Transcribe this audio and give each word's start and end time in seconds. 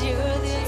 you're 0.00 0.16
the 0.16 0.61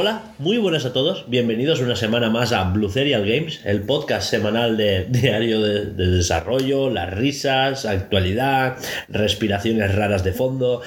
Hola, 0.00 0.32
muy 0.38 0.58
buenas 0.58 0.84
a 0.84 0.92
todos. 0.92 1.28
Bienvenidos 1.28 1.80
una 1.80 1.96
semana 1.96 2.30
más 2.30 2.52
a 2.52 2.62
Blue 2.62 2.88
Serial 2.88 3.28
Games, 3.28 3.62
el 3.64 3.82
podcast 3.82 4.30
semanal 4.30 4.76
de 4.76 5.06
diario 5.08 5.60
de, 5.60 5.86
de 5.86 6.06
desarrollo, 6.06 6.88
las 6.88 7.12
risas, 7.12 7.84
actualidad, 7.84 8.76
respiraciones 9.08 9.92
raras 9.92 10.22
de 10.22 10.32
fondo. 10.32 10.82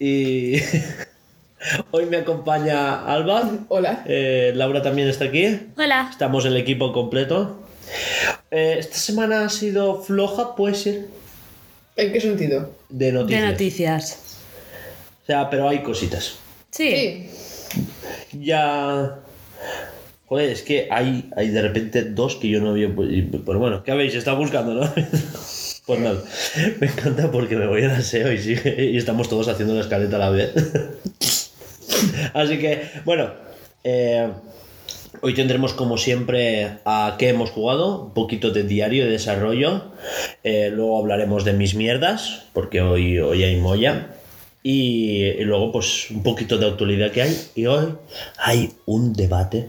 Y 0.00 0.56
hoy 1.92 2.06
me 2.06 2.16
acompaña 2.16 3.06
Alba. 3.06 3.48
Hola. 3.68 4.02
Eh, 4.04 4.50
Laura 4.56 4.82
también 4.82 5.06
está 5.06 5.26
aquí. 5.26 5.60
Hola. 5.78 6.08
Estamos 6.10 6.44
el 6.44 6.56
equipo 6.56 6.92
completo. 6.92 7.62
Eh, 8.50 8.78
esta 8.80 8.96
semana 8.96 9.44
ha 9.44 9.48
sido 9.48 10.02
floja, 10.02 10.56
puede 10.56 10.74
ser, 10.74 11.06
¿En 11.94 12.12
qué 12.12 12.20
sentido? 12.20 12.72
de 12.88 13.12
noticias. 13.12 13.42
De 13.42 13.48
noticias. 13.48 14.38
O 15.22 15.26
sea, 15.26 15.50
pero 15.50 15.68
hay 15.68 15.84
cositas. 15.84 16.38
Sí. 16.72 16.90
Sí. 16.90 17.35
Ya. 18.40 19.20
Joder, 20.26 20.50
es 20.50 20.62
que 20.62 20.88
hay, 20.90 21.30
hay 21.36 21.48
de 21.48 21.62
repente 21.62 22.02
dos 22.02 22.36
que 22.36 22.48
yo 22.48 22.60
no 22.60 22.70
había. 22.70 22.88
Pero 22.94 23.58
bueno, 23.58 23.84
¿qué 23.84 23.92
habéis? 23.92 24.14
Está 24.14 24.34
buscando, 24.34 24.74
¿no? 24.74 24.92
Pues 25.86 26.00
nada, 26.00 26.20
me 26.80 26.88
encanta 26.88 27.30
porque 27.30 27.54
me 27.54 27.68
voy 27.68 27.84
al 27.84 27.92
aseo 27.92 28.32
y, 28.32 28.38
sigue, 28.38 28.90
y 28.90 28.96
estamos 28.96 29.28
todos 29.28 29.46
haciendo 29.46 29.72
la 29.72 29.82
escaleta 29.82 30.16
a 30.16 30.18
la 30.18 30.30
vez. 30.30 30.52
Así 32.34 32.58
que, 32.58 32.90
bueno, 33.04 33.30
eh, 33.84 34.28
hoy 35.20 35.34
tendremos 35.34 35.74
como 35.74 35.96
siempre 35.96 36.78
a 36.84 37.14
qué 37.20 37.28
hemos 37.28 37.50
jugado, 37.50 38.06
un 38.06 38.14
poquito 38.14 38.50
de 38.50 38.64
diario 38.64 39.04
de 39.04 39.12
desarrollo, 39.12 39.92
eh, 40.42 40.70
luego 40.72 40.98
hablaremos 40.98 41.44
de 41.44 41.52
mis 41.52 41.76
mierdas, 41.76 42.46
porque 42.52 42.80
hoy, 42.80 43.20
hoy 43.20 43.44
hay 43.44 43.54
molla, 43.54 44.08
y, 44.68 45.22
y 45.40 45.44
luego 45.44 45.70
pues 45.72 46.10
un 46.10 46.22
poquito 46.22 46.58
de 46.58 46.66
actualidad 46.66 47.10
que 47.12 47.22
hay, 47.22 47.36
y 47.54 47.66
hoy 47.66 47.94
hay 48.38 48.72
un 48.86 49.12
debate. 49.12 49.68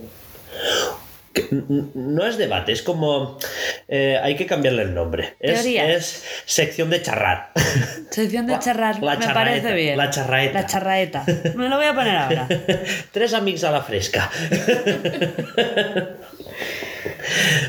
que 1.33 1.45
no 1.51 2.25
es 2.25 2.37
debate, 2.37 2.71
es 2.71 2.81
como... 2.81 3.37
eh, 3.87 4.17
hay 4.21 4.35
que 4.35 4.47
cambiarle 4.47 4.81
el 4.81 4.95
nombre. 4.95 5.35
Es, 5.39 5.63
es 5.65 6.23
sección 6.47 6.89
de 6.89 7.01
charrar. 7.03 7.51
Sección 8.09 8.47
de 8.47 8.53
La- 8.53 8.59
charrar. 8.59 9.03
la 9.03 9.15
me 9.17 9.25
charraeta, 9.25 9.33
parece 9.33 9.73
bien. 9.75 9.97
la 9.97 10.09
charraeta. 10.09 10.61
La 10.61 10.65
charraeta. 10.65 11.25
Me 11.55 11.69
lo 11.69 11.75
voy 11.77 11.85
a 11.85 11.93
poner 11.93 12.15
ahora. 12.15 12.47
Tres 13.11 13.33
amigos 13.35 13.63
a 13.65 13.71
la 13.71 13.81
fresca. 13.83 14.31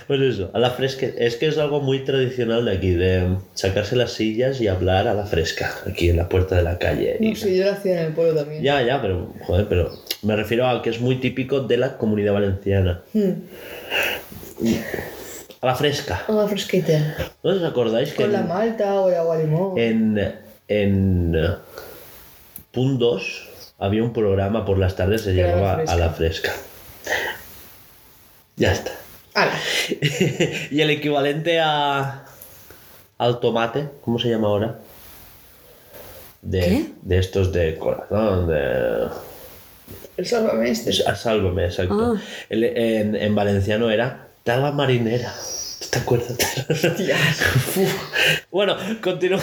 Pues 0.06 0.20
eso, 0.20 0.50
a 0.54 0.58
la 0.58 0.70
fresca. 0.70 1.06
Es 1.16 1.36
que 1.36 1.46
es 1.48 1.58
algo 1.58 1.80
muy 1.80 2.04
tradicional 2.04 2.64
de 2.64 2.72
aquí, 2.72 2.90
de 2.90 3.36
sacarse 3.54 3.96
las 3.96 4.12
sillas 4.12 4.60
y 4.60 4.68
hablar 4.68 5.06
a 5.08 5.14
la 5.14 5.26
fresca, 5.26 5.70
aquí 5.86 6.08
en 6.10 6.16
la 6.16 6.28
puerta 6.28 6.56
de 6.56 6.62
la 6.62 6.78
calle. 6.78 7.16
y- 7.20 7.30
No 7.30 7.36
sé, 7.36 7.56
yo 7.56 7.64
lo 7.64 7.72
hacía 7.72 8.00
en 8.00 8.06
el 8.08 8.12
pueblo 8.14 8.40
también. 8.40 8.62
Ya, 8.62 8.82
ya, 8.82 9.00
pero, 9.02 9.32
joder, 9.46 9.66
pero 9.68 9.90
me 10.22 10.34
refiero 10.36 10.66
a 10.68 10.82
que 10.82 10.90
es 10.90 11.00
muy 11.00 11.16
típico 11.20 11.60
de 11.60 11.76
la 11.76 11.96
comunidad 11.98 12.32
valenciana. 12.34 13.02
Hmm. 13.12 13.32
A 15.60 15.66
la 15.66 15.74
fresca. 15.74 16.24
Una 16.28 16.46
fresquita. 16.46 17.16
¿No 17.42 17.50
os 17.50 17.62
acordáis 17.62 18.10
que 18.12 18.22
Con 18.22 18.32
la 18.32 18.42
malta 18.42 18.94
o 19.00 19.08
el 19.08 19.14
agua 19.16 19.36
limón. 19.38 19.78
en, 19.78 20.34
en 20.68 21.36
Punt 22.72 22.98
2 23.00 23.48
había 23.80 24.02
un 24.02 24.12
programa 24.12 24.64
por 24.64 24.78
las 24.78 24.94
tardes 24.96 25.22
se 25.22 25.34
la 25.34 25.48
llamaba. 25.48 25.82
A 25.86 25.96
la 25.96 26.10
fresca? 26.10 26.52
Ya 28.56 28.72
está. 28.72 28.92
Y 30.70 30.80
el 30.80 30.90
equivalente 30.90 31.60
a 31.60 32.24
al 33.18 33.40
tomate, 33.40 33.88
¿cómo 34.04 34.18
se 34.18 34.28
llama 34.28 34.48
ahora? 34.48 34.78
De, 36.42 36.60
¿Qué? 36.60 36.86
de 37.02 37.18
estos 37.18 37.52
de 37.52 37.76
corazón, 37.76 38.46
de... 38.48 39.08
El 40.16 40.26
sálvame 40.26 40.70
este. 40.70 40.90
a 41.08 41.14
Sálvame, 41.16 41.64
exacto. 41.64 42.14
Ah. 42.16 42.20
El- 42.48 42.64
en, 42.64 43.16
en 43.16 43.34
valenciano 43.34 43.90
era 43.90 44.28
tala 44.44 44.72
marinera. 44.72 45.32
¿Te 45.90 45.98
acuerdas? 45.98 46.36
Bueno, 48.50 48.76
continúo. 49.02 49.38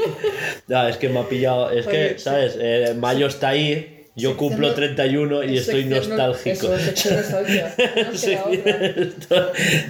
no, 0.68 0.88
es 0.88 0.96
que 0.96 1.08
me 1.08 1.20
ha 1.20 1.28
pillado. 1.28 1.70
Es 1.70 1.86
que, 1.86 2.06
Oye. 2.10 2.18
¿sabes? 2.18 2.56
Eh, 2.58 2.94
mayo 2.98 3.26
está 3.26 3.48
ahí. 3.48 3.93
Yo 4.16 4.30
Sección 4.30 4.36
cumplo 4.50 4.68
no- 4.68 4.74
31 4.74 5.42
y 5.44 5.54
es 5.56 5.60
estoy 5.68 5.82
sección 5.88 6.16
no- 6.16 6.16
nostálgico. 6.28 6.74
Eso, 6.74 7.14
nostalgia. 7.14 7.74
No 8.12 8.16
Sí, 8.16 8.32
estoy, 8.32 9.38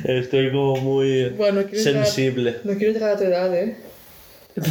estoy 0.05 0.51
como 0.51 0.77
muy 0.77 1.29
Bueno, 1.31 1.61
llegar- 1.63 1.83
sensible. 2.07 2.57
No 2.65 2.75
quiero 2.79 2.93
llegar 2.95 3.11
a 3.11 3.17
tu 3.19 3.25
edad, 3.25 3.55
¿eh? 3.55 3.77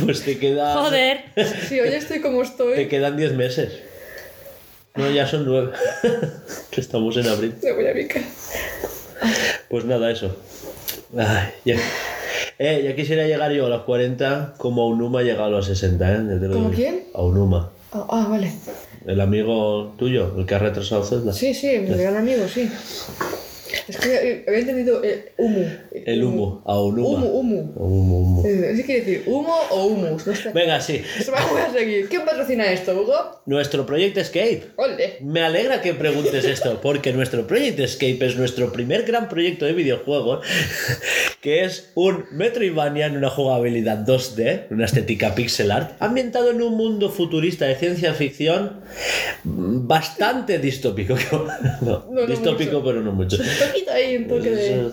Pues 0.05 0.23
te 0.23 0.37
queda. 0.39 0.73
Joder. 0.73 1.21
Sí, 1.69 1.79
hoy 1.79 1.89
estoy 1.89 2.19
como 2.21 2.39
Te 2.41 2.47
estoy. 2.47 2.87
quedan 2.87 3.15
10 3.15 3.33
meses. 3.33 3.73
No, 4.95 5.09
ya 5.11 5.27
son 5.27 5.45
9. 5.45 5.71
que 6.71 6.81
estamos 6.81 7.15
en 7.17 7.27
abril. 7.27 7.53
Me 7.61 7.71
voy 7.73 7.87
a 7.87 7.93
picar. 7.93 8.23
Pues 9.69 9.85
nada, 9.85 10.09
eso. 10.11 10.35
Ay, 11.17 11.49
ya. 11.65 11.75
Eh, 12.59 12.81
ya 12.85 12.95
quisiera 12.95 13.25
llegar 13.27 13.51
yo 13.51 13.65
a 13.67 13.69
los 13.69 13.83
40 13.83 14.55
como 14.57 14.83
Aunuma 14.83 15.19
ha 15.19 15.23
llegado 15.23 15.45
a 15.45 15.49
los 15.49 15.65
60, 15.67 16.11
¿eh? 16.11 16.39
Te 16.39 16.47
¿Como 16.47 16.71
quién? 16.71 17.05
Aunuma. 17.13 17.71
Ah, 17.91 18.05
ah, 18.09 18.27
vale. 18.29 18.51
El 19.05 19.19
amigo 19.19 19.93
tuyo, 19.97 20.33
el 20.37 20.45
que 20.45 20.55
ha 20.55 20.59
retrasado 20.59 21.03
Zelda. 21.03 21.33
Sí, 21.33 21.53
sí, 21.53 21.79
mi 21.79 21.95
gran 21.95 22.15
amigo, 22.15 22.47
sí. 22.47 22.69
Es 23.87 23.97
que 23.97 24.13
eh, 24.13 24.45
había 24.47 24.59
entendido 24.59 25.03
el 25.03 25.25
humo. 25.37 25.65
El 25.91 26.23
humo, 26.23 26.63
Aunuma. 26.65 27.07
Humo, 27.09 27.27
humo. 27.27 27.73
Humo, 27.75 28.19
humo. 28.19 28.47
Eh, 28.47 28.73
¿Sí 28.75 28.83
quiere 28.83 29.01
decir 29.01 29.23
humo 29.25 29.55
o 29.71 29.85
humus? 29.87 30.25
No 30.27 30.35
sé. 30.35 30.51
Venga, 30.51 30.79
sí. 30.79 31.01
Va 31.31 31.65
a 31.65 31.71
seguir. 31.71 32.07
¿Quién 32.09 32.23
patrocina 32.25 32.71
esto, 32.71 32.93
Hugo? 32.93 33.41
Nuestro 33.45 33.85
Project 33.85 34.17
Escape. 34.17 34.63
¡Ole! 34.77 35.17
Me 35.21 35.41
alegra 35.41 35.81
que 35.81 35.93
preguntes 35.93 36.45
esto, 36.45 36.79
porque 36.81 37.13
nuestro 37.13 37.47
Project 37.47 37.79
Escape 37.79 38.25
es 38.25 38.35
nuestro 38.35 38.71
primer 38.71 39.03
gran 39.03 39.27
proyecto 39.29 39.65
de 39.65 39.73
videojuegos, 39.73 40.45
que 41.41 41.63
es 41.63 41.91
un 41.95 42.25
Metroidvania 42.31 43.07
en 43.07 43.17
una 43.17 43.29
jugabilidad 43.29 44.05
2D, 44.05 44.67
una 44.69 44.85
estética 44.85 45.35
pixel 45.35 45.71
art, 45.71 45.95
ambientado 45.99 46.51
en 46.51 46.61
un 46.61 46.75
mundo 46.77 47.09
futurista 47.09 47.65
de 47.65 47.75
ciencia 47.75 48.13
ficción 48.13 48.81
mm, 49.43 49.87
bastante 49.87 50.59
distópico. 50.59 51.15
No, 51.81 52.05
no 52.09 52.25
distópico, 52.25 52.73
mucho. 52.79 52.85
pero 52.85 53.01
no 53.01 53.11
mucho. 53.11 53.37
Ahí, 53.91 54.17
un 54.17 54.27
toque 54.27 54.49
de. 54.49 54.91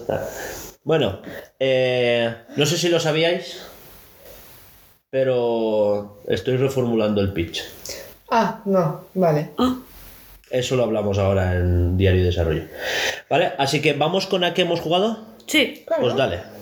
Bueno, 0.83 1.21
eh, 1.59 2.35
no 2.57 2.67
sé 2.67 2.79
si 2.79 2.89
lo 2.89 2.99
sabíais, 3.01 3.63
pero 5.11 6.23
estoy 6.27 6.57
reformulando 6.57 7.21
el 7.21 7.33
pitch. 7.33 7.63
Ah, 8.31 8.63
no, 8.65 9.07
vale. 9.15 9.51
Eso 10.51 10.77
lo 10.77 10.85
hablamos 10.85 11.19
ahora 11.19 11.55
en 11.57 11.97
Diario 11.97 12.21
de 12.21 12.27
Desarrollo. 12.27 12.65
¿Vale? 13.29 13.53
Así 13.59 13.81
que 13.81 13.93
vamos 13.93 14.27
con 14.27 14.45
a 14.45 14.55
qué 14.55 14.63
hemos 14.63 14.81
jugado. 14.81 15.19
Sí. 15.47 15.85
Claro. 15.87 16.03
Pues 16.03 16.17
dale. 16.17 16.60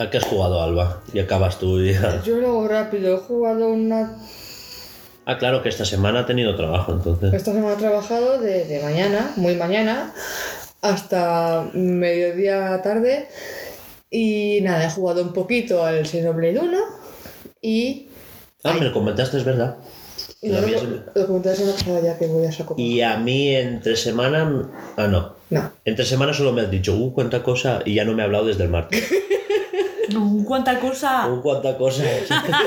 ¿A 0.00 0.08
qué 0.08 0.16
has 0.16 0.24
jugado, 0.24 0.62
Alba? 0.62 1.02
Y 1.12 1.18
acabas 1.18 1.58
tú 1.58 1.84
ya. 1.84 2.22
Yo 2.24 2.38
lo 2.38 2.48
hago 2.48 2.68
rápido. 2.68 3.16
He 3.16 3.18
jugado 3.18 3.68
una. 3.68 4.16
Ah, 5.26 5.36
claro 5.36 5.62
que 5.62 5.68
esta 5.68 5.84
semana 5.84 6.20
ha 6.20 6.26
tenido 6.26 6.56
trabajo, 6.56 6.92
entonces. 6.92 7.34
Esta 7.34 7.52
semana 7.52 7.74
he 7.74 7.76
trabajado 7.76 8.38
de, 8.38 8.64
de 8.64 8.82
mañana, 8.82 9.32
muy 9.36 9.56
mañana, 9.56 10.14
hasta 10.80 11.68
mediodía 11.74 12.80
tarde. 12.82 13.28
Y 14.10 14.60
nada, 14.62 14.86
he 14.86 14.90
jugado 14.90 15.20
un 15.20 15.34
poquito 15.34 15.84
al 15.84 16.06
Xenoblade 16.06 16.58
1 16.58 16.78
y... 17.60 18.08
Ah, 18.64 18.72
me 18.72 18.86
lo 18.86 18.94
comentaste, 18.94 19.36
es 19.36 19.44
verdad. 19.44 19.76
y 20.40 20.48
no 20.48 20.62
lo, 20.62 20.66
lo, 20.66 21.42
la 21.44 21.54
semana 21.54 21.74
pasada 21.74 22.00
ya 22.00 22.18
que 22.18 22.26
voy 22.26 22.46
a 22.46 22.52
saco. 22.52 22.74
Y 22.78 23.02
a 23.02 23.18
mí 23.18 23.54
entre 23.54 23.96
semana... 23.96 24.66
Ah, 24.96 25.06
no. 25.08 25.36
No. 25.50 25.70
Entre 25.84 26.06
semana 26.06 26.32
solo 26.32 26.52
me 26.52 26.62
has 26.62 26.70
dicho, 26.70 26.96
uh, 26.96 27.12
cuánta 27.12 27.42
cosa, 27.42 27.82
y 27.84 27.94
ya 27.94 28.06
no 28.06 28.14
me 28.14 28.22
ha 28.22 28.24
hablado 28.24 28.46
desde 28.46 28.64
el 28.64 28.70
martes. 28.70 29.04
No, 30.12 30.44
cuánta 30.46 30.78
cosa. 30.80 31.28
Uh, 31.28 31.40
cuánta 31.42 31.76
cosa. 31.76 32.04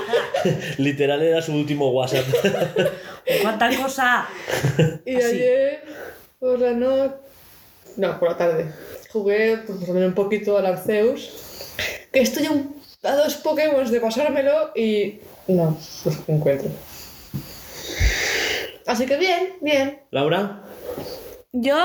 Literal 0.78 1.22
era 1.22 1.42
su 1.42 1.54
último 1.54 1.90
WhatsApp. 1.92 2.26
Cuánta 3.42 3.70
cosa. 3.76 4.28
Y 5.06 5.16
Así. 5.16 5.26
ayer 5.26 5.84
por 6.40 6.60
la 6.60 6.72
noche... 6.72 7.16
No, 7.98 8.20
por 8.20 8.32
la 8.32 8.38
tarde. 8.38 8.72
Jugué 9.12 9.58
pues, 9.66 9.88
un 9.88 10.14
poquito 10.14 10.58
al 10.58 10.66
Arceus. 10.66 11.30
Que 12.12 12.22
estoy 12.22 12.46
a, 12.48 12.52
un- 12.52 12.76
a 13.04 13.16
dos 13.16 13.36
Pokémon 13.36 13.90
de 13.92 14.00
pasármelo 14.00 14.72
y... 14.76 15.20
No, 15.48 15.78
los 16.06 16.18
encuentro. 16.28 16.70
Así 18.86 19.06
que 19.06 19.18
bien, 19.18 19.54
bien. 19.62 20.00
Laura, 20.12 20.64
Yo 21.52 21.78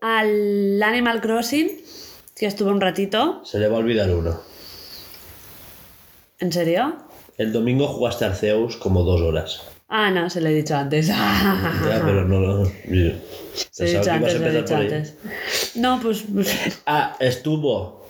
al 0.00 0.82
Animal 0.82 1.20
Crossing, 1.20 1.70
que 2.42 2.48
estuve 2.48 2.72
un 2.72 2.80
ratito. 2.80 3.40
se 3.44 3.60
le 3.60 3.68
va 3.68 3.76
a 3.76 3.78
olvidar 3.78 4.10
uno. 4.10 4.40
¿En 6.40 6.52
serio? 6.52 6.96
El 7.38 7.52
domingo 7.52 7.86
jugaste 7.86 8.24
Arceus 8.24 8.76
como 8.78 9.04
dos 9.04 9.20
horas. 9.20 9.62
Ah, 9.88 10.10
no, 10.10 10.28
se 10.28 10.40
lo 10.40 10.48
he 10.48 10.52
dicho 10.54 10.74
antes. 10.74 11.06
Ya, 11.06 12.00
pero 12.04 12.24
no 12.26 12.40
lo. 12.40 12.64
Se 12.66 12.72
lo 13.84 13.86
he 13.86 13.98
dicho 13.98 14.10
antes, 14.10 14.32
se 14.32 14.38
lo 14.40 14.46
he 14.48 14.56
dicho 14.62 14.74
antes. 14.74 15.14
No, 15.76 16.00
pues, 16.02 16.24
pues 16.34 16.82
Ah, 16.86 17.14
estuvo 17.20 18.04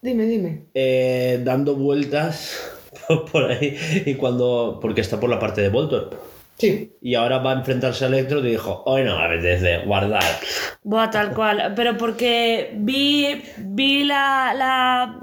Dime, 0.00 0.24
dime. 0.26 0.66
eh, 0.72 1.40
dando 1.42 1.74
vueltas 1.74 2.56
por- 3.08 3.28
por 3.28 3.50
ahí 3.50 3.76
y 4.06 4.14
cuando. 4.14 4.78
porque 4.80 5.00
está 5.00 5.18
por 5.18 5.30
la 5.30 5.40
parte 5.40 5.62
de 5.62 5.68
Voltorb. 5.70 6.14
Sí. 6.64 6.92
Y 7.02 7.14
ahora 7.14 7.38
va 7.38 7.52
a 7.52 7.58
enfrentarse 7.58 8.04
a 8.04 8.08
Electro 8.08 8.40
y 8.40 8.50
dijo, 8.50 8.82
hoy 8.86 9.04
no 9.04 9.18
me 9.18 9.24
apetece 9.24 9.78
guardar. 9.84 10.22
Buah, 10.82 11.10
tal 11.10 11.32
cual. 11.34 11.72
Pero 11.76 11.96
porque 11.96 12.72
vi, 12.76 13.42
vi 13.58 14.04
la, 14.04 14.54
la. 14.56 15.20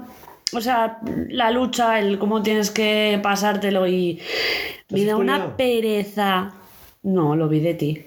O 0.54 0.60
sea, 0.60 0.98
la 1.28 1.50
lucha, 1.50 1.98
el 1.98 2.18
cómo 2.18 2.42
tienes 2.42 2.70
que 2.70 3.18
pasártelo 3.22 3.86
y. 3.86 4.20
¿Te 4.86 4.94
Me 4.96 5.04
da 5.04 5.16
una 5.16 5.56
pereza. 5.56 6.52
No, 7.02 7.34
lo 7.34 7.48
vi 7.48 7.60
de 7.60 7.74
ti. 7.74 8.06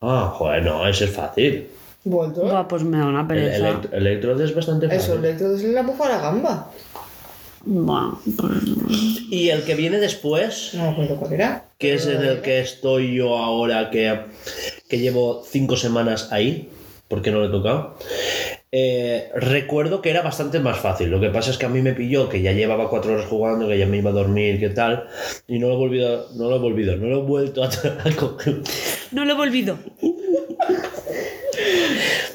Ah, 0.00 0.32
joder, 0.34 0.64
no, 0.64 0.86
ese 0.86 1.04
es 1.04 1.10
fácil. 1.14 1.68
¿Vuelto? 2.04 2.42
Buah, 2.42 2.66
pues 2.66 2.82
me 2.82 2.98
da 2.98 3.06
una 3.06 3.20
El, 3.20 3.26
pereza. 3.26 3.80
Electrode 3.92 4.44
es 4.44 4.54
bastante 4.54 4.88
fácil. 4.88 5.00
Eso, 5.00 5.14
Electro 5.14 5.54
es 5.54 5.62
la 5.64 5.82
bufa 5.82 6.06
a 6.06 6.08
la 6.08 6.18
gamba. 6.20 6.70
Pues, 7.64 9.22
Y 9.30 9.50
el 9.50 9.62
que 9.64 9.74
viene 9.74 9.98
después, 9.98 10.70
No 10.74 10.84
me 10.84 10.88
acuerdo 10.90 11.16
cuál 11.16 11.32
era. 11.32 11.64
que 11.78 11.94
es 11.94 12.06
en 12.06 12.22
el 12.22 12.40
que 12.40 12.60
estoy 12.60 13.14
yo 13.14 13.36
ahora, 13.38 13.90
que, 13.90 14.20
que 14.88 14.98
llevo 14.98 15.42
cinco 15.48 15.76
semanas 15.76 16.28
ahí, 16.32 16.68
porque 17.08 17.30
no 17.30 17.38
lo 17.40 17.46
he 17.46 17.50
tocado. 17.50 17.96
eh, 18.72 19.30
recuerdo 19.36 20.00
que 20.02 20.10
era 20.10 20.22
bastante 20.22 20.58
más 20.58 20.78
fácil. 20.78 21.10
Lo 21.10 21.20
que 21.20 21.28
pasa 21.28 21.50
es 21.50 21.58
que 21.58 21.66
a 21.66 21.68
mí 21.68 21.82
me 21.82 21.92
pilló 21.92 22.28
que 22.28 22.42
ya 22.42 22.52
llevaba 22.52 22.88
cuatro 22.90 23.12
horas 23.14 23.26
jugando, 23.26 23.68
que 23.68 23.78
ya 23.78 23.86
me 23.86 23.98
iba 23.98 24.10
a 24.10 24.14
dormir, 24.14 24.58
que 24.58 24.70
tal, 24.70 25.06
y 25.46 25.58
no 25.58 25.68
lo 25.68 25.74
he 25.74 25.78
volvido, 25.78 26.28
no 26.34 26.48
lo 26.48 26.56
he 26.56 26.58
volvido, 26.58 26.96
no 26.96 27.06
lo 27.06 27.20
he 27.20 27.22
vuelto 27.22 27.62
a, 27.62 27.68
a 27.68 28.16
coger. 28.16 28.62
No 29.12 29.24
lo 29.24 29.34
he 29.34 29.40
olvidado. 29.40 29.78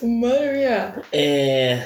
Madre 0.03 0.53
mía. 0.57 0.95
Eh, 1.11 1.81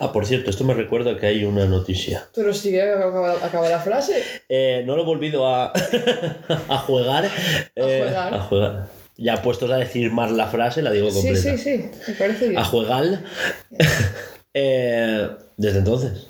Ah, 0.00 0.12
por 0.12 0.26
cierto, 0.26 0.50
esto 0.50 0.64
me 0.64 0.74
recuerda 0.74 1.16
que 1.16 1.26
hay 1.26 1.44
una 1.44 1.64
noticia. 1.66 2.26
Pero 2.34 2.52
sigue, 2.52 2.82
acaba, 2.82 3.32
acaba 3.44 3.68
la 3.68 3.78
frase. 3.78 4.22
Eh, 4.48 4.82
no 4.84 4.96
lo 4.96 5.02
he 5.02 5.04
volvido 5.06 5.46
a, 5.46 5.72
a 6.68 6.78
jugar. 6.78 7.30
eh, 7.76 8.04
jugar. 8.08 8.34
a 8.34 8.40
jugar. 8.40 8.88
Ya 9.16 9.40
puestos 9.42 9.70
a 9.70 9.76
decir 9.76 10.10
más 10.10 10.32
la 10.32 10.48
frase, 10.48 10.82
la 10.82 10.90
digo 10.90 11.10
Sí, 11.10 11.16
completa. 11.28 11.56
sí, 11.56 11.58
sí. 11.58 11.90
Me 12.08 12.14
parece 12.14 12.48
bien. 12.48 12.60
A 12.60 12.64
jugar. 12.64 13.04
eh, 14.54 15.28
desde 15.56 15.78
entonces. 15.78 16.26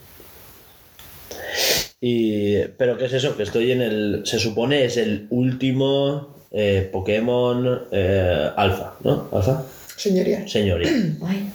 Y, 2.01 2.59
pero 2.77 2.99
¿qué 2.99 3.07
es 3.07 3.13
eso? 3.13 3.37
Que 3.37 3.45
estoy 3.45 3.73
en 3.73 3.81
el. 3.83 4.23
Se 4.25 4.39
supone 4.39 4.85
es 4.85 4.97
el 4.97 5.27
último 5.31 6.35
eh, 6.51 6.89
Pokémon 6.93 7.85
eh, 7.93 8.51
alfa, 8.57 8.95
¿no? 9.05 9.29
Alfa. 9.33 9.63
Señoría. 9.97 10.47
Señoría. 10.49 10.91
Ay. 11.25 11.49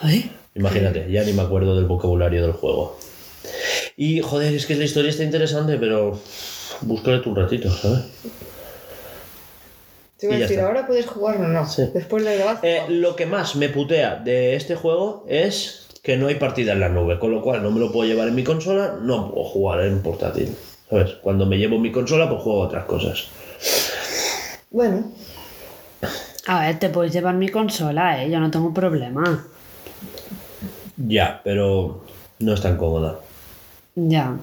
Ay, 0.00 0.32
Imagínate, 0.54 1.10
ya 1.10 1.24
ni 1.24 1.32
me 1.32 1.42
acuerdo 1.42 1.76
del 1.76 1.86
vocabulario 1.86 2.42
del 2.42 2.52
juego. 2.52 2.98
Y 3.96 4.20
joder, 4.20 4.54
es 4.54 4.66
que 4.66 4.74
la 4.74 4.84
historia 4.84 5.10
está 5.10 5.24
interesante, 5.24 5.76
pero 5.78 6.18
búscale 6.82 7.18
tú 7.18 7.30
un 7.30 7.36
ratito, 7.36 7.70
¿sabes? 7.70 8.00
Te 10.18 10.26
iba 10.26 10.34
Y 10.34 10.38
a 10.38 10.40
decir, 10.40 10.60
ahora 10.60 10.86
puedes 10.86 11.06
jugarlo, 11.06 11.48
no. 11.48 11.68
Sí. 11.68 11.84
Después 11.92 12.24
de 12.24 12.36
grabar. 12.36 12.58
Eh, 12.62 12.82
lo 12.88 13.16
que 13.16 13.26
más 13.26 13.56
me 13.56 13.68
putea 13.68 14.16
de 14.16 14.54
este 14.54 14.76
juego 14.76 15.24
es 15.28 15.88
que 16.02 16.16
no 16.16 16.28
hay 16.28 16.36
partida 16.36 16.72
en 16.72 16.80
la 16.80 16.88
nube, 16.88 17.18
con 17.18 17.32
lo 17.32 17.42
cual 17.42 17.62
no 17.62 17.70
me 17.70 17.80
lo 17.80 17.90
puedo 17.90 18.08
llevar 18.08 18.28
en 18.28 18.34
mi 18.34 18.44
consola, 18.44 18.98
no 19.00 19.32
puedo 19.32 19.44
jugar 19.44 19.82
en 19.84 20.02
portátil. 20.02 20.54
¿Sabes? 20.90 21.12
Cuando 21.22 21.46
me 21.46 21.56
llevo 21.56 21.78
mi 21.78 21.90
consola, 21.90 22.28
pues 22.28 22.42
juego 22.42 22.60
otras 22.60 22.84
cosas. 22.84 23.28
Bueno, 24.70 25.04
a 26.46 26.66
ver, 26.66 26.78
te 26.78 26.88
puedes 26.88 27.12
llevar 27.12 27.34
mi 27.34 27.48
consola, 27.48 28.22
eh. 28.22 28.30
Yo 28.30 28.40
no 28.40 28.50
tengo 28.50 28.74
problema. 28.74 29.46
Ya, 31.06 31.40
pero 31.44 32.04
no 32.38 32.54
es 32.54 32.60
tan 32.60 32.76
cómoda. 32.76 33.18
Ya. 33.94 34.36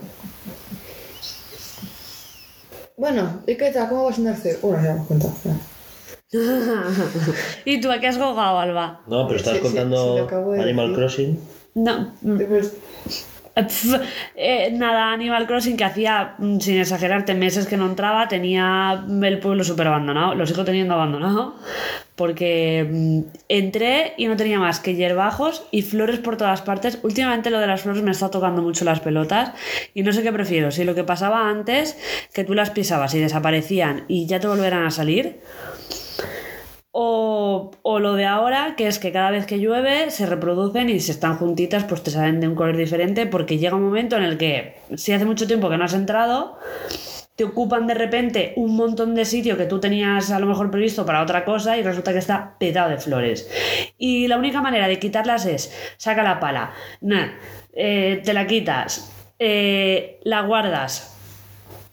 bueno, 2.97 3.41
¿y 3.47 3.55
qué 3.55 3.71
tal? 3.71 3.89
¿Cómo 3.89 4.05
vas 4.05 4.19
a 4.19 4.31
hacer? 4.31 4.57
Bueno, 4.61 4.83
ya 4.83 4.91
hemos 4.91 5.07
contado. 5.07 5.33
ya. 5.45 5.55
¿Y 7.65 7.81
tú 7.81 7.91
a 7.91 7.99
qué 7.99 8.07
has 8.07 8.17
jugado, 8.17 8.59
Alba? 8.59 9.01
No, 9.07 9.25
pero 9.27 9.39
estás 9.39 9.53
Sí, 9.53 9.59
sí, 9.61 9.67
sí, 9.67 9.73
contando 9.75 10.17
lo 10.17 10.23
acabo 10.25 10.51
de 10.51 10.61
Animal 10.61 10.87
decir. 10.89 10.99
Crossing. 10.99 11.39
No, 11.75 12.13
mm, 12.21 12.37
Después, 12.37 12.73
Eh, 14.35 14.71
nada, 14.71 15.11
Animal 15.11 15.47
Crossing 15.47 15.75
que 15.75 15.83
hacía, 15.83 16.35
mm, 16.37 16.59
sin 16.59 16.79
exagerarte, 16.79 17.33
meses 17.33 17.67
que 17.67 17.77
no 17.77 17.85
entraba, 17.87 18.27
tenía 18.27 19.03
el 19.21 19.39
pueblo 19.39 19.63
súper 19.63 19.87
abandonado, 19.87 20.33
lo 20.35 20.45
sigo 20.47 20.63
teniendo 20.63 20.93
abandonado, 20.93 21.55
porque 22.15 22.87
mm, 22.89 23.19
entré 23.49 24.13
y 24.17 24.27
no 24.27 24.37
tenía 24.37 24.59
más 24.59 24.79
que 24.79 24.95
hierbajos 24.95 25.63
y 25.71 25.81
flores 25.81 26.19
por 26.19 26.37
todas 26.37 26.61
partes. 26.61 26.99
Últimamente 27.03 27.49
lo 27.49 27.59
de 27.59 27.67
las 27.67 27.81
flores 27.81 28.01
me 28.01 28.11
está 28.11 28.29
tocando 28.29 28.61
mucho 28.61 28.85
las 28.85 29.01
pelotas 29.01 29.51
y 29.93 30.03
no 30.03 30.13
sé 30.13 30.23
qué 30.23 30.31
prefiero, 30.31 30.71
si 30.71 30.83
lo 30.83 30.95
que 30.95 31.03
pasaba 31.03 31.49
antes, 31.49 31.97
que 32.33 32.43
tú 32.43 32.53
las 32.53 32.69
pisabas 32.69 33.13
y 33.13 33.19
desaparecían 33.19 34.05
y 34.07 34.25
ya 34.25 34.39
te 34.39 34.47
volverán 34.47 34.85
a 34.85 34.91
salir, 34.91 35.39
o, 36.91 37.71
o 37.81 37.99
lo 37.99 38.15
de 38.15 38.25
ahora, 38.25 38.75
que 38.75 38.87
es 38.87 38.99
que 38.99 39.11
cada 39.11 39.31
vez 39.31 39.45
que 39.45 39.59
llueve 39.59 40.11
se 40.11 40.25
reproducen 40.25 40.89
y 40.89 40.99
si 40.99 41.11
están 41.11 41.37
juntitas, 41.37 41.83
pues 41.83 42.03
te 42.03 42.11
salen 42.11 42.39
de 42.39 42.47
un 42.47 42.55
color 42.55 42.77
diferente, 42.77 43.25
porque 43.25 43.57
llega 43.57 43.75
un 43.75 43.83
momento 43.83 44.17
en 44.17 44.23
el 44.23 44.37
que, 44.37 44.75
si 44.95 45.13
hace 45.13 45.25
mucho 45.25 45.47
tiempo 45.47 45.69
que 45.69 45.77
no 45.77 45.85
has 45.85 45.93
entrado, 45.93 46.57
te 47.35 47.45
ocupan 47.45 47.87
de 47.87 47.93
repente 47.93 48.53
un 48.57 48.75
montón 48.75 49.15
de 49.15 49.23
sitio 49.23 49.55
que 49.55 49.65
tú 49.65 49.79
tenías 49.79 50.29
a 50.29 50.39
lo 50.39 50.45
mejor 50.45 50.71
previsto 50.71 51.05
para 51.05 51.21
otra 51.21 51.45
cosa 51.45 51.77
y 51.77 51.83
resulta 51.83 52.11
que 52.11 52.19
está 52.19 52.57
petado 52.59 52.89
de 52.89 52.97
flores. 52.97 53.49
Y 53.97 54.27
la 54.27 54.37
única 54.37 54.61
manera 54.61 54.89
de 54.89 54.99
quitarlas 54.99 55.45
es, 55.45 55.73
saca 55.95 56.21
la 56.21 56.39
pala, 56.41 56.73
nah, 56.99 57.27
eh, 57.71 58.21
te 58.25 58.33
la 58.33 58.45
quitas, 58.45 59.13
eh, 59.39 60.19
la 60.23 60.41
guardas, 60.41 61.18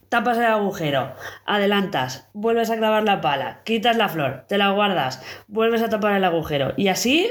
tapas 0.09 0.39
el 0.39 0.45
agujero, 0.45 1.13
adelantas, 1.45 2.29
vuelves 2.33 2.71
a 2.71 2.77
clavar 2.77 3.03
la 3.05 3.21
pala, 3.21 3.61
quitas 3.65 3.97
la 3.97 4.09
flor, 4.09 4.45
te 4.49 4.59
la 4.59 4.71
guardas, 4.71 5.21
vuelves 5.49 5.83
a 5.83 5.89
tapar 5.89 6.17
el 6.17 6.25
agujero. 6.25 6.73
Y 6.77 6.89
así, 6.89 7.29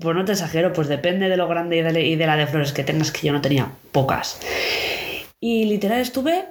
pues 0.00 0.16
no 0.16 0.24
te 0.24 0.32
exagero, 0.32 0.72
pues 0.72 0.88
depende 0.88 1.28
de 1.28 1.36
lo 1.36 1.48
grande 1.48 1.76
y 1.78 1.82
de, 1.82 2.00
y 2.02 2.16
de 2.16 2.26
la 2.26 2.36
de 2.36 2.46
flores 2.46 2.72
que 2.72 2.84
tengas, 2.84 3.10
que 3.12 3.26
yo 3.26 3.32
no 3.32 3.40
tenía 3.40 3.70
pocas. 3.92 4.40
Y 5.40 5.64
literal 5.66 6.00
estuve 6.00 6.46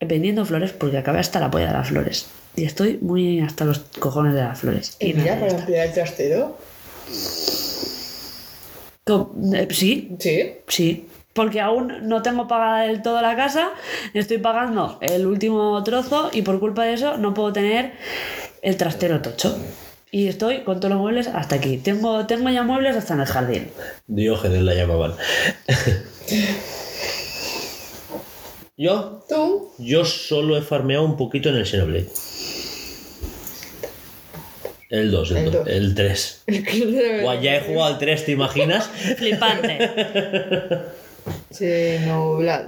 vendiendo 0.00 0.44
flores 0.44 0.72
porque 0.72 0.98
acabé 0.98 1.20
hasta 1.20 1.40
la 1.40 1.50
polla 1.50 1.68
de 1.68 1.72
las 1.72 1.88
flores. 1.88 2.28
Y 2.56 2.64
estoy 2.64 2.98
muy 3.00 3.40
hasta 3.40 3.64
los 3.64 3.78
cojones 3.98 4.34
de 4.34 4.42
las 4.42 4.60
flores. 4.60 4.96
y 5.00 5.10
Y 5.10 5.14
mira, 5.14 5.38
para 5.38 5.54
ampliar 5.54 5.86
el 5.86 5.92
trastero. 5.94 6.58
Eh, 9.06 9.68
Sí, 9.70 10.14
Sí. 10.18 10.52
Sí, 10.68 11.08
porque 11.32 11.60
aún 11.60 12.08
no 12.08 12.22
tengo 12.22 12.46
pagada 12.48 12.82
del 12.82 13.02
todo 13.02 13.20
la 13.22 13.34
casa, 13.36 13.70
estoy 14.14 14.38
pagando 14.38 14.98
el 15.00 15.26
último 15.26 15.82
trozo 15.84 16.30
y 16.32 16.42
por 16.42 16.60
culpa 16.60 16.84
de 16.84 16.94
eso 16.94 17.16
no 17.16 17.32
puedo 17.34 17.52
tener 17.52 17.92
el 18.62 18.76
trastero 18.76 19.20
tocho. 19.22 19.58
Y 20.10 20.28
estoy 20.28 20.60
con 20.62 20.78
todos 20.78 20.90
los 20.92 21.00
muebles 21.00 21.26
hasta 21.28 21.54
aquí. 21.54 21.78
Tengo, 21.78 22.26
tengo 22.26 22.50
ya 22.50 22.62
muebles 22.64 22.96
hasta 22.96 23.14
en 23.14 23.20
el 23.20 23.26
jardín. 23.26 23.70
Diógenes 24.06 24.60
la 24.62 24.74
llamaban. 24.74 25.14
Yo, 28.76 29.24
Tú. 29.28 29.70
yo 29.78 30.04
solo 30.04 30.56
he 30.56 30.62
farmeado 30.62 31.04
un 31.04 31.16
poquito 31.16 31.48
en 31.48 31.56
el 31.56 31.66
Xenoblade. 31.66 32.08
El 34.90 35.10
2, 35.10 35.30
el, 35.30 35.36
El 35.38 35.44
2, 35.46 35.52
dos. 35.54 35.66
el 35.68 35.94
3. 35.94 36.42
El 36.46 36.64
que 36.66 36.86
debe- 36.86 37.22
Buah, 37.22 37.40
ya 37.40 37.56
he 37.56 37.60
jugado 37.62 37.84
al 37.94 37.98
3, 37.98 38.24
¿te 38.26 38.32
imaginas? 38.32 38.88
Flipante. 39.16 39.78
Sí, 41.50 41.96
no, 42.06 42.36
Vlad. 42.36 42.66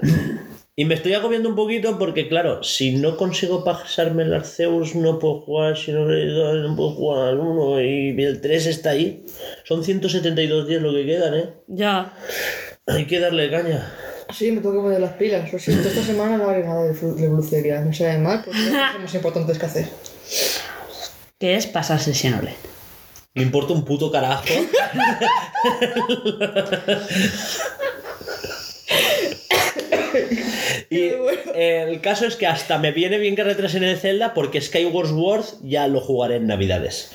Y 0.76 0.86
me 0.86 0.96
estoy 0.96 1.14
agobiando 1.14 1.48
un 1.48 1.54
poquito 1.54 1.98
porque, 2.00 2.28
claro, 2.28 2.64
si 2.64 2.96
no 2.96 3.16
consigo 3.16 3.62
pasarme 3.62 4.24
el 4.24 4.34
Arceus, 4.34 4.96
no 4.96 5.20
puedo 5.20 5.42
jugar, 5.42 5.76
si 5.76 5.92
no, 5.92 6.04
no 6.04 6.76
puedo 6.76 6.90
jugar 6.90 7.28
al 7.28 7.38
1 7.38 7.80
y 7.80 8.22
el 8.22 8.40
3 8.40 8.66
está 8.66 8.90
ahí. 8.90 9.24
Son 9.62 9.84
172 9.84 10.66
días 10.66 10.82
lo 10.82 10.92
que 10.92 11.06
quedan, 11.06 11.34
¿eh? 11.34 11.54
Ya. 11.68 12.12
Hay 12.86 13.06
que 13.06 13.20
darle 13.20 13.50
caña. 13.50 13.88
Sí, 14.32 14.50
me 14.50 14.60
tengo 14.60 14.74
que 14.74 14.80
poner 14.80 15.00
las 15.00 15.12
pilas. 15.12 15.52
Lo 15.52 15.60
siento, 15.60 15.88
esta 15.88 16.02
semana 16.02 16.36
no 16.36 16.48
haré 16.48 16.64
nada 16.64 16.82
de, 16.82 16.92
de 16.92 17.28
brucería. 17.28 17.80
Me 17.80 17.94
sabe 17.94 18.18
mal 18.18 18.42
porque 18.44 18.58
hay 18.58 18.70
cosas 18.70 19.00
más 19.00 19.14
importantes 19.14 19.58
que 19.58 19.66
hacer. 19.66 19.88
Que 21.38 21.54
es 21.54 21.68
pasarse 21.68 22.12
Xenoblade. 22.12 22.56
Me 23.34 23.42
importa 23.42 23.74
un 23.74 23.84
puto 23.84 24.10
carajo. 24.10 24.44
y 30.94 31.12
el 31.54 32.00
caso 32.00 32.26
es 32.26 32.36
que 32.36 32.46
hasta 32.46 32.78
me 32.78 32.92
viene 32.92 33.18
bien 33.18 33.36
que 33.36 33.44
retrasen 33.44 33.84
el 33.84 33.98
Zelda 33.98 34.34
porque 34.34 34.60
Skyward 34.60 35.08
Sword 35.08 35.44
ya 35.62 35.86
lo 35.88 36.00
jugaré 36.00 36.36
en 36.36 36.46
Navidades. 36.46 37.12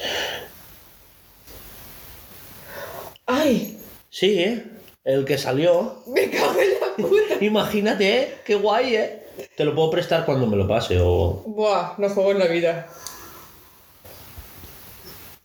¡Ay! 3.25 3.77
Sí, 4.09 4.39
¿eh? 4.41 4.63
El 5.03 5.25
que 5.25 5.38
salió. 5.38 6.03
¡Me 6.07 6.29
cago 6.29 6.59
en 6.59 6.69
la 6.79 6.95
puta! 6.95 7.36
Imagínate, 7.45 8.21
¿eh? 8.21 8.33
Qué 8.45 8.55
guay, 8.55 8.95
¿eh? 8.95 9.24
Te 9.55 9.63
lo 9.63 9.74
puedo 9.75 9.89
prestar 9.91 10.25
cuando 10.25 10.48
me 10.48 10.57
lo 10.57 10.67
pase 10.67 10.98
o... 11.00 11.43
Buah, 11.45 11.93
no 11.98 12.09
juego 12.09 12.31
en 12.31 12.39
la 12.39 12.48
vida. 12.48 12.88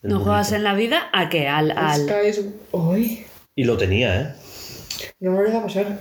¿No 0.03 0.21
juegas 0.21 0.53
en 0.53 0.65
la 0.65 0.75
vida? 0.75 1.09
¿A 1.13 1.29
qué? 1.29 1.49
Al. 1.49 1.71
al... 1.77 2.03
Sky 2.03 2.27
es... 2.27 2.45
¡Ay! 2.73 3.27
Y 3.55 3.65
lo 3.65 3.77
tenía, 3.77 4.21
¿eh? 4.21 4.35
No 5.21 5.31
me 5.31 5.39
lo 5.39 5.45
deja 5.45 5.63
pasar. 5.63 5.99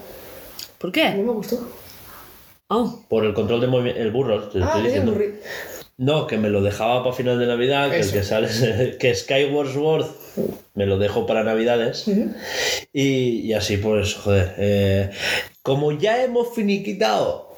¿Por 0.78 0.90
No 0.90 0.92
qué? 0.92 1.10
me 1.12 1.32
gustó. 1.32 1.70
Oh, 2.76 3.04
Por 3.10 3.26
el 3.26 3.34
control 3.34 3.62
de 3.62 3.68
movimiento... 3.68 4.02
El 4.02 4.12
burro, 4.12 4.44
te 4.50 4.60
Ah, 4.62 4.66
estoy 4.68 4.84
diciendo. 4.84 5.16
No, 5.98 6.26
que 6.26 6.38
me 6.38 6.50
lo 6.50 6.62
dejaba 6.64 7.04
para 7.04 7.16
final 7.16 7.38
de 7.38 7.46
Navidad, 7.46 7.92
que 7.92 8.00
el 8.00 8.12
que 8.12 8.24
sale, 8.24 8.48
que 9.00 9.14
Skyward 9.16 9.72
Sword 9.74 10.06
me 10.74 10.86
lo 10.88 10.98
dejo 10.98 11.28
para 11.28 11.44
Navidades. 11.44 12.06
y, 12.92 13.42
y 13.42 13.54
así 13.54 13.78
pues, 13.78 14.16
joder. 14.16 14.56
eh, 14.58 15.12
como 15.62 15.92
ya 15.92 16.24
hemos 16.24 16.54
finiquitado 16.56 17.54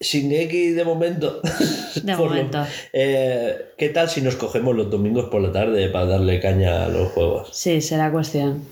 sin 0.00 0.32
X 0.32 0.74
de 0.74 0.84
momento. 0.84 1.40
De 2.02 2.16
por 2.16 2.30
lo- 2.30 2.36
momento. 2.36 2.66
eh, 2.92 3.66
¿Qué 3.76 3.90
tal 3.90 4.08
si 4.08 4.22
nos 4.22 4.36
cogemos 4.36 4.74
los 4.74 4.90
domingos 4.90 5.26
por 5.26 5.42
la 5.42 5.52
tarde 5.52 5.88
para 5.90 6.06
darle 6.06 6.40
caña 6.40 6.84
a 6.86 6.88
los 6.88 7.12
juegos? 7.12 7.50
sí, 7.52 7.80
será 7.82 8.10
cuestión. 8.10 8.64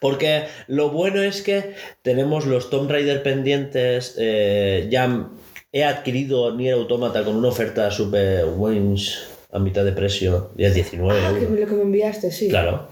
Porque 0.00 0.44
lo 0.68 0.90
bueno 0.90 1.22
es 1.22 1.42
que 1.42 1.74
tenemos 2.02 2.46
los 2.46 2.70
Tomb 2.70 2.90
Raider 2.90 3.22
pendientes. 3.22 4.14
eh, 4.18 4.86
ya 4.90 5.28
he 5.72 5.84
adquirido 5.84 6.54
Nier 6.54 6.74
Automata 6.74 7.24
con 7.24 7.36
una 7.36 7.48
oferta 7.48 7.90
super 7.90 8.44
wins 8.56 9.26
a 9.52 9.58
mitad 9.58 9.84
de 9.84 9.92
precio, 9.92 10.50
de 10.54 10.70
19 10.72 11.20
Ah, 11.20 11.28
euros. 11.30 11.50
lo 11.58 11.66
que 11.66 11.74
me 11.74 11.82
enviaste, 11.82 12.30
sí. 12.30 12.48
Claro, 12.48 12.88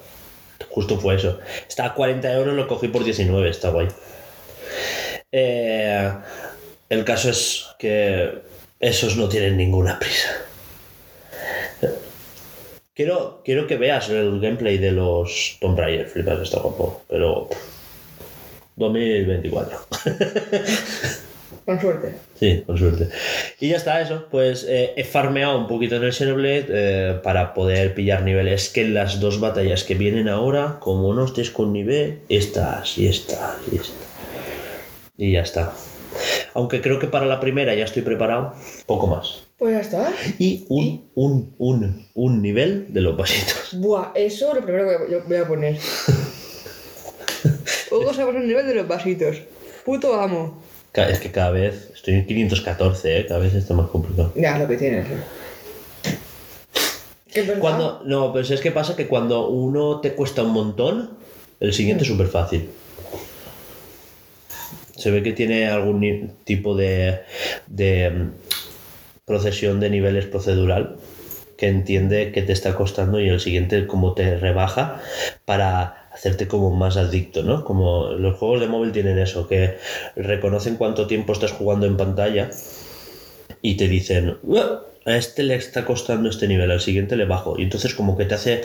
justo 0.71 0.99
fue 0.99 1.15
eso. 1.17 1.39
Está 1.69 1.87
a 1.87 1.95
40 1.95 2.33
euros, 2.33 2.55
lo 2.55 2.67
cogí 2.67 2.89
por 2.89 3.05
19, 3.05 3.49
está 3.51 3.71
guay. 3.71 3.89
Eh, 5.33 6.11
el 6.89 7.05
caso 7.05 7.31
es 7.31 7.67
que 7.79 8.43
esos 8.81 9.17
no 9.17 9.29
tienen 9.29 9.57
ninguna 9.57 9.99
prisa. 9.99 10.29
Quiero, 12.97 13.43
quiero 13.45 13.67
que 13.67 13.77
veas 13.77 14.09
el 14.09 14.41
gameplay 14.41 14.79
de 14.79 14.91
los 14.91 15.59
Tomb 15.61 15.79
Raider, 15.79 16.09
flipas, 16.09 16.41
está 16.41 16.61
guapo, 16.61 17.03
pero 17.07 17.47
2024. 18.77 19.79
Con 21.67 21.81
suerte. 21.81 22.15
Sí, 22.39 22.63
con 22.65 22.79
suerte. 22.79 23.09
Y 23.59 23.71
ya 23.71 23.77
está, 23.77 24.01
eso. 24.01 24.29
Pues 24.31 24.65
eh, 24.69 24.93
he 24.97 25.03
farmeado 25.03 25.59
un 25.59 25.67
poquito 25.67 25.97
en 25.97 26.05
el 26.05 26.13
Xenoblade 26.13 26.67
eh, 26.69 27.21
para 27.25 27.55
poder 27.55 27.93
pillar 27.93 28.23
niveles. 28.23 28.69
Que 28.69 28.83
en 28.83 28.95
las 28.95 29.19
dos 29.19 29.41
batallas 29.41 29.83
que 29.83 29.97
vienen 29.97 30.29
ahora, 30.29 30.77
como 30.79 31.13
no 31.13 31.25
estés 31.25 31.51
con 31.51 31.73
nivel, 31.73 32.21
estas 32.29 32.97
y 32.99 33.09
estas 33.09 33.57
y 33.73 33.77
estas. 33.77 33.97
Y 35.17 35.33
ya 35.33 35.41
está. 35.41 35.73
Aunque 36.55 36.81
creo 36.81 37.01
que 37.01 37.09
para 37.09 37.27
la 37.27 37.41
primera 37.41 37.75
ya 37.75 37.85
estoy 37.85 38.03
preparado, 38.03 38.55
poco 38.87 39.09
más. 39.09 39.46
Pues 39.59 39.73
ya 39.75 39.81
está. 39.81 40.13
Y 40.39 40.67
un, 40.69 41.09
un, 41.15 41.55
un, 41.59 42.07
un 42.15 42.43
nivel 42.43 42.93
de 42.93 43.01
los 43.01 43.17
vasitos. 43.17 43.71
Buah, 43.81 44.13
eso 44.15 44.55
lo 44.55 44.63
primero 44.63 44.87
que 44.89 44.97
voy 45.07 45.15
a- 45.15 45.25
voy 45.25 45.37
a 45.37 45.49
poner. 45.49 45.79
Hugo 47.91 48.13
se 48.13 48.23
el 48.23 48.47
nivel 48.47 48.67
de 48.67 48.75
los 48.75 48.87
vasitos. 48.87 49.37
Puto 49.85 50.15
amo. 50.21 50.63
Es 50.93 51.21
que 51.21 51.31
cada 51.31 51.51
vez 51.51 51.91
estoy 51.95 52.15
en 52.15 52.27
514, 52.27 53.19
¿eh? 53.21 53.27
cada 53.27 53.41
vez 53.41 53.55
está 53.55 53.75
más 53.75 53.89
complicado. 53.91 54.33
Ya, 54.35 54.59
lo 54.59 54.67
que 54.67 54.77
tienes. 54.79 55.07
¿Qué 57.33 57.41
es 57.41 57.47
verdad? 57.47 57.61
Cuando, 57.61 58.03
no, 58.07 58.33
pues 58.33 58.51
es 58.51 58.61
que 58.63 58.71
pasa 58.71 58.97
que 58.97 59.07
cuando 59.07 59.49
uno 59.49 60.01
te 60.01 60.15
cuesta 60.15 60.43
un 60.43 60.53
montón, 60.53 61.11
el 61.61 61.75
siguiente 61.75 62.05
es 62.05 62.09
súper 62.09 62.29
fácil. 62.29 62.71
Se 64.97 65.11
ve 65.11 65.23
que 65.23 65.33
tiene 65.33 65.69
algún 65.69 66.33
tipo 66.45 66.75
de, 66.75 67.21
de 67.67 68.11
mm, 68.11 68.31
procesión 69.27 69.81
de 69.81 69.91
niveles 69.91 70.25
procedural 70.25 70.97
que 71.59 71.69
entiende 71.69 72.33
que 72.33 72.43
te 72.43 72.53
está 72.53 72.75
costando 72.75 73.21
y 73.21 73.29
el 73.29 73.41
siguiente 73.41 73.87
como 73.87 74.15
te 74.15 74.39
rebaja 74.39 75.01
para 75.45 76.09
hacerte 76.13 76.49
como 76.49 76.71
más 76.71 76.97
adicto, 76.97 77.43
¿no? 77.43 77.65
Como 77.65 78.13
los 78.13 78.37
juegos 78.37 78.61
de 78.61 78.69
móvil 78.69 78.93
tienen 78.93 79.19
eso, 79.19 79.49
que 79.49 79.77
reconocen 80.17 80.77
cuánto 80.77 81.07
tiempo 81.07 81.33
estás 81.33 81.53
jugando 81.53 81.87
en 81.87 81.97
pantalla 81.97 82.51
y 83.63 83.77
te 83.77 83.89
dicen, 83.89 84.39
"Uah, 84.43 84.83
a 85.07 85.17
este 85.17 85.45
le 85.45 85.55
está 85.55 85.85
costando 85.85 86.29
este 86.29 86.49
nivel, 86.49 86.71
al 86.71 86.81
siguiente 86.81 87.17
le 87.17 87.25
bajo. 87.25 87.59
Y 87.59 87.63
entonces 87.63 87.95
como 87.95 88.17
que 88.17 88.25
te 88.25 88.35
hace 88.35 88.63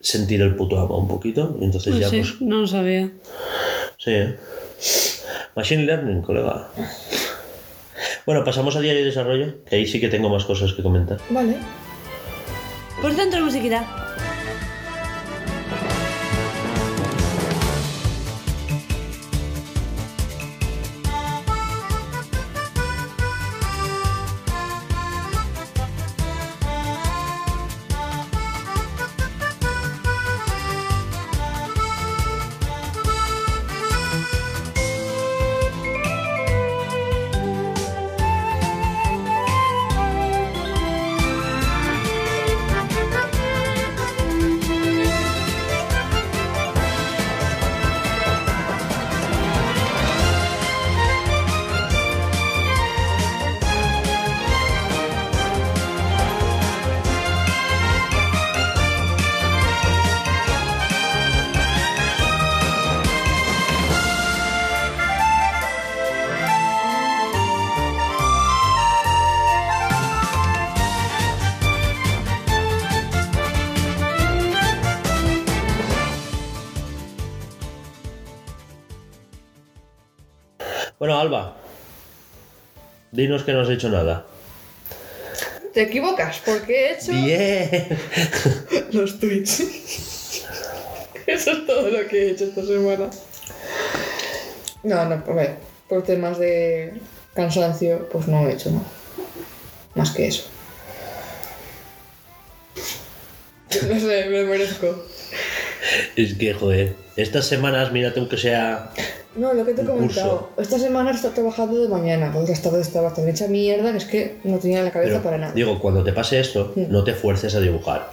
sentir 0.00 0.42
el 0.42 0.54
puto 0.54 0.78
amo 0.78 0.98
un 0.98 1.08
poquito. 1.08 1.56
Y 1.60 1.64
entonces 1.64 1.92
Pues 1.92 2.00
ya 2.00 2.10
sí, 2.10 2.18
pues... 2.18 2.40
no 2.40 2.60
lo 2.60 2.66
sabía. 2.66 3.10
Sí, 3.96 4.10
¿eh? 4.10 4.36
Machine 5.56 5.84
Learning, 5.84 6.22
colega. 6.22 6.68
Bueno, 8.26 8.44
pasamos 8.44 8.76
a 8.76 8.80
diario 8.80 9.00
de 9.00 9.06
desarrollo, 9.06 9.64
que 9.64 9.76
ahí 9.76 9.86
sí 9.86 10.00
que 10.00 10.08
tengo 10.08 10.28
más 10.28 10.44
cosas 10.44 10.72
que 10.72 10.82
comentar. 10.82 11.18
Vale. 11.30 11.56
Por 13.00 13.14
dentro 13.14 13.44
musiquita. 13.44 13.86
Bueno, 81.08 81.22
Alba, 81.22 81.56
dinos 83.12 83.42
que 83.42 83.54
no 83.54 83.62
has 83.62 83.70
hecho 83.70 83.88
nada. 83.88 84.26
Te 85.72 85.84
equivocas, 85.84 86.42
porque 86.44 86.84
he 86.84 86.92
hecho 86.92 87.12
Bien. 87.12 87.98
los 88.92 89.18
tweets. 89.18 89.60
Eso 91.26 91.52
es 91.52 91.66
todo 91.66 91.88
lo 91.88 92.06
que 92.08 92.26
he 92.26 92.30
hecho 92.32 92.44
esta 92.44 92.62
semana. 92.62 93.08
No, 94.82 95.04
no, 95.06 95.14
a 95.14 95.34
ver, 95.34 95.56
por 95.88 96.02
temas 96.02 96.38
de 96.38 97.00
cansancio, 97.32 98.06
pues 98.10 98.28
no 98.28 98.46
he 98.46 98.52
hecho 98.52 98.70
nada. 98.70 98.84
Más 99.94 100.10
que 100.10 100.26
eso. 100.26 100.46
No 103.88 103.98
sé, 103.98 104.26
me 104.26 104.42
lo 104.42 104.46
merezco. 104.50 105.06
Es 106.16 106.34
que, 106.34 106.52
joder, 106.52 106.96
estas 107.16 107.46
semanas, 107.46 107.92
mírate 107.92 108.20
aunque 108.20 108.36
sea... 108.36 108.92
No, 109.38 109.54
lo 109.54 109.64
que 109.64 109.72
te 109.72 109.82
he 109.82 109.84
comentado. 109.84 110.50
Esta 110.58 110.78
semana 110.78 111.12
está 111.12 111.30
trabajando 111.30 111.80
de 111.80 111.88
mañana, 111.88 112.30
porque 112.32 112.52
esta 112.52 112.70
tarde 112.70 112.82
estaba 112.82 113.14
tan 113.14 113.28
hecha 113.28 113.46
mierda 113.46 113.92
que 113.92 113.98
es 113.98 114.04
que 114.04 114.36
no 114.44 114.58
tenía 114.58 114.82
la 114.82 114.90
cabeza 114.90 115.12
Pero, 115.12 115.22
para 115.22 115.38
nada. 115.38 115.52
digo, 115.54 115.78
cuando 115.78 116.02
te 116.02 116.12
pase 116.12 116.40
esto, 116.40 116.72
no 116.76 117.04
te 117.04 117.14
fuerces 117.14 117.54
a 117.54 117.60
dibujar. 117.60 118.10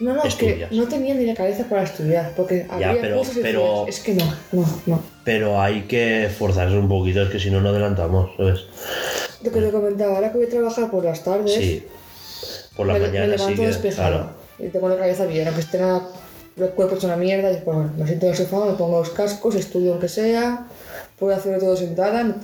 no, 0.00 0.14
no, 0.14 0.22
es 0.24 0.34
que 0.36 0.46
estudias. 0.48 0.72
no 0.72 0.86
tenía 0.88 1.14
ni 1.14 1.26
la 1.26 1.34
cabeza 1.34 1.64
para 1.68 1.82
estudiar, 1.82 2.32
porque 2.36 2.66
había 2.70 2.96
pero- 3.00 3.18
cursos 3.18 3.36
y 3.36 3.40
pero- 3.42 3.86
es 3.88 4.00
que 4.00 4.14
no, 4.14 4.24
no, 4.52 4.64
no. 4.86 5.02
Pero 5.24 5.60
hay 5.60 5.82
que 5.82 6.30
forzarse 6.38 6.76
un 6.76 6.88
poquito, 6.88 7.20
es 7.22 7.30
que 7.30 7.38
si 7.40 7.50
no, 7.50 7.60
no 7.60 7.68
adelantamos, 7.70 8.30
¿sabes? 8.36 8.60
Lo 9.42 9.50
que 9.52 9.60
te 9.60 9.70
comentaba, 9.70 10.14
ahora 10.16 10.30
que 10.32 10.38
voy 10.38 10.46
a 10.46 10.50
trabajar 10.50 10.90
por 10.90 11.04
las 11.04 11.22
tardes, 11.24 11.52
Sí. 11.54 11.84
Por 12.76 12.86
la 12.86 12.92
me, 12.94 13.00
me 13.00 13.06
mañana 13.08 13.24
sí 13.26 13.30
levanto 13.38 13.60
que... 13.62 13.66
despejado. 13.66 14.10
Claro. 14.18 14.30
Y 14.60 14.68
tengo 14.68 14.88
la 14.88 14.96
cabeza 14.96 15.26
bien, 15.26 15.46
aunque 15.48 15.62
esté 15.62 15.78
nada, 15.78 16.08
el 16.66 16.70
cuerpo 16.72 16.96
hecho 16.96 17.06
una 17.06 17.16
mierda, 17.16 17.50
y 17.50 17.54
después 17.54 17.76
bueno, 17.76 17.92
me 17.96 18.06
siento 18.06 18.26
en 18.26 18.32
el 18.32 18.38
sofá, 18.38 18.64
me 18.64 18.72
pongo 18.74 18.98
los 19.00 19.10
cascos, 19.10 19.54
estudio 19.54 19.92
aunque 19.92 20.08
sea, 20.08 20.66
puedo 21.18 21.34
hacerlo 21.34 21.58
todo 21.58 21.76
sentada 21.76 22.22
me- 22.24 22.34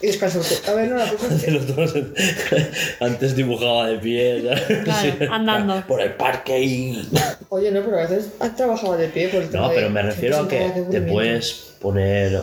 y 0.00 0.06
descanso. 0.06 0.40
A 0.68 0.74
ver, 0.74 0.88
no, 0.88 0.96
la 0.96 1.10
cosa 1.10 1.26
que- 1.44 1.50
Los 1.50 1.66
antes 3.00 3.34
dibujaba 3.34 3.88
de 3.88 3.98
pie. 3.98 4.48
Claro, 4.84 5.12
andando. 5.32 5.84
Por 5.88 6.00
el 6.00 6.12
parque 6.14 6.60
y... 6.62 7.08
Oye, 7.48 7.72
no, 7.72 7.82
pero 7.84 7.98
a 7.98 8.02
veces 8.02 8.28
has 8.38 8.54
trabajado 8.54 8.96
de 8.96 9.08
pie 9.08 9.28
por 9.28 9.42
el 9.42 9.50
tema 9.50 9.66
No, 9.66 9.72
pero 9.74 9.90
me 9.90 10.02
refiero 10.02 10.38
a 10.38 10.48
que 10.48 10.70
qué 10.72 10.82
te 10.90 11.00
puedes 11.02 11.52
poner... 11.80 12.40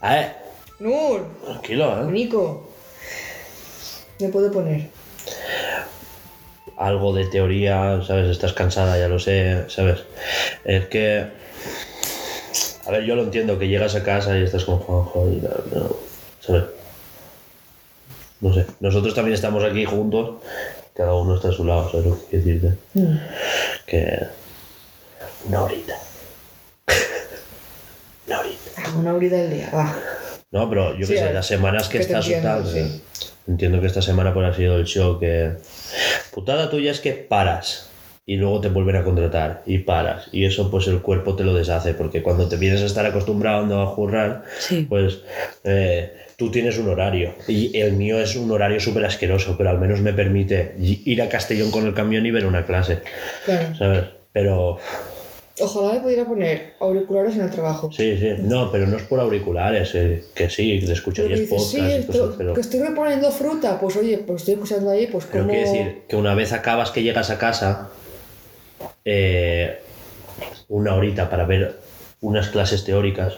A 0.00 0.14
ver, 0.14 0.32
Nur, 0.78 1.26
tranquilo, 1.44 2.02
¿eh? 2.08 2.10
Nico, 2.10 2.70
me 4.20 4.28
puedo 4.30 4.50
poner. 4.52 4.88
Algo 6.76 7.14
de 7.14 7.24
teoría, 7.26 8.02
¿sabes? 8.06 8.30
Estás 8.30 8.52
cansada, 8.52 8.98
ya 8.98 9.08
lo 9.08 9.18
sé, 9.18 9.64
¿sabes? 9.68 10.00
Es 10.64 10.86
que... 10.86 11.26
A 12.86 12.90
ver, 12.90 13.04
yo 13.04 13.16
lo 13.16 13.22
entiendo, 13.24 13.58
que 13.58 13.68
llegas 13.68 13.94
a 13.96 14.04
casa 14.04 14.38
y 14.38 14.44
estás 14.44 14.64
con 14.64 14.78
Juanjo 14.78 15.28
y 15.32 15.40
tal, 15.40 15.64
pero, 15.70 15.98
¿sabes? 16.40 16.64
No 18.40 18.52
sé, 18.52 18.66
nosotros 18.80 19.14
también 19.14 19.34
estamos 19.34 19.64
aquí 19.64 19.84
juntos, 19.84 20.36
cada 20.94 21.14
uno 21.14 21.34
está 21.34 21.48
a 21.48 21.52
su 21.52 21.64
lado, 21.64 21.90
¿sabes 21.90 22.06
lo 22.06 22.18
que 22.18 22.26
quiero 22.26 22.44
decirte? 22.44 22.78
Mm. 22.94 23.16
Que... 23.86 24.18
Una 25.46 25.62
horita. 25.62 25.94
Una 28.26 28.40
horita. 28.40 28.70
Ah, 28.76 28.92
Una 28.98 29.14
horita 29.14 29.36
del 29.36 29.50
día, 29.50 29.70
va. 29.74 29.96
No, 30.50 30.68
pero 30.68 30.96
yo 30.96 31.06
Sí, 31.06 31.14
qué 31.14 31.18
sé, 31.18 31.32
las 31.32 31.46
semanas 31.46 31.88
que, 31.88 31.98
estás 31.98 32.24
entiendo, 32.24 32.48
tal, 32.48 32.66
sí. 32.66 33.02
Entiendo 33.48 33.80
que 33.80 33.86
esta 33.86 34.02
semana 34.02 34.32
pues 34.32 34.48
ha 34.48 34.54
sido 34.54 34.76
el 34.76 34.84
show 34.84 35.18
que... 35.18 35.52
Putada 36.32 36.70
tuya 36.70 36.90
es 36.90 37.00
que 37.00 37.12
paras 37.12 37.90
y 38.28 38.36
luego 38.36 38.60
te 38.60 38.68
vuelven 38.68 38.96
a 38.96 39.04
contratar 39.04 39.62
y 39.66 39.78
paras 39.78 40.26
y 40.32 40.44
eso 40.44 40.68
pues 40.70 40.88
el 40.88 41.00
cuerpo 41.00 41.36
te 41.36 41.44
lo 41.44 41.54
deshace 41.54 41.94
porque 41.94 42.22
cuando 42.22 42.48
te 42.48 42.56
vienes 42.56 42.82
a 42.82 42.86
estar 42.86 43.06
acostumbrado 43.06 43.80
a 43.80 43.86
jurrar 43.86 44.42
Sí. 44.58 44.84
pues 44.88 45.20
eh, 45.62 46.12
tú 46.36 46.50
tienes 46.50 46.76
un 46.78 46.88
horario 46.88 47.34
y 47.46 47.78
el 47.78 47.92
mío 47.92 48.18
es 48.20 48.34
un 48.34 48.50
horario 48.50 48.80
súper 48.80 49.04
asqueroso 49.04 49.54
pero 49.56 49.70
al 49.70 49.78
menos 49.78 50.00
me 50.00 50.12
permite 50.12 50.74
ir 50.80 51.22
a 51.22 51.28
Castellón 51.28 51.70
con 51.70 51.86
el 51.86 51.94
camión 51.94 52.26
y 52.26 52.32
ver 52.32 52.46
una 52.46 52.66
clase 52.66 53.02
Claro. 53.44 53.76
¿sabes? 53.76 54.04
pero 54.32 54.78
Ojalá 55.58 55.94
me 55.94 56.00
pudiera 56.00 56.24
poner 56.26 56.74
auriculares 56.80 57.34
en 57.36 57.42
el 57.42 57.50
trabajo. 57.50 57.90
sí, 57.90 58.18
sí, 58.18 58.34
no, 58.40 58.70
pero 58.70 58.86
no 58.86 58.96
es 58.96 59.04
por 59.04 59.20
auriculares 59.20 59.94
eh, 59.94 60.24
que 60.34 60.50
sí, 60.50 60.74
que 60.74 60.80
te 60.80 60.86
Pero 60.86 60.92
escucharías 60.92 61.40
podcast 61.48 61.70
sí, 61.70 61.80
y 61.80 62.02
cosas, 62.04 62.34
pero... 62.36 62.52
que 62.54 62.60
estoy 62.60 62.80
reponiendo 62.80 63.30
fruta, 63.30 63.80
pues 63.80 63.96
oye, 63.96 64.18
pues 64.18 64.42
estoy 64.42 64.54
escuchando 64.54 64.90
ahí, 64.90 65.06
pues 65.06 65.24
Pero 65.30 65.44
como... 65.44 65.54
quiere 65.54 65.70
decir 65.70 66.02
que 66.08 66.16
una 66.16 66.34
vez 66.34 66.52
acabas 66.52 66.90
que 66.90 67.02
llegas 67.02 67.30
a 67.30 67.38
casa, 67.38 67.88
eh, 69.04 69.78
una 70.68 70.94
horita 70.94 71.30
para 71.30 71.46
ver 71.46 71.78
unas 72.20 72.48
clases 72.48 72.84
teóricas, 72.84 73.34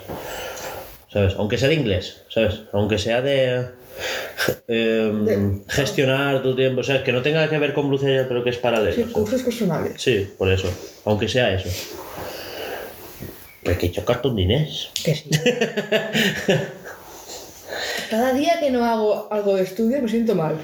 ¿sabes? 1.13 1.35
Aunque 1.37 1.57
sea 1.57 1.69
de 1.69 1.75
inglés, 1.75 2.25
¿sabes? 2.31 2.63
Aunque 2.73 2.99
sea 2.99 3.23
de 3.23 3.67
eh, 4.69 5.13
De- 5.25 5.61
gestionar 5.69 6.43
tu 6.43 6.55
tiempo, 6.57 6.83
¿sabes? 6.83 7.03
Que 7.03 7.13
no 7.13 7.23
tenga 7.23 7.49
que 7.49 7.59
ver 7.59 7.73
con 7.75 7.89
brucería, 7.89 8.27
pero 8.29 8.43
que 8.45 8.51
es 8.51 8.57
paralelo. 8.59 8.95
Sí, 8.95 9.05
cursos 9.13 9.43
personales. 9.43 10.01
Sí, 10.01 10.29
por 10.39 10.51
eso. 10.51 10.69
Aunque 11.05 11.29
sea 11.29 11.55
eso. 11.55 11.69
Porque 13.65 13.91
chocas 13.93 14.23
tus 14.23 14.35
dinés. 14.37 14.89
Que 15.05 15.15
sí. 15.15 15.29
Cada 18.11 18.33
día 18.33 18.59
que 18.61 18.71
no 18.71 18.85
hago 18.85 19.29
algo 19.31 19.57
de 19.57 19.63
estudio 19.65 20.01
me 20.01 20.09
siento 20.09 20.35
mal. 20.35 20.57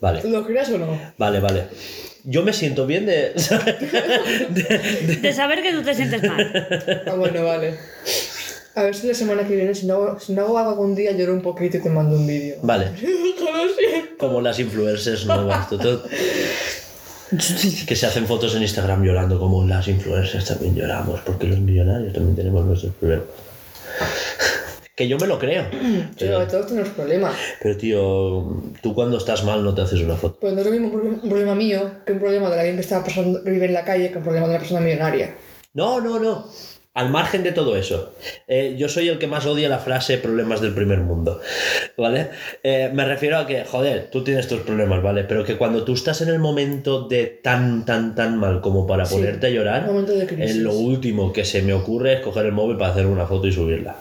Vale, 0.00 0.22
¿Lo 0.28 0.44
creas 0.46 0.68
o 0.70 0.78
no? 0.78 1.00
vale, 1.16 1.40
vale. 1.40 1.64
Yo 2.24 2.42
me 2.42 2.52
siento 2.52 2.86
bien 2.86 3.06
de... 3.06 3.32
De 5.22 5.32
saber 5.32 5.62
que 5.62 5.72
tú 5.72 5.82
te 5.82 5.94
sientes 5.94 6.22
mal. 6.22 7.02
Ah, 7.06 7.14
bueno, 7.14 7.42
vale. 7.44 7.78
A 8.74 8.82
ver 8.84 8.94
si 8.94 9.08
la 9.08 9.14
semana 9.14 9.46
que 9.46 9.56
viene, 9.56 9.74
si 9.74 9.86
no, 9.86 9.94
hago- 9.94 10.20
si 10.20 10.32
no 10.32 10.42
hago 10.42 10.58
algún 10.58 10.94
día, 10.94 11.12
lloro 11.12 11.34
un 11.34 11.42
poquito 11.42 11.76
y 11.78 11.80
te 11.80 11.90
mando 11.90 12.16
un 12.16 12.26
vídeo. 12.26 12.56
Vale. 12.62 12.92
Como 14.18 14.40
las 14.40 14.58
influencers 14.58 15.26
nuevas. 15.26 15.68
tú- 15.68 15.78
tú- 15.78 16.02
que 17.86 17.94
se 17.96 18.06
hacen 18.06 18.26
fotos 18.26 18.54
en 18.56 18.62
Instagram 18.62 19.04
llorando 19.04 19.38
como 19.38 19.64
las 19.64 19.86
influencers 19.86 20.44
también 20.46 20.74
lloramos 20.74 21.20
porque 21.20 21.46
los 21.46 21.60
millonarios 21.60 22.12
también 22.12 22.34
tenemos 22.34 22.64
nuestros 22.64 22.92
problemas. 22.94 23.26
que 24.96 25.06
yo 25.08 25.16
me 25.16 25.26
lo 25.28 25.38
creo. 25.38 25.64
Pero 25.70 26.10
Pero, 26.18 26.46
todos 26.48 26.66
tenemos 26.66 26.88
problemas. 26.90 27.34
pero, 27.62 27.76
tío, 27.76 28.62
tú 28.82 28.94
cuando 28.94 29.16
estás 29.18 29.44
mal 29.44 29.62
no 29.64 29.74
te 29.74 29.82
haces 29.82 30.00
una 30.00 30.16
foto. 30.16 30.38
Pues 30.40 30.52
no 30.52 30.60
es 30.60 30.66
lo 30.66 30.72
mismo 30.72 30.88
un 30.88 30.92
problema, 30.92 31.20
un 31.22 31.28
problema 31.28 31.54
mío 31.54 31.90
que 32.04 32.12
un 32.12 32.18
problema 32.18 32.50
de 32.50 32.56
alguien 32.58 32.74
que 32.76 32.82
está 32.82 33.02
pasando, 33.04 33.42
que 33.44 33.50
vive 33.50 33.66
en 33.66 33.72
la 33.74 33.84
calle 33.84 34.10
que 34.10 34.18
un 34.18 34.24
problema 34.24 34.46
de 34.46 34.50
una 34.54 34.58
persona 34.60 34.80
millonaria. 34.80 35.34
No, 35.72 36.00
no, 36.00 36.18
no. 36.18 36.46
Al 37.00 37.08
margen 37.08 37.42
de 37.42 37.52
todo 37.52 37.76
eso, 37.78 38.12
eh, 38.46 38.74
yo 38.78 38.86
soy 38.90 39.08
el 39.08 39.18
que 39.18 39.26
más 39.26 39.46
odia 39.46 39.70
la 39.70 39.78
frase 39.78 40.18
problemas 40.18 40.60
del 40.60 40.74
primer 40.74 40.98
mundo, 40.98 41.40
¿vale? 41.96 42.28
Eh, 42.62 42.90
me 42.92 43.06
refiero 43.06 43.38
a 43.38 43.46
que, 43.46 43.64
joder, 43.64 44.08
tú 44.12 44.22
tienes 44.22 44.46
tus 44.48 44.60
problemas, 44.60 45.02
¿vale? 45.02 45.24
Pero 45.24 45.42
que 45.42 45.56
cuando 45.56 45.82
tú 45.82 45.94
estás 45.94 46.20
en 46.20 46.28
el 46.28 46.38
momento 46.38 47.08
de 47.08 47.24
tan, 47.42 47.86
tan, 47.86 48.14
tan 48.14 48.36
mal 48.36 48.60
como 48.60 48.86
para 48.86 49.06
Sí, 49.06 49.14
ponerte 49.14 49.46
a 49.46 49.50
llorar, 49.50 49.86
crisis. 50.26 50.56
eh, 50.56 50.58
lo 50.58 50.74
último 50.74 51.32
que 51.32 51.46
se 51.46 51.62
me 51.62 51.72
ocurre 51.72 52.12
es 52.14 52.20
coger 52.20 52.44
el 52.44 52.52
móvil 52.52 52.76
para 52.76 52.92
hacer 52.92 53.06
una 53.06 53.26
foto 53.26 53.46
y 53.46 53.52
subirla. 53.52 53.96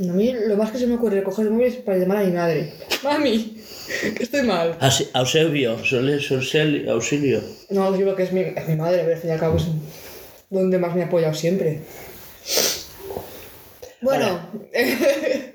A 0.00 0.12
mí 0.12 0.32
lo 0.46 0.56
más 0.56 0.70
que 0.72 0.78
se 0.78 0.86
me 0.86 0.94
ocurre 0.94 1.18
es 1.18 1.24
coger 1.24 1.46
el 1.46 1.52
móvil 1.52 1.66
es 1.66 1.76
para 1.76 1.98
llamar 1.98 2.18
a 2.18 2.24
mi 2.24 2.32
madre. 2.32 2.72
Mami, 3.04 3.56
que 4.16 4.22
estoy 4.22 4.42
mal. 4.42 4.76
Sole- 6.48 6.88
auxilio. 6.90 7.40
No, 7.70 7.90
digo 7.92 8.14
que 8.14 8.22
es 8.24 8.32
mi, 8.32 8.40
es 8.42 8.68
mi 8.68 8.76
madre, 8.76 8.98
pero 9.02 9.14
al 9.14 9.20
fin 9.20 9.30
y 9.30 9.32
al 9.32 9.40
cabo 9.40 9.56
es 9.56 9.64
donde 10.50 10.78
más 10.78 10.94
me 10.94 11.02
ha 11.02 11.06
apoyado 11.06 11.34
siempre. 11.34 11.80
Bueno, 14.00 14.40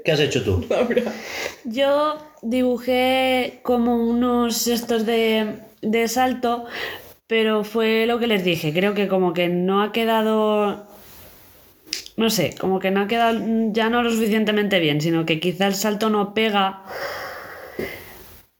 ¿Qué 0.03 0.11
has 0.11 0.19
hecho 0.19 0.43
tú? 0.43 0.65
Yo 1.63 2.17
dibujé 2.41 3.59
como 3.63 3.95
unos 3.95 4.67
estos 4.67 5.05
de, 5.05 5.59
de 5.81 6.07
salto, 6.07 6.65
pero 7.27 7.63
fue 7.63 8.05
lo 8.05 8.19
que 8.19 8.27
les 8.27 8.43
dije. 8.43 8.73
Creo 8.73 8.93
que 8.93 9.07
como 9.07 9.33
que 9.33 9.47
no 9.47 9.81
ha 9.81 9.91
quedado. 9.91 10.87
No 12.17 12.29
sé, 12.29 12.53
como 12.59 12.79
que 12.79 12.91
no 12.91 13.01
ha 13.01 13.07
quedado 13.07 13.39
ya 13.71 13.89
no 13.89 14.03
lo 14.03 14.11
suficientemente 14.11 14.79
bien, 14.79 15.01
sino 15.01 15.25
que 15.25 15.39
quizá 15.39 15.67
el 15.67 15.75
salto 15.75 16.09
no 16.09 16.33
pega. 16.33 16.83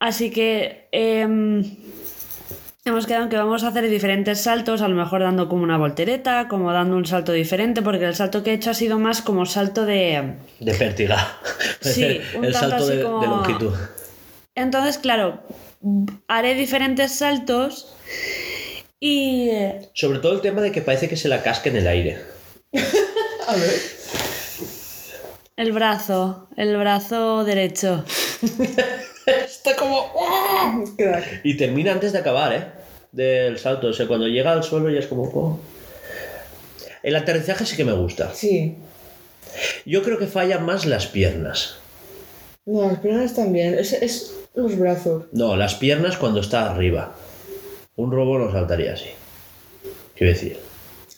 Así 0.00 0.30
que 0.30 0.88
em, 0.92 1.62
hemos 2.86 3.06
quedado 3.06 3.24
en 3.24 3.30
que 3.30 3.36
vamos 3.36 3.64
a 3.64 3.68
hacer 3.68 3.88
diferentes 3.88 4.42
saltos, 4.42 4.82
a 4.82 4.88
lo 4.88 4.94
mejor 4.94 5.22
dando 5.22 5.48
como 5.48 5.62
una 5.62 5.78
voltereta, 5.78 6.48
como 6.48 6.70
dando 6.72 6.96
un 6.96 7.06
salto 7.06 7.32
diferente, 7.32 7.80
porque 7.80 8.04
el 8.04 8.14
salto 8.14 8.42
que 8.42 8.50
he 8.50 8.54
hecho 8.54 8.70
ha 8.70 8.74
sido 8.74 8.98
más 8.98 9.22
como 9.22 9.46
salto 9.46 9.86
de. 9.86 10.34
De 10.60 10.74
pértiga. 10.74 11.38
Sí, 11.80 12.20
un 12.36 12.44
el 12.46 12.52
tanto 12.52 12.70
salto 12.70 12.84
así 12.84 12.96
de, 12.96 13.02
como- 13.02 13.20
de 13.20 13.26
longitud. 13.26 13.74
Entonces, 14.54 14.98
claro, 14.98 15.42
haré 16.28 16.54
diferentes 16.54 17.12
saltos 17.12 17.94
y... 19.00 19.50
Sobre 19.94 20.20
todo 20.20 20.32
el 20.32 20.40
tema 20.40 20.60
de 20.62 20.72
que 20.72 20.80
parece 20.80 21.08
que 21.08 21.16
se 21.16 21.28
la 21.28 21.42
casca 21.42 21.68
en 21.70 21.76
el 21.76 21.86
aire. 21.88 22.18
A 23.48 23.54
ver. 23.56 23.80
El 25.56 25.72
brazo, 25.72 26.48
el 26.56 26.76
brazo 26.76 27.44
derecho. 27.44 28.04
Está 29.64 29.76
como. 29.76 30.10
¡ah! 30.20 30.82
Y 31.42 31.56
termina 31.56 31.92
antes 31.92 32.12
de 32.12 32.18
acabar, 32.18 32.52
¿eh? 32.52 32.64
Del 33.12 33.58
salto. 33.58 33.88
O 33.88 33.92
sea, 33.92 34.06
cuando 34.06 34.26
llega 34.28 34.52
al 34.52 34.62
suelo 34.62 34.90
ya 34.90 34.98
es 34.98 35.06
como... 35.06 35.22
oh. 35.24 35.58
El 37.02 37.16
aterrizaje 37.16 37.64
sí 37.64 37.76
que 37.76 37.84
me 37.84 37.92
gusta. 37.92 38.30
Sí. 38.34 38.76
Yo 39.86 40.02
creo 40.02 40.18
que 40.18 40.26
fallan 40.26 40.64
más 40.66 40.84
las 40.84 41.06
piernas. 41.06 41.76
No, 42.66 42.88
las 42.88 42.98
piernas 43.00 43.34
también. 43.34 43.74
Es, 43.78 43.92
es 43.94 44.34
los 44.54 44.76
brazos. 44.78 45.24
No, 45.32 45.56
las 45.56 45.74
piernas 45.74 46.16
cuando 46.16 46.40
está 46.40 46.70
arriba. 46.70 47.14
Un 47.96 48.10
robo 48.10 48.38
no 48.38 48.50
saltaría 48.52 48.94
así. 48.94 49.08
Quiero 50.16 50.32
decir. 50.32 50.58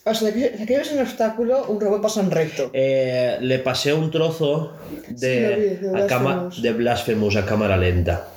O 0.04 0.14
sea, 0.14 0.32
que, 0.32 0.54
si 0.56 0.62
aquí 0.62 0.74
ves 0.76 0.92
un 0.92 1.00
obstáculo, 1.00 1.64
un 1.66 1.80
robot 1.80 2.00
pasa 2.02 2.20
en 2.20 2.30
recto. 2.30 2.70
Eh, 2.72 3.38
le 3.40 3.58
pasé 3.58 3.92
un 3.92 4.10
trozo 4.12 4.74
Sí, 5.08 5.14
vi, 5.14 5.20
de, 5.20 5.76
de 5.78 6.02
a 6.02 6.06
cama- 6.06 6.32
Blasphemous. 6.34 6.62
de 6.62 6.72
Blasphemous 6.72 7.36
a 7.36 7.46
cámara 7.46 7.76
lenta. 7.76 8.28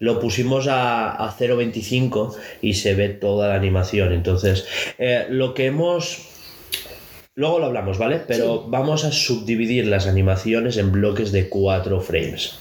Lo 0.00 0.18
pusimos 0.18 0.66
a, 0.66 1.12
a 1.12 1.30
0.25 1.30 2.34
y 2.62 2.74
se 2.74 2.94
ve 2.94 3.10
toda 3.10 3.48
la 3.48 3.54
animación. 3.54 4.12
Entonces, 4.12 4.66
eh, 4.98 5.26
lo 5.28 5.54
que 5.54 5.66
hemos... 5.66 6.26
Luego 7.36 7.60
lo 7.60 7.66
hablamos, 7.66 7.98
¿vale? 7.98 8.20
Pero 8.26 8.64
vamos 8.66 9.04
a 9.04 9.12
subdividir 9.12 9.86
las 9.86 10.06
animaciones 10.06 10.78
en 10.78 10.90
bloques 10.90 11.30
de 11.32 11.48
4 11.48 12.00
frames. 12.00 12.58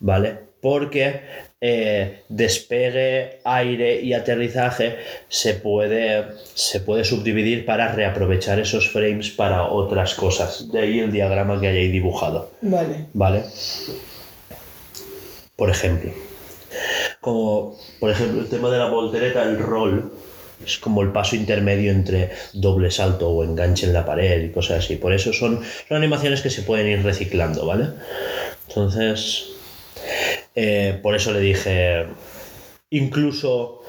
¿Vale? 0.00 0.38
Porque 0.60 1.20
eh, 1.60 2.22
despegue, 2.28 3.40
aire 3.44 4.00
y 4.00 4.12
aterrizaje 4.12 4.96
se 5.28 5.54
puede, 5.54 6.26
se 6.54 6.80
puede 6.80 7.04
subdividir 7.04 7.66
para 7.66 7.92
reaprovechar 7.92 8.60
esos 8.60 8.88
frames 8.90 9.30
para 9.30 9.64
otras 9.64 10.14
cosas. 10.14 10.70
De 10.70 10.80
ahí 10.80 11.00
el 11.00 11.12
diagrama 11.12 11.60
que 11.60 11.68
hay 11.68 11.78
ahí 11.78 11.88
dibujado. 11.88 12.50
Vale. 12.62 13.06
¿Vale? 13.14 13.44
Por 15.56 15.70
ejemplo. 15.70 16.25
Como, 17.26 17.76
por 17.98 18.08
ejemplo, 18.08 18.40
el 18.40 18.48
tema 18.48 18.70
de 18.70 18.78
la 18.78 18.88
voltereta, 18.88 19.42
el 19.42 19.58
roll, 19.58 20.12
es 20.64 20.78
como 20.78 21.02
el 21.02 21.10
paso 21.10 21.34
intermedio 21.34 21.90
entre 21.90 22.30
doble 22.52 22.88
salto 22.92 23.28
o 23.28 23.42
enganche 23.42 23.84
en 23.84 23.92
la 23.92 24.06
pared 24.06 24.44
y 24.44 24.52
cosas 24.52 24.84
así. 24.84 24.94
Por 24.94 25.12
eso 25.12 25.32
son, 25.32 25.60
son 25.88 25.96
animaciones 25.96 26.40
que 26.40 26.50
se 26.50 26.62
pueden 26.62 26.86
ir 26.86 27.02
reciclando, 27.02 27.66
¿vale? 27.66 27.88
Entonces, 28.68 29.46
eh, 30.54 31.00
por 31.02 31.16
eso 31.16 31.32
le 31.32 31.40
dije, 31.40 32.06
incluso 32.90 33.82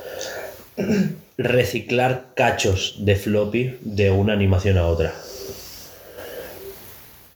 reciclar 1.38 2.30
cachos 2.34 2.96
de 3.06 3.18
floppy 3.18 3.78
de 3.82 4.10
una 4.10 4.34
animación 4.34 4.80
a 4.80 4.88
otra. 4.88 5.14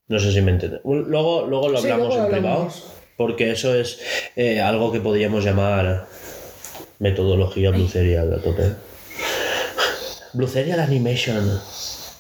No 0.08 0.20
sé 0.20 0.32
si 0.32 0.42
me 0.42 0.50
entiendes. 0.50 0.82
Luego, 0.84 1.46
luego 1.46 1.70
lo 1.70 1.78
Sí, 1.78 1.92
hablamos 1.92 2.16
luego 2.16 2.26
en 2.26 2.32
privado. 2.32 2.91
Porque 3.22 3.52
eso 3.52 3.76
es 3.76 4.00
eh, 4.36 4.60
algo 4.60 4.92
que 4.92 5.00
podríamos 5.00 5.44
llamar 5.44 6.08
metodología 6.98 7.70
Blue 7.70 7.88
Serial 7.88 8.34
a 8.34 8.38
tope. 8.42 8.74
Blue 10.34 10.48
Serial 10.48 10.80
Animation 10.80 11.62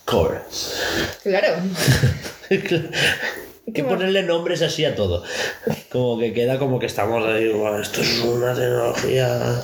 Core. 0.05 0.41
Claro. 1.23 1.55
Hay 2.51 3.73
que 3.73 3.83
ponerle 3.83 4.23
nombres 4.23 4.61
así 4.61 4.85
a 4.85 4.95
todo. 4.95 5.23
Como 5.91 6.19
que 6.19 6.33
queda 6.33 6.59
como 6.59 6.77
que 6.77 6.85
estamos 6.87 7.25
ahí, 7.25 7.49
"Buah, 7.49 7.81
esto 7.81 8.01
es 8.01 8.19
una 8.19 8.53
tecnología 8.53 9.63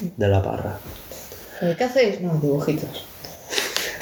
de 0.00 0.28
la 0.28 0.42
parra. 0.42 0.78
¿Qué 1.76 1.84
hacéis? 1.84 2.20
No, 2.20 2.34
dibujitos. 2.34 3.04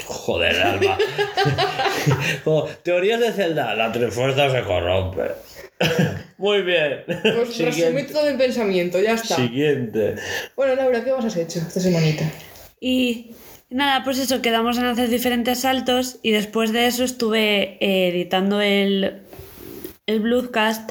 Joder, 0.07 0.61
Alba. 0.61 0.97
Como, 2.43 2.65
teorías 2.83 3.19
de 3.19 3.31
Zelda, 3.31 3.75
la 3.75 3.91
trifuerza 3.91 4.49
se 4.49 4.63
corrompe. 4.63 5.31
Muy 6.41 6.63
bien. 6.63 7.03
Pues 7.05 7.23
resumí 7.59 7.71
Siguiente. 7.71 8.13
todo 8.13 8.27
en 8.27 8.37
pensamiento, 8.37 8.99
ya 8.99 9.13
está. 9.13 9.35
Siguiente. 9.35 10.15
Bueno, 10.55 10.75
Laura, 10.75 11.03
¿qué 11.03 11.11
más 11.11 11.23
has 11.23 11.37
hecho 11.37 11.59
esta 11.59 11.79
semanita? 11.79 12.25
Y 12.79 13.27
nada, 13.69 14.03
pues 14.03 14.17
eso, 14.17 14.41
quedamos 14.41 14.79
en 14.79 14.85
hacer 14.85 15.09
diferentes 15.09 15.59
saltos 15.59 16.17
y 16.23 16.31
después 16.31 16.73
de 16.73 16.87
eso 16.87 17.03
estuve 17.03 17.77
eh, 17.79 18.09
editando 18.09 18.59
el, 18.59 19.21
el 20.07 20.19
Bloodcast 20.19 20.89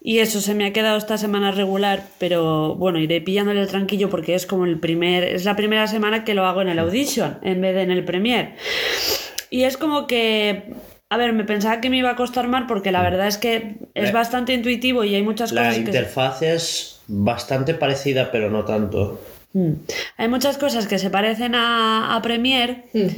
y 0.00 0.20
eso 0.20 0.40
se 0.40 0.54
me 0.54 0.64
ha 0.64 0.72
quedado 0.72 0.96
esta 0.96 1.18
semana 1.18 1.50
regular, 1.50 2.06
pero 2.18 2.74
bueno, 2.76 2.98
iré 2.98 3.20
pillándole 3.20 3.60
el 3.60 3.68
tranquillo 3.68 4.08
porque 4.08 4.34
es 4.34 4.46
como 4.46 4.64
el 4.64 4.80
primer, 4.80 5.22
es 5.22 5.44
la 5.44 5.54
primera 5.54 5.86
semana 5.86 6.24
que 6.24 6.32
lo 6.32 6.46
hago 6.46 6.62
en 6.62 6.70
el 6.70 6.78
Audition 6.78 7.38
en 7.42 7.60
vez 7.60 7.74
de 7.74 7.82
en 7.82 7.90
el 7.90 8.06
Premiere. 8.06 8.54
Y 9.50 9.64
es 9.64 9.76
como 9.76 10.06
que... 10.06 10.72
A 11.10 11.16
ver, 11.16 11.32
me 11.32 11.44
pensaba 11.44 11.80
que 11.80 11.88
me 11.90 11.96
iba 11.98 12.10
a 12.10 12.16
costar 12.16 12.48
más 12.48 12.64
porque 12.68 12.92
la 12.92 13.02
verdad 13.02 13.26
es 13.28 13.38
que 13.38 13.76
es 13.94 14.04
La- 14.08 14.12
bastante 14.12 14.52
intuitivo 14.52 15.04
y 15.04 15.14
hay 15.14 15.22
muchas 15.22 15.52
La 15.52 15.62
cosas 15.62 15.74
que... 15.76 15.80
interfaz 15.80 16.42
es 16.42 17.00
bastante 17.08 17.72
parecida, 17.74 18.30
pero 18.30 18.50
no 18.50 18.64
tanto. 18.64 19.20
Mm. 19.54 19.72
Hay 20.18 20.28
muchas 20.28 20.58
cosas 20.58 20.86
que 20.86 20.98
se 20.98 21.08
parecen 21.08 21.54
a, 21.54 22.14
a 22.14 22.20
Premiere, 22.22 22.84
Hmm. 22.92 23.08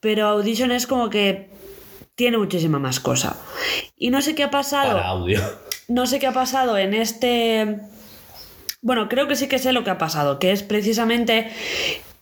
pero 0.00 0.26
Audition 0.26 0.72
es 0.72 0.88
como 0.88 1.10
que 1.10 1.48
tiene 2.16 2.38
muchísima 2.38 2.80
más 2.80 2.98
cosa. 2.98 3.36
Y 3.96 4.10
no 4.10 4.20
sé 4.20 4.34
qué 4.34 4.42
ha 4.42 4.50
pasado. 4.50 4.94
Para 4.94 5.06
audio. 5.06 5.40
No 5.86 6.06
sé 6.06 6.18
qué 6.18 6.26
ha 6.26 6.32
pasado 6.32 6.76
en 6.76 6.92
este. 6.94 7.78
Bueno, 8.82 9.08
creo 9.08 9.28
que 9.28 9.36
sí 9.36 9.46
que 9.46 9.58
sé 9.60 9.72
lo 9.72 9.84
que 9.84 9.90
ha 9.90 9.98
pasado, 9.98 10.40
que 10.40 10.50
es 10.50 10.64
precisamente 10.64 11.48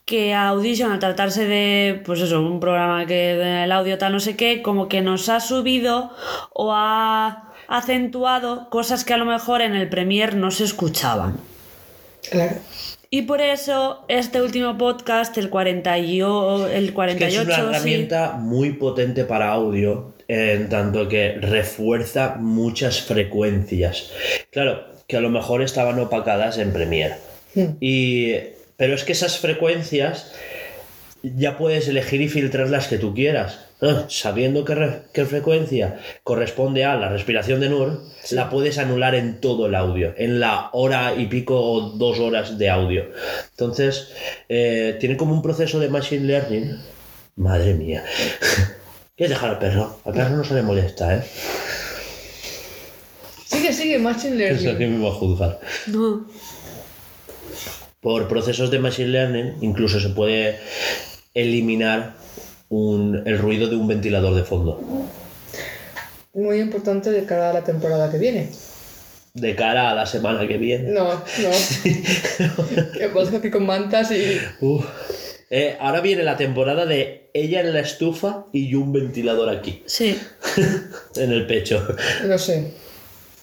que 0.07 0.35
Audition, 0.35 0.93
al 0.93 1.01
tratarse 1.01 1.47
de, 1.47 2.01
pues 2.05 2.21
eso, 2.21 2.41
un 2.41 2.61
programa 2.61 3.07
que 3.07 3.35
del 3.35 3.73
audio 3.73 3.99
tal 3.99 4.13
no 4.13 4.21
sé 4.21 4.37
qué, 4.37 4.63
como 4.63 4.89
que 4.89 5.03
nos 5.03 5.29
ha 5.29 5.41
subido 5.41 6.13
o 6.53 6.73
ha 6.73 7.53
acentuado 7.67 8.71
cosas 8.71 9.05
que 9.05 9.15
a 9.15 9.17
lo 9.17 9.25
mejor 9.25 9.63
en 9.63 9.75
el 9.75 9.89
Premiere 9.89 10.37
no 10.37 10.53
se 10.53 10.63
escuchaban. 10.63 11.37
Claro. 12.31 12.55
Y 13.11 13.23
por 13.23 13.41
eso 13.41 14.05
este 14.07 14.41
último 14.41 14.79
podcast, 14.79 15.37
el 15.39 15.51
40 15.51 15.99
y 15.99 16.21
el 16.21 16.85
Es 16.85 16.93
48, 16.93 17.19
que 17.19 17.27
es 17.27 17.39
una 17.39 17.55
sí. 17.55 17.61
herramienta 17.61 18.33
muy 18.33 18.75
potente 18.75 19.25
para 19.25 19.51
audio, 19.51 20.13
en 20.29 20.69
tanto 20.69 21.09
que 21.09 21.33
refuerza 21.33 22.37
muchas 22.39 23.01
frecuencias. 23.01 24.13
Claro, 24.51 24.85
que 25.09 25.17
a 25.17 25.21
lo 25.21 25.31
mejor 25.31 25.63
estaban 25.63 25.99
opacadas 25.99 26.59
en 26.59 26.73
Premiere. 26.73 27.17
Hmm. 27.57 27.77
Y, 27.81 28.35
pero 28.77 28.95
es 28.95 29.05
que 29.05 29.13
esas 29.13 29.39
frecuencias 29.39 30.33
ya 31.23 31.57
puedes 31.59 31.89
elegir 31.89 32.21
y 32.23 32.29
filtrar 32.29 32.69
las 32.69 32.87
que 32.89 32.99
tú 32.99 33.15
quieras. 33.15 33.61
Sabiendo 34.09 34.65
qué, 34.65 34.75
re- 34.75 35.03
qué 35.13 35.27
frecuencia 35.27 35.99
corresponde 36.23 36.85
a 36.85 36.95
la 36.97 37.11
respiración 37.11 37.61
de 37.61 37.69
Nur, 37.69 38.01
la 38.31 38.49
puedes 38.49 38.79
anular 38.79 39.15
en 39.15 39.39
todo 39.41 39.67
el 39.67 39.75
audio, 39.75 40.15
en 40.17 40.41
la 40.41 40.71
hora 40.73 41.15
y 41.15 41.27
pico 41.27 41.61
o 41.61 41.81
dos 41.91 42.19
horas 42.21 42.57
de 42.57 42.71
audio. 42.71 43.05
Entonces, 43.51 44.13
eh, 44.49 44.97
tiene 44.99 45.17
como 45.19 45.35
un 45.35 45.43
proceso 45.43 45.79
de 45.79 45.91
machine 45.91 46.25
learning. 46.27 46.79
Madre 47.37 47.75
mía. 47.75 48.03
¿Quieres 49.17 49.37
dejar 49.37 49.51
al 49.51 49.59
perro? 49.59 49.99
Al 50.07 50.13
perro 50.15 50.37
no 50.37 50.45
se 50.45 50.55
le 50.55 50.63
molesta, 50.63 51.17
¿eh? 51.17 51.23
Sigue, 53.47 53.73
sigue, 53.73 53.99
Machine 53.99 54.43
Eso 54.51 54.61
que 54.61 54.67
Learning. 54.73 54.99
me 54.99 55.05
va 55.05 55.11
a 55.11 55.15
juzgar. 55.15 55.61
No. 55.87 56.27
Por 58.07 58.29
procesos 58.29 58.71
de 58.71 58.79
machine 58.79 59.09
learning, 59.09 59.55
incluso 59.63 59.99
se 59.99 60.11
puede 60.11 60.61
eliminar 61.35 62.15
un- 62.69 63.21
el 63.27 63.37
ruido 63.37 63.67
de 63.67 63.75
un 63.75 63.89
ventilador 63.89 64.33
de 64.37 64.45
fondo. 64.45 64.81
Muy 66.33 66.61
importante 66.61 67.11
de 67.11 67.25
cara 67.25 67.51
a 67.51 67.53
la 67.53 67.65
temporada 67.65 68.09
que 68.09 68.19
viene. 68.19 68.49
De 69.35 69.57
cara 69.57 69.91
a 69.91 69.95
la 69.97 70.07
semana 70.07 70.47
que 70.47 70.57
viene. 70.57 70.91
No, 70.93 71.15
no. 71.15 71.21
que 72.97 73.09
podcast 73.09 73.35
aquí 73.39 73.51
con 73.51 73.67
mantas 73.67 74.13
y. 74.13 74.39
Uf. 74.61 74.85
Eh, 75.51 75.77
ahora 75.81 76.01
viene 76.01 76.23
la 76.23 76.37
temporada 76.37 76.87
de 76.87 77.29
ella 77.35 77.61
en 77.61 77.73
la 77.73 77.81
estufa 77.81 78.45
y 78.53 78.69
yo 78.69 78.83
un 78.83 78.93
ventilador 78.93 79.49
aquí, 79.49 79.83
Sí. 79.87 80.17
en 81.17 81.33
el 81.33 81.45
pecho. 81.49 81.85
No 82.25 82.39
sé. 82.39 82.73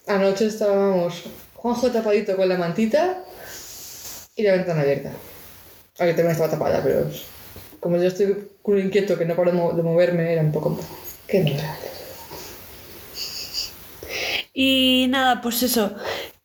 Anoche 0.08 0.46
estábamos 0.46 1.16
Juanjo 1.54 1.90
tapadito 1.92 2.38
con 2.38 2.48
la 2.48 2.58
mantita 2.58 3.26
y 4.36 4.44
la 4.44 4.54
ventana 4.54 4.82
abierta. 4.82 5.12
Aunque 6.00 6.14
también 6.16 6.32
estaba 6.32 6.50
tapada, 6.50 6.82
pero 6.84 7.06
como 7.80 7.98
yo 7.98 8.04
estoy 8.08 8.48
culo 8.62 8.80
inquieto 8.80 9.18
que 9.18 9.26
no 9.26 9.36
paro 9.36 9.52
de 9.52 9.58
mo- 9.58 9.74
de 9.74 9.84
moverme, 9.84 10.32
era 10.34 10.42
un 10.42 10.52
poco. 10.52 10.80
Qué 11.28 11.40
mierda. 11.42 11.78
Y 14.54 15.08
nada, 15.10 15.42
pues 15.42 15.64
eso, 15.64 15.94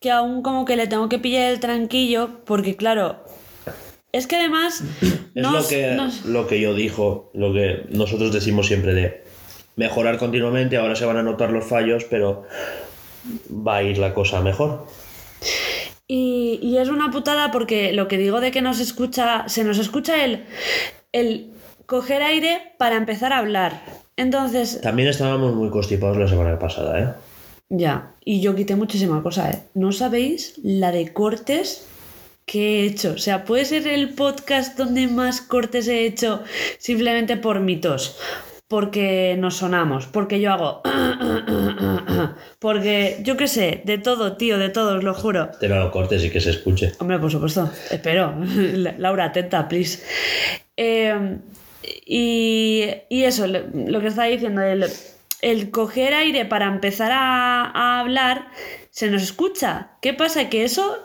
que 0.01 0.11
aún 0.11 0.43
como 0.43 0.65
que 0.65 0.77
le 0.77 0.87
tengo 0.87 1.09
que 1.09 1.19
pillar 1.19 1.51
el 1.53 1.61
tranquillo, 1.61 2.41
porque 2.45 2.77
claro, 2.77 3.25
es 4.13 4.27
que 4.27 4.37
además... 4.37 4.83
Es 5.35 5.43
no 5.43 5.53
lo, 5.53 5.67
que, 5.69 5.93
no 5.95 6.07
s- 6.09 6.27
lo 6.27 6.47
que 6.47 6.61
yo 6.61 6.75
dijo, 6.75 7.31
lo 7.35 7.53
que 7.53 7.85
nosotros 7.91 8.33
decimos 8.33 8.67
siempre 8.67 8.95
de 8.95 9.25
mejorar 9.77 10.19
continuamente. 10.19 10.77
Ahora 10.77 10.97
se 10.97 11.05
van 11.05 11.19
a 11.19 11.23
notar 11.23 11.51
los 11.51 11.65
fallos, 11.67 12.05
pero 12.09 12.45
va 13.51 13.77
a 13.77 13.83
ir 13.83 13.99
la 13.99 14.15
cosa 14.15 14.41
mejor. 14.41 14.87
Y, 16.09 16.59
y 16.63 16.79
es 16.79 16.89
una 16.89 17.11
putada 17.11 17.51
porque 17.51 17.93
lo 17.93 18.09
que 18.09 18.17
digo 18.17 18.41
de 18.41 18.51
que 18.51 18.63
nos 18.63 18.81
escucha, 18.81 19.49
se 19.49 19.63
nos 19.63 19.79
escucha 19.79 20.25
el, 20.25 20.47
el 21.13 21.51
coger 21.85 22.23
aire 22.23 22.73
para 22.79 22.97
empezar 22.97 23.33
a 23.33 23.39
hablar. 23.39 23.83
Entonces, 24.17 24.81
También 24.81 25.09
estábamos 25.09 25.55
muy 25.55 25.71
constipados 25.71 26.17
la 26.17 26.27
semana 26.27 26.59
pasada, 26.59 26.99
¿eh? 26.99 27.15
ya, 27.69 28.15
y 28.25 28.41
yo 28.41 28.57
quité 28.57 28.75
muchísima 28.75 29.23
cosa, 29.23 29.51
¿eh? 29.51 29.63
No 29.75 29.93
sabéis 29.93 30.59
la 30.63 30.91
de 30.91 31.13
cortes 31.13 31.87
que 32.47 32.81
he 32.81 32.87
hecho. 32.87 33.13
O 33.13 33.19
sea, 33.19 33.45
puede 33.45 33.65
ser 33.67 33.87
el 33.87 34.15
podcast 34.15 34.77
donde 34.77 35.07
más 35.07 35.41
cortes 35.43 35.87
he 35.87 36.07
hecho 36.07 36.43
simplemente 36.79 37.37
por 37.37 37.61
mitos. 37.61 38.19
Porque 38.67 39.37
nos 39.39 39.57
sonamos, 39.57 40.07
porque 40.07 40.41
yo 40.41 40.53
hago... 40.53 40.83
Porque 42.59 43.19
yo 43.23 43.37
qué 43.37 43.49
sé, 43.49 43.83
de 43.85 43.99
todo, 43.99 44.37
tío, 44.37 44.59
de 44.59 44.69
todo, 44.69 44.97
os 44.97 45.05
lo 45.05 45.15
juro. 45.15 45.51
Te 45.61 45.69
lo 45.69 45.91
cortes 45.91 46.25
y 46.25 46.31
que 46.31 46.41
se 46.41 46.51
escuche. 46.51 46.93
Hombre, 46.99 47.19
por 47.19 47.31
supuesto. 47.31 47.71
Espero. 47.91 48.35
Laura, 48.99 49.27
atenta, 49.27 49.69
please. 49.69 50.03
Eh, 50.77 51.39
y, 52.07 52.85
y 53.09 53.25
eso, 53.25 53.47
lo 53.47 54.01
que 54.01 54.07
estaba 54.09 54.29
diciendo, 54.29 54.63
el, 54.63 54.85
el 55.43 55.71
coger 55.71 56.15
aire 56.15 56.45
para 56.45 56.67
empezar 56.67 57.13
a, 57.13 57.71
a 57.71 58.01
hablar, 58.01 58.49
se 58.91 59.11
nos 59.11 59.23
escucha. 59.23 59.91
¿Qué 60.03 60.15
pasa? 60.15 60.49
Que 60.49 60.65
eso 60.65 61.05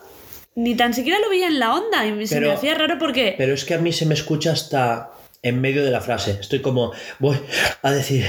ni 0.56 0.76
tan 0.76 0.93
siquiera 0.93 1.19
lo 1.19 1.30
veía 1.30 1.47
en 1.47 1.60
la 1.60 1.73
onda 1.73 2.06
y 2.06 2.28
se 2.28 2.39
me 2.39 2.52
hacía 2.52 2.76
raro 2.76 2.97
porque... 2.99 3.36
Pero 3.38 3.54
es 3.54 3.65
que 3.65 3.73
a 3.73 3.80
mí 3.80 3.91
se 3.91 4.06
me 4.06 4.13
escucha 4.13 4.52
hasta 4.52 5.12
en 5.43 5.60
medio 5.62 5.84
de 5.84 5.91
la 5.91 5.99
frase. 6.01 6.38
Estoy 6.39 6.62
como, 6.62 6.93
voy 7.19 7.38
a 7.82 7.91
decir 7.91 8.25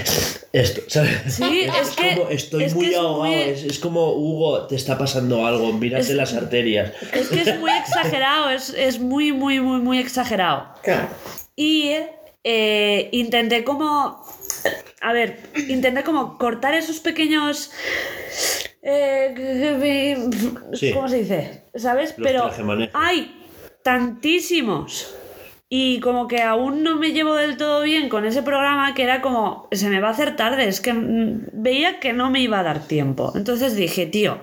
esto, 0.52 0.82
¿sabes? 0.88 1.12
Sí, 1.28 1.60
es 1.80 1.90
que- 1.90 2.16
como, 2.16 2.28
estoy 2.28 2.64
es 2.64 2.72
que 2.72 2.78
muy 2.78 2.86
es 2.90 2.96
ahogado. 2.96 3.18
muy- 3.24 3.34
Es, 3.34 3.62
es 3.62 3.78
como, 3.78 4.12
Hugo, 4.14 4.66
te 4.66 4.74
está 4.76 4.98
pasando 4.98 5.46
algo, 5.46 5.72
mírate 5.72 6.02
Es- 6.02 6.10
las 6.10 6.34
arterias. 6.34 6.92
Es 7.12 7.28
que 7.28 7.40
es 7.40 7.58
muy 7.60 7.70
exagerado, 7.70 8.50
es, 8.50 8.70
es 8.70 8.98
muy, 8.98 9.32
muy, 9.32 9.60
muy, 9.60 9.80
muy 9.80 9.98
exagerado. 10.00 10.66
Claro. 10.82 11.08
Y 11.56 11.90
eh, 12.42 13.08
intenté 13.12 13.62
como. 13.64 14.22
A 15.00 15.12
ver, 15.12 15.38
intenté 15.68 16.02
como 16.02 16.36
cortar 16.38 16.74
esos 16.74 16.98
pequeños. 16.98 17.70
eh, 18.82 20.28
Sí. 20.72 20.92
¿Cómo 20.92 21.08
se 21.08 21.18
dice? 21.18 21.62
¿Sabes? 21.76 22.14
Los 22.18 22.26
Pero 22.26 22.50
hay 22.92 23.46
tantísimos. 23.82 25.14
Y 25.76 25.98
como 25.98 26.28
que 26.28 26.40
aún 26.40 26.84
no 26.84 26.94
me 26.94 27.10
llevo 27.10 27.34
del 27.34 27.56
todo 27.56 27.82
bien 27.82 28.08
con 28.08 28.24
ese 28.24 28.44
programa 28.44 28.94
que 28.94 29.02
era 29.02 29.20
como, 29.20 29.66
se 29.72 29.88
me 29.88 29.98
va 29.98 30.06
a 30.06 30.10
hacer 30.12 30.36
tarde, 30.36 30.68
es 30.68 30.80
que 30.80 30.92
mm, 30.92 31.46
veía 31.52 31.98
que 31.98 32.12
no 32.12 32.30
me 32.30 32.38
iba 32.40 32.60
a 32.60 32.62
dar 32.62 32.86
tiempo. 32.86 33.32
Entonces 33.34 33.74
dije, 33.74 34.06
tío, 34.06 34.38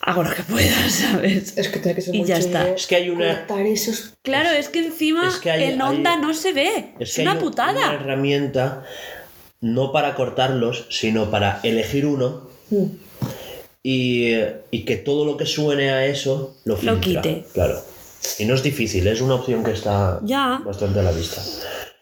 hago 0.00 0.22
lo 0.22 0.30
que 0.30 0.42
pueda, 0.42 0.76
¿sabes? 0.90 1.56
Es 1.56 1.68
que 1.70 1.78
tiene 1.78 1.94
que 1.94 2.02
ser 2.02 2.14
Y 2.14 2.18
muy 2.18 2.28
ya 2.28 2.36
está. 2.36 2.68
Es 2.68 2.86
que 2.86 2.96
hay 2.96 3.08
una- 3.08 3.46
cortar 3.46 3.64
esos... 3.64 4.12
Claro, 4.20 4.50
es 4.50 4.68
que 4.68 4.80
encima 4.80 5.26
Es 5.26 5.36
que 5.36 5.50
hay- 5.50 5.64
en 5.72 5.80
onda 5.80 6.12
hay- 6.16 6.20
no 6.20 6.34
se 6.34 6.52
ve. 6.52 6.92
Es, 6.98 7.08
Es 7.08 7.14
que 7.16 7.22
una 7.22 7.38
putada. 7.38 7.72
una 7.72 7.94
herramienta 7.94 8.84
no 9.62 9.90
para 9.90 10.14
cortarlos, 10.16 10.86
sino 10.90 11.30
para 11.30 11.60
elegir 11.62 12.04
uno 12.04 12.52
Mm. 12.70 12.84
y, 13.82 14.32
y 14.70 14.84
que 14.84 14.96
todo 14.96 15.24
lo 15.24 15.38
que 15.38 15.46
suene 15.46 15.90
a 15.92 16.04
eso 16.04 16.56
lo, 16.64 16.74
Lo 16.82 16.96
filtra. 16.98 17.22
quite. 17.22 17.44
Claro. 17.54 17.80
Y 18.38 18.44
no 18.46 18.54
es 18.54 18.62
difícil, 18.62 19.06
es 19.06 19.20
una 19.20 19.34
opción 19.34 19.62
que 19.64 19.72
está 19.72 20.18
Ya. 20.22 20.60
bastante 20.64 21.00
a 21.00 21.02
la 21.02 21.12
vista. 21.12 21.40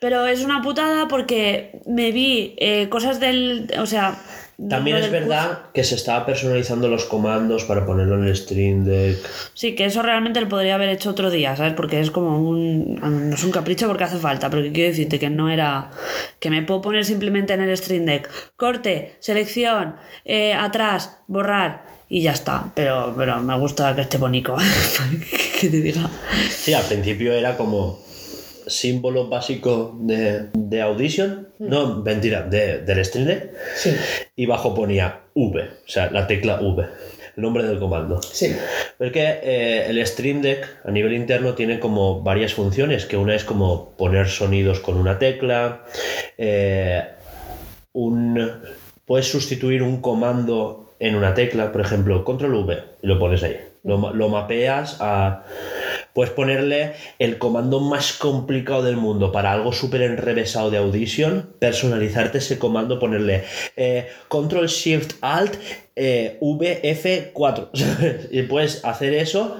Pero 0.01 0.27
es 0.27 0.45
una 0.45 0.63
putada 0.63 1.07
porque 1.09 1.81
me 1.87 2.11
vi 2.11 2.55
eh, 2.59 2.89
cosas 2.89 3.21
del. 3.21 3.71
O 3.81 3.87
sea. 3.87 4.17
También 4.69 4.97
es 4.99 5.11
verdad 5.11 5.61
que 5.75 5.83
se 5.83 5.95
estaba 5.97 6.25
personalizando 6.25 6.87
los 6.87 7.05
comandos 7.07 7.65
para 7.65 7.85
ponerlo 7.85 8.17
en 8.17 8.25
el 8.29 8.37
Stream 8.37 8.85
Deck. 8.85 9.19
Sí, 9.55 9.75
que 9.75 9.87
eso 9.87 10.03
realmente 10.03 10.41
lo 10.41 10.49
podría 10.49 10.75
haber 10.77 10.91
hecho 10.91 11.11
otro 11.11 11.31
día, 11.31 11.57
¿sabes? 11.57 11.73
Porque 11.75 11.99
es 12.01 12.11
como 12.11 12.39
un. 12.39 12.97
No 12.97 13.35
es 13.35 13.43
un 13.43 13.51
capricho 13.51 13.89
porque 13.89 14.05
hace 14.05 14.19
falta, 14.19 14.51
pero 14.51 14.63
quiero 14.73 14.91
decirte 14.91 15.19
que 15.19 15.31
no 15.31 15.49
era. 15.51 15.91
Que 16.39 16.51
me 16.51 16.63
puedo 16.63 16.81
poner 16.81 17.05
simplemente 17.05 17.55
en 17.55 17.61
el 17.63 17.77
Stream 17.77 18.05
Deck. 18.05 18.29
Corte, 18.57 19.17
selección, 19.21 19.97
eh, 20.25 20.53
atrás, 20.55 21.19
borrar. 21.27 21.92
Y 22.13 22.21
ya 22.21 22.33
está. 22.33 22.71
Pero, 22.75 23.15
pero 23.17 23.41
me 23.41 23.59
gusta 23.59 23.95
que 23.95 24.03
esté 24.03 24.19
bonito. 24.19 24.55
que 25.61 25.71
te 25.71 25.81
diga. 25.81 26.11
Sí, 26.51 26.75
al 26.75 26.85
principio 26.85 27.33
era 27.33 27.57
como 27.57 28.05
símbolo 28.67 29.31
básico 29.31 29.97
de, 29.99 30.49
de 30.53 30.83
Audition. 30.83 31.49
No, 31.59 32.03
mentira, 32.03 32.43
de, 32.43 32.81
del 32.81 33.03
Stream 33.03 33.27
Deck. 33.27 33.55
Sí, 33.75 33.93
Y 34.37 34.45
bajo 34.45 34.75
ponía 34.75 35.21
V, 35.33 35.63
o 35.63 35.89
sea, 35.89 36.11
la 36.11 36.27
tecla 36.27 36.61
V, 36.61 36.87
el 37.35 37.43
nombre 37.43 37.65
del 37.65 37.79
comando. 37.79 38.21
sí. 38.21 38.55
Porque 38.99 39.41
eh, 39.43 39.87
el 39.89 40.07
Stream 40.07 40.43
Deck 40.43 40.81
a 40.85 40.91
nivel 40.91 41.15
interno 41.15 41.55
tiene 41.55 41.81
como 41.81 42.21
varias 42.21 42.53
funciones, 42.53 43.07
que 43.07 43.17
una 43.17 43.35
es 43.35 43.45
como 43.45 43.97
poner 43.97 44.29
sonidos 44.29 44.81
con 44.81 44.99
una 44.99 45.19
tecla, 45.19 45.87
eh, 46.37 47.05
un, 47.95 48.51
puedes 49.07 49.31
sustituir 49.31 49.83
un 49.83 50.03
comando 50.03 50.82
en 51.03 51.17
una 51.17 51.35
tecla, 51.35 51.73
por 51.73 51.81
ejemplo, 51.81 52.25
control 52.25 52.55
V, 52.55 52.79
y 53.03 53.07
lo 53.09 53.19
pones 53.19 53.43
ahí. 53.43 53.57
Lo, 53.83 54.15
lo 54.15 54.29
mapeas 54.29 54.99
a... 55.01 55.43
Puedes 56.15 56.33
ponerle 56.33 56.93
el 57.19 57.39
comando 57.39 57.81
más 57.81 58.13
complicado 58.13 58.85
del 58.85 58.97
mundo 58.97 59.33
para 59.33 59.51
algo 59.51 59.73
súper 59.73 60.03
enrevesado 60.03 60.71
de 60.71 60.79
Audition, 60.79 61.55
personalizarte 61.59 62.39
ese 62.39 62.59
comando, 62.59 63.01
ponerle 63.01 63.43
eh, 63.77 64.11
Control 64.29 64.69
Shift 64.69 65.15
Alt 65.23 65.57
eh, 65.97 66.39
VF4. 66.41 67.71
¿sabes? 67.75 68.29
y 68.31 68.43
puedes 68.43 68.85
hacer 68.85 69.13
eso 69.15 69.57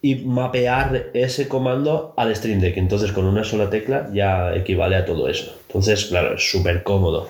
y 0.00 0.14
mapear 0.14 1.10
ese 1.12 1.48
comando 1.48 2.14
al 2.16 2.34
Stream 2.34 2.60
Deck. 2.60 2.78
Entonces, 2.78 3.12
con 3.12 3.26
una 3.26 3.44
sola 3.44 3.68
tecla 3.68 4.08
ya 4.14 4.54
equivale 4.54 4.96
a 4.96 5.04
todo 5.04 5.28
eso. 5.28 5.54
Entonces, 5.66 6.06
claro, 6.06 6.36
es 6.36 6.50
súper 6.50 6.82
cómodo. 6.82 7.28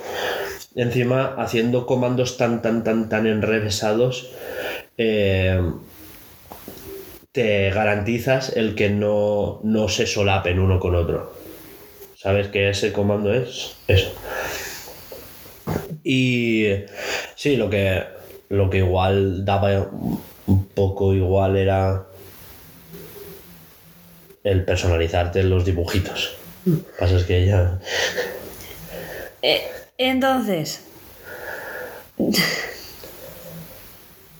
Encima, 0.74 1.35
haciendo 1.38 1.87
comandos 1.87 2.37
tan, 2.37 2.62
tan, 2.62 2.85
tan, 2.85 3.09
tan 3.09 3.26
enrevesados, 3.26 4.31
eh, 4.96 5.61
te 7.33 7.70
garantizas 7.70 8.57
el 8.57 8.74
que 8.74 8.90
no, 8.90 9.61
no 9.64 9.88
se 9.88 10.07
solapen 10.07 10.59
uno 10.59 10.78
con 10.78 10.94
otro. 10.94 11.35
¿Sabes 12.16 12.48
que 12.48 12.70
ese 12.70 12.92
comando 12.92 13.33
es 13.33 13.76
eso? 13.87 14.12
Y 16.02 16.66
sí, 17.37 17.57
lo 17.57 17.70
que, 17.70 18.04
lo 18.48 18.70
que 18.70 18.78
igual 18.78 19.44
daba 19.44 19.88
un 20.46 20.66
poco 20.74 21.14
igual 21.14 21.57
era 21.57 22.07
el 24.42 24.64
personalizarte 24.64 25.42
los 25.42 25.64
dibujitos. 25.64 26.37
Pasa 26.98 27.16
es 27.16 27.24
que 27.24 27.46
ya... 27.46 27.78
Eh, 29.42 29.62
entonces. 29.98 30.84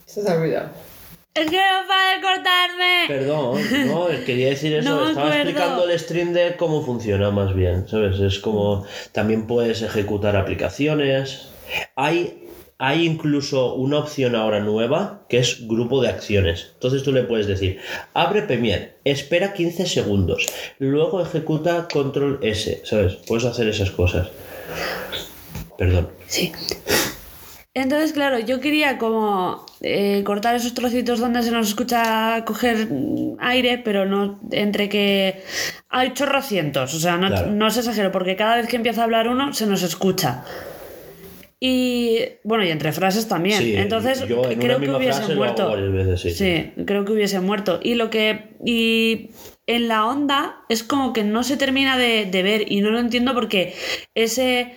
Se 0.07 0.25
te 0.25 0.31
ha 0.31 0.37
olvidado. 0.37 0.71
Es 1.35 1.49
que 1.51 1.57
no 1.57 1.87
para 1.87 2.21
cortarme. 2.21 3.05
Perdón, 3.07 3.61
no, 3.87 4.07
quería 4.27 4.49
decir 4.49 4.73
eso. 4.79 4.88
No 4.88 5.09
Estaba 5.09 5.27
acuerdo. 5.29 5.42
explicando 5.51 5.88
el 5.88 5.99
stream 5.99 6.33
de 6.33 6.57
cómo 6.57 6.85
funciona 6.85 7.31
más 7.31 7.55
bien, 7.55 7.87
¿sabes? 7.88 8.18
Es 8.18 8.38
como 8.40 8.85
también 9.12 9.47
puedes 9.47 9.83
ejecutar 9.83 10.35
aplicaciones. 10.37 11.51
Hay, 11.94 12.49
hay 12.79 13.07
incluso 13.07 13.75
una 13.75 13.99
opción 13.99 14.35
ahora 14.35 14.59
nueva 14.61 15.23
que 15.29 15.38
es 15.38 15.68
grupo 15.68 16.03
de 16.03 16.09
acciones. 16.09 16.71
Entonces 16.75 17.05
tú 17.05 17.12
le 17.12 17.23
puedes 17.23 17.47
decir, 17.47 17.79
abre 18.14 18.42
Premiere, 18.42 18.94
espera 19.05 19.53
15 19.53 19.87
segundos, 19.87 20.47
luego 20.81 21.23
ejecuta 21.23 21.87
control 21.92 22.40
S, 22.42 22.81
¿sabes? 22.85 23.14
Puedes 23.29 23.44
hacer 23.44 23.68
esas 23.68 23.90
cosas. 23.92 24.29
Perdón. 25.79 26.11
Sí. 26.27 26.53
Entonces, 27.73 28.12
claro, 28.12 28.41
yo 28.41 28.59
quería 28.61 28.99
como 28.99 29.64
eh, 29.83 30.23
cortar 30.25 30.57
esos 30.57 30.75
trocitos 30.75 31.21
donde 31.21 31.43
se 31.45 31.53
nos 31.53 31.69
escucha 31.69 32.45
coger 32.45 32.88
aire, 33.38 33.79
pero 33.79 34.05
no 34.05 34.41
entre 34.51 34.88
que 34.88 35.43
hay 35.88 36.12
chorrocientos, 36.12 36.93
o 36.95 36.99
sea, 36.99 37.17
no, 37.17 37.29
Claro. 37.29 37.53
no 37.53 37.69
es 37.69 37.77
exagero, 37.77 38.11
porque 38.11 38.35
cada 38.35 38.57
vez 38.57 38.67
que 38.67 38.75
empieza 38.77 39.03
a 39.03 39.05
hablar 39.05 39.29
uno 39.29 39.53
se 39.55 39.67
nos 39.67 39.83
escucha. 39.85 40.45
Y 41.61 42.21
bueno, 42.45 42.64
y 42.64 42.71
entre 42.71 42.93
frases 42.93 43.27
también. 43.29 43.61
Sí, 43.62 43.77
Entonces, 43.77 44.27
yo 44.27 44.49
en 44.51 44.59
creo 44.61 44.81
que 44.81 44.91
hubiese 44.91 45.35
muerto. 45.35 46.17
sí, 46.17 46.31
sí, 46.31 46.73
creo 46.87 47.05
que 47.05 47.12
hubiese 47.12 47.41
muerto. 47.41 47.81
Y 47.83 47.95
lo 47.95 48.11
que. 48.11 48.51
Y 48.64 49.31
en 49.67 49.88
la 49.88 50.07
onda 50.07 50.61
es 50.69 50.85
como 50.85 51.12
que 51.12 51.25
no 51.25 51.43
se 51.43 51.57
termina 51.57 51.99
de, 51.99 52.27
de 52.27 52.43
ver. 52.45 52.71
Y 52.71 52.81
no 52.81 52.91
lo 52.91 53.01
entiendo 53.01 53.35
porque 53.35 53.75
ese 54.14 54.75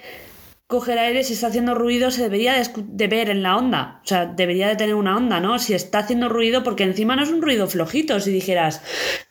coger 0.72 0.98
aire, 0.98 1.24
si 1.26 1.34
está 1.34 1.48
haciendo 1.48 1.76
ruido, 1.76 2.10
se 2.12 2.24
debería 2.24 2.54
de, 2.56 3.08
ver 3.08 3.30
en 3.30 3.44
la 3.44 3.58
onda. 3.58 4.00
O 4.04 4.08
sea, 4.08 4.26
debería 4.26 4.70
de 4.70 4.78
tener 4.78 4.96
una 4.96 5.18
onda, 5.18 5.42
¿no? 5.42 5.60
Si 5.60 5.74
está 5.74 6.00
haciendo 6.00 6.30
ruido, 6.30 6.64
porque 6.64 6.84
encima 6.84 7.18
no 7.18 7.24
es 7.24 7.30
un 7.30 7.42
ruido 7.42 7.68
flojito. 7.68 8.20
Si 8.22 8.32
dijeras, 8.32 8.82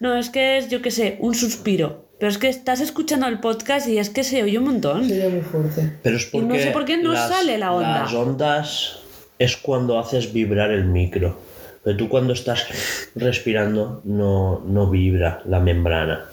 no, 0.01 0.17
es 0.17 0.29
que 0.29 0.59
es, 0.59 0.69
yo 0.69 0.83
qué 0.83 0.91
sé, 0.91 1.17
un 1.21 1.35
suspiro. 1.35 2.11
Pero 2.21 2.31
es 2.31 2.37
que 2.37 2.51
estás 2.51 2.81
escuchando 2.83 3.27
el 3.27 3.41
podcast 3.41 3.89
y 3.89 3.99
es 3.99 4.11
que 4.11 4.23
se 4.23 4.43
oye 4.43 4.59
un 4.59 4.65
montón. 4.67 5.09
Sería 5.09 5.31
muy 5.31 5.41
fuerte. 5.41 5.97
Pero 6.03 6.17
es 6.19 6.29
Y 6.35 6.39
no 6.39 6.49
porque 6.49 6.63
sé 6.63 6.71
por 6.73 6.85
qué 6.85 6.99
no 6.99 7.13
las- 7.15 7.29
sale 7.31 7.57
la 7.57 7.73
onda. 7.73 8.03
Las 8.03 8.13
ondas 8.13 8.99
es 9.39 9.57
cuando 9.57 9.99
haces 9.99 10.33
vibrar 10.35 10.71
el 10.71 10.85
micro. 10.85 11.41
Pero 11.83 11.97
tú 11.97 12.11
cuando 12.11 12.35
estás 12.35 12.67
respirando 13.15 14.03
no, 14.05 14.61
no 14.67 14.91
vibra 14.91 15.41
la 15.47 15.61
membrana. 15.61 16.27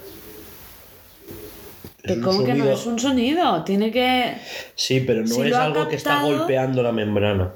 Pero 2.08 2.22
¿Cómo 2.26 2.44
que 2.44 2.54
no 2.54 2.70
es 2.70 2.86
un 2.86 2.98
sonido? 2.98 3.62
Tiene 3.64 3.90
que. 3.90 4.34
Sí, 4.74 5.00
pero 5.00 5.20
no 5.22 5.26
Si 5.26 5.40
es 5.42 5.54
algo 5.54 5.88
que 5.88 5.96
está 5.96 6.22
golpeando 6.22 6.82
la 6.82 6.92
membrana. 6.92 7.50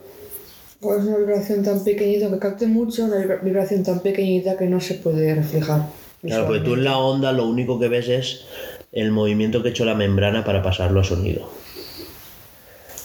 O 0.80 0.94
es 0.96 1.04
una 1.04 1.16
vibración 1.18 1.62
tan 1.62 1.82
pequeñita 1.84 2.28
que 2.30 2.38
capte 2.38 2.66
mucho, 2.66 3.04
una 3.04 3.16
vibra- 3.18 3.40
vibración 3.42 3.82
tan 3.84 4.00
pequeñita 4.00 4.56
que 4.56 4.66
no 4.66 4.80
se 4.80 4.94
puede 4.94 5.34
reflejar. 5.34 5.86
Claro, 6.24 6.46
porque 6.46 6.60
tú 6.60 6.74
en 6.74 6.84
la 6.84 6.98
onda 6.98 7.32
lo 7.32 7.46
único 7.48 7.78
que 7.80 7.88
ves 7.88 8.08
es 8.08 8.44
el 8.92 9.10
movimiento 9.12 9.62
que 9.62 9.68
ha 9.68 9.70
hecho 9.70 9.84
la 9.84 9.94
membrana 9.94 10.44
para 10.44 10.62
pasarlo 10.62 11.00
a 11.00 11.04
sonido. 11.04 11.48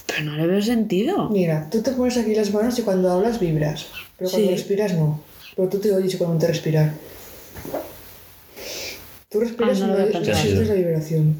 Pero 0.07 0.23
no 0.23 0.37
le 0.37 0.47
veo 0.47 0.61
sentido. 0.61 1.29
Mira, 1.29 1.67
tú 1.71 1.81
te 1.81 1.91
pones 1.91 2.17
aquí 2.17 2.33
las 2.33 2.51
manos 2.53 2.77
y 2.79 2.81
cuando 2.81 3.11
hablas 3.11 3.39
vibras, 3.39 3.87
pero 4.17 4.29
cuando 4.29 4.47
Sí. 4.49 4.53
respiras 4.55 4.93
no. 4.93 5.21
Pero 5.55 5.69
tú 5.69 5.79
te 5.79 5.91
oyes 5.93 6.15
cuando 6.17 6.37
te 6.37 6.47
respiras. 6.47 6.93
Tú 9.29 9.39
respiras 9.41 9.81
Ah, 9.81 9.87
no 9.87 9.93
y 10.07 10.13
no 10.13 10.35
sientes 10.35 10.67
la 10.67 10.73
vibración. 10.73 11.35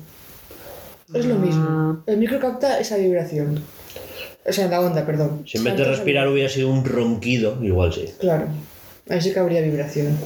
Es 1.14 1.26
lo 1.26 1.36
Ah. 1.36 1.38
mismo. 1.38 2.04
El 2.06 2.18
micro 2.18 2.40
capta 2.40 2.80
esa 2.80 2.98
vibración. 2.98 3.64
O 4.46 4.52
sea, 4.52 4.68
la 4.68 4.82
onda, 4.82 5.06
perdón. 5.06 5.44
Si 5.48 5.58
en 5.58 5.64
vez 5.64 5.78
de 5.78 5.84
respirar 5.86 6.28
hubiera 6.28 6.50
sido 6.50 6.70
un 6.70 6.84
ronquido, 6.86 7.64
igual 7.64 7.94
sí. 7.94 8.06
Claro. 8.20 8.48
Ahí 9.10 9.22
sí 9.22 9.32
que 9.34 9.40
habría 9.40 9.62
vibración. 9.62 10.18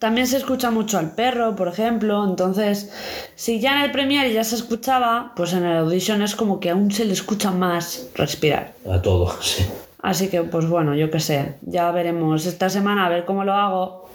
También 0.00 0.26
se 0.28 0.36
escucha 0.36 0.70
mucho 0.70 0.98
al 0.98 1.12
perro, 1.12 1.56
por 1.56 1.66
ejemplo. 1.68 2.24
Entonces, 2.24 2.90
si 3.34 3.58
ya 3.60 3.76
en 3.78 3.84
el 3.84 3.90
Premiere 3.92 4.32
ya 4.32 4.44
se 4.44 4.54
escuchaba, 4.54 5.32
pues 5.36 5.52
en 5.52 5.64
el 5.64 5.76
Audition 5.78 6.22
es 6.22 6.36
como 6.36 6.60
que 6.60 6.70
aún 6.70 6.90
se 6.92 7.04
le 7.04 7.12
escucha 7.12 7.50
más 7.50 8.06
respirar. 8.14 8.74
A 8.88 9.02
todo, 9.02 9.32
sí. 9.42 9.64
Así 10.00 10.28
que, 10.28 10.42
pues 10.42 10.66
bueno, 10.66 10.94
yo 10.94 11.10
qué 11.10 11.18
sé. 11.20 11.54
Ya 11.62 11.90
veremos 11.90 12.46
esta 12.46 12.68
semana 12.70 13.06
a 13.06 13.08
ver 13.08 13.24
cómo 13.24 13.44
lo 13.44 13.52
hago. 13.52 14.07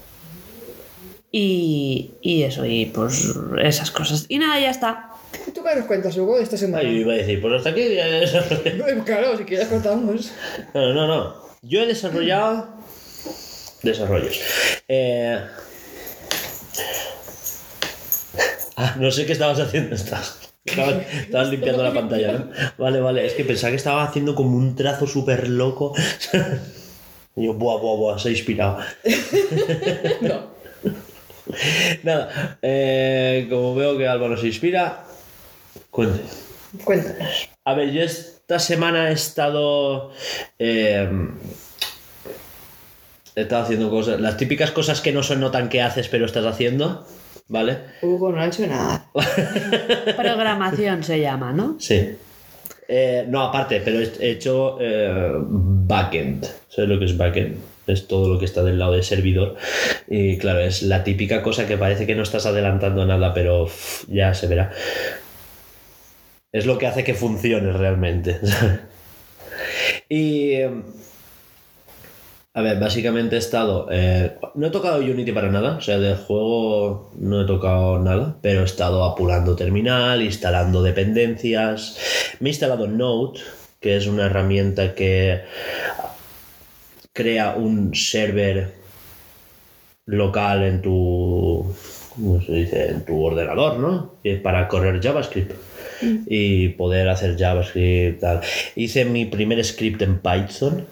Y, 1.35 2.11
y 2.21 2.43
eso, 2.43 2.63
y 2.63 2.85
pues 2.85 3.33
esas 3.59 3.89
cosas. 3.89 4.27
Y 4.29 4.37
nada, 4.37 4.59
ya 4.59 4.69
está. 4.69 5.09
¿Tú 5.51 5.63
qué 5.63 5.75
nos 5.75 5.87
cuentas, 5.87 6.15
Hugo, 6.15 6.37
de 6.37 6.43
esta 6.43 6.57
semana? 6.57 6.87
Ay, 6.87 6.93
yo 6.93 7.01
iba 7.01 7.13
a 7.13 7.15
decir, 7.17 7.41
pues 7.41 7.55
hasta 7.55 7.71
aquí 7.71 7.95
ya. 7.95 8.07
Eh, 8.07 9.01
Claro, 9.03 9.35
si 9.35 9.43
quieres 9.43 9.67
contamos. 9.67 10.31
No, 10.75 10.93
no, 10.93 11.07
no. 11.07 11.35
Yo 11.63 11.81
he 11.81 11.87
desarrollado 11.87 12.67
desarrollos. 13.81 14.39
Eh... 14.87 15.39
Ah, 18.77 18.95
no 18.99 19.09
sé 19.09 19.25
qué 19.25 19.33
estabas 19.33 19.59
haciendo. 19.59 19.95
Estabas, 19.95 20.51
estabas, 20.65 20.95
estabas 21.19 21.49
limpiando 21.49 21.81
la 21.81 21.93
pantalla, 21.95 22.31
¿no? 22.33 22.51
Vale, 22.77 22.99
vale. 22.99 23.25
Es 23.25 23.33
que 23.33 23.43
pensaba 23.43 23.71
que 23.71 23.77
estaba 23.77 24.03
haciendo 24.03 24.35
como 24.35 24.55
un 24.55 24.75
trazo 24.75 25.07
súper 25.07 25.47
loco. 25.49 25.95
Y 27.35 27.47
yo, 27.47 27.55
buah, 27.55 27.77
buah, 27.81 27.95
buah, 27.97 28.19
se 28.19 28.29
ha 28.29 28.31
inspirado. 28.31 28.77
No. 30.21 30.52
Nada, 32.03 32.57
eh, 32.61 33.47
como 33.49 33.75
veo 33.75 33.97
que 33.97 34.07
Álvaro 34.07 34.37
se 34.37 34.47
inspira, 34.47 35.03
cuente. 35.89 36.21
Cuéntanos. 36.83 37.49
A 37.65 37.73
ver, 37.75 37.91
yo 37.91 38.01
esta 38.01 38.59
semana 38.59 39.09
he 39.09 39.13
estado. 39.13 40.11
eh, 40.59 41.09
he 43.35 43.41
estado 43.41 43.63
haciendo 43.63 43.89
cosas. 43.89 44.19
Las 44.19 44.37
típicas 44.37 44.71
cosas 44.71 45.01
que 45.01 45.11
no 45.11 45.23
se 45.23 45.35
notan 45.35 45.69
que 45.69 45.81
haces, 45.81 46.07
pero 46.07 46.25
estás 46.25 46.45
haciendo. 46.45 47.05
¿Vale? 47.49 47.77
Hugo 48.01 48.31
no 48.31 48.41
ha 48.41 48.47
hecho 48.47 48.65
nada. 48.65 49.05
Programación 50.15 51.03
se 51.03 51.19
llama, 51.19 51.51
¿no? 51.51 51.75
Sí. 51.79 52.15
Eh, 52.87 53.25
no, 53.27 53.41
aparte, 53.43 53.81
pero 53.83 53.99
he 53.99 54.11
he 54.19 54.31
hecho 54.31 54.77
eh, 54.79 55.31
backend. 55.35 56.45
¿Sabes 56.69 56.89
lo 56.89 56.99
que 56.99 57.05
es 57.05 57.17
backend? 57.17 57.57
Es 57.87 58.07
todo 58.07 58.29
lo 58.29 58.39
que 58.39 58.45
está 58.45 58.63
del 58.63 58.79
lado 58.79 58.93
del 58.93 59.03
servidor. 59.03 59.55
Y 60.07 60.37
claro, 60.37 60.59
es 60.61 60.83
la 60.83 61.03
típica 61.03 61.41
cosa 61.43 61.67
que 61.67 61.77
parece 61.77 62.07
que 62.07 62.15
no 62.15 62.23
estás 62.23 62.45
adelantando 62.45 63.05
nada, 63.05 63.33
pero 63.33 63.67
ya 64.07 64.33
se 64.33 64.47
verá. 64.47 64.71
Es 66.53 66.65
lo 66.65 66.77
que 66.77 66.87
hace 66.87 67.03
que 67.03 67.15
funcione 67.15 67.73
realmente. 67.73 68.39
y. 70.09 70.51
eh, 70.53 70.69
A 72.55 72.61
ver, 72.61 72.79
básicamente 72.79 73.35
he 73.35 73.39
estado. 73.39 73.87
eh, 73.91 74.37
no 74.55 74.67
he 74.67 74.69
tocado 74.69 74.99
Unity 74.99 75.31
para 75.31 75.49
nada, 75.49 75.77
o 75.77 75.81
sea, 75.81 75.97
del 75.97 76.15
juego 76.17 77.11
no 77.17 77.41
he 77.41 77.45
tocado 77.47 77.97
nada, 77.99 78.37
pero 78.41 78.61
he 78.61 78.65
estado 78.65 79.03
apurando 79.05 79.55
terminal, 79.55 80.21
instalando 80.21 80.83
dependencias. 80.83 81.97
Me 82.39 82.49
he 82.49 82.51
instalado 82.53 82.87
Node, 82.87 83.39
que 83.79 83.97
es 83.97 84.05
una 84.07 84.27
herramienta 84.27 84.93
que 84.93 85.41
crea 87.13 87.55
un 87.55 87.95
server 87.95 88.73
local 90.05 90.63
en 90.63 90.81
tu. 90.81 91.73
¿Cómo 92.15 92.41
se 92.41 92.51
dice? 92.51 92.89
En 92.89 93.05
tu 93.05 93.23
ordenador, 93.23 93.79
¿no? 93.79 94.15
Para 94.43 94.67
correr 94.67 95.01
JavaScript. 95.01 95.53
Y 96.27 96.69
poder 96.69 97.07
hacer 97.07 97.37
JavaScript, 97.37 98.19
tal. 98.19 98.41
Hice 98.75 99.05
mi 99.05 99.25
primer 99.25 99.63
script 99.63 100.01
en 100.01 100.19
Python. 100.19 100.85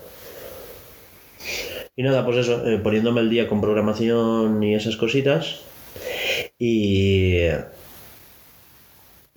Y 1.96 2.04
nada, 2.04 2.24
pues 2.26 2.38
eso, 2.38 2.66
eh, 2.66 2.78
poniéndome 2.78 3.22
el 3.22 3.30
día 3.30 3.48
con 3.50 3.60
programación 3.60 4.64
y 4.64 4.76
esas 4.76 4.96
cositas. 4.96 5.60
Y. 6.58 7.40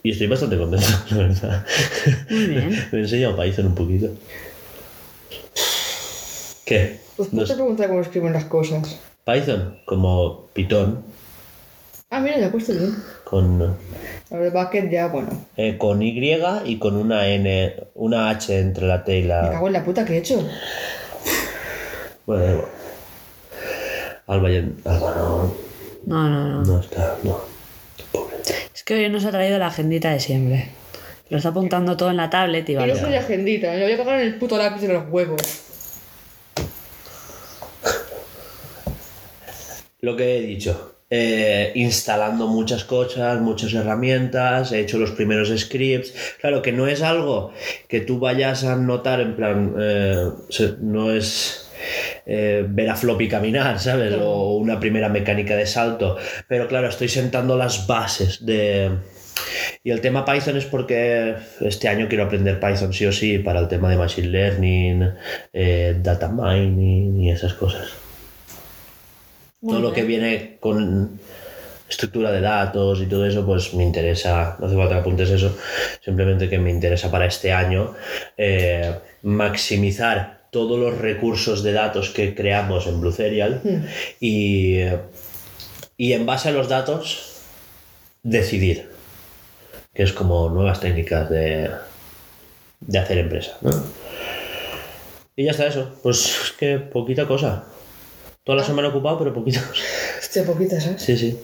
Y 0.03 0.11
estoy 0.11 0.27
bastante 0.27 0.59
contento, 0.59 0.87
la 1.11 1.17
verdad. 1.17 1.67
Muy 2.31 2.47
bien. 2.47 2.69
Me 2.93 2.99
he 2.99 3.03
enseñado 3.03 3.37
Python 3.37 3.67
un 3.67 3.75
poquito. 3.75 4.11
¿Qué? 6.65 7.01
Pues 7.17 7.33
No 7.33 7.43
te 7.43 7.49
sé. 7.49 7.55
preguntar 7.55 7.89
cómo 7.89 8.01
escriben 8.01 8.33
las 8.33 8.45
cosas. 8.45 8.99
Python, 9.25 9.79
como 9.87 10.47
Python, 10.53 11.05
Ah, 12.11 12.21
mira, 12.21 12.39
ya 12.39 12.47
he 12.47 12.51
puesto 12.51 12.73
bien. 12.73 12.95
con, 13.25 13.77
Ahora 14.31 14.45
el 14.45 14.51
bucket 14.53 14.89
ya, 14.91 15.09
bueno. 15.09 15.31
eh, 15.57 15.77
con 15.79 16.01
Y 16.01 16.17
y 16.65 16.79
con 16.79 16.97
una 16.97 17.27
N, 17.27 17.75
una 17.95 18.31
H 18.31 18.57
entre 18.59 18.87
la 18.87 19.03
T 19.03 19.19
y 19.19 19.23
Me 19.23 19.29
la. 19.29 19.51
cago 19.51 19.67
en 19.67 19.73
la 19.73 19.85
puta 19.85 20.05
que 20.05 20.15
he 20.15 20.19
hecho. 20.19 20.47
Bueno, 22.27 22.45
da 22.45 22.53
igual. 22.53 22.69
Alba, 24.27 24.51
ya- 24.51 24.91
Alba 24.91 25.15
no, 25.17 25.55
No, 26.07 26.29
no, 26.31 26.49
no. 26.49 26.63
no 26.65 26.81
está, 26.81 27.17
no. 27.25 27.41
Pobre. 28.13 28.37
Es 28.75 28.85
que 28.85 28.95
hoy 28.95 29.09
nos 29.11 29.25
ha 29.25 29.31
traído 29.31 29.59
la 29.59 29.67
agendita 29.69 30.11
de 30.13 30.21
siempre. 30.21 30.69
Lo 31.31 31.39
está 31.39 31.49
apuntando 31.49 31.97
todo 31.97 32.11
en 32.11 32.17
la 32.19 32.31
tablet 32.31 32.69
y 32.69 32.73
Y 32.73 32.77
vale. 32.77 32.93
no 32.95 32.99
soy 33.01 33.15
agendita, 33.15 33.73
me 33.73 33.83
voy 33.83 33.93
a 33.93 33.97
cagar 33.97 34.21
en 34.21 34.27
el 34.29 34.39
puto 34.39 34.57
lápiz 34.57 34.83
de 34.83 34.93
los 34.93 35.09
huevos. 35.11 35.64
Lo 40.05 40.17
que 40.17 40.37
he 40.37 40.43
dicho, 40.43 40.97
eh, 41.09 41.73
instalando 41.77 42.47
muchas 42.47 42.85
cosas, 42.85 43.41
muchas 43.41 43.73
herramientas, 43.73 44.71
he 44.71 44.81
hecho 44.81 44.99
los 44.99 45.13
primeros 45.13 45.49
scripts. 45.59 46.13
Claro 46.43 46.61
que 46.61 46.73
no 46.73 46.87
es 46.87 47.01
algo 47.01 47.55
que 47.89 48.03
tú 48.03 48.19
vayas 48.19 48.65
a 48.65 48.77
notar 48.77 49.23
en 49.23 49.35
plan, 49.35 49.75
eh, 49.81 50.29
no 50.83 51.11
es 51.11 51.71
eh, 52.27 52.67
ver 52.69 52.91
a 52.91 52.97
Floppy 52.97 53.29
caminar, 53.29 53.81
¿sabes? 53.81 54.15
O 54.21 54.59
una 54.59 54.79
primera 54.79 55.09
mecánica 55.09 55.57
de 55.57 55.65
salto. 55.65 56.19
Pero 56.49 56.69
claro, 56.69 56.89
estoy 56.89 57.09
sentando 57.09 57.57
las 57.57 57.87
bases 57.87 58.45
de... 58.45 58.91
Y 59.83 59.91
el 59.91 60.03
tema 60.03 60.27
Python 60.27 60.59
es 60.59 60.67
porque 60.67 61.35
este 61.63 61.89
año 61.89 62.09
quiero 62.09 62.25
aprender 62.25 62.61
Python 62.61 62.93
sí 62.93 63.07
o 63.07 63.13
sí 63.13 63.39
para 63.39 63.59
el 63.59 63.69
tema 63.69 63.89
de 63.89 63.97
Machine 63.97 64.29
Learning, 64.29 65.13
eh, 65.55 65.97
Data 66.03 66.29
Mining 66.29 67.23
y 67.23 67.31
esas 67.31 67.55
cosas 67.55 68.04
todo 69.67 69.81
lo 69.81 69.93
que 69.93 70.03
viene 70.03 70.57
con 70.61 71.19
estructura 71.89 72.33
de 72.33 72.41
datos 72.41 73.01
y 73.01 73.07
todo 73.07 73.27
eso, 73.27 73.45
pues 73.45 73.75
me 73.75 73.85
interesa, 73.85 74.57
no 74.59 74.67
hace 74.67 74.77
falta 74.77 74.95
que 74.95 75.01
apuntes 75.01 75.31
eso, 75.31 75.57
simplemente 76.05 76.49
que 76.49 76.59
me 76.59 76.71
interesa 76.71 77.11
para 77.11 77.27
este 77.27 77.53
año 77.53 77.95
eh, 78.37 78.95
maximizar 79.23 80.45
todos 80.51 80.79
los 80.79 80.99
recursos 80.99 81.63
de 81.63 81.73
datos 81.73 82.11
que 82.11 82.35
creamos 82.35 82.87
en 82.87 83.01
Blue 83.01 83.13
Serial 83.13 83.61
y, 84.21 84.79
y 85.97 86.13
en 86.13 86.27
base 86.27 86.49
a 86.49 86.53
los 86.53 86.69
datos 86.69 87.41
decidir, 88.23 88.89
que 89.93 90.05
es 90.05 90.13
como 90.13 90.49
nuevas 90.49 90.81
técnicas 90.81 91.29
de, 91.29 91.71
de 92.81 92.99
hacer 92.99 93.19
empresa. 93.19 93.57
¿no? 93.63 93.71
Y 95.37 95.45
ya 95.45 95.51
está 95.51 95.67
eso, 95.67 95.93
pues 96.03 96.25
es 96.45 96.53
que 96.53 96.79
poquita 96.79 97.27
cosa. 97.27 97.65
Toda 98.45 98.59
la 98.59 98.65
semana 98.65 98.89
ocupado, 98.89 99.19
pero 99.19 99.33
poquita 99.33 99.61
cosa. 99.67 99.83
Hostia, 100.21 100.45
poquitas, 100.45 100.87
¿eh? 100.87 100.95
Sí, 100.99 101.17
sí. 101.17 101.39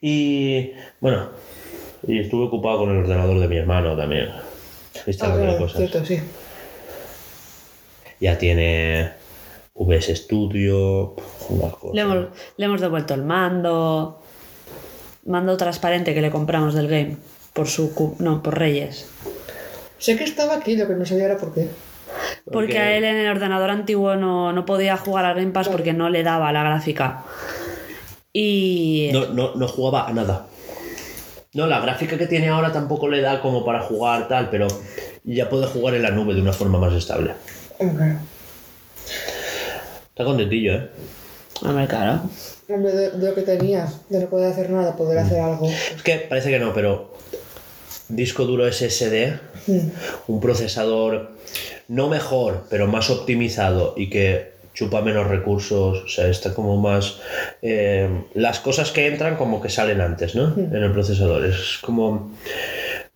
Y 0.00 0.72
bueno, 1.00 1.28
y 2.06 2.20
estuve 2.20 2.46
ocupado 2.46 2.78
con 2.78 2.90
el 2.90 2.98
ordenador 3.04 3.38
de 3.38 3.48
mi 3.48 3.56
hermano 3.58 3.96
también. 3.96 4.28
Ah, 4.30 4.42
Instalando 5.06 5.42
claro, 5.44 5.58
cosas. 5.58 5.76
cierto, 5.76 6.04
sí. 6.04 6.18
Ya 8.20 8.38
tiene 8.38 9.12
VS 9.74 10.16
Studio, 10.16 11.14
unas 11.50 11.74
cosas. 11.74 11.94
Le 11.94 12.00
hemos, 12.02 12.26
le 12.56 12.64
hemos 12.66 12.80
devuelto 12.80 13.14
el 13.14 13.22
mando. 13.24 14.22
Mando 15.26 15.56
transparente 15.58 16.14
que 16.14 16.22
le 16.22 16.30
compramos 16.30 16.74
del 16.74 16.88
game. 16.88 17.16
Por 17.52 17.66
su. 17.68 17.94
cu- 17.94 18.16
No, 18.18 18.42
por 18.42 18.58
Reyes. 18.58 19.06
Sé 19.98 20.16
que 20.16 20.24
estaba 20.24 20.54
aquí, 20.56 20.76
lo 20.76 20.86
que 20.86 20.94
no 20.94 21.04
sabía 21.04 21.26
era 21.26 21.36
por 21.36 21.52
qué. 21.52 21.68
Porque 22.50 22.78
a 22.78 22.96
él 22.96 23.04
en 23.04 23.16
el 23.16 23.28
ordenador 23.28 23.70
antiguo 23.70 24.16
no, 24.16 24.52
no 24.52 24.64
podía 24.66 24.96
jugar 24.96 25.24
al 25.24 25.36
Game 25.36 25.52
Pass 25.52 25.68
porque 25.68 25.92
no 25.92 26.08
le 26.08 26.22
daba 26.22 26.52
la 26.52 26.62
gráfica. 26.62 27.24
Y. 28.32 29.10
No, 29.12 29.26
no, 29.26 29.54
no 29.54 29.68
jugaba 29.68 30.08
a 30.08 30.12
nada. 30.12 30.46
No, 31.52 31.66
la 31.66 31.80
gráfica 31.80 32.16
que 32.16 32.26
tiene 32.26 32.48
ahora 32.48 32.72
tampoco 32.72 33.08
le 33.08 33.20
da 33.20 33.40
como 33.40 33.64
para 33.64 33.80
jugar 33.80 34.28
tal, 34.28 34.50
pero 34.50 34.68
ya 35.24 35.48
puede 35.48 35.66
jugar 35.66 35.94
en 35.94 36.02
la 36.02 36.10
nube 36.10 36.34
de 36.34 36.40
una 36.40 36.52
forma 36.52 36.78
más 36.78 36.92
estable. 36.92 37.32
Hombre, 37.78 38.16
Está 40.10 40.24
contentillo, 40.24 40.74
¿eh? 40.74 40.90
Hombre, 41.62 41.86
claro. 41.86 42.22
hombre, 42.68 42.92
de, 42.92 43.10
de 43.10 43.28
lo 43.28 43.34
que 43.34 43.42
tenía, 43.42 43.88
de 44.08 44.20
no 44.20 44.26
poder 44.28 44.52
hacer 44.52 44.70
nada, 44.70 44.94
poder 44.96 45.18
hacer 45.18 45.40
algo. 45.40 45.66
Es 45.68 46.02
que 46.02 46.16
parece 46.28 46.50
que 46.50 46.58
no, 46.58 46.72
pero 46.72 47.14
disco 48.08 48.44
duro 48.44 48.70
SSD, 48.70 49.38
un 50.26 50.40
procesador 50.40 51.32
no 51.88 52.08
mejor, 52.08 52.64
pero 52.70 52.86
más 52.86 53.10
optimizado 53.10 53.94
y 53.96 54.08
que 54.10 54.52
chupa 54.72 55.02
menos 55.02 55.26
recursos, 55.26 56.04
o 56.04 56.08
sea, 56.08 56.28
está 56.28 56.54
como 56.54 56.76
más... 56.76 57.20
eh, 57.60 58.08
las 58.34 58.60
cosas 58.60 58.92
que 58.92 59.06
entran 59.06 59.36
como 59.36 59.60
que 59.60 59.68
salen 59.68 60.00
antes, 60.00 60.34
¿no? 60.34 60.54
En 60.56 60.82
el 60.82 60.92
procesador. 60.92 61.44
Es 61.44 61.78
como 61.80 62.30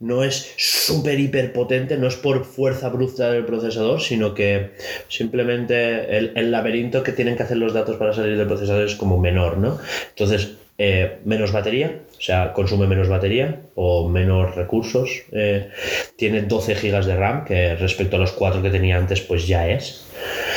no 0.01 0.25
es 0.25 0.53
súper 0.57 1.19
hiper 1.19 1.53
potente, 1.53 1.97
no 1.97 2.09
es 2.09 2.17
por 2.17 2.45
fuerza 2.45 2.89
bruta 2.89 3.31
del 3.31 3.47
procesador, 3.47 4.01
sino 4.01 4.35
que 4.35 4.73
simplemente 5.09 6.17
el, 6.17 6.33
el 6.37 6.51
laberinto 6.51 7.03
que 7.03 7.13
tienen 7.13 7.37
que 7.37 7.45
hacer 7.45 7.57
los 7.57 7.73
datos 7.73 7.97
para 7.97 8.13
salir 8.13 8.37
del 8.37 8.47
procesador 8.47 8.85
es 8.85 8.97
como 8.97 9.19
menor, 9.19 9.57
¿no? 9.57 9.79
Entonces, 10.11 10.55
eh, 10.77 11.19
menos 11.25 11.53
batería, 11.53 12.01
sea, 12.25 12.53
consume 12.53 12.87
menos 12.87 13.09
batería 13.09 13.61
o 13.75 14.09
menos 14.09 14.55
recursos. 14.55 15.23
eh, 15.33 15.69
tiene 16.17 16.43
12 16.43 16.75
GB 16.75 17.05
de 17.05 17.17
RAM, 17.17 17.45
que 17.45 17.75
respecto 17.77 18.17
a 18.17 18.19
los 18.19 18.33
4 18.33 18.63
que 18.63 18.71
tenía 18.71 18.97
antes, 18.97 19.21
pues 19.21 19.47
ya 19.47 19.69
es. 19.69 20.07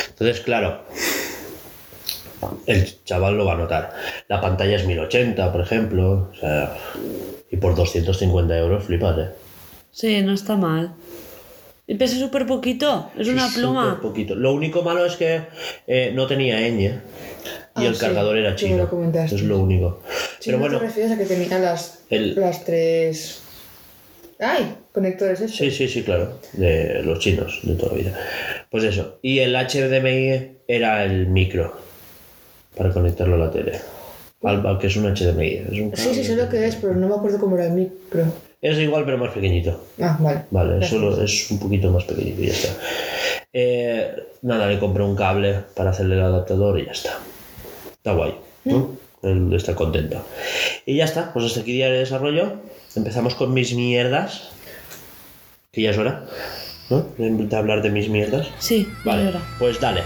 Entonces, 0.08 0.40
claro, 0.40 0.82
el 2.66 3.04
chaval 3.04 3.36
lo 3.36 3.44
va 3.44 3.54
a 3.54 3.56
notar. 3.56 3.92
La 4.28 4.40
pantalla 4.40 4.76
es 4.76 4.86
1080, 4.86 5.52
por 5.52 5.60
ejemplo, 5.60 6.30
o 6.32 6.34
sea, 6.34 6.76
y 7.50 7.56
por 7.56 7.74
250 7.74 8.56
euros, 8.58 8.84
flipas, 8.84 9.18
¿eh? 9.18 9.28
Sí, 9.90 10.22
no 10.22 10.32
está 10.32 10.56
mal. 10.56 10.94
Y 11.86 11.94
pesa 11.94 12.18
súper 12.18 12.46
poquito. 12.46 13.10
Es 13.18 13.28
una 13.28 13.48
Sí, 13.48 13.60
pluma. 13.60 13.98
poquito. 14.00 14.34
Lo 14.34 14.52
único 14.52 14.82
malo 14.82 15.06
es 15.06 15.16
que 15.16 15.40
eh, 15.86 16.12
no 16.14 16.26
tenía 16.26 16.60
ñ 16.60 17.00
y 17.80 17.84
Ah, 17.84 17.88
el 17.88 17.94
sí, 17.94 18.00
cargador 18.00 18.36
era 18.38 18.54
chino. 18.56 18.76
lo 18.78 18.90
comentaste. 18.90 19.36
Es 19.36 19.42
lo 19.42 19.58
único. 19.58 20.00
Pero 20.44 20.58
no 20.58 20.62
bueno, 20.62 20.78
te 20.78 20.86
refieres 20.86 21.12
a 21.12 21.18
que 21.18 21.24
tenía 21.26 21.58
las, 21.58 22.00
el- 22.10 22.34
las 22.38 22.64
tres... 22.64 23.42
¡Ay! 24.40 24.74
Conectores 24.92 25.40
estos. 25.40 25.56
Sí, 25.56 25.70
sí, 25.70 25.88
sí, 25.88 26.02
claro. 26.02 26.38
De 26.52 27.02
los 27.02 27.18
chinos, 27.18 27.60
de 27.62 27.74
toda 27.74 27.92
la 27.92 27.98
vida. 27.98 28.18
Pues 28.70 28.84
eso. 28.84 29.18
Y 29.22 29.40
el 29.40 29.54
HDMI 29.56 30.58
era 30.68 31.04
el 31.04 31.26
micro 31.26 31.76
para 32.76 32.90
conectarlo 32.90 33.34
a 33.34 33.38
la 33.46 33.50
tele. 33.50 33.80
Al, 34.44 34.64
al 34.64 34.78
que 34.78 34.86
es 34.86 34.96
un 34.96 35.12
HDMI. 35.12 35.48
Es, 35.72 35.80
un 35.80 35.92
Sí, 35.96 36.14
sí, 36.14 36.22
sé 36.24 36.36
lo 36.36 36.48
que 36.48 36.64
es, 36.66 36.76
pero 36.76 36.94
no 36.94 37.08
me 37.08 37.14
acuerdo 37.16 37.40
cómo 37.40 37.56
era 37.56 37.66
el 37.66 37.72
micro. 37.72 38.24
es 38.62 38.78
igual, 38.78 39.04
pero 39.04 39.18
más 39.18 39.32
pequeñito. 39.32 39.84
Ah, 40.00 40.16
vale. 40.20 40.42
Vale, 40.52 40.86
solo 40.86 41.20
es 41.22 41.50
un 41.50 41.58
poquito 41.58 41.90
más 41.90 42.04
pequeñito 42.04 42.40
y 42.42 42.46
ya 42.46 42.52
está. 42.52 42.68
Eh, 43.52 44.14
nada, 44.42 44.68
le 44.68 44.78
compré 44.78 45.02
un 45.02 45.16
cable 45.16 45.56
para 45.74 45.90
hacerle 45.90 46.14
el 46.14 46.22
adaptador 46.22 46.78
y 46.78 46.86
ya 46.86 46.92
está. 46.92 47.18
Está 48.08 48.16
guay. 48.16 48.34
¿no? 48.64 48.96
Él 49.22 49.52
está 49.52 49.74
contento. 49.74 50.24
Y 50.86 50.96
ya 50.96 51.04
está, 51.04 51.30
pues 51.34 51.44
hasta 51.44 51.60
aquí 51.60 51.72
día 51.72 51.90
de 51.90 51.98
desarrollo. 51.98 52.54
Empezamos 52.96 53.34
con 53.34 53.52
mis 53.52 53.74
mierdas. 53.74 54.48
Que 55.72 55.82
ya 55.82 55.90
es 55.90 55.98
hora, 55.98 56.24
¿no? 56.88 57.06
De 57.18 57.56
hablar 57.56 57.82
de 57.82 57.90
mis 57.90 58.08
mierdas. 58.08 58.48
Sí, 58.60 58.88
Vale, 59.04 59.30
pues 59.58 59.78
dale. 59.78 60.04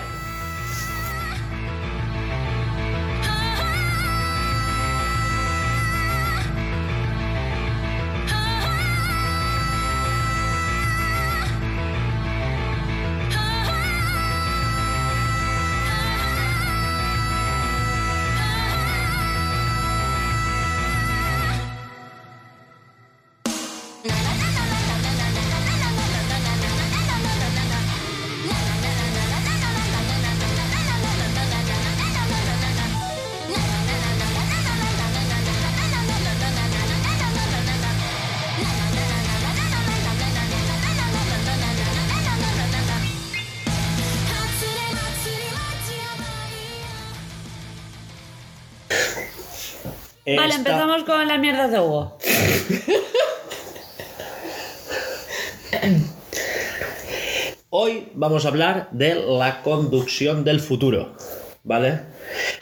Hoy 57.70 58.08
vamos 58.14 58.44
a 58.44 58.48
hablar 58.48 58.88
de 58.90 59.14
la 59.14 59.62
conducción 59.62 60.42
del 60.44 60.58
futuro, 60.58 61.14
¿vale? 61.62 62.00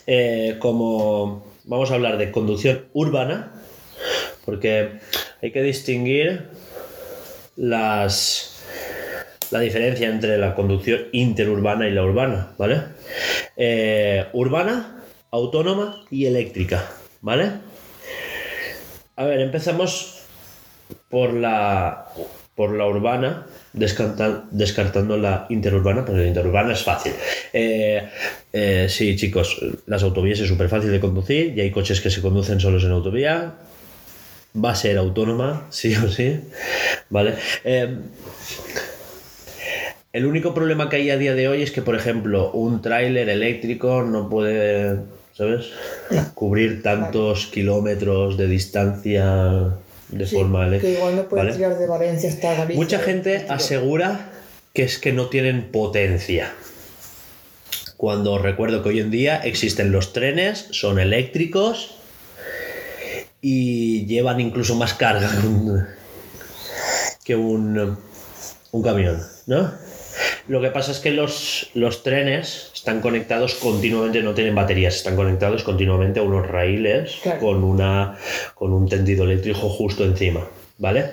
Eh, 0.07 0.57
como 0.59 1.47
vamos 1.65 1.91
a 1.91 1.95
hablar 1.95 2.19
de 2.19 2.31
conducción 2.31 2.89
urbana, 2.93 3.55
porque 4.45 5.01
hay 5.43 5.51
que 5.51 5.63
distinguir 5.63 6.49
las, 7.57 8.63
la 9.51 9.61
diferencia 9.61 10.09
entre 10.09 10.37
la 10.37 10.55
conducción 10.55 11.07
interurbana 11.13 11.89
y 11.89 11.93
la 11.93 12.05
urbana, 12.05 12.53
¿vale? 12.59 12.83
Eh, 13.57 14.27
urbana, 14.35 15.05
autónoma 15.31 16.05
y 16.11 16.27
eléctrica, 16.27 16.87
¿vale? 17.23 17.70
A 19.17 19.25
ver, 19.25 19.41
empezamos 19.41 20.23
por 21.09 21.35
la, 21.35 22.07
por 22.55 22.73
la 22.73 22.87
urbana, 22.87 23.47
descarta- 23.73 24.45
descartando 24.51 25.17
la 25.17 25.47
interurbana, 25.51 26.05
porque 26.05 26.23
la 26.23 26.29
interurbana 26.29 26.73
es 26.73 26.83
fácil. 26.83 27.13
Eh, 27.53 28.09
eh, 28.53 28.87
sí, 28.89 29.17
chicos, 29.17 29.59
las 29.87 30.03
autovías 30.03 30.41
es 30.41 30.49
súper 30.49 30.69
fácil 30.69 30.91
de 30.91 31.01
conducir 31.01 31.57
y 31.57 31.61
hay 31.61 31.71
coches 31.71 32.01
que 32.01 32.11
se 32.11 32.23
conducen 32.23 32.61
solos 32.61 32.85
en 32.85 32.93
autovía. 32.93 33.55
Va 34.57 34.71
a 34.73 34.75
ser 34.75 34.99
autónoma, 34.99 35.67
sí 35.71 35.95
o 35.95 36.09
sí. 36.09 36.41
¿Vale? 37.09 37.35
Eh, 37.65 37.97
el 40.13 40.27
único 40.27 40.55
problema 40.55 40.89
que 40.89 40.97
hay 40.97 41.11
a 41.11 41.19
día 41.19 41.35
de 41.35 41.47
hoy 41.47 41.63
es 41.63 41.71
que, 41.71 41.83
por 41.83 41.95
ejemplo, 41.95 42.51
un 42.53 42.83
tráiler 42.83 43.29
eléctrico 43.29 44.03
no 44.03 44.29
puede, 44.29 44.97
¿sabes? 45.41 45.67
Cubrir 46.35 46.83
tantos 46.83 47.47
kilómetros 47.47 48.37
de 48.37 48.47
distancia 48.47 49.75
de 50.11 50.27
Sí, 50.27 50.35
forma 50.37 50.61
que 50.63 50.67
eléctrica. 50.69 50.99
igual 50.99 51.17
no 51.17 51.29
puedes 51.29 51.45
¿vale? 51.47 51.57
tirar 51.57 51.79
de 51.79 51.87
Valencia 51.87 52.29
hasta 52.29 52.55
Galicia. 52.55 52.77
Mucha 52.77 52.99
gente 52.99 53.47
asegura 53.49 54.31
que 54.75 54.83
es 54.83 54.99
que 54.99 55.13
no 55.15 55.29
tienen 55.29 55.71
potencia. 55.73 56.53
Cuando 57.97 58.37
recuerdo 58.39 58.83
que 58.83 58.91
hoy 58.91 59.01
en 59.01 59.11
día 59.11 59.37
existen 59.39 59.93
los 59.93 60.13
trenes, 60.13 60.67
son 60.73 60.99
eléctricos 60.99 61.97
y 63.41 64.05
llevan 64.07 64.41
incluso 64.41 64.75
más 64.75 64.93
carga 64.95 65.31
que 67.25 67.37
un, 67.37 67.97
un 68.73 68.83
camión, 68.83 69.23
¿no? 69.47 69.73
Lo 70.49 70.61
que 70.61 70.71
pasa 70.71 70.93
es 70.93 70.99
que 70.99 71.13
los, 71.13 71.71
los 71.75 72.03
trenes 72.03 72.70
están 72.81 73.03
conectados 73.03 73.57
continuamente, 73.57 74.23
no 74.23 74.33
tienen 74.33 74.55
baterías, 74.55 74.97
están 74.97 75.15
conectados 75.15 75.63
continuamente 75.65 76.19
a 76.19 76.23
unos 76.23 76.49
raíles 76.49 77.19
Claro. 77.23 77.39
con, 77.41 77.63
una, 77.63 78.17
con 78.55 78.73
un 78.73 78.89
tendido 78.89 79.25
eléctrico 79.25 79.69
justo 79.69 80.03
encima, 80.03 80.49
¿vale? 80.79 81.11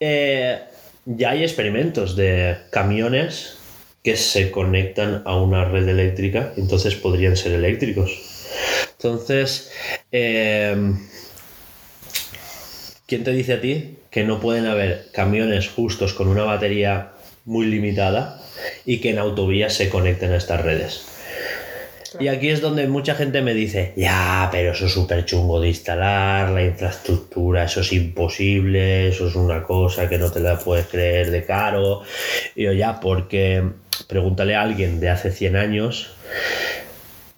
Eh, 0.00 0.58
ya 1.04 1.30
hay 1.30 1.44
experimentos 1.44 2.16
de 2.16 2.56
camiones 2.70 3.56
que 4.02 4.16
se 4.16 4.50
conectan 4.50 5.22
a 5.26 5.36
una 5.36 5.64
red 5.64 5.88
eléctrica, 5.88 6.52
entonces 6.56 6.96
podrían 6.96 7.36
ser 7.36 7.52
eléctricos. 7.52 8.10
Entonces, 8.96 9.70
eh, 10.10 10.92
¿quién 13.06 13.22
te 13.22 13.30
dice 13.30 13.52
a 13.52 13.60
ti 13.60 13.98
que 14.10 14.24
no 14.24 14.40
pueden 14.40 14.66
haber 14.66 15.06
camiones 15.12 15.68
justos 15.68 16.14
con 16.14 16.26
una 16.26 16.42
batería 16.42 17.12
muy 17.44 17.66
limitada 17.66 18.42
y 18.84 19.00
que 19.00 19.10
en 19.10 19.18
autovías 19.18 19.74
se 19.74 19.88
conecten 19.88 20.32
a 20.32 20.36
estas 20.36 20.60
redes? 20.62 21.06
Y 22.18 22.28
aquí 22.28 22.48
es 22.48 22.62
donde 22.62 22.86
mucha 22.86 23.14
gente 23.14 23.42
me 23.42 23.52
dice, 23.52 23.92
ya, 23.94 24.48
pero 24.50 24.72
eso 24.72 24.86
es 24.86 24.92
súper 24.92 25.26
chungo 25.26 25.60
de 25.60 25.68
instalar, 25.68 26.48
la 26.50 26.64
infraestructura, 26.64 27.64
eso 27.64 27.82
es 27.82 27.92
imposible, 27.92 29.08
eso 29.08 29.28
es 29.28 29.34
una 29.34 29.62
cosa 29.64 30.08
que 30.08 30.16
no 30.16 30.30
te 30.30 30.40
la 30.40 30.58
puedes 30.58 30.86
creer 30.86 31.30
de 31.30 31.44
caro. 31.44 32.02
Y 32.54 32.62
yo, 32.64 32.72
ya, 32.72 33.00
porque 33.00 33.62
pregúntale 34.06 34.54
a 34.54 34.62
alguien 34.62 34.98
de 34.98 35.10
hace 35.10 35.30
100 35.30 35.56
años 35.56 36.12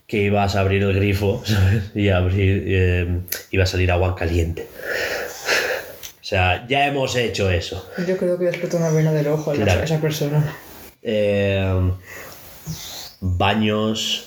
que 0.06 0.18
ibas 0.18 0.54
a 0.54 0.60
abrir 0.60 0.82
el 0.84 0.94
grifo 0.94 1.42
¿sabes? 1.46 1.90
y 1.96 2.10
abrir, 2.10 2.64
eh, 2.68 3.06
iba 3.50 3.64
a 3.64 3.66
salir 3.66 3.90
agua 3.90 4.14
caliente. 4.14 4.68
O 6.20 6.24
sea, 6.28 6.66
ya 6.68 6.86
hemos 6.86 7.16
hecho 7.16 7.50
eso. 7.50 7.90
Yo 8.06 8.16
creo 8.16 8.38
que 8.38 8.44
le 8.44 8.50
explotó 8.50 8.76
una 8.76 8.90
vena 8.90 9.12
del 9.12 9.26
ojo 9.28 9.50
a 9.50 9.54
Claro. 9.54 9.82
esa 9.82 9.98
persona. 10.00 10.54
Eh, 11.10 11.90
baños, 13.20 14.26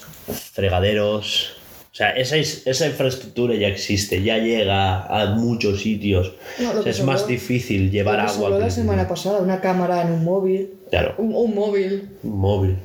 fregaderos. 0.54 1.58
O 1.92 1.94
sea, 1.96 2.12
esa, 2.12 2.38
esa 2.38 2.88
infraestructura 2.88 3.54
ya 3.56 3.68
existe, 3.68 4.24
ya 4.24 4.38
llega 4.38 5.02
a 5.06 5.36
muchos 5.36 5.82
sitios. 5.82 6.34
No, 6.58 6.66
lo 6.66 6.70
O 6.70 6.74
sea, 6.76 6.84
que 6.84 6.90
es 6.92 7.04
más 7.04 7.28
difícil 7.28 7.92
llevar 7.92 8.20
Lo 8.20 8.26
que 8.26 8.32
agua. 8.32 8.60
la 8.60 8.70
semana 8.70 9.08
pasada, 9.08 9.40
una 9.40 9.60
cámara 9.60 10.02
en 10.02 10.12
un 10.14 10.24
móvil. 10.24 10.74
Claro, 10.90 11.16
Un, 11.18 11.36
un 11.36 11.54
móvil. 11.54 12.10
un 12.24 12.40
móvil. 12.40 12.78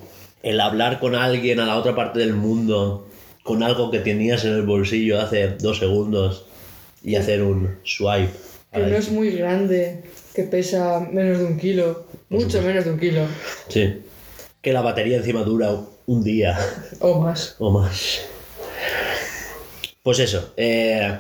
El 0.43 0.61
hablar 0.61 0.99
con 1.01 1.15
alguien 1.15 1.61
a 1.61 1.67
la 1.67 1.77
otra 1.77 1.95
parte 1.95 2.19
del 2.19 2.35
mundo 2.35 3.09
con 3.43 3.63
algo 3.63 3.91
que 3.93 4.01
tenías 4.01 4.45
en 4.45 4.53
el 4.55 4.63
bolsillo 4.63 5.21
hace 5.21 5.49
dos 5.51 5.79
segundos 5.79 6.47
y 7.03 7.15
hacer 7.15 7.43
un 7.43 7.77
swipe. 7.85 8.31
Que 8.73 8.81
no 8.81 8.97
es 8.97 9.11
muy 9.11 9.31
grande. 9.31 10.03
que 10.35 10.43
pesa 10.43 11.01
menos 11.01 11.39
de 11.39 11.45
un 11.47 11.57
kilo, 11.59 12.06
mucho 12.29 12.63
menos 12.63 12.85
de 12.85 12.91
un 12.91 12.99
kilo 12.99 13.27
Sí. 13.69 14.03
Que 14.63 14.73
la 14.73 14.81
batería 14.83 15.17
encima 15.19 15.43
dura 15.43 15.71
un 16.07 16.25
día 16.25 16.59
o 17.01 17.21
más. 17.21 17.55
o 17.59 17.71
más. 17.71 18.23
Pues 20.03 20.19
eso. 20.21 20.53
eh, 20.57 21.19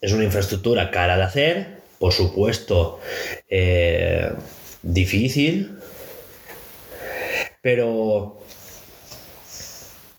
es 0.00 0.12
una 0.12 0.24
infraestructura 0.24 0.90
cara 0.90 1.16
de 1.16 1.22
hacer, 1.22 1.78
por 1.98 2.12
supuesto, 2.12 3.00
eh, 3.48 4.30
difícil, 4.82 5.78
pero 7.62 8.42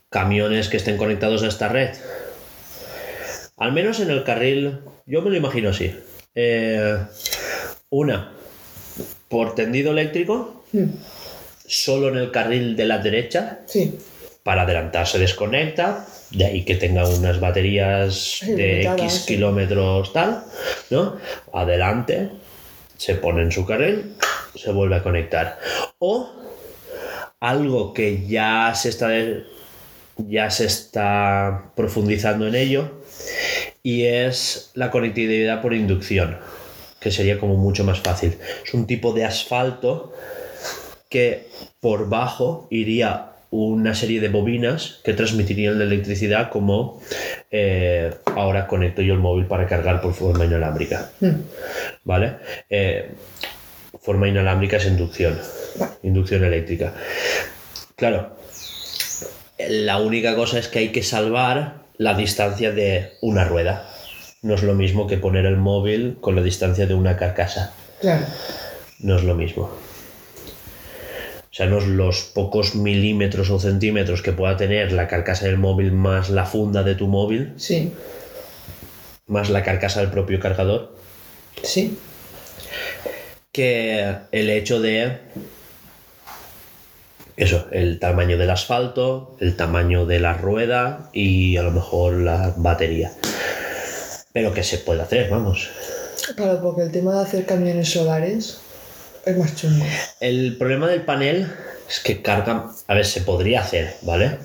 camiones 0.09 0.69
que 0.69 0.77
estén 0.77 0.97
conectados 0.97 1.43
a 1.43 1.47
esta 1.47 1.67
red, 1.67 1.95
al 3.57 3.73
menos 3.73 3.99
en 3.99 4.09
el 4.09 4.23
carril, 4.23 4.79
yo 5.05 5.21
me 5.21 5.29
lo 5.29 5.35
imagino 5.35 5.69
así. 5.69 5.95
Eh, 6.35 6.97
una, 7.89 8.33
por 9.29 9.55
tendido 9.55 9.91
eléctrico, 9.91 10.65
solo 11.65 12.09
en 12.09 12.17
el 12.17 12.31
carril 12.31 12.75
de 12.75 12.85
la 12.85 12.97
derecha, 12.97 13.61
Sí, 13.65 13.97
para 14.43 14.61
adelantar 14.61 15.07
se 15.07 15.17
desconecta, 15.17 16.05
de 16.29 16.45
ahí 16.45 16.65
que 16.65 16.75
tenga 16.75 17.07
unas 17.07 17.39
baterías 17.39 18.41
de 18.45 18.83
X 18.83 19.23
kilómetros 19.25 20.13
tal, 20.13 20.43
¿no? 20.91 21.17
Adelante, 21.51 22.29
se 22.97 23.15
pone 23.15 23.41
en 23.41 23.51
su 23.51 23.65
carril, 23.65 24.13
se 24.53 24.71
vuelve 24.71 24.97
a 24.97 25.03
conectar. 25.03 25.57
O 25.97 26.29
algo 27.39 27.91
que 27.93 28.27
ya 28.27 28.73
se 28.75 28.89
está 28.89 29.09
ya 30.17 30.49
se 30.51 30.65
está 30.65 31.71
profundizando 31.75 32.47
en 32.47 32.55
ello 32.55 33.01
y 33.85 34.05
es 34.07 34.71
la 34.73 34.89
conectividad 34.89 35.61
por 35.61 35.75
inducción, 35.75 36.39
que 36.99 37.11
sería 37.11 37.39
como 37.39 37.55
mucho 37.55 37.83
más 37.83 37.99
fácil. 37.99 38.35
Es 38.65 38.73
un 38.73 38.87
tipo 38.87 39.13
de 39.13 39.25
asfalto 39.25 40.11
que 41.07 41.49
por 41.79 42.09
bajo 42.09 42.67
iría 42.71 43.33
una 43.51 43.93
serie 43.93 44.19
de 44.19 44.29
bobinas 44.29 45.01
que 45.03 45.13
transmitirían 45.13 45.77
la 45.77 45.83
electricidad 45.83 46.49
como 46.49 46.99
eh, 47.51 48.11
ahora 48.35 48.65
conecto 48.65 49.03
yo 49.03 49.13
el 49.13 49.19
móvil 49.19 49.45
para 49.45 49.67
cargar 49.67 50.01
por 50.01 50.15
forma 50.15 50.45
inalámbrica. 50.45 51.11
Hmm, 51.19 51.41
¿Vale? 52.03 52.37
Eh, 52.67 53.11
forma 54.01 54.27
inalámbrica 54.27 54.77
es 54.77 54.87
inducción. 54.87 55.39
Inducción 56.01 56.43
eléctrica. 56.43 56.95
Claro, 57.95 58.35
la 59.59 59.99
única 59.99 60.35
cosa 60.35 60.57
es 60.57 60.69
que 60.69 60.79
hay 60.79 60.89
que 60.89 61.03
salvar 61.03 61.84
la 61.97 62.13
distancia 62.15 62.71
de 62.71 63.13
una 63.21 63.45
rueda. 63.45 63.89
No 64.41 64.55
es 64.55 64.63
lo 64.63 64.75
mismo 64.75 65.07
que 65.07 65.17
poner 65.17 65.45
el 65.45 65.57
móvil 65.57 66.17
con 66.21 66.35
la 66.35 66.41
distancia 66.43 66.85
de 66.85 66.93
una 66.93 67.17
carcasa. 67.17 67.73
claro. 68.01 68.25
No 68.99 69.17
es 69.17 69.23
lo 69.23 69.35
mismo. 69.35 69.63
O 69.63 71.57
sea, 71.57 71.65
no 71.67 71.77
es 71.79 71.85
los 71.87 72.21
pocos 72.23 72.75
milímetros 72.75 73.49
o 73.49 73.59
centímetros 73.59 74.21
que 74.21 74.31
pueda 74.31 74.55
tener 74.57 74.91
la 74.93 75.07
carcasa 75.07 75.45
del 75.45 75.57
móvil 75.57 75.91
más 75.91 76.29
la 76.29 76.45
funda 76.45 76.81
de 76.83 76.95
tu 76.95 77.07
móvil, 77.07 77.53
Sí, 77.57 77.91
más 79.27 79.49
la 79.49 79.63
carcasa 79.63 79.99
del 80.01 80.11
propio 80.11 80.39
cargador, 80.39 80.95
sí. 81.61 81.97
que 83.51 84.15
el 84.31 84.49
hecho 84.49 84.81
de 84.81 85.17
eso, 87.37 87.67
el 87.71 87.99
tamaño 87.99 88.37
del 88.37 88.49
asfalto, 88.49 89.35
el 89.39 89.55
tamaño 89.55 90.05
de 90.05 90.19
la 90.19 90.33
rueda 90.33 91.09
y 91.13 91.57
a 91.57 91.63
lo 91.63 91.71
mejor 91.71 92.13
la 92.13 92.53
batería. 92.55 93.11
Pero 94.31 94.53
que 94.53 94.63
se 94.63 94.77
puede 94.77 95.01
hacer, 95.01 95.29
vamos. 95.29 95.69
Claro, 96.35 96.61
porque 96.61 96.83
el 96.83 96.91
tema 96.91 97.13
de 97.15 97.21
hacer 97.21 97.45
camiones 97.45 97.89
solares 97.89 98.59
es 99.25 99.37
más 99.37 99.55
chungo. 99.55 99.85
El 100.19 100.57
problema 100.57 100.87
del 100.87 101.01
panel 101.01 101.47
es 101.89 101.99
que 101.99 102.21
carga, 102.21 102.71
a 102.87 102.93
ver, 102.93 103.05
se 103.05 103.21
podría 103.21 103.61
hacer, 103.61 103.95
¿vale? 104.01 104.37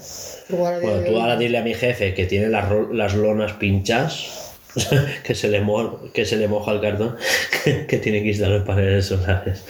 Bueno, 0.48 1.04
tú 1.06 1.20
ahora 1.20 1.36
dile 1.36 1.58
a 1.58 1.62
mi 1.62 1.74
jefe 1.74 2.12
que 2.14 2.26
tiene 2.26 2.48
las, 2.48 2.66
las 2.92 3.14
lonas 3.14 3.52
pinchas, 3.52 4.39
que, 5.24 5.34
se 5.34 5.48
le 5.48 5.60
mo- 5.60 6.00
que 6.12 6.24
se 6.24 6.36
le 6.36 6.48
moja 6.48 6.72
el 6.72 6.80
cartón, 6.80 7.16
que, 7.64 7.86
que 7.86 7.98
tiene 7.98 8.22
que 8.22 8.28
instalar 8.28 8.64
paneles 8.64 9.06
solares. 9.06 9.64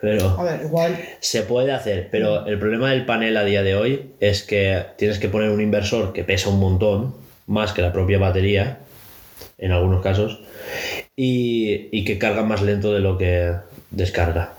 Pero 0.00 0.28
A 0.38 0.42
ver, 0.44 0.62
igual. 0.64 0.96
se 1.20 1.42
puede 1.42 1.72
hacer, 1.72 2.08
pero 2.10 2.46
el 2.46 2.58
problema 2.58 2.90
del 2.90 3.04
panel 3.06 3.36
a 3.36 3.44
día 3.44 3.62
de 3.62 3.74
hoy 3.76 4.12
es 4.20 4.42
que 4.42 4.84
tienes 4.98 5.18
que 5.18 5.28
poner 5.28 5.50
un 5.50 5.60
inversor 5.60 6.12
que 6.12 6.24
pesa 6.24 6.48
un 6.50 6.60
montón, 6.60 7.14
más 7.46 7.72
que 7.72 7.82
la 7.82 7.92
propia 7.92 8.18
batería, 8.18 8.78
en 9.58 9.72
algunos 9.72 10.02
casos, 10.02 10.40
y, 11.16 11.88
y 11.96 12.04
que 12.04 12.18
carga 12.18 12.42
más 12.42 12.62
lento 12.62 12.92
de 12.92 13.00
lo 13.00 13.18
que 13.18 13.52
descarga. 13.90 14.52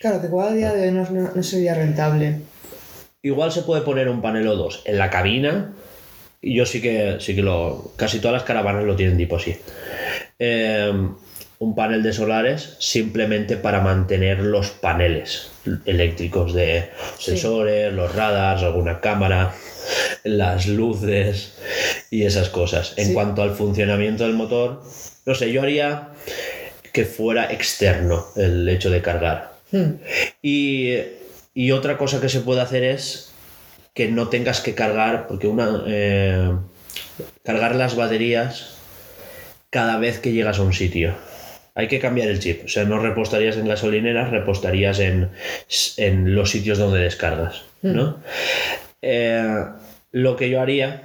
Claro, 0.00 0.20
que 0.20 0.26
igual 0.28 0.48
a 0.48 0.52
día 0.54 0.72
de 0.72 0.88
hoy 0.88 0.92
no, 0.94 1.08
no- 1.10 1.30
no 1.34 1.42
sería 1.42 1.74
rentable. 1.74 2.36
Igual 3.22 3.52
se 3.52 3.62
puede 3.62 3.82
poner 3.82 4.08
un 4.08 4.22
panel 4.22 4.48
o 4.48 4.56
dos 4.56 4.82
en 4.86 4.96
la 4.98 5.10
cabina. 5.10 5.72
Y 6.42 6.54
yo 6.54 6.64
sí 6.66 6.80
que 6.80 7.16
sí 7.20 7.34
que 7.34 7.42
lo. 7.42 7.92
Casi 7.96 8.18
todas 8.18 8.34
las 8.34 8.44
caravanas 8.44 8.84
lo 8.84 8.96
tienen 8.96 9.16
tipo 9.18 9.36
así. 9.36 9.56
Eh, 10.38 10.90
un 11.58 11.74
panel 11.74 12.02
de 12.02 12.14
solares 12.14 12.76
simplemente 12.78 13.58
para 13.58 13.82
mantener 13.82 14.38
los 14.40 14.70
paneles 14.70 15.50
eléctricos 15.84 16.54
de 16.54 16.88
sensores, 17.18 17.92
los 17.92 18.14
radars, 18.14 18.62
alguna 18.62 19.00
cámara, 19.00 19.52
las 20.24 20.66
luces 20.66 21.58
y 22.10 22.24
esas 22.24 22.48
cosas. 22.48 22.94
En 22.96 23.08
Sí. 23.08 23.12
cuanto 23.12 23.42
al 23.42 23.54
funcionamiento 23.54 24.24
del 24.24 24.32
motor, 24.32 24.82
no 25.26 25.34
sé, 25.34 25.52
yo 25.52 25.60
haría 25.60 26.08
que 26.94 27.04
fuera 27.04 27.52
externo 27.52 28.24
el 28.36 28.66
hecho 28.66 28.88
de 28.88 29.02
cargar. 29.02 29.52
Hmm, 29.70 29.96
Y, 30.40 30.94
y 31.52 31.72
otra 31.72 31.98
cosa 31.98 32.22
que 32.22 32.30
se 32.30 32.40
puede 32.40 32.62
hacer 32.62 32.84
es 32.84 33.29
que 34.00 34.08
no 34.08 34.28
tengas 34.28 34.62
que 34.62 34.74
cargar, 34.74 35.26
porque 35.26 35.46
una 35.46 35.84
eh, 35.86 36.56
cargar 37.44 37.76
las 37.76 37.96
baterías 37.96 38.78
cada 39.68 39.98
vez 39.98 40.20
que 40.20 40.32
llegas 40.32 40.58
a 40.58 40.62
un 40.62 40.72
sitio. 40.72 41.12
Hay 41.74 41.86
que 41.86 41.98
cambiar 41.98 42.28
el 42.28 42.40
chip. 42.40 42.64
O 42.64 42.68
sea, 42.68 42.84
no 42.84 42.98
repostarías 42.98 43.58
en 43.58 43.68
gasolineras, 43.68 44.30
repostarías 44.30 45.00
en, 45.00 45.28
en 45.98 46.34
los 46.34 46.50
sitios 46.50 46.78
donde 46.78 47.00
descargas. 47.00 47.64
¿no? 47.82 48.16
Eh, 49.02 49.66
lo 50.12 50.34
que 50.34 50.48
yo 50.48 50.62
haría 50.62 51.02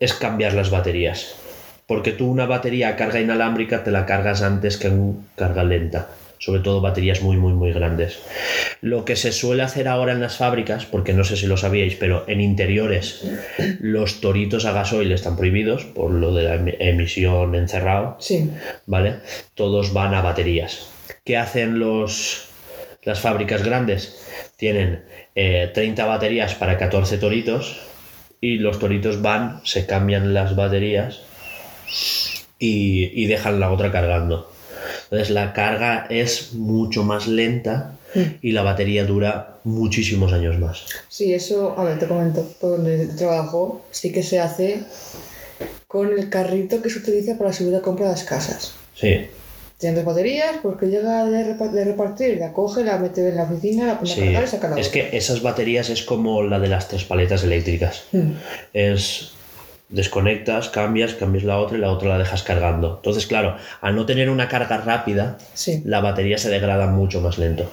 es 0.00 0.12
cambiar 0.12 0.54
las 0.54 0.70
baterías. 0.70 1.36
Porque 1.86 2.10
tú 2.10 2.28
una 2.28 2.46
batería 2.46 2.88
a 2.88 2.96
carga 2.96 3.20
inalámbrica 3.20 3.84
te 3.84 3.92
la 3.92 4.06
cargas 4.06 4.42
antes 4.42 4.76
que 4.76 4.88
en 4.88 5.24
carga 5.36 5.62
lenta. 5.62 6.08
Sobre 6.42 6.60
todo 6.60 6.80
baterías 6.80 7.22
muy, 7.22 7.36
muy, 7.36 7.52
muy 7.52 7.72
grandes. 7.72 8.18
Lo 8.80 9.04
que 9.04 9.14
se 9.14 9.30
suele 9.30 9.62
hacer 9.62 9.86
ahora 9.86 10.10
en 10.10 10.20
las 10.20 10.38
fábricas, 10.38 10.86
porque 10.86 11.12
no 11.12 11.22
sé 11.22 11.36
si 11.36 11.46
lo 11.46 11.56
sabíais, 11.56 11.94
pero 11.94 12.24
en 12.26 12.40
interiores 12.40 13.24
los 13.78 14.20
toritos 14.20 14.64
a 14.64 14.72
gasoil 14.72 15.12
están 15.12 15.36
prohibidos 15.36 15.84
por 15.84 16.10
lo 16.10 16.34
de 16.34 16.42
la 16.42 16.54
em- 16.56 16.74
emisión 16.80 17.54
encerrado. 17.54 18.16
Sí, 18.18 18.50
¿vale? 18.86 19.20
Todos 19.54 19.92
van 19.92 20.14
a 20.14 20.20
baterías. 20.20 20.90
¿Qué 21.24 21.36
hacen 21.36 21.78
los, 21.78 22.48
las 23.04 23.20
fábricas 23.20 23.62
grandes? 23.62 24.26
Tienen 24.56 25.04
eh, 25.36 25.70
30 25.72 26.04
baterías 26.06 26.56
para 26.56 26.76
14 26.76 27.18
toritos 27.18 27.78
y 28.40 28.58
los 28.58 28.80
toritos 28.80 29.22
van, 29.22 29.60
se 29.62 29.86
cambian 29.86 30.34
las 30.34 30.56
baterías 30.56 31.20
y, 32.58 33.12
y 33.22 33.26
dejan 33.26 33.60
la 33.60 33.70
otra 33.70 33.92
cargando. 33.92 34.51
Entonces 35.12 35.28
la 35.34 35.52
carga 35.52 36.06
es 36.08 36.54
mucho 36.54 37.04
más 37.04 37.26
lenta 37.28 37.92
y 38.40 38.52
la 38.52 38.62
batería 38.62 39.04
dura 39.04 39.58
muchísimos 39.64 40.32
años 40.32 40.58
más. 40.58 40.86
sí, 41.10 41.34
eso, 41.34 41.78
a 41.78 41.84
ver, 41.84 41.98
te 41.98 42.06
comento, 42.08 42.42
por 42.58 42.70
donde 42.78 43.08
trabajo, 43.08 43.84
sí 43.90 44.10
que 44.10 44.22
se 44.22 44.40
hace 44.40 44.84
con 45.86 46.10
el 46.18 46.30
carrito 46.30 46.80
que 46.80 46.88
se 46.88 47.00
utiliza 47.00 47.36
para 47.36 47.52
subir 47.52 47.72
la 47.74 47.82
compra 47.82 48.06
a 48.06 48.12
las 48.12 48.24
casas. 48.24 48.72
Sí, 48.94 49.26
Tienen 49.76 49.96
dos 49.96 50.06
baterías, 50.14 50.56
pues 50.62 50.78
que 50.78 50.86
llega 50.86 51.26
de, 51.26 51.58
repa- 51.58 51.70
de 51.70 51.84
repartir, 51.84 52.38
la 52.38 52.54
coge, 52.54 52.82
la 52.82 52.96
mete 52.98 53.28
en 53.28 53.36
la 53.36 53.42
oficina, 53.42 53.86
la 53.86 53.98
pone 53.98 54.12
a 54.12 54.14
sí. 54.14 54.20
cargar 54.22 54.44
y 54.44 54.46
saca 54.46 54.68
la 54.70 54.76
Es 54.80 54.88
otra. 54.88 55.10
que 55.10 55.16
esas 55.18 55.42
baterías 55.42 55.90
es 55.90 56.02
como 56.04 56.42
la 56.42 56.58
de 56.58 56.68
las 56.68 56.88
tres 56.88 57.04
paletas 57.04 57.44
eléctricas. 57.44 58.04
Hmm, 58.12 58.30
es 58.72 59.32
desconectas, 59.92 60.68
cambias, 60.68 61.14
cambias 61.14 61.44
la 61.44 61.58
otra 61.58 61.76
y 61.78 61.80
la 61.80 61.90
otra 61.90 62.08
la 62.10 62.18
dejas 62.18 62.42
cargando. 62.42 62.96
Entonces, 62.96 63.26
claro, 63.26 63.56
al 63.80 63.94
no 63.94 64.06
tener 64.06 64.28
una 64.30 64.48
carga 64.48 64.78
rápida, 64.78 65.38
Sí, 65.54 65.82
la 65.84 66.00
batería 66.00 66.38
se 66.38 66.50
degrada 66.50 66.86
mucho 66.88 67.20
más 67.20 67.38
lento. 67.38 67.70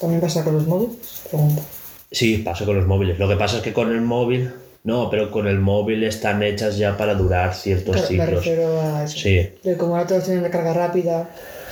también 0.00 0.20
pasa 0.20 0.42
con 0.44 0.54
los 0.54 0.66
móviles. 0.66 1.22
Pregunta. 1.30 1.62
Sí, 2.10 2.38
pasa 2.38 2.64
con 2.64 2.76
los 2.76 2.86
móviles. 2.86 3.18
Lo 3.18 3.28
que 3.28 3.36
pasa 3.36 3.56
es 3.58 3.62
que 3.62 3.72
con 3.72 3.92
el 3.92 4.00
móvil, 4.02 4.52
no, 4.84 5.08
pero 5.10 5.30
con 5.30 5.46
el 5.46 5.58
móvil 5.60 6.02
están 6.04 6.42
hechas 6.42 6.76
ya 6.76 6.96
para 6.96 7.14
durar 7.14 7.54
ciertos 7.54 7.94
Claro, 7.96 8.02
me 8.02 8.08
ciclos. 8.24 8.44
refiero 8.44 8.80
a 8.80 9.04
eso. 9.04 9.18
Sí, 9.18 9.50
como 9.78 9.96
ahora 9.96 10.06
todos 10.08 10.24
tienen 10.24 10.42
de 10.42 10.50
carga 10.50 10.72
rápida. 10.74 11.30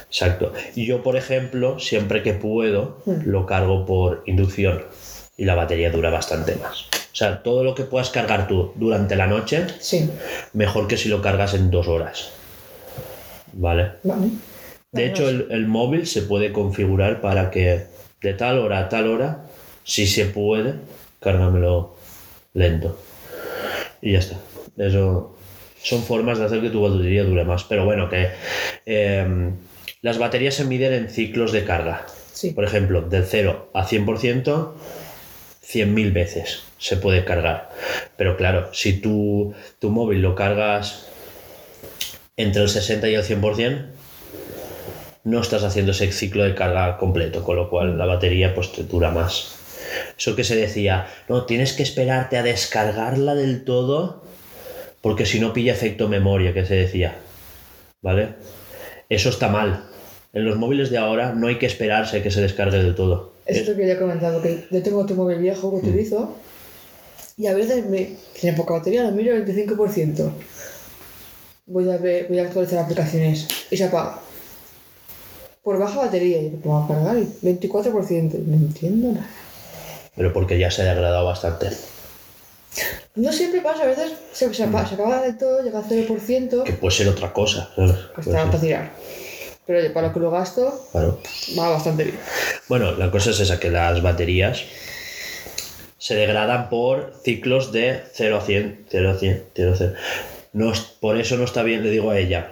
exacto. 0.08 0.52
Y 0.76 0.86
yo, 0.86 1.02
por 1.02 1.16
ejemplo, 1.16 1.78
siempre 1.78 2.22
que 2.22 2.32
puedo, 2.34 2.98
Mm. 3.04 3.22
lo 3.26 3.46
cargo 3.46 3.84
por 3.84 4.22
inducción 4.26 4.84
y 5.36 5.44
la 5.44 5.54
batería 5.56 5.90
dura 5.90 6.10
bastante 6.10 6.54
más. 6.56 6.86
O 7.12 7.16
sea, 7.16 7.42
todo 7.42 7.64
lo 7.64 7.74
que 7.74 7.84
puedas 7.84 8.10
cargar 8.10 8.46
tú 8.46 8.72
durante 8.76 9.16
la 9.16 9.26
noche, 9.26 9.66
Sí, 9.80 10.08
mejor 10.52 10.86
que 10.86 10.96
si 10.96 11.08
lo 11.08 11.20
cargas 11.20 11.54
en 11.54 11.70
dos 11.70 11.88
horas. 11.88 12.30
¿Vale? 13.52 13.92
vale. 14.04 14.28
De 14.92 15.06
hecho, 15.06 15.28
el, 15.28 15.48
el 15.50 15.66
móvil 15.66 16.06
se 16.06 16.22
puede 16.22 16.52
configurar 16.52 17.20
para 17.20 17.50
que 17.50 17.86
de 18.20 18.34
tal 18.34 18.58
hora 18.58 18.80
a 18.80 18.88
tal 18.88 19.06
hora, 19.08 19.44
si 19.84 20.06
se 20.06 20.26
puede, 20.26 20.74
cárgamelo 21.20 21.96
lento. 22.54 22.98
Y 24.02 24.12
ya 24.12 24.18
está. 24.18 24.36
Eso 24.76 25.36
son 25.82 26.02
formas 26.02 26.38
de 26.38 26.44
hacer 26.44 26.60
que 26.60 26.70
tu 26.70 26.82
batería 26.82 27.24
dure 27.24 27.44
más. 27.44 27.64
Pero 27.64 27.84
bueno, 27.84 28.08
que 28.08 28.28
eh, 28.86 29.52
las 30.02 30.18
baterías 30.18 30.54
se 30.54 30.64
miden 30.64 30.92
en 30.92 31.10
ciclos 31.10 31.52
de 31.52 31.64
carga. 31.64 32.06
Sí. 32.32 32.50
Por 32.52 32.64
ejemplo, 32.64 33.02
del 33.02 33.24
0 33.24 33.70
a 33.74 33.86
100%, 33.86 34.72
100.000 35.72 36.12
veces 36.12 36.62
se 36.78 36.96
puede 36.96 37.24
cargar. 37.24 37.70
Pero 38.16 38.36
claro, 38.36 38.70
si 38.72 39.00
tú, 39.00 39.54
tu 39.78 39.90
móvil 39.90 40.22
lo 40.22 40.34
cargas 40.34 41.06
entre 42.36 42.62
el 42.62 42.68
60 42.68 43.08
y 43.08 43.14
el 43.14 43.24
100%, 43.24 43.86
no 45.24 45.40
estás 45.40 45.64
haciendo 45.64 45.92
ese 45.92 46.10
ciclo 46.12 46.44
de 46.44 46.54
carga 46.54 46.96
completo, 46.96 47.44
con 47.44 47.56
lo 47.56 47.68
cual 47.68 47.98
la 47.98 48.06
batería 48.06 48.54
pues 48.54 48.72
te 48.72 48.84
dura 48.84 49.10
más. 49.10 49.56
Eso 50.18 50.36
que 50.36 50.44
se 50.44 50.56
decía, 50.56 51.08
no, 51.28 51.44
tienes 51.44 51.72
que 51.72 51.82
esperarte 51.82 52.38
a 52.38 52.42
descargarla 52.42 53.34
del 53.34 53.64
todo 53.64 54.22
porque 55.00 55.26
si 55.26 55.40
no 55.40 55.52
pilla 55.52 55.72
efecto 55.72 56.08
memoria, 56.08 56.52
que 56.52 56.66
se 56.66 56.74
decía. 56.74 57.16
¿Vale? 58.02 58.34
Eso 59.08 59.28
está 59.28 59.48
mal. 59.48 59.84
En 60.32 60.44
los 60.44 60.56
móviles 60.56 60.90
de 60.90 60.98
ahora 60.98 61.32
no 61.32 61.48
hay 61.48 61.56
que 61.56 61.66
esperarse 61.66 62.22
que 62.22 62.30
se 62.30 62.40
descargue 62.40 62.78
del 62.78 62.94
todo. 62.94 63.32
Eso 63.46 63.60
es 63.62 63.68
lo 63.68 63.76
que 63.76 63.86
ya 63.86 63.94
he 63.94 63.98
comentado, 63.98 64.40
que 64.42 64.66
yo 64.70 64.82
tengo 64.82 65.00
otro 65.00 65.16
móvil 65.16 65.38
viejo 65.38 65.70
que 65.70 65.88
utilizo 65.88 66.34
y 67.36 67.46
a 67.46 67.54
veces 67.54 67.86
me 67.86 68.16
tiene 68.38 68.56
poca 68.56 68.74
batería, 68.74 69.04
lo 69.04 69.12
miro 69.12 69.34
al 69.34 69.44
25%. 69.46 70.30
Voy 71.66 71.90
a, 71.90 71.96
ver, 71.96 72.26
voy 72.28 72.38
a 72.38 72.42
actualizar 72.44 72.80
aplicaciones 72.80 73.46
y 73.70 73.76
se 73.76 73.84
apaga. 73.84 74.18
Por 75.62 75.78
baja 75.78 75.98
batería, 76.00 76.40
y 76.42 76.50
lo 76.50 76.56
pongo 76.58 76.78
a 76.84 76.88
cargar 76.88 77.16
y 77.18 77.22
24%. 77.46 78.32
No 78.46 78.54
entiendo 78.56 79.12
nada. 79.12 79.26
Pero 80.16 80.32
porque 80.32 80.58
ya 80.58 80.70
se 80.70 80.82
ha 80.82 80.86
degradado 80.86 81.24
bastante. 81.26 81.68
No 83.14 83.32
siempre 83.32 83.60
pasa, 83.60 83.82
a 83.82 83.86
veces 83.86 84.12
se, 84.32 84.52
se, 84.54 84.64
apa- 84.64 84.86
se 84.86 84.94
acaba 84.94 85.22
de 85.22 85.32
todo, 85.34 85.62
llega 85.62 85.80
a 85.80 85.82
0%, 85.84 86.62
Que 86.64 86.72
puede 86.72 86.94
ser 86.94 87.08
otra 87.08 87.32
cosa. 87.32 87.70
pues 87.76 88.26
está 88.26 88.44
para 88.46 88.60
tirar. 88.60 88.92
Pero 89.70 89.78
oye, 89.82 89.90
para 89.90 90.08
lo 90.08 90.12
que 90.14 90.18
lo 90.18 90.32
gasto, 90.32 90.88
Claro. 90.90 91.20
va 91.56 91.68
bastante 91.68 92.02
bien. 92.02 92.16
Bueno, 92.68 92.90
la 92.96 93.08
cosa 93.12 93.30
es 93.30 93.38
esa, 93.38 93.60
que 93.60 93.70
las 93.70 94.02
baterías 94.02 94.64
se 95.96 96.16
degradan 96.16 96.68
por 96.68 97.12
ciclos 97.22 97.70
de 97.70 98.00
0 98.14 98.38
a 98.38 98.40
100, 98.40 98.86
0 98.90 99.10
a 99.12 99.14
100, 99.14 99.44
0 99.54 99.72
a 99.72 99.76
100. 99.76 99.94
No, 100.54 100.72
por 100.98 101.20
eso 101.20 101.36
no 101.36 101.44
está 101.44 101.62
bien, 101.62 101.84
le 101.84 101.90
digo 101.92 102.10
a 102.10 102.18
ella, 102.18 102.50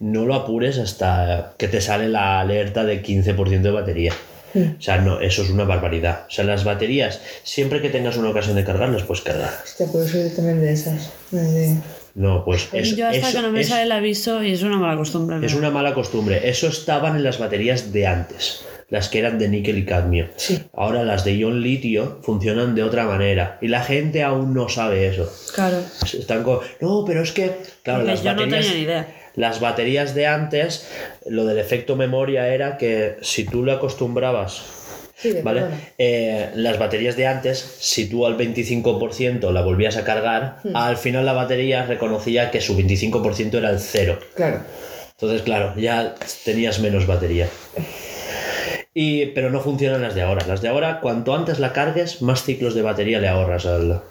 no 0.00 0.26
lo 0.26 0.34
apures 0.34 0.76
hasta 0.76 1.54
que 1.56 1.66
te 1.66 1.80
sale 1.80 2.10
la 2.10 2.40
alerta 2.40 2.84
de 2.84 3.00
15% 3.02 3.62
de 3.62 3.70
batería. 3.70 4.12
O 4.54 4.82
sea, 4.82 4.98
no, 4.98 5.18
eso 5.22 5.40
es 5.42 5.48
una 5.48 5.64
barbaridad. 5.64 6.26
O 6.28 6.30
sea, 6.30 6.44
las 6.44 6.64
baterías, 6.64 7.22
siempre 7.42 7.80
que 7.80 7.88
tengas 7.88 8.18
una 8.18 8.28
ocasión 8.28 8.54
de 8.56 8.64
cargarlas, 8.64 9.04
pues 9.04 9.22
cargar. 9.22 9.54
Hostia, 9.64 9.86
puedo 9.86 10.06
ser 10.06 10.34
también 10.36 10.60
de 10.60 10.72
esas. 10.74 11.10
De- 11.30 11.76
No, 12.14 12.44
pues 12.44 12.68
eso, 12.72 12.96
Yo 12.96 13.08
hasta 13.08 13.28
eso 13.28 13.38
que 13.38 13.42
no 13.46 13.52
me 13.52 13.60
es- 13.60 13.68
sale 13.68 13.82
el 13.84 13.92
aviso 13.92 14.42
y 14.42 14.52
es 14.52 14.62
una 14.62 14.76
mala 14.78 14.96
costumbre. 14.96 15.44
Es 15.44 15.54
una 15.54 15.70
mala 15.70 15.94
costumbre. 15.94 16.48
Eso 16.48 16.66
estaban 16.68 17.16
en 17.16 17.22
las 17.24 17.38
baterías 17.38 17.92
de 17.92 18.06
antes, 18.06 18.64
las 18.88 19.08
que 19.08 19.20
eran 19.20 19.38
de 19.38 19.48
níquel 19.48 19.78
y 19.78 19.84
cadmio. 19.84 20.28
Sí. 20.36 20.60
Ahora 20.74 21.04
las 21.04 21.24
de 21.24 21.36
ion 21.36 21.62
litio 21.62 22.18
funcionan 22.22 22.74
de 22.74 22.82
otra 22.82 23.04
manera 23.06 23.58
y 23.60 23.68
la 23.68 23.82
gente 23.84 24.22
aún 24.24 24.52
no 24.54 24.68
sabe 24.68 25.06
eso. 25.06 25.32
Claro. 25.54 25.78
Están 26.12 26.42
con, 26.42 26.58
no, 26.80 27.04
pero 27.06 27.22
es 27.22 27.30
que, 27.32 27.52
claro, 27.82 28.00
Porque 28.00 28.12
las 28.12 28.22
yo 28.24 28.32
no 28.34 28.36
baterías, 28.42 28.66
tenía 28.66 28.78
ni 28.78 28.84
idea. 28.84 29.16
las 29.36 29.60
baterías 29.60 30.14
de 30.16 30.26
antes, 30.26 30.88
lo 31.26 31.44
del 31.44 31.58
efecto 31.58 31.94
memoria 31.94 32.48
era 32.52 32.76
que 32.76 33.16
si 33.22 33.44
tú 33.44 33.62
lo 33.62 33.72
acostumbrabas 33.72 34.62
Sí, 35.20 35.34
¿Vale? 35.42 35.64
Eh, 35.98 36.50
las 36.54 36.78
baterías 36.78 37.14
de 37.16 37.26
antes, 37.26 37.58
si 37.78 38.08
tú 38.08 38.24
al 38.26 38.36
25% 38.38 39.50
la 39.52 39.60
volvías 39.62 39.96
a 39.96 40.04
cargar, 40.04 40.56
Hmm. 40.64 40.74
al 40.76 40.96
final 40.96 41.26
la 41.26 41.32
batería 41.34 41.84
reconocía 41.84 42.50
que 42.50 42.60
su 42.60 42.76
25% 42.76 43.58
era 43.58 43.70
el 43.70 43.80
cero. 43.80 44.18
Claro. 44.34 44.62
Entonces, 45.12 45.42
claro, 45.42 45.74
ya 45.76 46.14
tenías 46.44 46.80
menos 46.80 47.06
batería. 47.06 47.48
Y, 48.94 49.26
pero 49.26 49.50
no 49.50 49.60
funcionan 49.60 50.00
las 50.02 50.14
de 50.14 50.22
ahora. 50.22 50.46
Las 50.46 50.62
de 50.62 50.68
ahora, 50.68 51.00
cuanto 51.00 51.34
antes 51.34 51.58
la 51.58 51.72
cargues, 51.74 52.22
más 52.22 52.42
ciclos 52.44 52.74
de 52.74 52.82
batería 52.82 53.20
le 53.20 53.28
ahorras 53.28 53.66
al- 53.66 54.02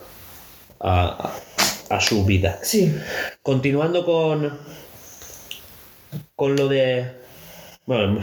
a, 0.80 1.32
a- 1.90 2.00
su 2.02 2.24
vida. 2.26 2.60
Sí. 2.62 2.96
Continuando 3.42 4.06
con, 4.06 4.58
con 6.36 6.56
lo 6.56 6.68
de... 6.68 7.12
Bueno, 7.88 8.22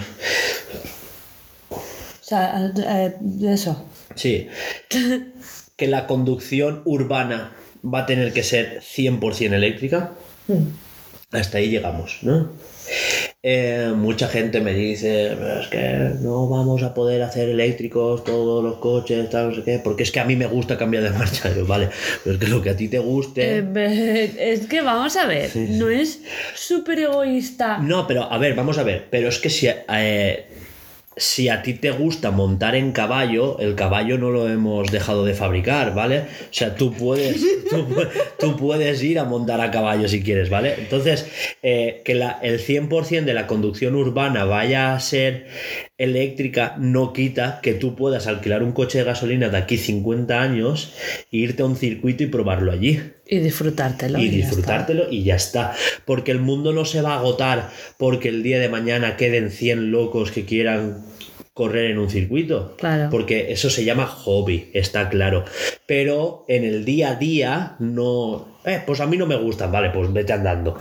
sea, 2.28 2.72
eh, 2.76 3.14
eso. 3.42 3.84
sí. 4.14 4.48
Que 5.76 5.88
la 5.88 6.06
conducción 6.06 6.80
urbana 6.86 7.52
va 7.84 8.00
a 8.00 8.06
tener 8.06 8.32
que 8.32 8.42
ser 8.42 8.80
100% 8.80 9.52
eléctrica. 9.52 10.12
Mm. 10.48 10.68
Hasta 11.32 11.58
ahí 11.58 11.68
llegamos, 11.68 12.20
¿no? 12.22 12.50
Eh, 13.42 13.92
mucha 13.94 14.28
gente 14.28 14.60
me 14.62 14.72
dice, 14.72 15.36
"Pero 15.38 15.60
es 15.60 15.66
que 15.68 16.12
no 16.22 16.48
vamos 16.48 16.82
a 16.82 16.94
poder 16.94 17.20
hacer 17.22 17.50
eléctricos 17.50 18.24
todos 18.24 18.64
los 18.64 18.76
coches, 18.78 19.28
tal, 19.28 19.50
no 19.50 19.54
sé 19.54 19.64
qué, 19.64 19.78
porque 19.84 20.04
es 20.04 20.10
que 20.10 20.20
a 20.20 20.24
mí 20.24 20.34
me 20.34 20.46
gusta 20.46 20.78
cambiar 20.78 21.02
de 21.02 21.10
marcha. 21.18 21.54
Yo, 21.54 21.66
vale, 21.66 21.90
pero 22.24 22.36
es 22.36 22.40
que 22.40 22.48
lo 22.48 22.62
que 22.62 22.70
a 22.70 22.76
ti 22.76 22.88
te 22.88 22.98
guste... 22.98 23.58
Eh, 23.58 24.34
es 24.38 24.66
que 24.66 24.80
vamos 24.80 25.14
a 25.16 25.26
ver, 25.26 25.54
no 25.54 25.90
es 25.90 26.22
súper 26.54 27.00
egoísta. 27.00 27.78
No, 27.78 28.06
pero 28.06 28.32
a 28.32 28.38
ver, 28.38 28.54
vamos 28.54 28.78
a 28.78 28.82
ver, 28.82 29.08
pero 29.10 29.28
es 29.28 29.38
que 29.38 29.50
si, 29.50 29.68
eh, 29.68 30.46
si 31.18 31.48
a 31.48 31.62
ti 31.62 31.72
te 31.72 31.90
gusta 31.92 32.30
montar 32.30 32.74
en 32.74 32.92
caballo, 32.92 33.58
el 33.58 33.74
caballo 33.74 34.18
no 34.18 34.30
lo 34.30 34.48
hemos 34.50 34.90
dejado 34.92 35.24
de 35.24 35.32
fabricar, 35.32 35.94
¿vale? 35.94 36.18
O 36.20 36.24
sea, 36.50 36.74
tú 36.74 36.92
puedes, 36.92 37.40
tú, 37.70 37.86
pu- 37.88 38.08
tú 38.38 38.56
puedes 38.56 39.02
ir 39.02 39.18
a 39.18 39.24
montar 39.24 39.62
a 39.62 39.70
caballo 39.70 40.08
si 40.08 40.22
quieres, 40.22 40.50
¿vale? 40.50 40.74
Entonces, 40.78 41.26
eh, 41.62 42.02
que 42.04 42.14
la, 42.14 42.38
el 42.42 42.58
100% 42.60 43.24
de 43.24 43.32
la 43.34 43.46
conducción 43.46 43.94
urbana 43.94 44.44
vaya 44.44 44.94
a 44.94 45.00
ser 45.00 45.46
eléctrica 45.98 46.74
no 46.78 47.14
quita 47.14 47.60
que 47.62 47.72
tú 47.72 47.96
puedas 47.96 48.26
alquilar 48.26 48.62
un 48.62 48.72
coche 48.72 48.98
de 48.98 49.04
gasolina 49.04 49.48
de 49.48 49.56
aquí 49.56 49.78
50 49.78 50.42
años, 50.42 50.92
e 51.32 51.38
irte 51.38 51.62
a 51.62 51.66
un 51.66 51.76
circuito 51.76 52.22
y 52.24 52.26
probarlo 52.26 52.70
allí 52.72 53.00
Y 53.26 53.38
disfrutártelo. 53.38 54.18
y 54.18 54.28
disfrutártelo 54.28 55.10
y 55.10 55.22
ya 55.24 55.36
está. 55.36 55.72
Porque 56.04 56.30
el 56.32 56.40
mundo 56.40 56.74
no 56.74 56.84
se 56.84 57.00
va 57.00 57.14
a 57.14 57.18
agotar 57.20 57.70
porque 57.96 58.28
el 58.28 58.42
día 58.42 58.58
de 58.60 58.68
mañana 58.68 59.16
queden 59.16 59.50
100 59.50 59.90
locos 59.90 60.30
que 60.30 60.44
quieran 60.44 61.05
correr 61.56 61.90
en 61.90 61.98
un 61.98 62.10
circuito. 62.10 62.74
Claro. 62.76 63.08
Porque 63.10 63.50
eso 63.50 63.70
se 63.70 63.82
llama 63.82 64.06
hobby, 64.06 64.68
está 64.74 65.08
claro. 65.08 65.46
Pero 65.86 66.44
en 66.48 66.64
el 66.64 66.84
día 66.84 67.12
a 67.12 67.14
día 67.14 67.76
no... 67.78 68.58
Eh, 68.66 68.82
pues 68.84 69.00
a 69.00 69.06
mí 69.06 69.16
no 69.16 69.24
me 69.24 69.36
gustan, 69.36 69.72
vale, 69.72 69.88
pues 69.88 70.12
vete 70.12 70.34
andando. 70.34 70.78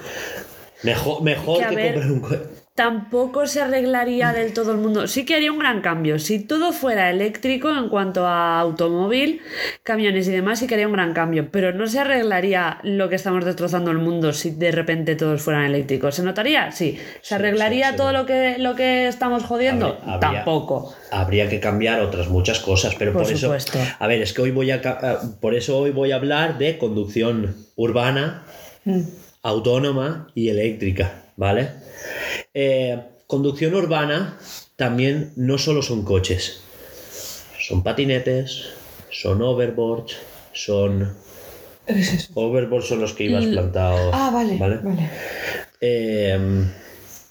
Mejor, 0.84 1.24
mejor 1.24 1.60
Que 1.60 1.68
que, 1.70 1.74
a 1.74 1.78
ver, 1.78 1.94
comprar 1.94 2.12
un 2.12 2.20
coche. 2.20 2.65
Tampoco 2.76 3.48
se 3.48 3.62
arreglaría 3.62 4.34
del 4.34 4.52
todo 4.52 4.74
el 4.74 4.78
mundo. 4.80 5.08
Sí 5.08 5.24
que 5.24 5.36
haría 5.36 5.50
un 5.50 5.60
gran 5.60 5.80
cambio. 5.80 6.20
Si 6.20 6.40
todo 6.40 6.74
fuera 6.74 7.10
eléctrico 7.10 7.70
en 7.70 7.88
cuanto 7.88 8.28
a 8.28 8.60
automóvil, 8.60 9.40
camiones 9.82 10.28
y 10.28 10.32
demás, 10.32 10.60
sí 10.60 10.68
que 10.68 10.74
haría 10.74 10.88
un 10.88 10.92
gran 10.92 11.14
cambio. 11.14 11.48
Pero 11.52 11.72
no 11.72 11.88
se 11.88 12.00
arreglaría 12.00 12.80
lo 12.84 13.08
que 13.08 13.16
estamos 13.16 13.46
destrozando 13.46 13.92
el 13.92 14.00
mundo 14.00 14.34
si 14.34 14.52
de 14.52 14.74
repente 14.74 15.16
todos 15.16 15.42
fueran 15.42 15.64
eléctricos. 15.64 16.16
¿Se 16.16 16.24
notaría? 16.24 16.70
Sí. 16.74 17.00
¿Se 17.22 17.36
arreglaría 17.36 17.86
sí, 17.88 17.92
sí. 17.94 17.98
todo 17.98 18.12
lo 18.12 18.26
que, 18.26 18.58
lo 18.60 18.76
que 18.76 19.08
estamos 19.08 19.44
jodiendo? 19.44 19.98
Habría- 20.06 20.20
Tampoco. 20.20 20.94
habría 21.12 21.48
que 21.48 21.62
cambiar 21.62 22.02
otras 22.02 22.28
muchas 22.28 22.60
cosas, 22.60 22.94
pero 22.96 23.14
Por 23.14 23.24
por, 23.24 23.32
eso, 23.32 23.40
supuesto. 23.48 23.80
a 24.00 24.06
ver, 24.08 24.22
es 24.22 24.34
que 24.34 24.42
hoy 24.42 24.52
voy 24.52 24.72
a, 24.72 24.82
ah, 24.84 25.20
por 25.40 25.56
eso 25.56 25.78
hoy 25.80 25.92
voy 25.92 26.12
a 26.12 26.18
hablar 26.18 26.58
de 26.58 26.78
conducción 26.78 27.56
urbana, 27.78 28.44
Mm. 28.84 29.00
autónoma 29.44 30.28
y 30.36 30.50
eléctrica, 30.50 31.22
¿vale? 31.36 31.70
Eh, 32.54 33.00
conducción 33.28 33.74
urbana 33.76 34.38
también 34.76 35.32
no 35.36 35.58
solo 35.58 35.82
son 35.82 36.04
coches, 36.04 36.62
son 37.60 37.84
patinetes, 37.84 38.70
son 39.12 39.42
overboards, 39.42 40.18
son 40.54 41.14
¿Qué 41.88 42.00
es 42.00 42.14
eso? 42.14 42.32
overboards 42.36 42.88
son 42.88 43.02
los 43.02 43.14
que 43.14 43.26
ibas 43.26 43.46
plantado, 43.46 44.12
Ah, 44.14 44.32
vale. 44.34 44.58
Vale. 44.58 45.10
eh, 45.82 46.66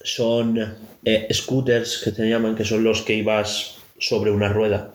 son 0.03 0.77
eh, 1.05 1.29
scooters 1.33 2.03
que 2.05 2.11
se 2.13 2.29
llaman, 2.29 2.55
que 2.55 2.65
son 2.65 2.85
los 2.85 3.03
que 3.03 3.15
ibas 3.15 3.77
sobre 3.99 4.31
una 4.31 4.49
rueda. 4.49 4.91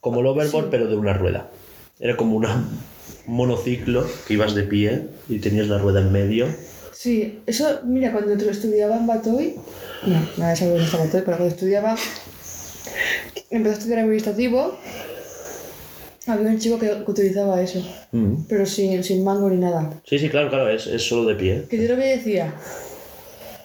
Como 0.00 0.20
el 0.20 0.26
overboard, 0.26 0.70
pero 0.70 0.86
de 0.86 0.96
una 0.96 1.12
rueda. 1.12 1.50
Era 1.98 2.16
como 2.16 2.36
una, 2.36 2.54
un 3.26 3.34
monociclo 3.34 4.06
que 4.26 4.34
ibas 4.34 4.54
de 4.54 4.62
pie 4.62 5.08
y 5.28 5.40
tenías 5.40 5.66
la 5.68 5.78
rueda 5.78 6.00
en 6.00 6.12
medio. 6.12 6.46
Sí, 7.00 7.38
eso, 7.46 7.80
mira, 7.84 8.10
cuando 8.10 8.32
estudiaba 8.50 8.96
en 8.96 9.06
Batoy, 9.06 9.54
no, 10.04 10.28
nada 10.36 10.50
de 10.50 10.56
saber 10.56 10.72
dónde 10.74 10.86
está 10.86 10.96
Batoy, 10.98 11.22
pero 11.24 11.36
cuando 11.36 11.54
estudiaba, 11.54 11.96
empecé 13.50 13.74
a 13.74 13.78
estudiar 13.78 13.98
administrativo 14.00 14.76
Había 16.26 16.48
un 16.48 16.58
chico 16.58 16.76
que, 16.78 16.88
que 16.88 17.10
utilizaba 17.10 17.62
eso, 17.62 17.80
Mm. 18.10 18.46
pero 18.48 18.66
sin, 18.66 19.04
sin 19.04 19.22
mango 19.22 19.48
ni 19.48 19.58
nada. 19.58 19.92
Sí, 20.08 20.18
sí, 20.18 20.28
claro, 20.28 20.48
claro, 20.48 20.68
es, 20.70 20.86
es 20.88 21.02
solo 21.06 21.24
de 21.28 21.36
pie. 21.36 21.64
Que 21.70 21.76
yo 21.86 21.94
lo 21.94 22.04
y 22.04 22.08
decía, 22.08 22.52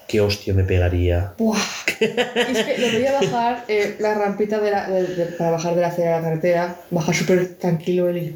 Qué 0.07 0.21
hostia 0.21 0.53
me 0.53 0.63
pegaría. 0.63 1.33
¡buah! 1.39 1.57
Es 1.99 2.57
que 2.65 2.77
lo 2.77 2.87
veía 2.91 3.13
bajar 3.13 3.65
eh, 3.67 3.95
la 3.99 4.13
rampita 4.13 4.59
de 4.59 4.69
la, 4.69 4.87
de- 4.89 5.07
de- 5.07 5.25
para 5.37 5.51
bajar 5.51 5.73
de 5.73 5.81
la 5.81 5.87
acera 5.87 6.17
a 6.17 6.21
la 6.21 6.27
carretera, 6.27 6.75
bajar 6.91 7.15
súper 7.15 7.55
tranquilo 7.55 8.09
él 8.09 8.17
y... 8.17 8.35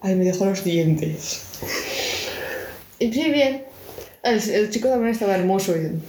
Ay, 0.00 0.14
me 0.14 0.24
dejó 0.24 0.46
los 0.46 0.64
dientes. 0.64 1.42
Y 2.98 3.12
sí, 3.12 3.30
bien. 3.30 3.64
El, 4.24 4.70
chico 4.70 4.88
también 4.88 5.12
estaba 5.12 5.34
hermoso 5.34 5.76
y... 5.76 6.00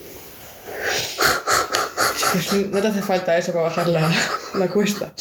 No 2.71 2.81
te 2.81 2.87
hace 2.87 3.01
falta 3.01 3.37
eso 3.37 3.51
para 3.51 3.65
bajar 3.65 3.87
la, 3.87 4.11
la 4.55 4.67
cuesta. 4.67 5.13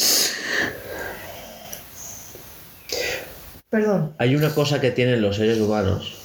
Perdón. 3.69 4.15
Hay 4.19 4.37
una 4.37 4.55
cosa 4.55 4.81
que 4.81 4.93
tienen 4.93 5.21
los 5.21 5.37
seres 5.37 5.59
humanos. 5.59 6.19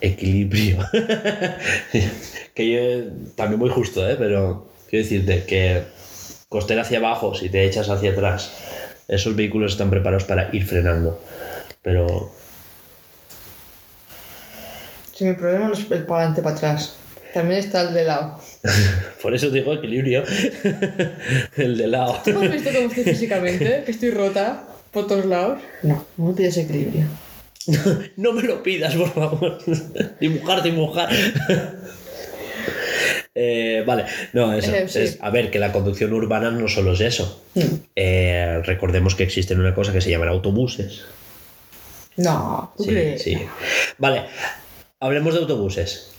Equilibrio. 0.00 0.78
que 2.54 2.70
yo 2.70 3.12
también 3.36 3.60
muy 3.60 3.70
justo, 3.70 4.08
¿eh? 4.08 4.16
Pero 4.18 4.68
quiero 4.88 5.04
decirte 5.04 5.44
que 5.44 5.84
costera 6.48 6.82
hacia 6.82 6.98
abajo, 6.98 7.36
si 7.36 7.48
te 7.48 7.64
echas 7.64 7.88
hacia 7.88 8.10
atrás, 8.10 8.52
esos 9.06 9.36
vehículos 9.36 9.72
están 9.72 9.90
preparados 9.90 10.24
para 10.24 10.50
ir 10.52 10.66
frenando. 10.66 11.20
Pero 11.82 12.32
Si 15.20 15.26
mi 15.26 15.34
problema 15.34 15.66
no 15.68 15.74
es 15.74 15.80
el 15.80 16.04
para 16.06 16.20
adelante 16.22 16.40
para 16.40 16.56
atrás. 16.56 16.94
También 17.34 17.60
está 17.60 17.82
el 17.82 17.92
de 17.92 18.04
lado. 18.04 18.40
por 19.22 19.34
eso 19.34 19.50
digo 19.50 19.74
equilibrio. 19.74 20.24
El 21.58 21.76
de 21.76 21.86
lado. 21.88 22.18
¿Tú 22.24 22.30
has 22.40 22.50
visto 22.50 22.70
cómo 22.74 22.88
estoy 22.88 23.04
físicamente? 23.04 23.82
Que 23.84 23.90
estoy 23.92 24.12
rota 24.12 24.64
por 24.90 25.06
todos 25.06 25.26
lados. 25.26 25.60
No, 25.82 26.02
no 26.16 26.24
me 26.28 26.32
pides 26.34 26.56
equilibrio. 26.56 27.04
No 28.16 28.32
me 28.32 28.42
lo 28.44 28.62
pidas, 28.62 28.94
por 28.94 29.12
favor. 29.12 29.58
dibujar, 30.18 30.62
dibujar. 30.62 31.10
Eh, 33.34 33.84
vale, 33.86 34.06
no, 34.32 34.54
eso. 34.54 34.74
Eh, 34.74 34.88
sí. 34.88 34.98
es- 35.00 35.18
a 35.20 35.28
ver, 35.28 35.50
que 35.50 35.58
la 35.58 35.70
conducción 35.70 36.14
urbana 36.14 36.50
no 36.50 36.66
solo 36.66 36.94
es 36.94 37.00
eso. 37.02 37.42
Mm. 37.54 37.60
Eh, 37.94 38.62
recordemos 38.64 39.14
que 39.14 39.22
existen 39.24 39.60
una 39.60 39.74
cosa 39.74 39.92
que 39.92 40.00
se 40.00 40.08
llaman 40.10 40.28
autobuses. 40.30 41.02
No, 42.16 42.72
¿tú 42.78 42.84
Sí, 42.84 42.90
crees? 42.90 43.22
sí. 43.22 43.38
Vale, 43.98 44.24
hablemos 45.00 45.34
de 45.34 45.40
autobuses. 45.40 46.12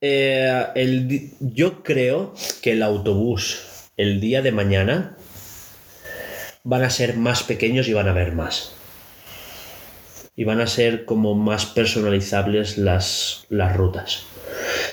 Eh, 0.00 0.66
el 0.74 1.32
yo 1.40 1.82
creo 1.82 2.34
que 2.62 2.72
el 2.72 2.82
autobús 2.82 3.90
el 3.96 4.20
día 4.20 4.42
de 4.42 4.52
mañana 4.52 5.16
van 6.64 6.82
a 6.82 6.90
ser 6.90 7.16
más 7.16 7.42
pequeños 7.42 7.88
y 7.88 7.92
van 7.92 8.08
a 8.08 8.10
haber 8.10 8.32
más. 8.32 8.72
Y 10.34 10.44
van 10.44 10.60
a 10.60 10.66
ser 10.66 11.06
como 11.06 11.34
más 11.34 11.64
personalizables 11.64 12.76
las, 12.76 13.46
las 13.48 13.74
rutas. 13.74 14.24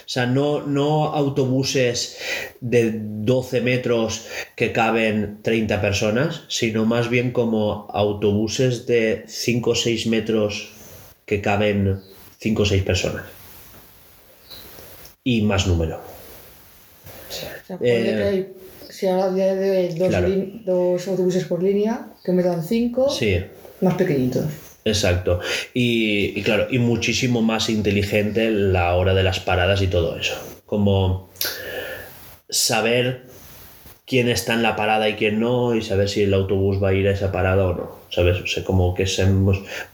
O 0.06 0.10
sea, 0.10 0.26
no, 0.26 0.62
no 0.66 1.08
autobuses 1.08 2.18
de 2.62 2.92
12 2.94 3.60
metros 3.62 4.28
que 4.56 4.72
caben 4.72 5.40
30 5.42 5.82
personas, 5.82 6.44
sino 6.48 6.86
más 6.86 7.10
bien 7.10 7.32
como 7.32 7.88
autobuses 7.92 8.86
de 8.86 9.24
5 9.28 9.70
o 9.70 9.76
6 9.76 10.08
metros 10.08 10.70
que 11.26 11.42
caben 11.42 12.02
5 12.44 12.64
o 12.64 12.66
6 12.66 12.84
personas. 12.84 13.24
Y 15.24 15.42
más 15.44 15.66
número. 15.68 15.98
O 15.98 17.34
sea, 17.66 17.78
ponle 17.78 18.40
Eh, 18.40 18.54
si 18.90 19.08
ahora 19.08 19.30
día 19.34 19.56
de 19.56 19.72
hoy 19.78 19.88
dos, 19.98 20.10
claro. 20.10 20.28
lin- 20.28 20.64
dos 20.66 21.08
autobuses 21.08 21.46
por 21.46 21.64
línea, 21.64 22.08
que 22.24 22.32
me 22.34 22.44
dan 22.44 22.62
cinco, 22.64 23.10
Sí, 23.10 23.42
más 23.82 23.96
pequeñitos. 23.96 24.46
exacto. 24.86 25.40
Y, 25.74 26.38
y 26.38 26.44
claro, 26.44 26.68
y 26.70 26.78
muchísimo 26.80 27.42
más 27.42 27.70
inteligente 27.70 28.52
la 28.52 28.94
hora 28.96 29.14
de 29.14 29.24
las 29.24 29.40
paradas 29.40 29.82
y 29.82 29.88
todo 29.88 30.18
eso. 30.18 30.36
Como 30.66 31.30
saber 32.50 33.24
quién 34.06 34.28
está 34.30 34.54
en 34.54 34.62
la 34.64 34.76
parada 34.76 35.08
y 35.10 35.14
quién 35.16 35.40
no, 35.40 35.74
y 35.76 35.82
saber 35.82 36.10
si 36.10 36.24
el 36.24 36.34
autobús 36.34 36.84
va 36.84 36.90
a 36.90 36.94
ir 36.94 37.08
a 37.08 37.12
esa 37.12 37.32
parada 37.32 37.66
o 37.66 37.74
no. 37.74 38.04
¿Sabes? 38.10 38.42
O 38.42 38.48
sea, 38.48 38.64
como 38.64 38.94
que 38.94 39.04
es 39.04 39.20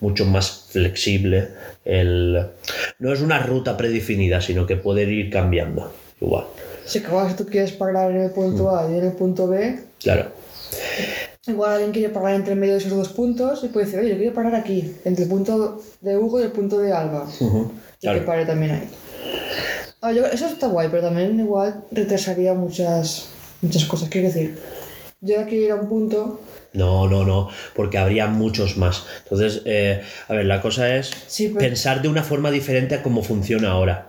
mucho 0.01 0.25
más 0.25 0.58
flexible. 0.71 1.49
El... 1.85 2.45
No 2.99 3.13
es 3.13 3.21
una 3.21 3.39
ruta 3.39 3.75
predefinida, 3.77 4.41
sino 4.41 4.65
que 4.65 4.75
puede 4.75 5.03
ir 5.03 5.29
cambiando. 5.29 5.91
Igual. 6.21 6.45
Si 6.85 6.99
acabas, 6.99 7.35
tú 7.35 7.45
quieres 7.45 7.71
parar 7.71 8.11
en 8.11 8.21
el 8.21 8.31
punto 8.31 8.75
A 8.75 8.89
y 8.91 8.97
en 8.97 9.05
el 9.05 9.13
punto 9.13 9.47
B, 9.47 9.79
Claro. 9.99 10.27
igual 11.47 11.71
alguien 11.73 11.91
quiere 11.91 12.09
parar 12.09 12.35
entre 12.35 12.55
medio 12.55 12.73
de 12.73 12.79
esos 12.79 12.91
dos 12.91 13.09
puntos 13.09 13.63
y 13.63 13.67
puede 13.69 13.85
decir, 13.85 13.99
oye, 13.99 14.09
yo 14.11 14.17
quiero 14.17 14.33
parar 14.33 14.55
aquí, 14.55 14.95
entre 15.05 15.23
el 15.23 15.29
punto 15.29 15.81
de 16.01 16.17
Hugo 16.17 16.39
y 16.39 16.43
el 16.43 16.51
punto 16.51 16.77
de 16.79 16.91
Alba. 16.91 17.27
Y 17.39 17.39
que 17.39 17.71
claro. 18.01 18.25
pare 18.25 18.45
también 18.45 18.71
ahí. 18.71 18.89
Ah, 20.01 20.11
yo- 20.11 20.25
eso 20.25 20.47
está 20.47 20.67
guay, 20.67 20.87
pero 20.89 21.03
también 21.03 21.39
igual 21.39 21.83
retrasaría 21.91 22.53
muchas, 22.53 23.29
muchas 23.61 23.85
cosas. 23.85 24.09
Quiero 24.09 24.27
decir, 24.27 24.57
yo 25.21 25.37
de 25.37 25.43
aquí 25.43 25.55
ir 25.57 25.71
a 25.71 25.75
un 25.75 25.89
punto, 25.89 26.39
No, 26.71 27.07
no, 27.09 27.25
no, 27.25 27.49
porque 27.75 27.97
habría 27.97 28.27
muchos 28.27 28.77
más. 28.77 29.05
Entonces, 29.23 29.63
eh, 29.65 30.01
a 30.27 30.33
ver, 30.33 30.45
la 30.45 30.61
cosa 30.61 30.95
es 30.95 31.09
Sí, 31.27 31.47
pero- 31.47 31.59
pensar 31.59 32.01
de 32.03 32.07
una 32.09 32.21
forma 32.23 32.51
diferente 32.51 32.93
a 32.95 33.01
cómo 33.03 33.23
funciona 33.23 33.71
ahora. 33.71 34.07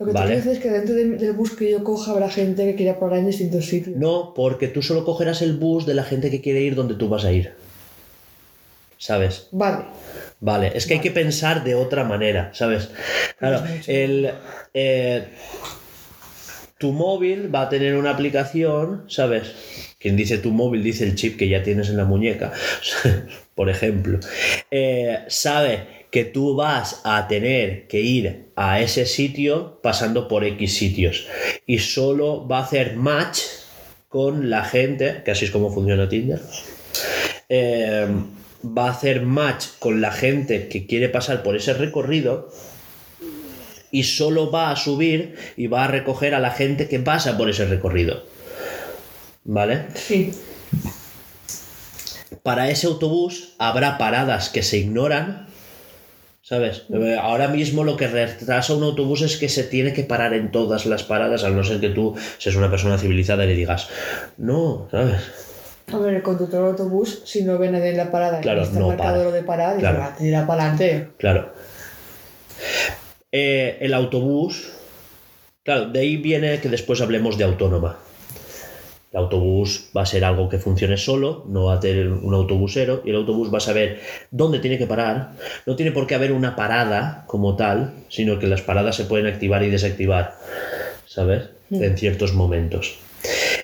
lo 0.00 0.06
que 0.06 0.12
¿Vale? 0.12 0.30
tú 0.32 0.36
dices 0.38 0.56
es 0.56 0.62
que 0.62 0.70
dentro 0.70 0.94
de- 0.96 1.04
del 1.18 1.32
bus 1.34 1.52
que 1.52 1.70
yo 1.70 1.84
coja 1.84 2.10
habrá 2.12 2.28
gente 2.28 2.64
que 2.66 2.74
quiera 2.74 2.98
parar 2.98 3.18
en 3.20 3.26
distintos 3.28 3.66
sitios. 3.66 3.96
No, 3.96 4.32
porque 4.34 4.66
tú 4.68 4.82
solo 4.82 5.04
cogerás 5.04 5.40
el 5.42 5.56
bus 5.56 5.86
de 5.86 5.94
la 5.94 6.02
gente 6.02 6.30
que 6.32 6.40
quiere 6.40 6.60
ir 6.62 6.74
donde 6.74 6.94
tú 6.96 7.08
vas 7.08 7.24
a 7.24 7.30
ir. 7.32 7.52
¿Sabes? 8.98 9.48
Vale. 9.52 9.84
Vale, 10.40 10.72
es 10.74 10.86
que 10.86 10.94
hay 10.94 11.00
que 11.00 11.10
pensar 11.10 11.62
de 11.64 11.74
otra 11.74 12.04
manera, 12.04 12.50
¿sabes? 12.54 12.90
Claro, 13.38 13.62
el, 13.86 14.30
eh, 14.74 15.28
tu 16.78 16.92
móvil 16.92 17.54
va 17.54 17.62
a 17.62 17.68
tener 17.68 17.94
una 17.96 18.10
aplicación, 18.10 19.04
¿sabes? 19.08 19.52
Quien 20.00 20.16
dice 20.16 20.38
tu 20.38 20.50
móvil 20.50 20.82
dice 20.82 21.04
el 21.04 21.14
chip 21.14 21.36
que 21.36 21.48
ya 21.48 21.62
tienes 21.62 21.90
en 21.90 21.98
la 21.98 22.06
muñeca, 22.06 22.52
por 23.54 23.68
ejemplo. 23.68 24.18
Eh, 24.70 25.18
sabe 25.28 26.06
que 26.10 26.24
tú 26.24 26.56
vas 26.56 27.02
a 27.04 27.28
tener 27.28 27.86
que 27.86 28.00
ir 28.00 28.46
a 28.56 28.80
ese 28.80 29.04
sitio 29.04 29.78
pasando 29.82 30.26
por 30.26 30.44
X 30.44 30.74
sitios 30.74 31.26
y 31.66 31.78
solo 31.78 32.48
va 32.48 32.60
a 32.60 32.64
hacer 32.64 32.96
match 32.96 33.40
con 34.08 34.48
la 34.48 34.64
gente, 34.64 35.22
que 35.22 35.32
así 35.32 35.44
es 35.44 35.50
como 35.50 35.70
funciona 35.70 36.08
Tinder, 36.08 36.40
eh, 37.50 38.08
va 38.64 38.88
a 38.88 38.92
hacer 38.92 39.22
match 39.22 39.66
con 39.78 40.00
la 40.00 40.12
gente 40.12 40.68
que 40.68 40.86
quiere 40.86 41.10
pasar 41.10 41.42
por 41.42 41.56
ese 41.56 41.74
recorrido 41.74 42.50
y 43.90 44.04
solo 44.04 44.50
va 44.50 44.70
a 44.70 44.76
subir 44.76 45.36
y 45.56 45.66
va 45.66 45.84
a 45.84 45.88
recoger 45.88 46.34
a 46.34 46.40
la 46.40 46.52
gente 46.52 46.88
que 46.88 47.00
pasa 47.00 47.36
por 47.36 47.50
ese 47.50 47.66
recorrido. 47.66 48.24
¿Vale? 49.44 49.86
Sí. 49.94 50.32
Para 52.42 52.70
ese 52.70 52.86
autobús 52.86 53.54
habrá 53.58 53.98
paradas 53.98 54.48
que 54.48 54.62
se 54.62 54.78
ignoran. 54.78 55.46
¿Sabes? 56.42 56.84
Eh, 56.92 57.16
Ahora 57.20 57.48
mismo 57.48 57.84
lo 57.84 57.96
que 57.96 58.08
retrasa 58.08 58.74
un 58.74 58.82
autobús 58.82 59.22
es 59.22 59.36
que 59.36 59.48
se 59.48 59.62
tiene 59.62 59.92
que 59.92 60.02
parar 60.02 60.34
en 60.34 60.50
todas 60.50 60.84
las 60.86 61.04
paradas, 61.04 61.44
al 61.44 61.54
no 61.54 61.62
ser 61.62 61.78
que 61.80 61.90
tú 61.90 62.16
seas 62.38 62.56
una 62.56 62.70
persona 62.70 62.98
civilizada 62.98 63.44
y 63.44 63.48
le 63.48 63.54
digas, 63.54 63.88
no, 64.36 64.88
¿sabes? 64.90 65.20
A 65.92 65.98
ver, 65.98 66.14
el 66.14 66.22
conductor 66.22 66.60
del 66.60 66.70
autobús, 66.70 67.22
si 67.24 67.42
no 67.44 67.54
a 67.54 67.58
nadie 67.58 67.90
en 67.90 67.96
la 67.96 68.10
parada 68.10 68.40
Claro, 68.40 68.60
y 68.60 68.64
está 68.64 68.78
no 68.78 68.88
marcado 68.88 69.24
lo 69.24 69.32
de 69.32 69.42
parar, 69.42 69.78
Claro. 69.78 69.98
dice, 69.98 70.10
va, 70.10 70.16
tira 70.16 70.46
para 70.46 70.62
adelante. 70.62 71.08
Claro. 71.18 71.52
Eh, 73.32 73.78
el 73.80 73.94
autobús. 73.94 74.70
Claro, 75.62 75.86
de 75.90 76.00
ahí 76.00 76.16
viene 76.16 76.58
que 76.60 76.68
después 76.68 77.00
hablemos 77.00 77.38
de 77.38 77.44
autónoma. 77.44 77.98
El 79.12 79.18
autobús 79.18 79.90
va 79.96 80.02
a 80.02 80.06
ser 80.06 80.24
algo 80.24 80.48
que 80.48 80.58
funcione 80.58 80.96
solo, 80.96 81.44
no 81.48 81.64
va 81.64 81.74
a 81.74 81.80
tener 81.80 82.08
un 82.08 82.32
autobusero, 82.32 83.02
y 83.04 83.10
el 83.10 83.16
autobús 83.16 83.52
va 83.52 83.58
a 83.58 83.60
saber 83.60 84.00
dónde 84.30 84.60
tiene 84.60 84.78
que 84.78 84.86
parar. 84.86 85.32
No 85.66 85.74
tiene 85.74 85.90
por 85.90 86.06
qué 86.06 86.14
haber 86.14 86.30
una 86.30 86.54
parada 86.54 87.24
como 87.26 87.56
tal, 87.56 87.94
sino 88.08 88.38
que 88.38 88.46
las 88.46 88.62
paradas 88.62 88.94
se 88.94 89.04
pueden 89.04 89.26
activar 89.26 89.64
y 89.64 89.70
desactivar, 89.70 90.36
¿sabes? 91.06 91.48
En 91.72 91.98
ciertos 91.98 92.34
momentos. 92.34 92.98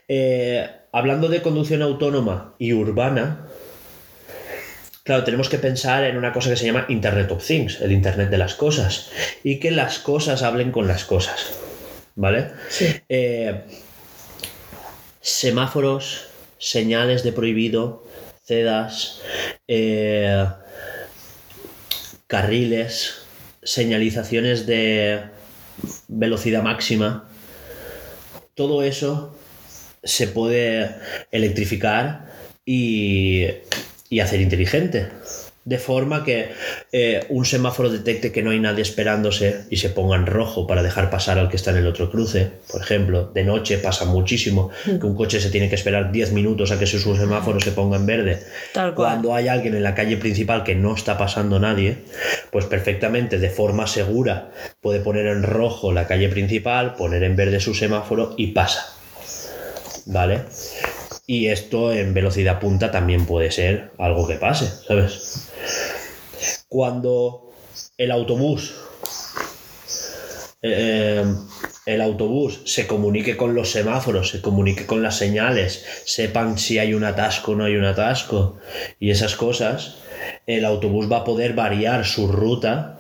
Eh, 0.09 0.67
hablando 0.91 1.29
de 1.29 1.43
conducción 1.43 1.83
autónoma 1.83 2.55
y 2.59 2.73
urbana, 2.73 3.47
Claro, 5.07 5.23
tenemos 5.23 5.49
que 5.49 5.59
pensar 5.59 6.03
en 6.03 6.17
una 6.17 6.33
cosa 6.33 6.51
que 6.51 6.57
se 6.57 6.67
llama 6.67 6.85
Internet 6.89 7.31
of 7.31 7.47
Things, 7.47 7.81
el 7.81 7.93
Internet 7.93 8.29
de 8.29 8.39
las 8.39 8.57
cosas, 8.57 9.13
y 9.45 9.61
que 9.61 9.71
las 9.71 10.01
cosas 10.01 10.43
hablen 10.43 10.73
con 10.73 10.89
las 10.89 11.05
cosas, 11.05 11.53
¿vale? 12.17 12.49
Sí. 12.69 12.87
Eh, 13.09 13.61
semáforos, 15.27 16.29
señales 16.57 17.24
de 17.24 17.33
prohibido, 17.33 18.05
cedas, 18.45 19.20
eh, 19.66 20.47
carriles, 22.29 23.27
señalizaciones 23.61 24.66
de 24.66 25.22
velocidad 26.07 26.62
máxima, 26.62 27.29
todo 28.55 28.85
eso 28.85 29.37
se 30.05 30.29
puede 30.29 30.95
electrificar 31.33 32.33
y, 32.64 33.47
y 34.09 34.20
hacer 34.20 34.41
inteligente. 34.41 35.09
De 35.67 35.79
forma 35.79 36.23
que 36.23 36.51
eh, 36.93 37.27
un 37.29 37.45
semáforo 37.45 37.91
detecte 37.91 38.31
que 38.31 38.41
no 38.41 38.51
hay 38.51 38.61
nadie 38.61 38.83
esperándose 38.83 39.64
y 39.69 39.79
se 39.79 39.91
ponga 39.91 40.14
en 40.14 40.25
rojo 40.25 40.64
para 40.64 40.81
dejar 40.81 41.11
pasar 41.11 41.41
al 41.41 41.49
que 41.49 41.57
está 41.57 41.73
en 41.73 41.79
el 41.79 41.89
otro 41.89 42.09
cruce. 42.09 42.53
Por 42.71 42.81
ejemplo, 42.81 43.33
de 43.35 43.43
noche 43.43 43.79
pasa 43.79 44.05
muchísimo 44.05 44.71
que 44.85 45.05
un 45.05 45.17
coche 45.17 45.41
se 45.41 45.51
tiene 45.51 45.69
que 45.69 45.75
esperar 45.75 46.12
10 46.12 46.31
minutos 46.31 46.71
a 46.71 46.79
que 46.79 46.87
su 46.87 46.99
semáforo 47.17 47.59
se 47.59 47.73
ponga 47.73 47.97
en 47.97 48.07
verde. 48.07 48.39
Tal 48.73 48.95
cual. 48.95 49.09
Cuando 49.09 49.35
hay 49.35 49.49
alguien 49.49 49.75
en 49.75 49.83
la 49.83 49.97
calle 49.97 50.17
principal 50.17 50.62
que 50.62 50.77
no 50.77 50.95
está 50.95 51.19
pasando 51.19 51.59
nadie, 51.59 51.99
pues 52.53 52.67
perfectamente 52.67 53.41
de 53.41 53.51
forma 53.51 53.89
segura 53.89 54.53
puede 54.81 55.01
poner 55.01 55.27
en 55.27 55.43
rojo 55.43 55.91
la 55.91 56.07
calle 56.07 56.29
principal, 56.29 56.95
poner 56.95 57.25
en 57.25 57.35
verde 57.35 57.59
su 57.59 57.75
semáforo 57.75 58.35
y 58.37 58.53
pasa. 58.53 58.87
¿Vale? 60.07 60.43
Y 61.27 61.49
esto 61.49 61.93
en 61.93 62.14
velocidad 62.14 62.61
punta 62.61 62.91
también 62.91 63.27
puede 63.27 63.51
ser 63.51 63.91
algo 63.99 64.29
que 64.29 64.37
pase, 64.37 64.66
¿sabes? 64.87 65.51
Cuando 66.68 67.51
el 67.99 68.11
autobús 68.11 68.74
eh, 70.62 71.24
el 71.87 72.01
autobús 72.01 72.62
se 72.64 72.89
comunique 72.89 73.37
con 73.37 73.55
los 73.55 73.70
semáforos, 73.70 74.31
se 74.31 74.41
comunique 74.41 74.87
con 74.87 75.03
las 75.03 75.16
señales, 75.16 75.85
sepan 76.05 76.59
si 76.59 76.81
hay 76.81 76.95
un 76.95 77.05
atasco 77.05 77.53
o 77.53 77.55
no 77.55 77.64
hay 77.64 77.77
un 77.77 77.85
atasco 77.85 78.59
y 78.99 79.11
esas 79.11 79.37
cosas, 79.37 79.99
el 80.49 80.64
autobús 80.64 81.11
va 81.11 81.18
a 81.18 81.24
poder 81.24 81.53
variar 81.53 82.05
su 82.05 82.27
ruta, 82.27 82.99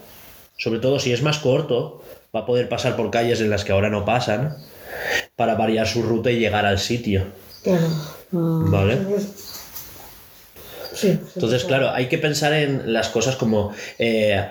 sobre 0.56 0.78
todo 0.78 1.00
si 1.00 1.12
es 1.12 1.22
más 1.22 1.38
corto, 1.38 2.04
va 2.34 2.40
a 2.40 2.46
poder 2.46 2.68
pasar 2.68 2.94
por 2.94 3.10
calles 3.10 3.40
en 3.40 3.50
las 3.50 3.64
que 3.64 3.72
ahora 3.72 3.90
no 3.90 4.04
pasan, 4.04 4.56
para 5.34 5.56
variar 5.56 5.88
su 5.88 6.02
ruta 6.02 6.30
y 6.30 6.38
llegar 6.38 6.64
al 6.64 6.78
sitio. 6.78 7.26
Claro. 7.66 7.88
¿Vale? 8.30 8.98
Sí. 10.94 11.18
Entonces, 11.34 11.64
claro, 11.64 11.90
hay 11.90 12.08
que 12.08 12.18
pensar 12.18 12.52
en 12.52 12.92
las 12.92 13.08
cosas 13.08 13.36
como. 13.36 13.72
eh, 13.98 14.46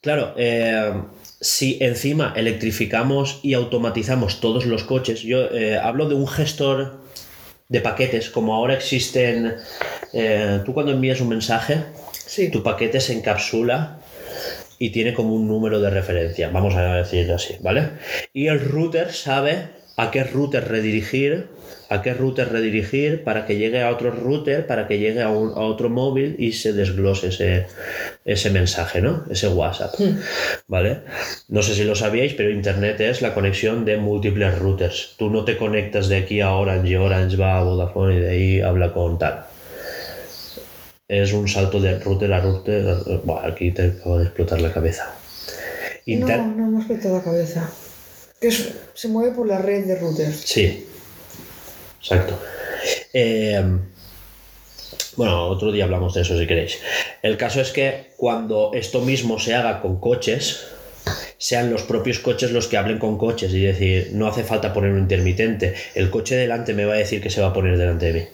claro, 0.00 0.34
eh, 0.36 0.92
si 1.40 1.78
encima 1.80 2.32
electrificamos 2.36 3.40
y 3.42 3.54
automatizamos 3.54 4.40
todos 4.40 4.64
los 4.66 4.84
coches, 4.84 5.20
yo 5.22 5.42
eh, 5.50 5.76
hablo 5.78 6.08
de 6.08 6.14
un 6.14 6.26
gestor 6.26 7.00
de 7.68 7.80
paquetes, 7.80 8.30
como 8.30 8.54
ahora 8.54 8.74
existen. 8.74 9.56
eh, 10.12 10.60
tú 10.64 10.72
cuando 10.74 10.92
envías 10.92 11.20
un 11.20 11.28
mensaje, 11.28 11.84
Sí. 12.26 12.48
tu 12.50 12.62
paquete 12.62 13.00
se 13.00 13.12
encapsula 13.12 13.98
y 14.78 14.90
tiene 14.90 15.12
como 15.12 15.34
un 15.34 15.46
número 15.46 15.78
de 15.80 15.90
referencia, 15.90 16.48
vamos 16.50 16.74
a 16.74 16.96
decirlo 16.96 17.34
así, 17.36 17.56
¿vale? 17.60 17.90
Y 18.32 18.46
el 18.48 18.60
router 18.60 19.12
sabe 19.12 19.68
a 19.96 20.10
qué 20.10 20.24
router 20.24 20.66
redirigir, 20.68 21.48
a 21.90 22.02
qué 22.02 22.14
router 22.14 22.50
redirigir 22.50 23.24
para 23.24 23.46
que 23.46 23.56
llegue 23.56 23.82
a 23.82 23.90
otro 23.90 24.10
router, 24.10 24.66
para 24.66 24.86
que 24.88 24.98
llegue 24.98 25.22
a, 25.22 25.28
un- 25.28 25.50
a 25.50 25.60
otro 25.62 25.88
móvil 25.90 26.36
y 26.38 26.52
se 26.52 26.72
desglose 26.72 27.28
ese, 27.28 27.66
ese 28.24 28.50
mensaje, 28.50 29.00
¿no? 29.00 29.24
Ese 29.30 29.48
WhatsApp, 29.48 29.94
¿vale? 30.66 31.00
No 31.48 31.62
sé 31.62 31.74
si 31.74 31.84
lo 31.84 31.94
sabíais, 31.94 32.34
pero 32.34 32.50
Internet 32.50 33.00
es 33.00 33.22
la 33.22 33.34
conexión 33.34 33.84
de 33.84 33.96
múltiples 33.96 34.58
routers. 34.58 35.14
Tú 35.18 35.30
no 35.30 35.44
te 35.44 35.56
conectas 35.56 36.08
de 36.08 36.16
aquí 36.16 36.40
a 36.40 36.52
Orange 36.52 36.88
y 36.90 36.96
Orange 36.96 37.36
va 37.36 37.58
a 37.58 37.62
Vodafone 37.64 38.16
y 38.16 38.20
de 38.20 38.30
ahí 38.30 38.60
habla 38.60 38.92
con 38.92 39.18
tal 39.18 39.44
es 41.06 41.32
un 41.34 41.46
salto 41.48 41.80
de 41.80 41.98
router 41.98 42.32
a 42.32 42.40
router. 42.40 42.96
Aquí 43.44 43.70
te 43.72 43.82
acabo 43.88 44.18
de 44.18 44.24
explotar 44.24 44.60
la 44.60 44.72
cabeza. 44.72 45.14
Inter- 46.06 46.38
No, 46.38 46.46
no 46.56 46.66
hemos 46.68 46.88
metido 46.88 47.16
la 47.18 47.22
cabeza. 47.22 47.70
Que 48.40 48.48
es- 48.48 48.72
se 48.94 49.08
mueve 49.08 49.34
por 49.34 49.46
la 49.46 49.58
red 49.58 49.84
de 49.84 49.96
routers. 49.96 50.40
Sí, 50.40 50.86
exacto. 52.04 52.38
Eh, 53.12 53.62
bueno, 55.16 55.46
otro 55.46 55.72
día 55.72 55.84
hablamos 55.84 56.14
de 56.14 56.22
eso 56.22 56.38
si 56.38 56.46
queréis. 56.46 56.78
El 57.22 57.36
caso 57.36 57.60
es 57.60 57.70
que 57.70 58.12
cuando 58.16 58.72
esto 58.74 59.00
mismo 59.00 59.38
se 59.38 59.54
haga 59.54 59.80
con 59.80 60.00
coches, 60.00 60.66
sean 61.38 61.70
los 61.70 61.82
propios 61.82 62.18
coches 62.18 62.50
los 62.52 62.68
que 62.68 62.76
hablen 62.76 62.98
con 62.98 63.18
coches 63.18 63.52
y 63.52 63.60
decir, 63.60 64.10
no 64.12 64.26
hace 64.26 64.44
falta 64.44 64.72
poner 64.72 64.92
un 64.92 65.00
intermitente. 65.00 65.74
El 65.94 66.10
coche 66.10 66.36
delante 66.36 66.74
me 66.74 66.84
va 66.84 66.94
a 66.94 66.98
decir 66.98 67.20
que 67.20 67.30
se 67.30 67.40
va 67.40 67.48
a 67.48 67.52
poner 67.52 67.78
delante 67.78 68.06
de 68.06 68.12
mí. 68.12 68.26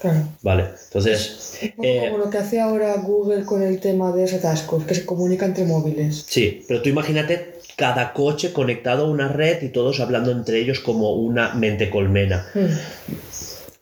Claro. 0.00 0.20
Vale, 0.40 0.64
entonces... 0.86 1.58
Poco 1.76 1.86
eh, 1.86 2.08
como 2.10 2.24
lo 2.24 2.30
que 2.30 2.38
hace 2.38 2.58
ahora 2.58 2.94
Google 2.96 3.44
con 3.44 3.62
el 3.62 3.80
tema 3.80 4.12
de 4.12 4.22
los 4.22 4.32
atascos, 4.32 4.84
que 4.84 4.94
se 4.94 5.04
comunica 5.04 5.44
entre 5.44 5.64
móviles. 5.64 6.24
Sí, 6.26 6.64
pero 6.66 6.80
tú 6.80 6.88
imagínate 6.88 7.60
cada 7.76 8.14
coche 8.14 8.52
conectado 8.52 9.04
a 9.04 9.10
una 9.10 9.28
red 9.28 9.62
y 9.62 9.68
todos 9.68 10.00
hablando 10.00 10.30
entre 10.30 10.58
ellos 10.58 10.80
como 10.80 11.12
una 11.14 11.54
mente 11.54 11.90
colmena. 11.90 12.46
Mm. 12.54 12.66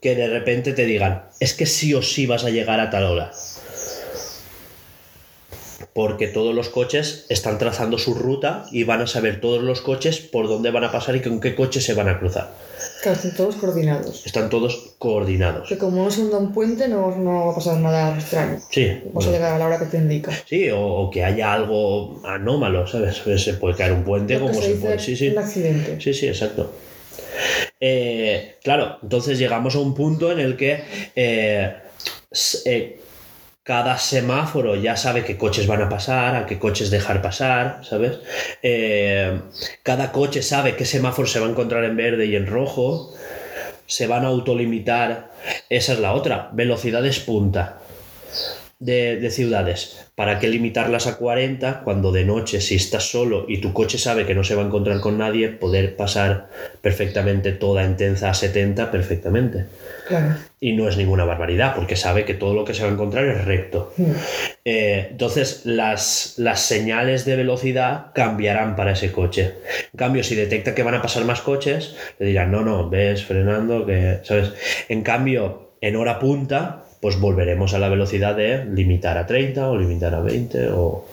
Que 0.01 0.17
de 0.17 0.29
repente 0.29 0.73
te 0.73 0.85
digan, 0.87 1.25
es 1.39 1.55
que 1.55 1.67
sí 1.67 1.95
o 1.95 2.03
sí 2.03 2.27
vas 2.27 2.45
a 2.45 2.51
llegar 2.51 2.81
a 2.81 2.91
tal 2.91 3.05
hora. 3.05 3.33
Porque 5.93 6.27
todos 6.27 6.55
los 6.55 6.69
coches 6.69 7.27
están 7.29 7.59
trazando 7.59 7.99
su 7.99 8.15
ruta 8.15 8.67
y 8.73 8.85
van 8.85 9.03
a 9.03 9.07
saber 9.07 9.41
todos 9.41 9.63
los 9.63 9.81
coches 9.81 10.19
por 10.19 10.49
dónde 10.49 10.71
van 10.71 10.85
a 10.85 10.93
pasar 10.93 11.15
y 11.17 11.21
con 11.21 11.41
qué 11.41 11.55
coche 11.55 11.81
se 11.81 11.95
van 11.95 12.09
a 12.09 12.19
cruzar. 12.19 12.51
Claro, 13.03 13.17
están 13.17 13.35
todos 13.37 13.57
coordinados. 13.57 14.27
Están 14.27 14.51
todos 14.51 14.95
coordinados. 14.99 15.69
Que 15.69 15.79
como 15.79 16.03
no 16.05 16.11
se 16.11 16.23
hunda 16.23 16.39
un 16.39 16.53
puente, 16.53 16.89
no, 16.89 17.15
no 17.17 17.47
va 17.47 17.53
a 17.53 17.55
pasar 17.55 17.79
nada 17.79 18.15
extraño. 18.17 18.61
Sí, 18.71 18.87
Vas 19.13 19.25
bueno. 19.25 19.31
a 19.31 19.33
llegar 19.35 19.53
a 19.55 19.59
la 19.59 19.67
hora 19.67 19.79
que 19.79 19.87
te 19.87 19.99
indica. 19.99 20.33
sí 20.47 20.69
o, 20.71 20.81
o 20.81 21.11
que 21.11 21.25
haya 21.25 21.53
algo 21.53 22.21
anómalo, 22.27 22.87
¿sabes? 22.87 23.23
Se 23.43 23.55
puede 23.55 23.77
caer 23.77 23.93
un 23.93 24.05
puente 24.05 24.35
Lo 24.35 24.49
como 24.49 24.55
se 24.61 24.73
se 24.73 24.75
puede. 24.75 24.99
Sí, 24.99 25.17
sí. 25.17 25.29
un 25.29 25.39
accidente. 25.39 26.01
Sí, 26.01 26.13
sí, 26.13 26.27
exacto. 26.27 26.73
Eh, 27.81 28.57
claro, 28.63 28.99
entonces 29.03 29.39
llegamos 29.39 29.77
a 29.77 29.79
un 29.79 29.95
punto 29.95 30.33
en 30.33 30.41
el 30.41 30.57
que 30.57 30.83
eh, 31.15 31.73
eh, 32.65 32.98
cada 33.69 33.99
semáforo 33.99 34.77
ya 34.77 34.97
sabe 34.97 35.27
qué 35.27 35.37
coches 35.37 35.67
van 35.67 35.83
a 35.83 35.91
pasar, 35.91 36.35
a 36.37 36.47
qué 36.47 36.59
coches 36.59 36.89
dejar 36.89 37.21
pasar, 37.21 37.81
¿sabes? 37.83 38.19
Eh, 38.63 39.43
cada 39.83 40.11
coche 40.11 40.41
sabe 40.41 40.75
qué 40.75 40.87
semáforo 40.87 41.29
se 41.29 41.39
va 41.39 41.49
a 41.49 41.51
encontrar 41.51 41.85
en 41.85 41.95
verde 41.95 42.25
y 42.25 42.35
en 42.35 42.47
rojo. 42.47 43.13
Se 43.85 44.07
van 44.07 44.25
a 44.25 44.29
autolimitar. 44.29 45.33
Esa 45.69 45.93
es 45.93 45.99
la 45.99 46.15
otra. 46.15 46.49
Velocidades 46.55 47.21
punta 47.21 47.77
de, 48.81 49.17
de 49.17 49.31
ciudades. 49.31 50.07
¿Para 50.15 50.39
qué 50.39 50.49
limitarlas 50.49 51.07
a 51.07 51.17
40 51.17 51.81
cuando 51.83 52.13
de 52.13 52.25
noche, 52.25 52.61
si 52.61 52.77
estás 52.77 53.11
solo 53.11 53.45
y 53.49 53.59
tu 53.59 53.73
coche 53.73 53.99
sabe 53.99 54.25
que 54.25 54.35
no 54.35 54.45
se 54.45 54.55
va 54.55 54.63
a 54.63 54.67
encontrar 54.67 55.01
con 55.01 55.19
nadie, 55.19 55.49
poder 55.49 55.97
pasar 55.97 56.49
perfectamente 56.81 57.53
toda 57.53 57.85
intensa 57.85 58.31
a 58.31 58.35
70 58.35 58.91
perfectamente? 58.91 59.67
Claro. 60.07 60.37
Y 60.61 60.73
no 60.73 60.89
es 60.89 60.97
ninguna 60.97 61.25
barbaridad, 61.25 61.75
porque 61.75 61.97
sabe 61.97 62.25
que 62.25 62.35
todo 62.35 62.55
lo 62.55 62.65
que 62.65 62.75
se 62.75 62.83
va 62.83 62.89
a 62.89 62.93
encontrar 62.93 63.25
es 63.27 63.45
recto. 63.45 63.93
Mm. 63.97 64.11
Eh, 64.65 65.09
entonces, 65.11 65.63
las, 65.65 66.35
las 66.39 66.61
señales 66.61 67.25
de 67.25 67.37
velocidad 67.37 68.13
cambiarán 68.15 68.75
para 68.75 68.93
ese 68.93 69.13
coche. 69.13 69.55
En 69.93 69.97
cambio, 69.97 70.23
si 70.25 70.35
detecta 70.35 70.75
que 70.75 70.83
van 70.83 70.95
a 70.95 71.03
pasar 71.03 71.25
más 71.25 71.43
coches, 71.43 71.97
le 72.19 72.27
dirán, 72.27 72.51
no, 72.51 72.63
no, 72.63 72.89
ves 72.89 73.25
frenando, 73.25 73.87
que, 73.87 74.21
¿sabes? 74.23 74.53
En 74.89 75.03
cambio, 75.03 75.73
en 75.81 75.95
hora 75.97 76.19
punta, 76.19 76.85
pues 77.01 77.19
volveremos 77.21 77.75
a 77.75 77.79
la 77.79 77.89
velocidad 77.89 78.35
de 78.37 78.65
limitar 78.65 79.19
a 79.19 79.27
30 79.27 79.69
o 79.71 79.77
limitar 79.77 80.15
a 80.15 80.21
20 80.21 80.69
o... 80.73 81.05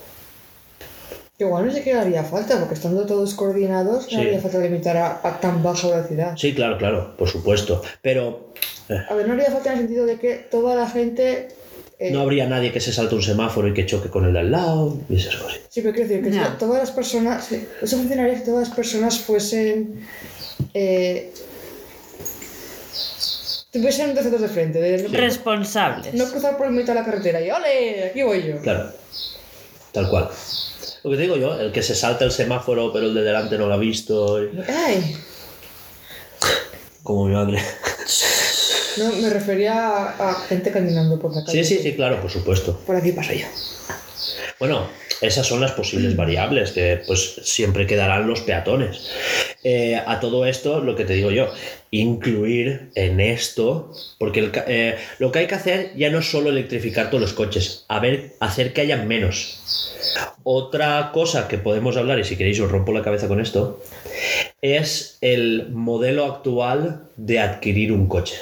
Igual 1.38 1.66
no 1.66 1.72
sé 1.74 1.84
qué 1.84 1.92
haría 1.94 2.24
falta, 2.24 2.58
porque 2.60 2.76
estando 2.76 3.06
todos 3.06 3.34
coordinados, 3.34 4.06
Sí. 4.06 4.16
no 4.16 4.22
haría 4.22 4.40
falta 4.40 4.58
limitar 4.60 4.96
a, 4.96 5.20
a 5.22 5.40
tan 5.42 5.62
baja 5.62 5.90
velocidad. 5.90 6.38
Sí, 6.38 6.54
claro, 6.54 6.78
claro, 6.78 7.14
por 7.18 7.28
supuesto. 7.28 7.82
Pero 8.02 8.54
eh, 8.88 8.98
A 9.10 9.14
ver, 9.16 9.28
no 9.28 9.34
haría 9.34 9.52
falta 9.52 9.72
en 9.74 9.80
el 9.80 9.86
sentido 9.86 10.06
de 10.06 10.18
que 10.18 10.36
toda 10.36 10.76
la 10.76 10.88
gente. 10.90 11.50
eh, 12.00 12.12
no 12.12 12.22
habría 12.22 12.48
nadie 12.48 12.72
que 12.72 12.80
se 12.80 12.94
salte 12.94 13.16
un 13.16 13.22
semáforo 13.22 13.68
y 13.68 13.74
que 13.74 13.86
choque 13.86 14.10
con 14.10 14.24
el 14.26 14.32
de 14.34 14.40
al 14.40 14.52
lado 14.52 14.98
y 15.10 15.18
esas 15.18 15.36
cosas. 15.36 15.60
Sí, 15.70 15.82
pero 15.82 15.94
quiero 15.94 16.08
decir 16.10 16.24
que 16.24 16.30
No. 16.32 16.48
todas 16.58 16.80
las 16.80 16.92
personas. 16.92 17.44
sí, 17.46 17.68
Eso 17.82 17.98
funcionaría 17.98 18.38
si 18.38 18.46
todas 18.46 18.68
las 18.70 18.76
personas 18.76 19.20
fuesen. 19.20 20.06
Eh, 20.74 21.34
tuviesen 23.80 24.14
dos 24.16 24.42
de 24.42 24.48
frente. 24.50 24.80
De 24.80 25.04
no, 25.04 25.18
Responsables. 25.18 26.14
no 26.14 26.26
cruzar 26.30 26.58
por 26.58 26.68
el 26.68 26.74
mitad 26.74 26.94
de 26.94 27.00
la 27.00 27.06
carretera 27.06 27.42
y 27.42 27.50
¡ole! 27.52 28.06
Aquí 28.06 28.24
voy 28.24 28.44
yo. 28.48 28.58
Claro, 28.62 28.92
tal 29.92 30.10
cual. 30.10 30.30
Lo 31.04 31.12
que 31.12 31.18
te 31.18 31.22
digo 31.24 31.38
yo, 31.38 31.60
el 31.60 31.72
que 31.72 31.84
se 31.84 31.94
salta 31.96 32.26
el 32.26 32.32
semáforo 32.32 32.92
pero 32.92 33.06
el 33.06 33.14
de 33.14 33.22
delante 33.22 33.58
no 33.58 33.68
lo 33.68 33.74
ha 33.74 33.78
visto, 33.78 34.44
y- 34.44 34.50
¡Ay! 34.68 35.16
como 37.04 37.26
mi 37.28 37.36
madre. 37.36 37.62
No, 38.98 39.12
me 39.14 39.30
refería 39.30 39.74
a, 39.90 40.30
a 40.32 40.34
gente 40.48 40.72
caminando 40.72 41.20
por 41.20 41.36
la 41.36 41.44
calle. 41.44 41.64
Sí, 41.64 41.76
sí, 41.78 41.84
sí, 41.84 41.96
claro, 41.96 42.22
por 42.22 42.32
supuesto. 42.32 42.80
Por 42.86 42.96
aquí 42.96 43.12
paso 43.12 43.34
yo. 43.34 43.46
Bueno, 44.58 44.88
esas 45.22 45.48
son 45.48 45.62
las 45.62 45.72
posibles 45.72 46.16
variables 46.16 46.72
que 46.72 47.02
pues 47.06 47.40
siempre 47.44 47.88
quedarán 47.88 48.28
los 48.28 48.42
peatones. 48.42 49.10
Eh, 49.64 49.96
a 49.96 50.20
todo 50.20 50.46
esto, 50.46 50.80
lo 50.80 50.96
que 50.96 51.06
te 51.06 51.14
digo 51.14 51.32
yo, 51.32 51.50
incluir 51.92 52.92
en 52.96 53.20
esto, 53.20 53.92
porque 54.20 54.40
el 54.40 54.52
eh, 54.68 54.96
lo 55.20 55.32
que 55.32 55.40
hay 55.40 55.48
que 55.48 55.56
hacer 55.56 55.92
ya 55.96 56.10
no 56.10 56.20
es 56.20 56.30
solo 56.30 56.50
electrificar 56.50 57.10
todos 57.10 57.22
los 57.22 57.34
coches, 57.34 57.86
a 57.88 58.00
ver, 58.00 58.34
hacer 58.40 58.74
que 58.74 58.82
haya 58.82 58.98
menos. 58.98 59.62
Otra 60.44 61.12
cosa 61.14 61.48
que 61.48 61.58
podemos 61.58 61.98
hablar, 61.98 62.20
y 62.20 62.24
si 62.24 62.38
queréis 62.38 62.60
os 62.60 62.70
rompo 62.70 62.92
la 62.92 63.04
cabeza 63.04 63.28
con 63.28 63.42
esto, 63.42 63.82
es 64.62 65.18
el 65.22 65.70
modelo 65.72 66.26
actual 66.26 67.10
de 67.18 67.40
adquirir 67.40 67.92
un 67.92 68.08
coche. 68.08 68.36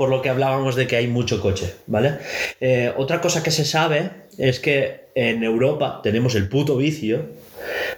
Por 0.00 0.08
lo 0.08 0.22
que 0.22 0.30
hablábamos 0.30 0.76
de 0.76 0.86
que 0.86 0.96
hay 0.96 1.08
mucho 1.08 1.42
coche, 1.42 1.74
¿vale? 1.86 2.20
Eh, 2.58 2.90
otra 2.96 3.20
cosa 3.20 3.42
que 3.42 3.50
se 3.50 3.66
sabe 3.66 4.10
es 4.38 4.58
que 4.58 5.10
en 5.14 5.44
Europa 5.44 6.00
tenemos 6.02 6.34
el 6.36 6.48
puto 6.48 6.78
vicio 6.78 7.28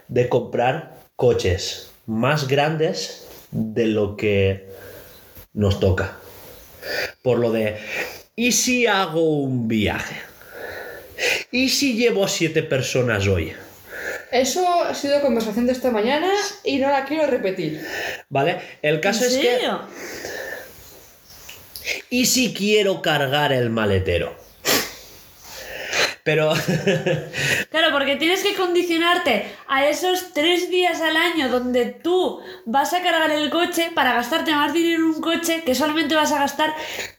de 0.09 0.29
comprar 0.29 0.97
coches 1.15 1.93
más 2.07 2.49
grandes 2.49 3.29
de 3.53 3.87
lo 3.87 4.17
que 4.17 4.67
nos 5.53 5.79
toca. 5.79 6.17
Por 7.23 7.39
lo 7.39 7.53
de, 7.53 7.77
¿y 8.35 8.51
si 8.51 8.89
hago 8.89 9.39
un 9.39 9.69
viaje? 9.69 10.17
¿Y 11.53 11.69
si 11.69 11.95
llevo 11.95 12.25
a 12.25 12.29
siete 12.29 12.65
personas 12.65 13.29
hoy? 13.29 13.53
Eso 14.33 14.83
ha 14.83 14.95
sido 14.97 15.21
conversación 15.21 15.67
de 15.67 15.73
esta 15.73 15.93
mañana 15.93 16.33
y 16.65 16.79
no 16.79 16.91
la 16.91 17.05
quiero 17.05 17.29
repetir. 17.29 17.87
¿Vale? 18.29 18.59
El 18.83 18.97
¿En 18.97 19.01
caso 19.01 19.25
es 19.25 19.37
que... 19.37 19.61
¿Y 22.11 22.27
si 22.27 22.53
quiero 22.55 23.03
cargar 23.03 23.53
el 23.53 23.71
maletero? 23.71 24.37
Pero... 26.25 26.53
Claro, 27.71 27.89
porque 27.91 28.17
tienes 28.17 28.43
que 28.43 28.55
condicionarte 28.55 29.47
a 29.67 29.89
esos 29.89 30.35
tres 30.35 30.71
días 30.71 31.01
al 31.01 31.17
año 31.17 31.49
donde 31.49 31.87
tú 31.87 32.41
vas 32.67 32.93
a 32.93 33.03
cargar 33.03 33.31
el 33.31 33.49
coche 33.49 33.91
para 33.95 34.13
gastarte 34.13 34.55
más 34.55 34.75
dinero 34.75 35.01
en 35.01 35.15
un 35.15 35.21
coche 35.23 35.63
que 35.65 35.75
solamente 35.75 36.15
vas 36.15 36.33
a 36.33 36.39
gastar 36.39 36.75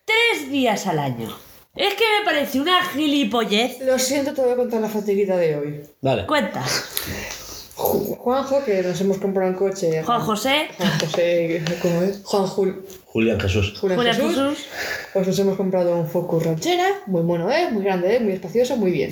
tres 0.06 0.52
días 0.52 0.86
al 0.86 1.00
año. 1.00 1.36
Es 1.76 1.96
que 1.96 2.04
me 2.20 2.24
parece 2.24 2.62
una 2.62 2.84
gilipollez. 2.86 3.80
Lo 3.82 3.98
siento, 3.98 4.34
te 4.34 4.42
voy 4.42 4.52
a 4.52 4.56
contar 4.56 4.80
la 4.80 4.90
fatiguita 4.90 5.36
de 5.38 5.56
hoy. 5.56 5.82
Vale. 6.02 6.28
Cuenta. 6.28 6.64
Ju- 7.76 8.18
Juanjo, 8.18 8.64
que 8.64 8.84
nos 8.84 9.00
hemos 9.02 9.18
comprado 9.18 9.50
un 9.52 9.56
coche. 9.58 10.04
Juan 10.04 10.22
José, 10.22 10.68
Juan 10.78 11.00
José, 11.00 11.64
¿cómo 11.82 12.02
es? 12.04 12.22
Juan 12.24 12.46
Jul, 12.48 12.86
Julián 13.06 13.40
Jesús. 13.40 13.74
Julián 13.80 13.98
Julia 13.98 14.14
Jesús. 14.14 14.36
Jesús. 14.36 14.66
Pues 15.14 15.28
nos 15.28 15.40
hemos 15.40 15.58
comprado 15.58 15.96
un 15.98 16.08
Focus 16.08 16.44
ranchera, 16.46 17.02
muy 17.08 17.22
bueno, 17.24 17.52
¿eh? 17.52 17.70
Muy 17.72 17.84
grande, 17.84 18.16
¿eh? 18.16 18.20
Muy 18.20 18.34
espacioso, 18.34 18.78
muy 18.78 18.92
bien. 18.92 19.10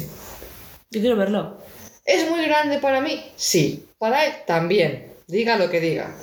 Yo 0.91 0.99
quiero 1.01 1.16
verlo. 1.16 1.57
¿Es 2.05 2.30
muy 2.30 2.43
grande 2.45 2.78
para 2.80 3.01
mí? 3.01 3.22
Sí. 3.36 3.86
Para 3.97 4.26
él 4.26 4.34
también. 4.45 5.12
Diga 5.28 5.57
lo 5.57 5.70
que 5.70 5.80
diga. 5.80 6.16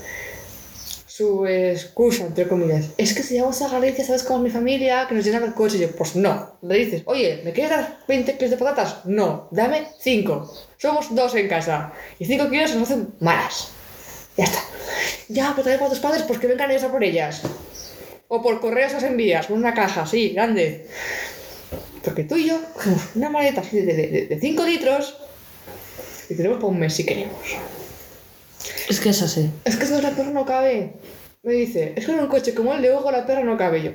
Su 1.18 1.44
excusa, 1.48 2.26
entre 2.26 2.46
comillas, 2.46 2.90
es 2.96 3.12
que 3.12 3.24
si 3.24 3.40
vamos 3.40 3.60
a 3.60 3.68
Galicia, 3.68 4.04
¿sabes 4.04 4.22
cómo 4.22 4.38
es 4.38 4.44
mi 4.44 4.50
familia? 4.50 5.08
Que 5.08 5.16
nos 5.16 5.24
llenan 5.24 5.42
el 5.42 5.52
coche. 5.52 5.76
Y 5.76 5.80
yo, 5.80 5.90
pues 5.90 6.14
no. 6.14 6.56
Le 6.62 6.76
dices, 6.76 7.02
oye, 7.06 7.40
¿me 7.44 7.52
quieres 7.52 7.72
dar 7.72 7.98
20 8.06 8.36
kilos 8.36 8.52
de 8.52 8.56
patatas? 8.56 9.04
No, 9.04 9.48
dame 9.50 9.88
5. 9.98 10.54
Somos 10.76 11.12
dos 11.12 11.34
en 11.34 11.48
casa. 11.48 11.92
Y 12.20 12.24
5 12.24 12.48
kilos 12.48 12.72
nos 12.76 12.84
hacen 12.84 13.14
malas. 13.18 13.70
Ya 14.36 14.44
está. 14.44 14.60
Ya, 15.26 15.50
pero 15.56 15.64
también 15.64 15.80
para 15.80 15.90
tus 15.90 15.98
padres, 15.98 16.22
pues 16.22 16.38
que 16.38 16.46
vengan 16.46 16.70
ellos 16.70 16.84
a 16.84 16.92
por 16.92 17.02
ellas. 17.02 17.42
O 18.28 18.40
por 18.40 18.60
correo 18.60 18.86
se 18.88 18.94
las 18.94 19.02
envías, 19.02 19.48
con 19.48 19.58
una 19.58 19.74
caja, 19.74 20.06
sí, 20.06 20.28
grande. 20.28 20.86
Porque 22.04 22.22
tú 22.22 22.36
y 22.36 22.46
yo 22.46 22.60
una 23.16 23.28
maleta 23.28 23.62
así 23.62 23.80
de 23.80 24.38
5 24.40 24.64
litros 24.64 25.18
y 26.30 26.36
tenemos 26.36 26.58
para 26.58 26.68
un 26.68 26.78
mes 26.78 26.94
si 26.94 27.04
queremos. 27.04 27.34
Es 28.88 29.00
que 29.00 29.10
es 29.10 29.22
así. 29.22 29.50
Es 29.64 29.76
que 29.76 29.86
si 29.86 30.00
la 30.00 30.10
perra 30.10 30.30
no 30.30 30.44
cabe. 30.44 30.94
Me 31.42 31.52
dice, 31.54 31.92
es 31.96 32.04
que 32.04 32.12
en 32.12 32.20
un 32.20 32.26
coche 32.26 32.52
como 32.54 32.74
el 32.74 32.82
de 32.82 32.94
Hugo 32.94 33.10
la 33.10 33.24
perra 33.26 33.42
no 33.44 33.56
cabe 33.56 33.82
yo. 33.82 33.90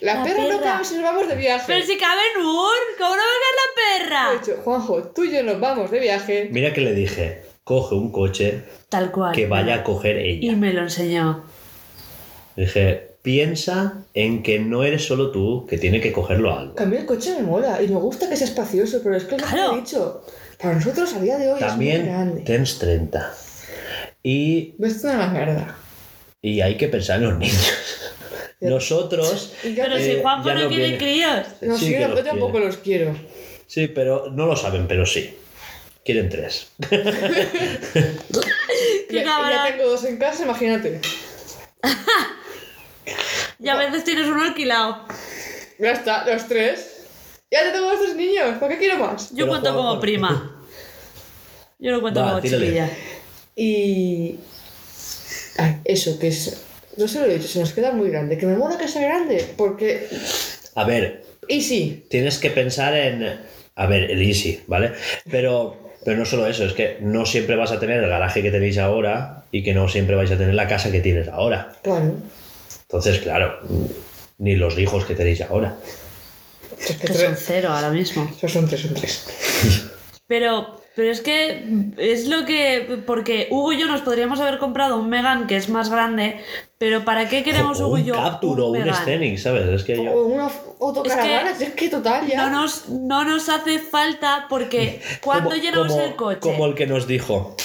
La, 0.00 0.16
La 0.16 0.24
perra, 0.24 0.42
no 0.42 0.48
perra. 0.58 0.72
cabe 0.72 0.84
si 0.84 0.94
nos 0.96 1.04
vamos 1.04 1.28
de 1.28 1.36
viaje. 1.36 1.64
Pero 1.66 1.86
si 1.86 1.96
cabe 1.96 2.20
Nur, 2.36 2.74
¿cómo 2.98 3.10
no 3.16 3.22
va 3.22 3.22
a 3.22 3.74
caer 3.74 4.10
la 4.10 4.26
He 4.26 4.34
perra? 4.34 4.40
dicho, 4.40 4.60
Juanjo, 4.62 5.02
tú 5.14 5.24
y 5.24 5.32
yo 5.32 5.42
nos 5.42 5.58
vamos 5.58 5.90
de 5.90 6.00
viaje. 6.00 6.48
Mira 6.52 6.74
que 6.74 6.82
le 6.82 6.92
dije, 6.94 7.44
coge 7.64 7.94
un 7.94 8.12
coche 8.12 8.64
Tal 8.90 9.10
cual. 9.10 9.34
que 9.34 9.46
vaya 9.46 9.76
a 9.76 9.84
coger 9.84 10.18
Y 10.24 10.48
ella. 10.48 10.56
me 10.56 10.72
lo 10.74 10.82
enseñó. 10.82 11.44
Dije, 12.56 13.16
piensa 13.22 14.02
en 14.12 14.42
que 14.42 14.58
no 14.58 14.82
eres 14.84 15.06
solo 15.06 15.30
tú, 15.30 15.66
que 15.66 15.78
tiene 15.78 16.00
que 16.02 16.12
cogerlo 16.12 16.52
algo. 16.52 16.74
Cambiar 16.74 17.02
el 17.02 17.06
coche 17.06 17.34
me 17.38 17.42
mola 17.44 17.80
y 17.82 17.88
me 17.88 17.96
gusta 17.96 18.28
que 18.28 18.36
sea 18.36 18.48
espacioso, 18.48 19.00
pero 19.02 19.16
es 19.16 19.24
que 19.24 19.38
lo 19.38 19.44
que 19.44 19.50
Claro. 19.50 19.76
he 19.76 19.80
dicho. 19.80 20.22
Para 20.60 20.74
nosotros 20.74 21.12
a 21.14 21.20
día 21.20 21.36
de 21.38 21.48
hoy 21.52 21.54
es 21.54 21.60
muy 21.60 21.68
También 21.68 22.06
grande. 22.06 22.40
tens 22.42 22.78
30. 22.78 23.34
Y, 24.22 24.74
Ves 24.78 25.04
una 25.04 25.16
la 25.18 25.26
mierda. 25.28 25.76
y 26.42 26.60
hay 26.60 26.76
que 26.76 26.88
pensar 26.88 27.16
en 27.18 27.24
los 27.30 27.38
niños. 27.38 27.72
Nosotros... 28.60 29.52
Pero 29.62 29.88
no- 29.88 29.96
si 29.98 30.02
Eh, 30.10 30.22
ya 30.24 30.34
no 30.34 30.42
quiere 30.42 30.68
viene. 30.68 30.98
críos. 30.98 31.46
no, 31.60 31.76
sí 31.78 31.86
sí, 31.86 31.92
que 31.92 32.00
yo 32.00 32.08
los 32.08 32.24
tampoco 32.24 32.52
quiere. 32.52 32.66
los 32.66 32.76
quiero. 32.78 33.16
Sí, 33.66 33.86
pero 33.88 34.30
no 34.30 34.46
lo 34.46 34.56
saben, 34.56 34.86
pero 34.88 35.04
sí. 35.04 35.36
Quieren 36.04 36.28
tres. 36.28 36.68
Qué 36.78 36.94
Ya, 39.10 39.24
cabrón. 39.24 39.50
ya 39.52 39.66
tengo 39.76 39.90
dos 39.90 40.04
en 40.04 40.16
casa, 40.18 40.44
imagínate. 40.44 41.00
Y 43.58 43.68
a 43.68 43.76
veces 43.76 44.04
tienes 44.04 44.26
uno 44.26 44.42
alquilado. 44.42 45.04
Ya 45.78 45.90
está, 45.92 46.24
los 46.26 46.46
tres. 46.48 46.95
Ya 47.50 47.62
te 47.62 47.70
tengo 47.72 47.90
tres 47.98 48.16
niños, 48.16 48.58
¿para 48.58 48.72
qué 48.72 48.78
quiero 48.78 48.98
más? 48.98 49.30
Yo 49.30 49.36
Pero 49.36 49.48
cuento 49.48 49.74
como 49.74 50.00
prima. 50.00 50.60
Yo 51.78 51.92
no 51.92 52.00
cuento 52.00 52.20
Va, 52.20 52.28
como 52.30 52.40
tírale. 52.40 52.66
chiquilla. 52.66 52.90
Y. 53.54 54.38
Ay, 55.58 55.76
eso, 55.84 56.18
que 56.18 56.28
es. 56.28 56.62
No 56.96 57.06
se 57.06 57.20
lo 57.20 57.26
he 57.26 57.34
dicho, 57.34 57.48
se 57.48 57.60
nos 57.60 57.72
queda 57.72 57.92
muy 57.92 58.08
grande. 58.10 58.36
Que 58.38 58.46
me 58.46 58.56
mola 58.56 58.76
que 58.78 58.88
sea 58.88 59.02
grande, 59.02 59.46
porque. 59.56 60.08
A 60.74 60.84
ver, 60.84 61.24
Y 61.48 61.60
sí, 61.62 62.06
tienes 62.10 62.38
que 62.38 62.50
pensar 62.50 62.94
en. 62.94 63.40
A 63.76 63.86
ver, 63.86 64.10
el 64.10 64.22
easy, 64.22 64.62
¿vale? 64.66 64.92
Pero, 65.30 65.76
pero 66.04 66.16
no 66.16 66.24
solo 66.24 66.46
eso, 66.46 66.64
es 66.64 66.72
que 66.72 66.96
no 67.00 67.26
siempre 67.26 67.56
vas 67.56 67.72
a 67.72 67.78
tener 67.78 68.02
el 68.02 68.08
garaje 68.08 68.42
que 68.42 68.50
tenéis 68.50 68.78
ahora 68.78 69.44
y 69.52 69.62
que 69.62 69.74
no 69.74 69.86
siempre 69.88 70.16
vais 70.16 70.30
a 70.30 70.38
tener 70.38 70.54
la 70.54 70.66
casa 70.66 70.90
que 70.90 71.00
tienes 71.00 71.28
ahora. 71.28 71.72
claro. 71.82 72.14
Entonces, 72.82 73.18
claro, 73.18 73.58
ni 74.38 74.54
los 74.56 74.78
hijos 74.78 75.04
que 75.04 75.14
tenéis 75.14 75.40
ahora. 75.42 75.76
Es 76.78 76.96
que 76.96 77.06
Que 77.06 77.14
son 77.14 77.36
cero 77.36 77.70
ahora 77.72 77.90
mismo. 77.90 78.30
Esos 78.36 78.52
son 78.52 78.66
tres, 78.68 78.80
son 78.82 78.94
tres. 78.94 79.26
Pero, 80.28 80.80
pero 80.96 81.10
es 81.12 81.20
que 81.20 81.92
es 81.98 82.26
lo 82.26 82.44
que. 82.44 83.02
Porque 83.06 83.46
Hugo 83.50 83.72
y 83.72 83.78
yo 83.80 83.86
nos 83.86 84.00
podríamos 84.02 84.40
haber 84.40 84.58
comprado 84.58 84.98
un 84.98 85.08
Megan 85.08 85.46
que 85.46 85.56
es 85.56 85.68
más 85.68 85.88
grande, 85.88 86.40
pero 86.78 87.04
¿para 87.04 87.28
qué 87.28 87.44
queremos 87.44 87.80
o 87.80 87.86
Hugo 87.86 87.98
y 87.98 88.00
un 88.02 88.06
yo? 88.08 88.14
Capture 88.14 88.62
o 88.62 88.66
un? 88.72 88.92
Scenic, 88.94 89.38
¿sabes? 89.38 89.66
Es 89.68 89.84
que 89.84 89.96
yo. 89.96 90.10
O 90.10 90.26
una 90.26 90.50
autocaravana, 90.80 91.54
si 91.54 91.64
es 91.64 91.74
que 91.74 91.88
total 91.88 92.26
ya. 92.26 92.48
No 92.48 92.62
nos, 92.62 92.88
no 92.88 93.24
nos 93.24 93.48
hace 93.48 93.78
falta 93.78 94.46
porque 94.48 95.00
cuando 95.22 95.54
llenamos 95.54 95.88
como- 95.92 96.02
el 96.04 96.16
coche. 96.16 96.40
Como 96.40 96.66
el 96.66 96.74
que 96.74 96.86
nos 96.86 97.06
dijo, 97.06 97.56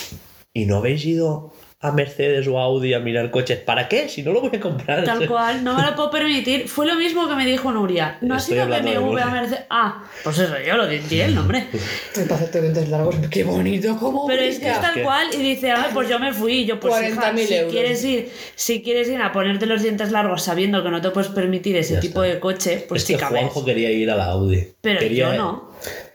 ¿y 0.54 0.66
no 0.66 0.78
habéis 0.78 1.04
ido 1.06 1.52
a 1.84 1.92
Mercedes 1.92 2.48
o 2.48 2.60
a 2.60 2.64
Audi 2.64 2.94
a 2.94 3.00
mirar 3.00 3.32
coches? 3.32 3.58
¿Para 3.60 3.88
qué? 3.88 4.08
Si 4.08 4.22
no 4.24 4.32
lo 4.34 4.42
voy 4.42 4.52
a 4.54 4.60
comprar. 4.60 5.04
Tal 5.04 5.28
cual, 5.28 5.64
no 5.64 5.76
me 5.76 5.84
lo 5.84 5.96
puedo 5.96 6.12
permitir. 6.12 6.68
Fue 6.68 6.86
lo 6.86 6.96
mismo 6.96 7.28
que 7.28 7.36
me 7.36 7.46
dijo 7.46 7.72
Nuria. 7.72 8.18
No 8.22 8.36
ha 8.36 8.40
sido 8.40 8.66
BMW 8.68 9.18
a. 9.18 9.26
Mercedes. 9.26 9.66
Ah, 9.70 10.04
pues 10.24 10.38
eso, 10.40 10.54
yo 10.66 10.78
lo 10.78 10.88
di 10.88 11.20
el 11.22 11.34
nombre. 11.36 11.68
Parece 12.30 12.52
que 12.52 12.62
dientes 12.62 12.90
largos, 12.90 13.16
qué 13.30 13.44
bonito, 13.44 13.98
cómo 14.00 14.28
Pero 14.28 14.42
es 14.44 14.60
que 14.60 14.70
es 14.70 14.80
tal 14.80 15.02
cual 15.02 15.28
y 15.34 15.38
dice, 15.38 15.72
ah, 15.72 15.90
pues 15.94 16.08
yo 16.08 16.20
me 16.20 16.34
fui. 16.34 16.66
Yo, 16.66 16.80
pues 16.80 16.94
hija, 17.12 17.34
40.000 17.34 17.46
si 17.46 17.54
euros. 17.56 17.72
quieres 17.74 18.04
ir, 18.06 18.32
si 18.56 18.82
quieres 18.84 19.10
ir 19.10 19.22
a 19.22 19.32
ponerte 19.32 19.66
los 19.66 19.82
dientes 19.82 20.12
largos 20.12 20.44
sabiendo 20.44 20.84
que 20.84 20.90
no 20.90 21.02
te 21.02 21.10
puedes 21.10 21.32
permitir 21.32 21.76
ese 21.78 21.96
Ya 21.96 22.00
tipo 22.00 22.24
está. 22.24 22.36
de 22.36 22.40
coche, 22.40 22.86
pues 22.88 23.02
es 23.02 23.08
que 23.08 23.14
sí 23.16 23.20
cabes. 23.20 23.42
Juanjo 23.42 23.66
quería 23.66 23.90
ir 23.92 24.10
a 24.12 24.16
la 24.16 24.26
Audi. 24.26 24.68
Pero 24.82 25.00
Quería- 25.00 25.32
yo 25.32 25.38
no. 25.38 25.71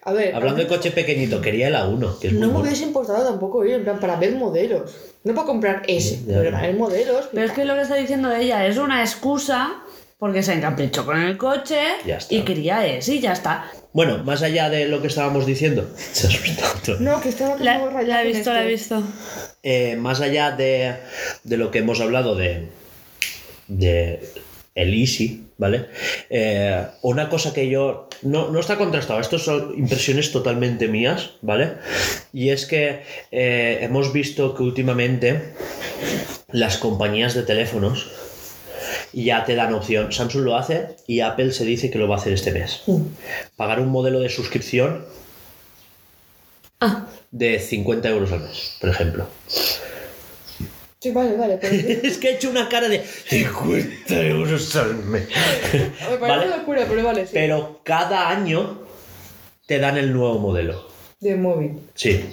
A 0.06 0.12
ver, 0.12 0.34
Hablando 0.34 0.62
de 0.62 0.68
coche 0.68 0.92
pequeñito, 0.92 1.40
quería 1.40 1.66
el 1.68 1.74
A1, 1.74 2.18
que 2.20 2.28
es 2.28 2.32
no 2.32 2.38
muy 2.38 2.46
me 2.46 2.52
bueno. 2.54 2.68
hubiese 2.68 2.84
importado 2.84 3.24
tampoco 3.28 3.64
ir, 3.64 3.74
en 3.74 3.82
plan, 3.84 3.98
para 4.00 4.16
ver 4.16 4.34
modelos. 4.36 4.94
No 5.24 5.34
para 5.34 5.46
comprar 5.46 5.82
ese, 5.88 6.20
pero 6.26 6.50
para 6.52 6.62
ver 6.62 6.76
modelos. 6.76 7.28
Pero 7.32 7.44
es 7.46 7.52
que 7.52 7.64
lo 7.64 7.74
que 7.74 7.80
está 7.82 7.96
diciendo 7.96 8.32
ella 8.32 8.64
es 8.66 8.76
una 8.78 9.00
excusa 9.02 9.82
porque 10.18 10.42
se 10.44 10.52
encaprichó 10.54 11.04
con 11.04 11.20
el 11.20 11.36
coche 11.36 11.80
y 12.30 12.42
quería 12.42 12.86
ese 12.86 13.16
y 13.16 13.20
ya 13.20 13.32
está. 13.32 13.70
Bueno, 13.92 14.22
más 14.24 14.42
allá 14.42 14.70
de 14.70 14.86
lo 14.86 15.00
que 15.02 15.08
estábamos 15.08 15.44
diciendo, 15.44 15.90
se 16.12 16.28
ha 16.28 16.30
asustado 16.30 16.74
todo. 16.84 17.00
No, 17.00 17.20
que 17.20 17.30
estaba 17.30 17.56
La, 17.58 17.78
la 18.02 18.22
he 18.22 18.26
visto, 18.28 18.52
la 18.52 18.64
he 18.64 18.72
esto. 18.72 18.96
visto. 19.00 19.12
Eh, 19.64 19.96
más 19.96 20.20
allá 20.20 20.52
de, 20.52 20.94
de 21.42 21.56
lo 21.56 21.72
que 21.72 21.80
hemos 21.80 22.00
hablado 22.00 22.36
de, 22.36 22.68
de 23.66 24.20
el 24.76 24.94
Easy, 24.94 25.45
¿vale? 25.58 25.86
Eh, 26.30 26.84
una 27.02 27.28
cosa 27.28 27.52
que 27.52 27.68
yo... 27.68 28.08
No, 28.22 28.50
no 28.50 28.60
está 28.60 28.76
contrastado, 28.76 29.20
esto 29.20 29.38
son 29.38 29.74
impresiones 29.76 30.32
totalmente 30.32 30.88
mías, 30.88 31.32
¿vale? 31.42 31.74
Y 32.32 32.50
es 32.50 32.66
que 32.66 33.02
eh, 33.30 33.78
hemos 33.82 34.12
visto 34.12 34.54
que 34.54 34.62
últimamente 34.62 35.52
las 36.50 36.78
compañías 36.78 37.34
de 37.34 37.42
teléfonos 37.42 38.10
ya 39.12 39.44
te 39.44 39.54
dan 39.54 39.74
opción. 39.74 40.12
Samsung 40.12 40.44
lo 40.44 40.56
hace 40.56 40.96
y 41.06 41.20
Apple 41.20 41.52
se 41.52 41.64
dice 41.64 41.90
que 41.90 41.98
lo 41.98 42.08
va 42.08 42.16
a 42.16 42.18
hacer 42.18 42.32
este 42.32 42.52
mes. 42.52 42.82
Pagar 43.56 43.80
un 43.80 43.88
modelo 43.88 44.20
de 44.20 44.28
suscripción 44.28 45.04
Ah, 46.80 47.06
de 47.30 47.58
50 47.58 48.08
euros 48.10 48.32
al 48.32 48.40
mes, 48.40 48.76
por 48.80 48.90
ejemplo. 48.90 49.26
Sí, 51.06 51.12
vale, 51.12 51.36
vale, 51.36 51.58
pero 51.60 51.72
Es 52.02 52.18
que 52.18 52.30
he 52.30 52.34
hecho 52.34 52.50
una 52.50 52.68
cara 52.68 52.88
de 52.88 53.00
50 53.00 54.20
euros 54.26 54.74
al 54.74 54.94
mes. 55.04 55.28
me 56.10 56.16
parece 56.18 56.18
Vale. 56.20 56.56
locura, 56.56 56.84
pero 56.88 57.04
vale, 57.04 57.26
sí. 57.26 57.30
Pero 57.32 57.80
cada 57.84 58.28
año 58.28 58.82
te 59.66 59.78
dan 59.78 59.96
el 59.98 60.12
nuevo 60.12 60.38
modelo. 60.40 60.88
De 61.20 61.36
móvil. 61.36 61.78
Sí. 61.94 62.24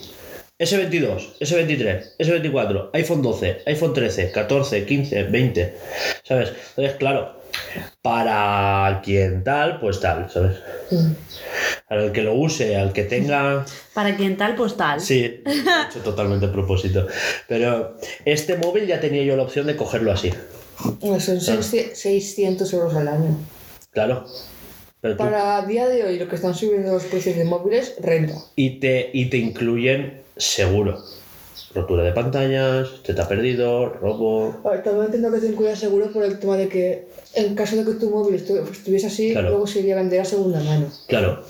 S22, 0.60 1.38
S23, 1.40 2.18
S24, 2.18 2.90
iPhone 2.94 3.22
12, 3.22 3.62
iPhone 3.68 3.94
13, 3.94 4.32
14, 4.32 4.86
15, 4.86 5.24
20, 5.24 5.74
¿sabes? 6.24 6.54
Entonces, 6.70 6.96
claro, 6.98 7.43
para 8.02 9.02
quien 9.04 9.44
tal, 9.44 9.80
pues 9.80 10.00
tal, 10.00 10.30
¿sabes? 10.30 10.58
Al 11.90 12.12
que 12.12 12.22
lo 12.22 12.34
use, 12.34 12.76
al 12.76 12.92
que 12.94 13.04
tenga... 13.04 13.66
Para 13.94 14.16
quien 14.18 14.36
tal, 14.38 14.56
pues 14.56 14.76
tal. 14.76 15.00
Sí, 15.00 15.24
he 15.46 15.88
hecho 15.90 16.00
totalmente 16.04 16.46
a 16.48 16.52
propósito. 16.52 17.08
Pero 17.48 17.98
este 18.26 18.58
móvil 18.58 18.88
ya 18.88 19.00
tenía 19.00 19.24
yo 19.24 19.36
la 19.36 19.44
opción 19.44 19.68
de 19.68 19.76
cogerlo 19.76 20.12
así. 20.12 20.32
No, 21.02 21.20
Son 21.20 21.40
600 21.64 22.74
euros 22.74 22.96
al 22.96 23.08
año. 23.08 23.38
Claro. 23.92 24.26
Pero 25.02 25.18
tú- 25.18 25.24
Para 25.24 25.62
día 25.66 25.88
de 25.88 26.04
hoy, 26.04 26.18
lo 26.20 26.28
que 26.28 26.36
están 26.36 26.56
subiendo 26.56 26.92
los 26.94 27.04
precios 27.04 27.36
de 27.36 27.44
móviles, 27.46 27.96
renta. 28.02 28.34
y, 28.56 28.80
te, 28.80 29.10
y 29.14 29.26
te 29.30 29.38
incluyen 29.38 30.22
seguro. 30.38 31.00
Rotura 31.76 32.04
de 32.04 32.12
pantallas, 32.12 32.88
te 33.04 33.20
ha 33.20 33.28
perdido, 33.28 33.90
robo. 33.90 34.62
A 34.64 34.70
ver, 34.72 34.84
también 34.84 35.06
entiendo 35.06 35.32
que 35.32 35.40
te 35.40 35.48
incluya 35.48 35.76
seguro 35.76 36.12
por 36.12 36.24
el 36.24 36.38
tema 36.38 36.56
de 36.56 36.68
que 36.68 37.08
en 37.34 37.56
caso 37.56 37.76
de 37.76 37.84
que 37.84 37.98
tu 38.00 38.12
móvil 38.12 38.36
estu- 38.36 38.70
estuviese 38.72 39.08
así, 39.08 39.32
Claro. 39.32 39.50
luego 39.50 39.66
se 39.66 39.80
iría 39.80 39.96
a 39.96 39.98
vender 39.98 40.22
a 40.22 40.26
segunda 40.26 40.60
mano. 40.62 40.86
Claro. 41.08 41.44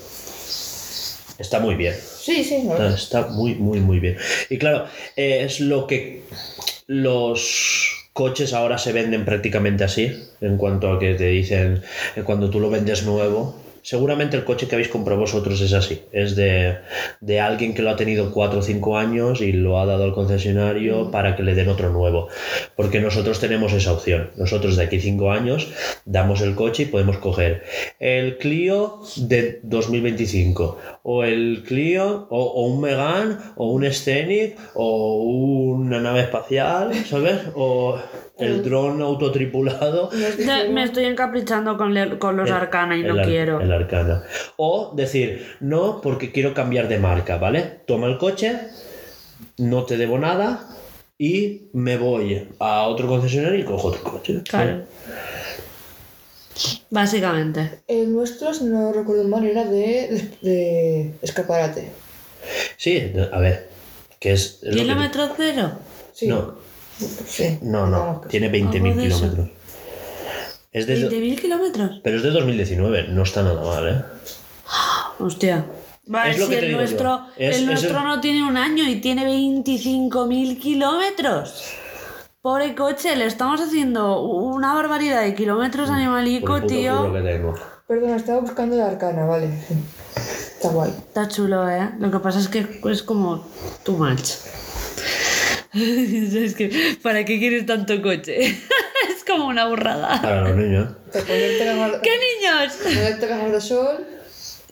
Está 1.38 1.60
muy 1.60 1.74
bien. 1.74 1.94
Sí, 1.94 2.42
sí, 2.44 2.54
Está, 2.54 2.72
verdad. 2.74 2.94
está 2.94 3.26
muy, 3.28 3.54
muy, 3.56 3.80
muy 3.80 3.98
bien. 4.00 4.16
Y 4.48 4.56
claro, 4.56 4.86
eh, 5.16 5.42
es 5.44 5.60
lo 5.60 5.86
que 5.86 6.22
los 6.86 8.08
coches 8.12 8.52
ahora 8.54 8.78
se 8.78 8.92
venden 8.92 9.24
prácticamente 9.24 9.84
así, 9.84 10.10
en 10.40 10.56
cuanto 10.56 10.90
a 10.92 10.98
que 10.98 11.14
te 11.14 11.26
dicen, 11.28 11.82
eh, 12.16 12.22
cuando 12.22 12.48
tú 12.50 12.60
lo 12.60 12.70
vendes 12.70 13.02
nuevo, 13.04 13.56
seguramente 13.84 14.36
el 14.36 14.44
coche 14.44 14.66
que 14.66 14.74
habéis 14.74 14.88
comprado 14.88 15.20
vosotros 15.20 15.60
es 15.60 15.74
así, 15.74 16.02
es 16.10 16.34
de, 16.34 16.78
de 17.20 17.40
alguien 17.40 17.74
que 17.74 17.82
lo 17.82 17.90
ha 17.90 17.96
tenido 17.96 18.32
4 18.32 18.58
o 18.58 18.62
5 18.62 18.96
años 18.96 19.42
y 19.42 19.52
lo 19.52 19.78
ha 19.78 19.84
dado 19.84 20.04
al 20.04 20.14
concesionario 20.14 21.10
para 21.10 21.36
que 21.36 21.42
le 21.42 21.54
den 21.54 21.68
otro 21.68 21.90
nuevo, 21.90 22.28
porque 22.76 23.00
nosotros 23.00 23.40
tenemos 23.40 23.74
esa 23.74 23.92
opción, 23.92 24.30
nosotros 24.36 24.76
de 24.76 24.84
aquí 24.84 25.00
5 25.00 25.30
años 25.30 25.68
damos 26.06 26.40
el 26.40 26.54
coche 26.54 26.84
y 26.84 26.86
podemos 26.86 27.18
coger 27.18 27.62
el 28.00 28.38
Clio 28.38 29.00
de 29.16 29.60
2025 29.62 30.78
o 31.02 31.24
el 31.24 31.62
Clio 31.66 32.26
o, 32.30 32.42
o 32.42 32.66
un 32.66 32.80
Megane 32.80 33.36
o 33.56 33.70
un 33.70 33.84
Scenic 33.92 34.56
o 34.72 35.22
una 35.22 36.00
nave 36.00 36.22
espacial, 36.22 36.94
¿sabes? 37.04 37.38
O 37.54 37.98
el 38.38 38.62
dron 38.64 39.00
autotripulado. 39.02 40.08
Dijeron- 40.38 40.72
me 40.74 40.82
estoy 40.84 41.04
encaprichando 41.04 41.76
con, 41.76 41.94
le- 41.94 42.18
con 42.18 42.36
los 42.36 42.48
El- 42.48 42.54
Arcana 42.54 42.96
y 42.96 43.02
no 43.02 43.14
Ar- 43.20 43.26
quiero. 43.26 43.60
El 43.60 43.72
Arcana. 43.72 44.22
O 44.56 44.92
decir, 44.96 45.56
no, 45.60 46.00
porque 46.00 46.32
quiero 46.32 46.52
cambiar 46.54 46.88
de 46.88 46.98
marca, 46.98 47.36
¿vale? 47.38 47.62
Toma 47.86 48.06
el 48.08 48.18
coche, 48.18 48.58
no 49.58 49.84
te 49.84 49.96
debo 49.96 50.18
nada 50.18 50.68
y 51.16 51.68
me 51.72 51.96
voy 51.96 52.48
a 52.58 52.82
otro 52.88 53.06
concesionario 53.06 53.58
y 53.60 53.64
cojo 53.64 53.88
otro 53.88 54.02
coche. 54.02 54.42
Claro. 54.48 54.82
Básicamente. 56.90 57.80
El 57.88 58.12
nuestro, 58.12 58.54
si 58.54 58.64
no 58.64 58.92
recuerdo 58.92 59.24
mal, 59.24 59.44
era 59.44 59.64
de, 59.64 60.30
de 60.42 61.14
escaparate. 61.22 61.90
Sí, 62.76 63.12
a 63.32 63.38
ver, 63.38 63.68
que 64.20 64.32
es... 64.32 64.58
es 64.62 64.68
lo 64.68 64.70
que- 64.70 64.78
¿Kilómetro 64.82 65.28
cero? 65.36 65.72
Sí. 66.12 66.28
No, 66.28 66.54
Sí. 67.26 67.58
no, 67.62 67.86
no, 67.86 68.20
que- 68.22 68.28
tiene 68.28 68.48
20.000 68.50 68.90
Algo 68.92 69.00
de 69.00 69.06
eso. 69.08 69.18
kilómetros. 69.20 69.48
Es 70.72 70.86
de... 70.86 71.08
¿20.000 71.10 71.40
kilómetros? 71.40 72.00
Pero 72.02 72.16
es 72.16 72.22
de 72.22 72.30
2019, 72.30 73.08
no 73.08 73.22
está 73.22 73.42
nada 73.42 73.62
mal, 73.62 73.88
¿eh? 73.88 74.02
Hostia. 75.18 75.64
Vale, 76.06 76.32
Es 76.32 76.38
lo 76.38 76.46
si 76.46 76.50
que 76.50 76.56
te 76.58 76.62
el 76.62 76.68
digo 76.68 76.80
yo. 76.80 76.86
nuestro, 76.86 77.26
Es- 77.36 77.56
el 77.56 77.62
es 77.62 77.66
nuestro 77.66 77.98
el- 77.98 78.04
no 78.04 78.20
tiene 78.20 78.46
un 78.46 78.56
año 78.56 78.84
y 78.88 78.96
tiene 79.00 79.24
25.000 79.24 80.58
kilómetros. 80.58 81.64
Pobre 82.42 82.74
coche, 82.74 83.16
le 83.16 83.24
estamos 83.26 83.60
haciendo 83.60 84.20
una 84.20 84.74
barbaridad 84.74 85.22
de 85.22 85.34
kilómetros 85.34 85.88
Por 85.88 85.96
animalico, 85.96 86.54
puto 86.56 86.66
tío. 86.66 87.12
que 87.12 87.20
tengo. 87.22 87.54
Perdona, 87.88 88.16
estaba 88.16 88.40
buscando 88.40 88.76
la 88.76 88.86
arcana, 88.86 89.24
vale. 89.24 89.48
sí. 89.66 89.74
Está 90.16 90.68
guay. 90.68 90.90
Está 90.90 91.28
chulo, 91.28 91.68
¿eh? 91.70 91.90
Lo 91.98 92.10
que 92.10 92.18
pasa 92.18 92.38
es 92.40 92.48
que 92.48 92.66
es 92.90 93.02
como 93.02 93.46
too 93.82 93.96
much. 93.96 94.30
es 96.44 96.54
que, 96.54 96.96
¿para 97.02 97.24
qué 97.24 97.38
quieres 97.38 97.66
tanto 97.66 98.00
coche? 98.00 98.46
es 98.46 99.24
como 99.26 99.48
una 99.48 99.66
burrada. 99.66 100.22
Para 100.22 100.42
los 100.42 100.56
niños. 100.56 100.88
¡Qué 101.12 102.12
niños! 102.18 102.72
ponerte 102.82 103.26
gafas 103.26 103.52
de 103.52 103.60
sol 103.60 104.06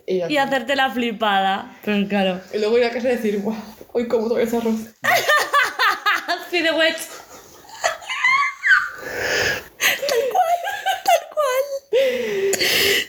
y 0.07 0.37
hacerte 0.37 0.77
la 0.77 0.91
flipada. 0.91 1.77
Pero 1.85 2.07
claro. 2.09 2.41
Y 2.53 2.59
luego 2.59 2.79
ir 2.79 2.85
a 2.85 2.91
casa 2.91 3.09
y 3.09 3.17
decir, 3.17 3.41
guau, 3.41 3.57
hoy 3.93 4.07
como 4.07 4.29
todo 4.29 4.39
ese 4.39 4.57
arroz. 4.57 4.81
Así 6.47 6.63
de 6.63 6.71
wet. 6.71 6.97
Tal 10.09 10.23
cual, 10.31 10.55
tal 11.05 11.23
cual. 11.35 11.65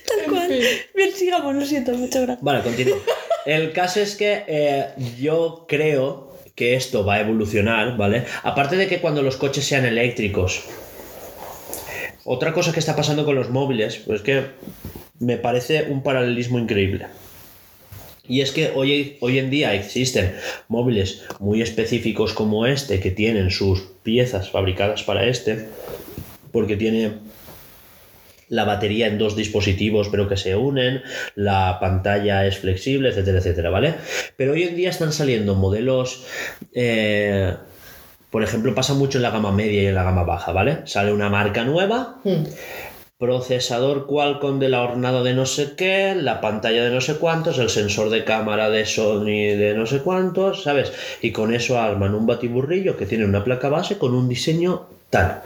Tal 0.07 0.31
cual. 0.31 0.47
fin. 0.47 0.63
Bien, 0.95 1.11
sigamos, 1.11 1.55
lo 1.55 1.65
siento, 1.65 1.91
muchas 1.93 2.23
gracias. 2.23 2.43
Vale, 2.43 2.63
continúo. 2.63 2.97
El 3.45 3.71
caso 3.71 3.99
es 3.99 4.15
que 4.15 4.45
eh, 4.47 4.93
yo 5.19 5.65
creo 5.67 6.32
que 6.55 6.75
esto 6.75 7.05
va 7.05 7.15
a 7.15 7.21
evolucionar, 7.21 7.97
¿vale? 7.97 8.25
Aparte 8.43 8.75
de 8.75 8.87
que 8.87 8.99
cuando 8.99 9.21
los 9.21 9.37
coches 9.37 9.65
sean 9.65 9.85
eléctricos. 9.85 10.63
Otra 12.25 12.53
cosa 12.53 12.71
que 12.71 12.79
está 12.79 12.95
pasando 12.95 13.25
con 13.25 13.35
los 13.35 13.49
móviles, 13.49 13.97
pues 13.97 14.21
que 14.21 14.43
me 15.19 15.37
parece 15.37 15.87
un 15.89 16.03
paralelismo 16.03 16.59
increíble. 16.59 17.07
Y 18.25 18.41
es 18.41 18.51
que 18.51 18.71
hoy, 18.73 19.17
hoy 19.19 19.37
en 19.37 19.49
día 19.49 19.73
existen 19.73 20.35
móviles 20.69 21.23
muy 21.39 21.61
específicos 21.61 22.33
como 22.33 22.65
este, 22.65 23.01
que 23.01 23.11
tienen 23.11 23.51
sus 23.51 23.81
piezas 24.03 24.49
fabricadas 24.49 25.03
para 25.03 25.25
este, 25.25 25.67
porque 26.53 26.77
tiene 26.77 27.13
la 28.53 28.65
batería 28.65 29.07
en 29.07 29.17
dos 29.17 29.35
dispositivos 29.35 30.09
pero 30.09 30.29
que 30.29 30.37
se 30.37 30.55
unen, 30.55 31.01
la 31.35 31.77
pantalla 31.79 32.45
es 32.45 32.59
flexible, 32.59 33.09
etcétera, 33.09 33.39
etcétera, 33.39 33.69
¿vale? 33.69 33.95
Pero 34.37 34.53
hoy 34.53 34.63
en 34.63 34.75
día 34.75 34.89
están 34.91 35.11
saliendo 35.11 35.55
modelos, 35.55 36.25
eh, 36.73 37.55
por 38.29 38.43
ejemplo, 38.43 38.75
pasa 38.75 38.93
mucho 38.93 39.17
en 39.17 39.23
la 39.23 39.31
gama 39.31 39.51
media 39.51 39.81
y 39.81 39.85
en 39.87 39.95
la 39.95 40.03
gama 40.03 40.23
baja, 40.23 40.51
¿vale? 40.51 40.79
Sale 40.85 41.11
una 41.11 41.29
marca 41.29 41.63
nueva, 41.63 42.19
Hmm. 42.23 42.43
Procesador 43.17 44.05
Qualcomm 44.05 44.59
de 44.59 44.69
la 44.69 44.81
hornada 44.81 45.23
de 45.23 45.33
no 45.33 45.45
sé 45.45 45.75
qué, 45.77 46.15
la 46.15 46.41
pantalla 46.41 46.83
de 46.83 46.89
no 46.89 47.01
sé 47.01 47.15
cuántos, 47.15 47.57
el 47.57 47.69
sensor 47.69 48.09
de 48.09 48.25
cámara 48.25 48.69
de 48.69 48.85
Sony 48.85 49.55
de 49.55 49.73
no 49.75 49.85
sé 49.85 49.99
cuántos, 49.99 50.63
¿sabes? 50.63 50.91
Y 51.21 51.31
con 51.31 51.53
eso 51.53 51.79
arman 51.79 52.15
un 52.15 52.25
batiburrillo 52.25 52.97
que 52.97 53.05
tiene 53.05 53.25
una 53.25 53.43
placa 53.43 53.69
base 53.69 53.97
con 53.97 54.13
un 54.13 54.27
diseño 54.27 54.87
tal, 55.09 55.41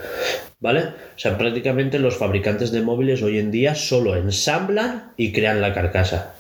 ¿vale? 0.60 0.82
O 0.82 1.20
sea, 1.20 1.38
prácticamente 1.38 2.00
los 2.00 2.18
fabricantes 2.18 2.72
de 2.72 2.82
móviles 2.82 3.22
hoy 3.22 3.38
en 3.38 3.52
día 3.52 3.76
solo 3.76 4.16
ensamblan 4.16 5.12
y 5.18 5.32
crean 5.32 5.62
la 5.62 5.74
carcasa. 5.74 6.34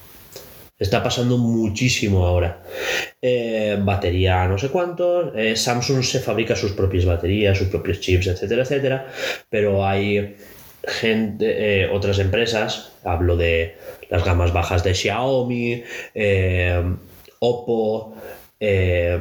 Está 0.80 1.02
pasando 1.02 1.40
muchísimo 1.40 2.26
ahora. 2.26 2.62
Eh, 3.20 3.78
batería 3.82 4.48
no 4.48 4.60
sé 4.60 4.70
cuántos. 4.70 5.34
eh, 5.36 5.56
Samsung 5.56 6.04
se 6.04 6.20
fabrica 6.20 6.56
sus 6.56 6.74
propias 6.74 7.06
baterías, 7.06 7.58
sus 7.58 7.68
propios 7.68 8.00
chips, 8.00 8.28
etcétera, 8.28 8.62
etcétera. 8.62 9.08
Pero 9.50 9.86
hay 9.86 10.36
gente, 10.84 11.84
eh, 11.84 11.90
otras 11.90 12.20
empresas, 12.20 12.94
hablo 13.04 13.38
de 13.38 13.78
las 14.10 14.24
gamas 14.24 14.54
bajas 14.54 14.84
de 14.84 14.94
Xiaomi, 14.94 15.84
eh, 16.14 16.84
Oppo, 17.40 18.16
eh, 18.60 19.20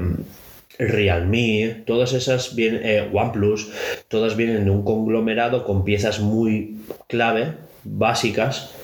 Realme, 0.79 1.83
todas 1.87 2.13
esas 2.13 2.55
vienen, 2.55 3.11
OnePlus, 3.15 3.71
todas 4.09 4.37
vienen 4.37 4.67
de 4.67 4.71
un 4.71 4.85
conglomerado 4.85 5.65
con 5.65 5.85
piezas 5.85 6.21
muy 6.21 6.79
clave, 7.09 7.55
básicas, 7.83 8.75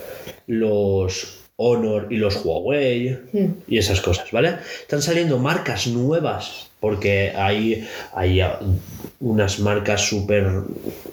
los 0.47 1.41
Honor 1.57 2.09
y 2.11 2.17
los 2.17 2.45
Huawei 2.45 3.19
y 3.69 3.79
esas 3.79 4.01
cosas, 4.01 4.33
¿vale? 4.33 4.57
Están 4.81 5.03
saliendo 5.03 5.39
marcas 5.39 5.87
nuevas 5.87 6.72
porque 6.83 7.33
hay, 7.37 7.89
hay 8.13 8.43
unas 9.21 9.61
marcas 9.61 10.01
súper 10.01 10.51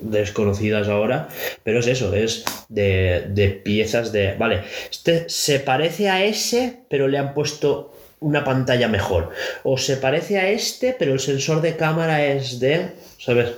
desconocidas 0.01 0.87
ahora, 0.87 1.29
pero 1.63 1.79
es 1.79 1.85
eso, 1.85 2.11
es 2.15 2.43
de, 2.69 3.27
de 3.29 3.49
piezas 3.49 4.11
de, 4.11 4.33
vale, 4.33 4.63
este 4.89 5.29
se 5.29 5.59
parece 5.59 6.09
a 6.09 6.25
ese, 6.25 6.79
pero 6.89 7.07
le 7.07 7.19
han 7.19 7.35
puesto 7.35 7.93
una 8.19 8.43
pantalla 8.43 8.87
mejor, 8.87 9.29
o 9.61 9.77
se 9.77 9.97
parece 9.97 10.39
a 10.39 10.49
este, 10.49 10.95
pero 10.97 11.13
el 11.13 11.19
sensor 11.19 11.61
de 11.61 11.75
cámara 11.75 12.25
es 12.25 12.59
de, 12.59 12.87
¿sabes? 13.19 13.49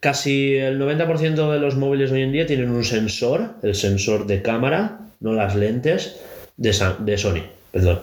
Casi 0.00 0.56
el 0.56 0.80
90% 0.80 1.52
de 1.52 1.58
los 1.58 1.76
móviles 1.76 2.10
hoy 2.10 2.22
en 2.22 2.32
día 2.32 2.46
tienen 2.46 2.70
un 2.70 2.84
sensor, 2.84 3.50
el 3.62 3.74
sensor 3.74 4.26
de 4.26 4.40
cámara, 4.40 5.00
no 5.20 5.34
las 5.34 5.54
lentes, 5.54 6.16
de, 6.56 6.74
de 7.00 7.18
Sony, 7.18 7.42
perdón. 7.70 8.00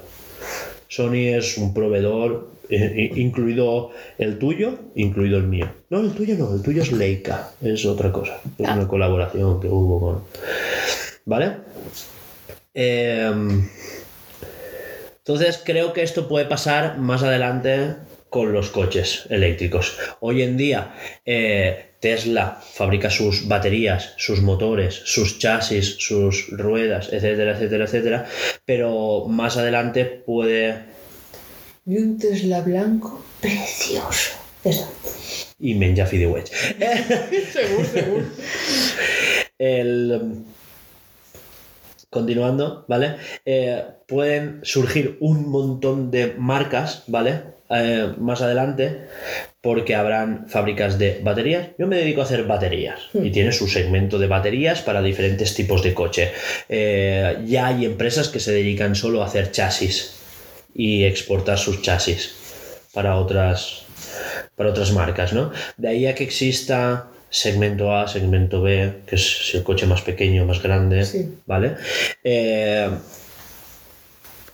Sony 0.91 1.37
es 1.37 1.57
un 1.57 1.73
proveedor, 1.73 2.50
eh, 2.71 3.11
i- 3.15 3.21
incluido 3.21 3.91
el 4.17 4.39
tuyo, 4.39 4.79
incluido 4.95 5.37
el 5.37 5.43
mío. 5.47 5.71
No, 5.89 5.99
el 5.99 6.11
tuyo 6.13 6.35
no, 6.37 6.53
el 6.55 6.61
tuyo 6.63 6.81
es 6.81 6.91
Leica, 6.91 7.51
es 7.61 7.85
otra 7.85 8.11
cosa, 8.11 8.39
es 8.57 8.67
una 8.69 8.87
colaboración 8.87 9.59
que 9.59 9.67
hubo 9.67 9.99
con... 9.99 10.23
¿Vale? 11.25 11.51
Em, 12.73 13.67
Entonces 15.17 15.61
creo 15.63 15.93
que 15.93 16.03
esto 16.03 16.27
puede 16.27 16.45
pasar 16.45 16.97
más 16.97 17.21
adelante 17.23 17.95
con 18.29 18.53
los 18.53 18.69
coches 18.69 19.25
eléctricos. 19.29 19.97
Hoy 20.21 20.41
en 20.41 20.55
día 20.57 20.95
eh, 21.25 21.91
Tesla 21.99 22.59
fabrica 22.63 23.09
sus 23.09 23.47
baterías, 23.47 24.13
sus 24.17 24.41
motores, 24.41 25.01
sus 25.05 25.37
chasis, 25.37 25.97
sus 25.99 26.47
ruedas, 26.49 27.09
etcétera, 27.11 27.51
etcétera, 27.51 27.83
etcétera, 27.85 28.25
pero 28.65 29.25
más 29.27 29.57
adelante 29.57 30.05
puede 30.05 30.90
Y 31.85 31.97
un 31.97 32.17
Tesla 32.19 32.61
blanco 32.61 33.23
precioso. 33.41 34.37
Tesla. 34.61 34.87
y 35.59 35.73
menja 35.73 36.05
fideuets. 36.05 36.51
seguro, 37.51 37.85
seguro. 37.85 38.25
El, 39.57 40.43
continuando, 42.11 42.85
¿vale? 42.87 43.15
Eh, 43.45 43.83
pueden 44.07 44.59
surgir 44.63 45.17
un 45.21 45.49
montón 45.49 46.11
de 46.11 46.35
marcas, 46.37 47.03
¿vale? 47.07 47.41
Eh, 47.69 48.13
más 48.19 48.41
adelante, 48.41 49.05
porque 49.61 49.95
habrán 49.95 50.47
fábricas 50.49 50.99
de 50.99 51.21
baterías. 51.23 51.69
Yo 51.79 51.87
me 51.87 51.95
dedico 51.95 52.21
a 52.21 52.25
hacer 52.25 52.43
baterías 52.43 52.99
y 53.13 53.31
tiene 53.31 53.53
su 53.53 53.67
segmento 53.67 54.19
de 54.19 54.27
baterías 54.27 54.81
para 54.81 55.01
diferentes 55.01 55.55
tipos 55.55 55.81
de 55.81 55.93
coche. 55.93 56.31
Eh, 56.69 57.37
ya 57.45 57.67
hay 57.67 57.85
empresas 57.85 58.27
que 58.27 58.39
se 58.39 58.51
dedican 58.51 58.93
solo 58.93 59.23
a 59.23 59.27
hacer 59.27 59.51
chasis 59.51 60.20
y 60.73 61.03
exportar 61.03 61.57
sus 61.57 61.81
chasis 61.81 62.35
para 62.93 63.15
otras 63.17 63.83
para 64.55 64.69
otras 64.69 64.91
marcas, 64.91 65.33
¿no? 65.33 65.51
De 65.77 65.87
ahí 65.87 66.05
a 66.07 66.13
que 66.15 66.23
exista 66.23 67.07
segmento 67.29 67.95
A, 67.95 68.07
segmento 68.07 68.61
B, 68.61 69.03
que 69.07 69.15
es 69.15 69.51
el 69.53 69.63
coche 69.63 69.85
más 69.85 70.01
pequeño, 70.01 70.45
más 70.45 70.61
grande, 70.61 71.05
Sí. 71.05 71.29
¿vale? 71.45 71.75
Eh, 72.23 72.89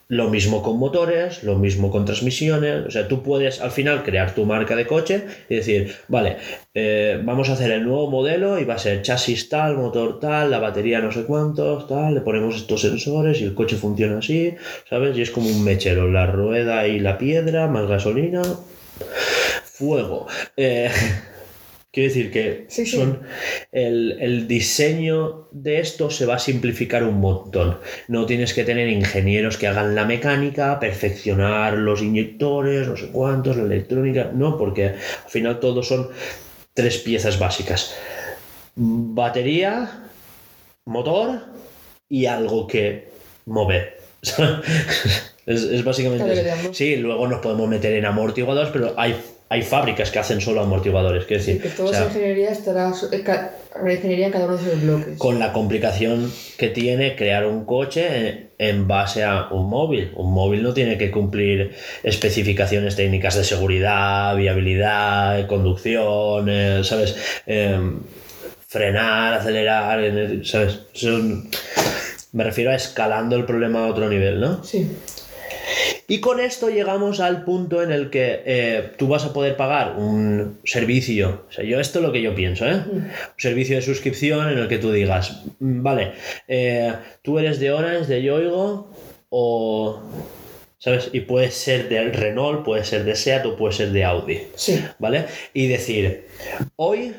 lo 0.09 0.29
mismo 0.29 0.63
con 0.63 0.77
motores, 0.79 1.43
lo 1.43 1.57
mismo 1.57 1.91
con 1.91 2.05
transmisiones. 2.05 2.85
O 2.85 2.91
sea, 2.91 3.07
tú 3.07 3.23
puedes 3.23 3.59
al 3.61 3.71
final 3.71 4.03
crear 4.03 4.33
tu 4.33 4.45
marca 4.45 4.75
de 4.75 4.87
coche 4.87 5.25
y 5.49 5.55
decir, 5.55 5.93
vale, 6.07 6.37
eh, 6.73 7.19
vamos 7.23 7.49
a 7.49 7.53
hacer 7.53 7.71
el 7.71 7.83
nuevo 7.83 8.09
modelo 8.09 8.59
y 8.59 8.65
va 8.65 8.75
a 8.75 8.79
ser 8.79 9.01
chasis 9.01 9.49
tal, 9.49 9.77
motor 9.77 10.19
tal, 10.19 10.51
la 10.51 10.59
batería 10.59 10.99
no 10.99 11.11
sé 11.11 11.23
cuántos, 11.25 11.87
tal, 11.87 12.15
le 12.15 12.21
ponemos 12.21 12.55
estos 12.55 12.81
sensores 12.81 13.41
y 13.41 13.43
el 13.43 13.53
coche 13.53 13.75
funciona 13.75 14.19
así, 14.19 14.55
¿sabes? 14.89 15.17
Y 15.17 15.21
es 15.21 15.31
como 15.31 15.49
un 15.49 15.63
mechero, 15.63 16.09
la 16.09 16.25
rueda 16.25 16.87
y 16.87 16.99
la 16.99 17.17
piedra, 17.17 17.67
más 17.67 17.87
gasolina, 17.87 18.41
fuego. 19.63 20.27
Eh, 20.55 20.89
quiero 21.97 22.13
decir 22.13 22.31
que 22.31 22.65
Sí, 22.67 22.85
sí. 22.85 22.95
son 22.95 23.21
el, 23.71 24.17
el 24.21 24.47
diseño 24.47 25.47
de 25.51 25.79
esto 25.79 26.11
se 26.11 26.27
va 26.27 26.35
a 26.35 26.39
simplificar 26.39 27.03
un 27.03 27.19
montón. 27.19 27.79
No 28.07 28.27
tienes 28.27 28.53
que 28.53 28.63
tener 28.63 28.87
ingenieros 28.87 29.57
que 29.57 29.65
hagan 29.65 29.95
la 29.95 30.05
mecánica, 30.05 30.79
perfeccionar 30.79 31.73
los 31.73 32.03
inyectores, 32.03 32.87
no 32.87 32.97
sé 32.97 33.07
cuántos, 33.07 33.57
la 33.57 33.63
electrónica, 33.63 34.29
no, 34.31 34.59
porque 34.59 34.89
al 34.89 35.29
final 35.29 35.59
todos 35.59 35.87
son 35.87 36.09
tres 36.75 36.99
piezas 36.99 37.39
básicas. 37.39 37.95
Batería, 38.75 40.03
motor 40.85 41.39
y 42.07 42.27
algo 42.27 42.67
que 42.67 43.09
mover. 43.47 43.97
es, 45.47 45.63
es 45.63 45.83
básicamente 45.83 46.47
eso. 46.47 46.75
Sí, 46.75 46.97
luego 46.97 47.27
nos 47.27 47.39
podemos 47.39 47.67
meter 47.67 47.93
en 47.93 48.05
amortiguadores, 48.05 48.69
pero 48.71 48.93
hay, 48.97 49.15
hay 49.49 49.61
fábricas 49.61 50.11
que 50.11 50.19
hacen 50.19 50.41
solo 50.41 50.61
amortiguadores. 50.61 51.25
Quiero 51.25 51.43
decir, 51.43 51.61
que 51.61 51.69
toda 51.69 51.89
o 51.89 51.93
sea, 51.93 52.01
esa 52.01 52.09
ingeniería 52.09 52.51
estará. 52.51 52.91
eh, 53.11 53.93
ingeniería 53.93 54.25
en 54.27 54.31
cada 54.31 54.45
uno 54.45 54.57
de 54.57 54.63
esos 54.67 54.81
bloques. 54.81 55.17
con 55.17 55.39
la 55.39 55.53
complicación 55.53 56.31
que 56.57 56.69
tiene 56.69 57.15
crear 57.15 57.45
un 57.45 57.65
coche 57.65 58.29
en, 58.29 58.49
en 58.57 58.87
base 58.87 59.23
a 59.23 59.47
un 59.51 59.69
móvil. 59.69 60.11
Un 60.15 60.33
móvil 60.33 60.63
no 60.63 60.73
tiene 60.73 60.97
que 60.97 61.11
cumplir 61.11 61.75
especificaciones 62.03 62.95
técnicas 62.95 63.35
de 63.35 63.43
seguridad, 63.43 64.35
viabilidad, 64.35 65.47
conducción, 65.47 66.47
eh, 66.49 66.81
¿sabes? 66.83 67.15
Em, 67.45 67.99
frenar, 68.67 69.33
acelerar, 69.35 70.03
eh, 70.03 70.41
¿sabes? 70.43 70.79
Me 72.33 72.43
refiero 72.43 72.71
a 72.71 72.75
escalando 72.75 73.37
el 73.37 73.45
problema 73.45 73.85
a 73.85 73.87
otro 73.87 74.09
nivel, 74.09 74.41
¿no? 74.41 74.63
Sí. 74.63 74.91
Y 76.09 76.21
con 76.21 76.39
esto 76.39 76.69
llegamos 76.69 77.19
al 77.19 77.43
punto 77.43 77.83
en 77.83 77.91
el 77.91 78.09
que 78.09 78.41
eh, 78.45 78.91
tú 78.97 79.09
vas 79.09 79.25
a 79.25 79.33
poder 79.33 79.57
pagar 79.57 79.95
un 79.97 80.57
servicio. 80.63 81.43
O 81.49 81.51
sea, 81.51 81.65
yo 81.65 81.81
esto 81.81 81.99
es 81.99 82.05
lo 82.05 82.13
que 82.13 82.21
yo 82.21 82.33
pienso, 82.33 82.65
¿eh? 82.65 82.81
Un 82.89 83.11
servicio 83.35 83.75
de 83.75 83.81
suscripción 83.81 84.49
en 84.49 84.57
el 84.57 84.69
que 84.69 84.77
tú 84.77 84.91
digas, 84.91 85.43
"Mm, 85.59 85.83
vale, 85.83 86.13
eh, 86.47 86.93
tú 87.23 87.37
eres 87.39 87.59
de 87.59 87.71
Orange, 87.71 88.05
de 88.13 88.23
Yoigo, 88.23 88.89
o. 89.29 90.01
¿Sabes? 90.79 91.09
Y 91.11 91.21
puede 91.21 91.49
ser 91.51 91.89
de 91.89 92.11
Renault, 92.11 92.63
puede 92.63 92.85
ser 92.85 93.03
de 93.03 93.15
Seat 93.15 93.45
o 93.47 93.57
puede 93.57 93.73
ser 93.73 93.91
de 93.91 94.05
Audi. 94.05 94.43
Sí. 94.55 94.81
¿Vale? 94.99 95.25
Y 95.53 95.67
decir, 95.67 96.27
hoy 96.75 97.13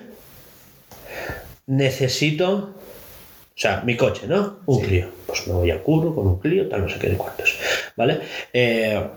necesito, 1.66 2.51
o 2.55 3.60
sea, 3.60 3.82
mi 3.85 3.97
coche, 3.97 4.27
¿no? 4.27 4.60
Un 4.66 4.81
Clio. 4.81 5.09
Pues 5.27 5.47
me 5.48 5.55
voy 5.55 5.70
al 5.70 5.82
curro 5.82 6.15
con 6.15 6.27
un 6.28 6.39
Clio, 6.39 6.69
tal, 6.69 6.82
no 6.82 6.89
sé 6.89 6.98
qué 6.98 7.09
de 7.10 7.16
cuántos. 7.16 7.57
¿Vale? 7.99 8.20
Eh, 8.53 9.09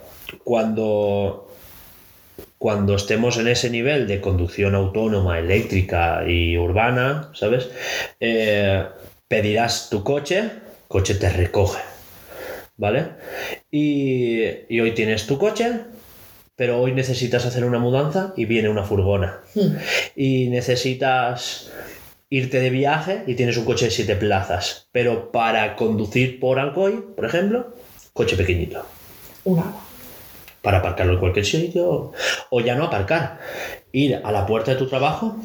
cuando, 0.44 1.54
cuando 2.58 2.96
estemos 2.96 3.38
en 3.38 3.48
ese 3.48 3.70
nivel 3.70 4.08
de 4.08 4.20
conducción 4.20 4.74
autónoma, 4.74 5.38
eléctrica 5.38 6.24
y 6.28 6.58
urbana, 6.58 7.30
¿sabes? 7.36 7.70
Eh, 8.20 8.84
pedirás 9.28 9.92
tu 9.92 10.04
coche, 10.04 10.50
coche 10.88 11.14
te 11.14 11.30
recoge. 11.30 11.80
¿Vale? 12.76 13.10
Y, 13.70 14.42
y 14.68 14.80
hoy 14.80 14.96
tienes 14.96 15.28
tu 15.28 15.38
coche, 15.38 15.82
pero 16.56 16.82
hoy 16.82 16.94
necesitas 16.94 17.46
hacer 17.46 17.64
una 17.66 17.78
mudanza 17.78 18.34
y 18.36 18.46
viene 18.46 18.70
una 18.70 18.84
furgona. 18.84 19.42
Hmm. 19.54 19.76
Y 20.16 20.48
necesitas 20.50 21.72
irte 22.32 22.60
de 22.60 22.72
viaje 22.72 23.24
y 23.28 23.36
tienes 23.36 23.58
un 23.58 23.66
coche 23.66 23.86
de 23.86 23.92
siete 23.92 24.16
plazas, 24.16 24.88
pero 24.92 25.32
para 25.32 25.76
conducir 25.76 26.40
por 26.40 26.58
Alcoy, 26.58 27.04
por 27.16 27.26
ejemplo, 27.26 27.76
coche 28.14 28.36
pequeñito. 28.36 28.86
Una. 29.44 29.66
Para 30.62 30.78
aparcarlo 30.78 31.14
en 31.14 31.20
cualquier 31.20 31.46
sitio, 31.46 32.12
o 32.50 32.62
ya 32.62 32.76
no 32.76 32.86
aparcar, 32.86 33.40
ir 33.92 34.22
a 34.24 34.32
la 34.32 34.46
puerta 34.46 34.72
de 34.72 34.78
tu 34.78 34.88
trabajo, 34.88 35.38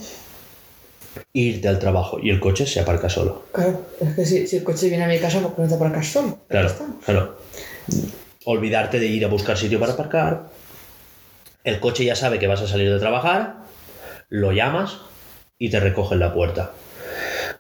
irte 1.32 1.68
al 1.68 1.78
trabajo 1.78 2.18
y 2.20 2.30
el 2.30 2.40
coche 2.40 2.66
se 2.66 2.80
aparca 2.80 3.08
solo. 3.08 3.44
Claro, 3.52 3.86
es 4.00 4.14
que 4.14 4.26
si, 4.26 4.46
si 4.46 4.56
el 4.56 4.64
coche 4.64 4.88
viene 4.88 5.04
a 5.04 5.08
mi 5.08 5.18
casa, 5.18 5.40
¿por 5.40 5.54
qué 5.54 5.62
no 5.62 5.68
te 5.68 5.74
aparcas 5.74 6.06
solo? 6.06 6.38
Claro, 6.48 6.70
claro. 7.04 7.38
Olvidarte 8.44 9.00
de 9.00 9.06
ir 9.06 9.24
a 9.24 9.28
buscar 9.28 9.56
sitio 9.56 9.80
para 9.80 9.94
aparcar. 9.94 10.50
El 11.64 11.80
coche 11.80 12.04
ya 12.04 12.14
sabe 12.14 12.38
que 12.38 12.46
vas 12.46 12.60
a 12.60 12.68
salir 12.68 12.92
de 12.92 13.00
trabajar, 13.00 13.56
lo 14.28 14.52
llamas 14.52 14.98
y 15.58 15.70
te 15.70 15.80
recoge 15.80 16.14
en 16.14 16.20
la 16.20 16.32
puerta. 16.32 16.72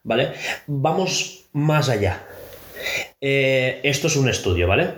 ¿Vale? 0.04 0.34
Vamos 0.66 1.46
más 1.52 1.88
allá. 1.88 2.22
Eh, 3.28 3.80
esto 3.82 4.06
es 4.06 4.14
un 4.14 4.28
estudio, 4.28 4.68
¿vale? 4.68 4.90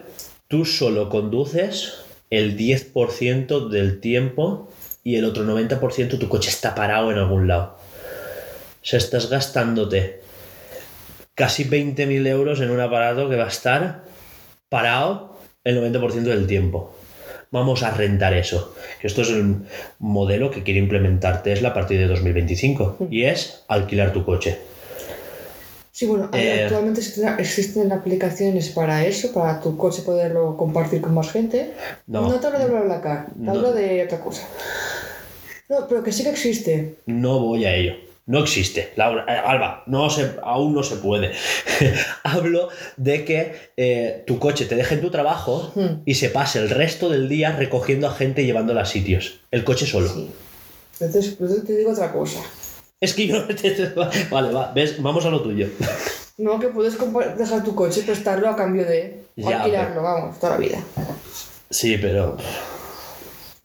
Tú 0.49 0.67
solo 0.67 1.09
conduces 1.09 1.95
el 2.29 2.59
10% 2.59 3.71
del 3.71 4.01
tiempo 4.01 4.69
y 5.03 5.17
el 5.17 5.25
otro 5.25 5.45
90% 5.45 6.19
tu 6.19 6.29
coche 6.29 6.51
está 6.51 6.75
parado 6.75 7.11
en 7.11 7.17
algún 7.17 7.49
lado. 7.49 7.79
O 7.79 8.85
sea, 8.85 8.99
estás 8.99 9.31
gastándote 9.31 10.21
casi 11.35 11.65
20.000 11.65 12.27
euros 12.27 12.61
en 12.61 12.69
un 12.69 12.81
aparato 12.81 13.31
que 13.31 13.37
va 13.37 13.45
a 13.45 13.49
estar 13.49 14.05
parado 14.69 15.39
el 15.65 15.81
90% 15.81 16.25
del 16.25 16.47
tiempo. 16.47 16.95
Vamos 17.51 17.83
a 17.83 17.93
rentar 17.93 18.35
eso. 18.35 18.77
Esto 19.03 19.23
es 19.23 19.31
el 19.31 19.63
modelo 19.99 20.51
que 20.51 20.65
quiere 20.65 20.81
implementar 20.81 21.43
Tesla 21.43 21.71
a 21.71 21.75
partir 21.75 21.99
de 21.99 22.09
2025 22.09 23.09
y 23.11 23.25
es 23.25 23.65
alquilar 23.69 24.13
tu 24.13 24.27
coche. 24.27 24.59
Sí, 25.99 26.07
bueno, 26.07 26.31
Eh, 26.33 26.63
actualmente 26.63 27.01
existen, 27.41 27.91
aplicaciones 27.91 28.69
para 28.69 29.05
eso, 29.05 29.33
para 29.33 29.61
tu 29.61 29.77
coche 29.77 30.03
poderlo 30.03 30.57
compartir 30.57 31.01
con 31.01 31.13
más 31.13 31.33
gente. 31.33 31.73
No. 32.07 32.33
te 32.39 32.47
hablo 32.47 32.61
de 32.61 32.67
BlaBlaCar, 32.67 33.27
te 33.27 33.33
No. 33.39 33.51
hablo 33.51 33.73
de 33.73 34.05
otra 34.05 34.21
cosa. 34.21 34.47
No, 35.69 35.89
pero 35.89 36.05
que 36.05 36.13
sí 36.13 36.23
que 36.23 36.31
existe. 36.31 36.95
No 37.07 37.41
voy 37.41 37.65
a 37.65 37.75
ello. 37.75 37.95
No 38.27 38.39
existe. 38.39 38.93
Laura, 38.95 39.25
eh, 39.29 39.41
Alba, 39.45 39.83
no 39.89 40.09
se, 40.09 40.37
aún 40.45 40.73
no 40.73 40.85
se 40.85 40.97
puede. 40.99 41.33
Hablo 42.23 42.69
de 42.97 43.25
que 43.25 43.53
eh, 43.77 44.23
tu 44.25 44.39
coche 44.39 44.67
te 44.67 44.77
deje 44.77 44.95
en 44.95 45.01
tu 45.01 45.11
trabajo 45.11 45.73
Hmm. 45.75 46.03
y 46.05 46.15
se 46.15 46.29
pase 46.29 46.61
el 46.61 46.71
resto 46.71 47.09
del 47.09 47.29
día 47.29 47.57
recogiendo 47.57 48.07
a 48.07 48.13
gente 48.15 48.43
y 48.43 48.47
llevándola 48.47 48.83
a 48.83 48.87
sitios. 48.87 49.41
El 49.51 49.65
coche 49.65 49.85
solo. 49.85 50.09
Sí. 50.11 50.31
Entonces, 51.01 51.33
entonces 51.33 51.65
te 51.65 51.77
digo 51.77 51.91
otra 51.91 52.13
cosa. 52.13 52.39
Es 53.01 53.15
que 53.15 53.27
yo... 53.29 53.45
Vale, 54.31 54.53
va, 54.53 54.73
ves, 54.73 55.01
vamos 55.03 55.25
a 55.25 55.31
lo 55.31 55.41
tuyo. 55.43 55.69
No, 56.37 56.59
que 56.59 56.69
puedes 56.69 56.97
dejar 57.37 57.65
tu 57.65 57.75
coche, 57.75 58.03
prestarlo 58.03 58.49
a 58.49 58.57
cambio 58.57 58.85
de 58.85 59.23
Ya, 59.37 59.59
alquilarlo, 59.63 60.03
vamos, 60.03 60.39
toda 60.39 60.53
la 60.55 60.59
vida. 60.59 60.79
Sí, 61.71 61.97
pero... 62.01 62.37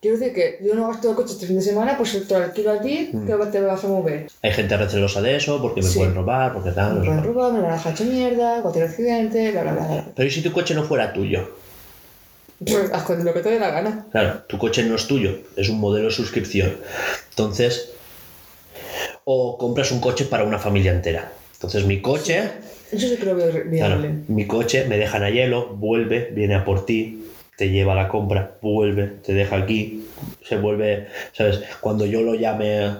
Quiero 0.02 0.18
decir 0.18 0.34
que 0.34 0.60
yo 0.62 0.76
no 0.76 0.88
gasto 0.90 1.10
el 1.12 1.16
coche 1.16 1.32
este 1.34 1.48
fin 1.48 1.56
de 1.56 1.62
semana, 1.62 1.98
pues 1.98 2.28
te 2.28 2.38
lo 2.38 2.44
alquilo 2.44 2.72
a 2.72 2.82
ti, 2.82 3.10
Mm. 3.14 3.26
que 3.26 3.34
te 3.52 3.62
vas 3.62 3.84
a 3.84 3.88
mover. 3.88 4.28
Hay 4.42 4.52
gente 4.52 4.76
recelosa 4.76 5.22
de 5.22 5.38
eso 5.38 5.62
porque 5.62 5.82
me 5.82 5.88
Sí. 5.88 5.98
pueden 6.00 6.14
robar, 6.16 6.52
porque 6.54 6.72
tal. 6.72 6.96
Me 6.96 7.00
no 7.00 7.06
pueden 7.06 7.24
robar, 7.24 7.54
me 7.54 7.62
van 7.62 7.72
a 7.72 7.76
dejar 7.76 7.94
hecho 7.94 8.04
mierda, 8.04 8.62
cualquier 8.62 8.86
accidente, 8.86 9.52
bla, 9.52 9.62
bla, 9.64 9.72
bla, 9.72 9.88
bla. 9.88 10.06
Pero 10.14 10.28
¿y 10.28 10.32
si 10.32 10.42
tu 10.42 10.52
coche 10.52 10.76
no 10.76 10.84
fuera 10.84 11.14
tuyo? 11.14 11.56
Haz 12.92 13.04
con 13.04 13.24
lo 13.24 13.34
que 13.34 13.40
te 13.40 13.50
dé 13.52 13.60
la 13.60 13.70
gana. 13.72 14.06
Claro, 14.12 14.42
tu 14.48 14.58
coche 14.58 14.84
no 14.84 14.96
es 14.96 15.08
tuyo, 15.08 15.38
es 15.56 15.70
un 15.70 15.80
modelo 15.80 16.08
de 16.10 16.14
suscripción. 16.14 16.76
Entonces, 17.30 17.93
o 19.26 19.58
compras 19.58 19.92
un 19.92 20.00
coche 20.00 20.26
para 20.26 20.44
una 20.44 20.60
familia 20.60 20.92
entera. 20.92 21.32
Entonces, 21.54 21.86
mi 21.86 22.02
coche, 22.02 22.44
Eso 22.92 23.08
sí 23.08 23.18
claro, 23.18 23.38
viable. 23.66 24.14
mi 24.28 24.46
coche 24.46 24.86
me 24.86 24.98
dejan 24.98 25.24
a 25.24 25.30
hielo, 25.30 25.68
vuelve, 25.76 26.30
viene 26.34 26.56
a 26.56 26.66
por 26.66 26.86
ti, 26.86 27.26
te 27.58 27.70
lleva 27.70 27.94
a 27.94 27.96
la 27.96 28.10
compra, 28.10 28.58
vuelve, 28.62 29.08
te 29.24 29.34
deja 29.34 29.58
aquí, 29.58 30.06
se 30.48 30.58
vuelve, 30.58 31.08
¿sabes? 31.32 31.62
Cuando 31.80 32.06
yo 32.06 32.22
lo 32.22 32.36
llame 32.36 32.92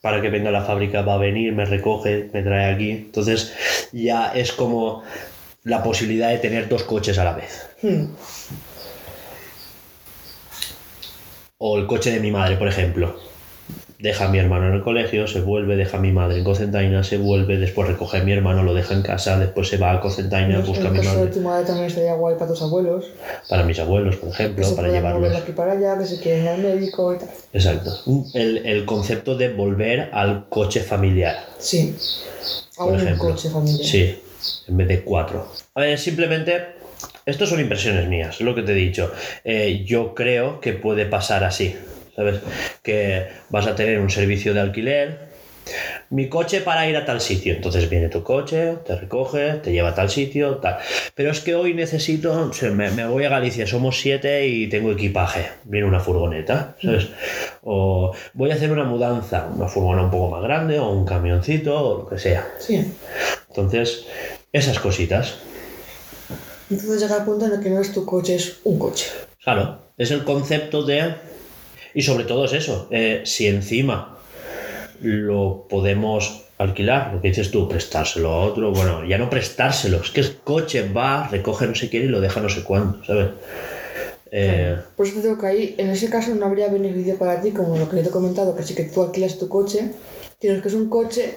para 0.00 0.20
que 0.20 0.30
venga 0.30 0.50
a 0.50 0.52
la 0.52 0.62
fábrica, 0.64 1.02
va 1.02 1.14
a 1.14 1.18
venir, 1.18 1.52
me 1.52 1.64
recoge, 1.64 2.28
me 2.32 2.42
trae 2.42 2.72
aquí. 2.72 2.90
Entonces, 2.90 3.52
ya 3.92 4.32
es 4.34 4.52
como 4.52 5.02
la 5.64 5.82
posibilidad 5.82 6.28
de 6.30 6.38
tener 6.38 6.68
dos 6.68 6.82
coches 6.84 7.18
a 7.18 7.24
la 7.24 7.32
vez. 7.34 7.66
Hmm. 7.82 8.06
O 11.58 11.78
el 11.78 11.86
coche 11.86 12.10
de 12.10 12.20
mi 12.20 12.30
madre, 12.30 12.56
por 12.56 12.68
ejemplo. 12.68 13.31
Deja 14.02 14.24
a 14.24 14.28
mi 14.28 14.38
hermano 14.38 14.66
en 14.66 14.74
el 14.74 14.82
colegio, 14.82 15.28
se 15.28 15.40
vuelve, 15.40 15.76
deja 15.76 15.96
a 15.96 16.00
mi 16.00 16.10
madre 16.10 16.38
en 16.38 16.44
Cocentaina, 16.44 17.04
se 17.04 17.18
vuelve, 17.18 17.56
después 17.56 17.86
recoge 17.86 18.18
a 18.18 18.24
mi 18.24 18.32
hermano, 18.32 18.64
lo 18.64 18.74
deja 18.74 18.94
en 18.94 19.02
casa, 19.02 19.38
después 19.38 19.68
se 19.68 19.76
va 19.76 19.92
a 19.92 20.00
Cocentaina, 20.00 20.56
En 20.56 20.66
busca 20.66 20.88
a 20.88 20.90
mi 20.90 20.98
caso 20.98 21.10
de 21.10 21.16
madre. 21.18 21.30
tu 21.32 21.40
madre 21.40 21.64
también 21.66 21.86
estaría 21.86 22.14
guay 22.14 22.34
para 22.34 22.50
tus 22.50 22.60
abuelos. 22.62 23.06
Para 23.48 23.62
mis 23.62 23.78
abuelos, 23.78 24.16
por 24.16 24.30
ejemplo, 24.30 24.74
para 24.74 24.88
llevarlos. 24.88 25.34
aquí 25.36 25.52
para 25.52 25.72
allá, 25.74 25.96
que 25.98 26.04
se 26.06 26.20
quieren 26.20 26.42
ir 26.42 26.48
al 26.48 26.58
médico 26.62 27.14
y 27.14 27.18
tal. 27.18 27.28
Exacto. 27.52 27.92
El, 28.34 28.66
el 28.66 28.84
concepto 28.84 29.36
de 29.36 29.50
volver 29.50 30.10
al 30.12 30.48
coche 30.48 30.80
familiar, 30.80 31.36
Sí. 31.58 31.94
A 32.78 32.84
por 32.84 32.94
un 32.94 33.00
ejemplo. 33.00 33.28
coche 33.30 33.50
familiar. 33.50 33.84
Sí, 33.86 34.20
en 34.66 34.76
vez 34.76 34.88
de 34.88 35.02
cuatro. 35.04 35.46
A 35.76 35.80
ver, 35.82 35.96
simplemente, 35.96 36.60
esto 37.24 37.46
son 37.46 37.60
impresiones 37.60 38.08
mías, 38.08 38.40
lo 38.40 38.52
que 38.54 38.62
te 38.62 38.72
he 38.72 38.74
dicho. 38.74 39.12
Eh, 39.44 39.84
yo 39.86 40.12
creo 40.12 40.58
que 40.60 40.72
puede 40.72 41.06
pasar 41.06 41.44
así, 41.44 41.76
¿sabes? 42.22 42.40
Que 42.82 43.28
vas 43.50 43.66
a 43.66 43.74
tener 43.74 43.98
un 43.98 44.10
servicio 44.10 44.54
de 44.54 44.60
alquiler. 44.60 45.32
Mi 46.10 46.28
coche 46.28 46.60
para 46.60 46.88
ir 46.88 46.96
a 46.96 47.04
tal 47.04 47.20
sitio. 47.20 47.54
Entonces 47.54 47.88
viene 47.88 48.08
tu 48.08 48.22
coche, 48.22 48.78
te 48.84 48.96
recoge, 48.96 49.54
te 49.54 49.72
lleva 49.72 49.90
a 49.90 49.94
tal 49.94 50.10
sitio, 50.10 50.56
tal. 50.56 50.78
Pero 51.14 51.30
es 51.30 51.40
que 51.40 51.54
hoy 51.54 51.72
necesito, 51.72 52.50
me, 52.74 52.90
me 52.90 53.06
voy 53.06 53.24
a 53.24 53.28
Galicia, 53.28 53.66
somos 53.66 54.00
siete 54.00 54.46
y 54.46 54.68
tengo 54.68 54.92
equipaje. 54.92 55.46
Viene 55.64 55.86
una 55.86 56.00
furgoneta, 56.00 56.76
¿sabes? 56.82 57.08
O 57.62 58.12
voy 58.34 58.50
a 58.50 58.54
hacer 58.54 58.70
una 58.72 58.84
mudanza, 58.84 59.48
una 59.54 59.68
furgona 59.68 60.02
un 60.02 60.10
poco 60.10 60.30
más 60.30 60.42
grande 60.42 60.78
o 60.78 60.90
un 60.90 61.06
camioncito 61.06 61.80
o 61.80 61.98
lo 62.02 62.08
que 62.08 62.18
sea. 62.18 62.46
Sí. 62.58 62.92
Entonces, 63.48 64.06
esas 64.52 64.78
cositas. 64.80 65.38
Entonces 66.70 67.00
llega 67.00 67.18
el 67.18 67.24
punto 67.24 67.46
en 67.46 67.52
el 67.52 67.60
que 67.60 67.70
no 67.70 67.80
es 67.80 67.92
tu 67.92 68.04
coche, 68.04 68.34
es 68.34 68.58
un 68.64 68.78
coche. 68.78 69.06
Claro, 69.42 69.80
es 69.96 70.10
el 70.10 70.24
concepto 70.24 70.82
de... 70.82 71.31
Y 71.94 72.02
sobre 72.02 72.24
todo 72.24 72.44
es 72.46 72.52
eso, 72.52 72.88
eh, 72.90 73.22
si 73.24 73.46
encima 73.46 74.18
lo 75.00 75.66
podemos 75.68 76.42
alquilar, 76.58 77.12
lo 77.14 77.20
que 77.20 77.28
dices 77.28 77.50
tú, 77.50 77.68
prestárselo 77.68 78.30
a 78.30 78.40
otro, 78.44 78.70
bueno, 78.72 79.04
ya 79.04 79.18
no 79.18 79.28
prestárselo, 79.28 80.00
es 80.00 80.10
que 80.10 80.20
el 80.20 80.36
coche 80.36 80.88
va, 80.92 81.28
recoge 81.28 81.66
no 81.66 81.74
sé 81.74 81.88
quién 81.90 82.04
y 82.04 82.06
lo 82.08 82.20
deja 82.20 82.40
no 82.40 82.48
sé 82.48 82.62
cuándo, 82.62 83.04
¿sabes? 83.04 83.28
Eh, 84.30 84.76
Por 84.96 85.06
eso 85.06 85.16
te 85.16 85.22
digo 85.28 85.38
que 85.38 85.46
ahí, 85.46 85.74
en 85.76 85.90
ese 85.90 86.08
caso, 86.08 86.34
no 86.34 86.46
habría 86.46 86.68
beneficio 86.68 87.16
para 87.18 87.40
ti, 87.42 87.50
como 87.50 87.76
lo 87.76 87.88
que 87.90 87.96
te 87.98 88.08
he 88.08 88.10
comentado, 88.10 88.56
que 88.56 88.62
sí 88.62 88.74
que 88.74 88.84
tú 88.84 89.02
alquilas 89.02 89.38
tu 89.38 89.48
coche, 89.48 89.90
tienes 90.38 90.62
que 90.62 90.68
es 90.68 90.74
un 90.74 90.88
coche 90.88 91.34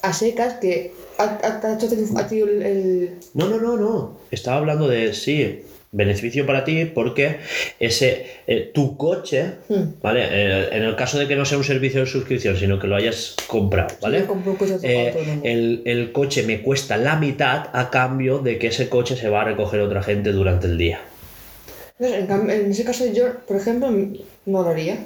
a 0.00 0.12
secas 0.12 0.54
que 0.54 0.94
ha, 1.18 1.24
ha- 1.42 1.74
hecho 1.74 1.88
a 2.16 2.26
ti 2.26 2.40
el, 2.40 2.62
el- 2.62 3.10
No, 3.34 3.48
no, 3.48 3.58
no, 3.58 3.76
no. 3.76 4.18
Estaba 4.30 4.58
hablando 4.58 4.88
de, 4.88 5.12
sí, 5.12 5.62
beneficio 5.90 6.44
para 6.46 6.64
ti 6.64 6.84
porque 6.84 7.38
ese, 7.80 8.26
eh, 8.46 8.70
tu 8.74 8.96
coche, 8.96 9.54
Hmm. 9.68 10.00
¿vale? 10.02 10.26
Eh, 10.30 10.68
en 10.72 10.82
el 10.82 10.96
caso 10.96 11.18
de 11.18 11.26
que 11.26 11.36
no 11.36 11.44
sea 11.44 11.58
un 11.58 11.64
servicio 11.64 12.00
de 12.00 12.06
suscripción, 12.06 12.56
sino 12.56 12.78
que 12.78 12.86
lo 12.86 12.96
hayas 12.96 13.36
comprado, 13.46 13.96
¿vale? 14.00 14.26
Eh, 14.82 15.40
el, 15.44 15.82
el 15.84 16.12
coche 16.12 16.42
me 16.42 16.62
cuesta 16.62 16.96
la 16.96 17.16
mitad 17.16 17.70
a 17.72 17.90
cambio 17.90 18.38
de 18.38 18.58
que 18.58 18.68
ese 18.68 18.88
coche 18.88 19.16
se 19.16 19.28
va 19.28 19.42
a 19.42 19.44
recoger 19.44 19.80
otra 19.80 20.02
gente 20.02 20.32
durante 20.32 20.66
el 20.66 20.78
día. 20.78 21.00
En, 21.98 22.70
ese 22.70 22.84
caso 22.84 23.06
yo, 23.12 23.40
por 23.46 23.56
ejemplo, 23.56 23.90
no 23.90 24.62
lo 24.62 24.68
haría. 24.68 24.98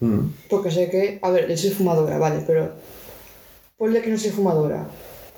Mm. 0.00 0.20
Porque 0.48 0.70
sé 0.70 0.90
que, 0.90 1.18
a 1.22 1.30
ver, 1.30 1.48
yo 1.48 1.56
soy 1.56 1.70
fumadora, 1.70 2.18
vale, 2.18 2.42
pero 2.46 2.72
ponle 3.78 4.02
que 4.02 4.10
no 4.10 4.18
soy 4.18 4.30
fumadora. 4.30 4.86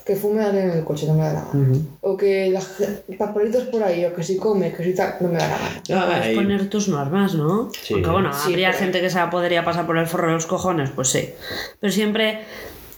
Que 0.05 0.17
fume 0.17 0.43
alguien 0.45 0.71
en 0.71 0.79
el 0.79 0.85
coche, 0.85 1.07
no 1.07 1.15
me 1.15 1.23
da 1.23 1.33
la 1.33 1.45
gana. 1.53 1.69
O 2.01 2.17
que 2.17 2.51
la 2.51 2.61
ge- 2.61 3.17
papelitos 3.17 3.65
por 3.65 3.83
ahí, 3.85 4.05
o 4.05 4.13
que 4.15 4.23
si 4.25 4.37
come, 4.37 4.73
que 4.73 4.83
si 4.83 4.95
tal, 4.95 5.15
no 5.21 5.29
me 5.29 5.39
da 5.39 5.47
la 5.49 5.59
gana. 5.59 5.83
Ah, 6.03 6.07
Puedes 6.07 6.23
ahí- 6.27 6.35
poner 6.35 6.69
tus 6.69 6.89
normas, 6.89 7.35
¿no? 7.35 7.71
Sí. 7.81 7.95
Aunque 7.95 8.11
bueno, 8.11 8.33
Sí, 8.33 8.51
habría 8.51 8.69
pero- 8.71 8.79
gente 8.81 9.01
que 9.01 9.11
se 9.11 9.19
la 9.19 9.31
podría 9.31 9.65
pasar 9.65 9.87
por 9.87 9.97
el 9.99 10.07
forro 10.07 10.27
de 10.29 10.35
los 10.35 10.47
cojones, 10.47 10.91
pues 10.91 11.09
sí. 11.09 11.31
Pero 11.81 11.93
siempre, 11.93 12.41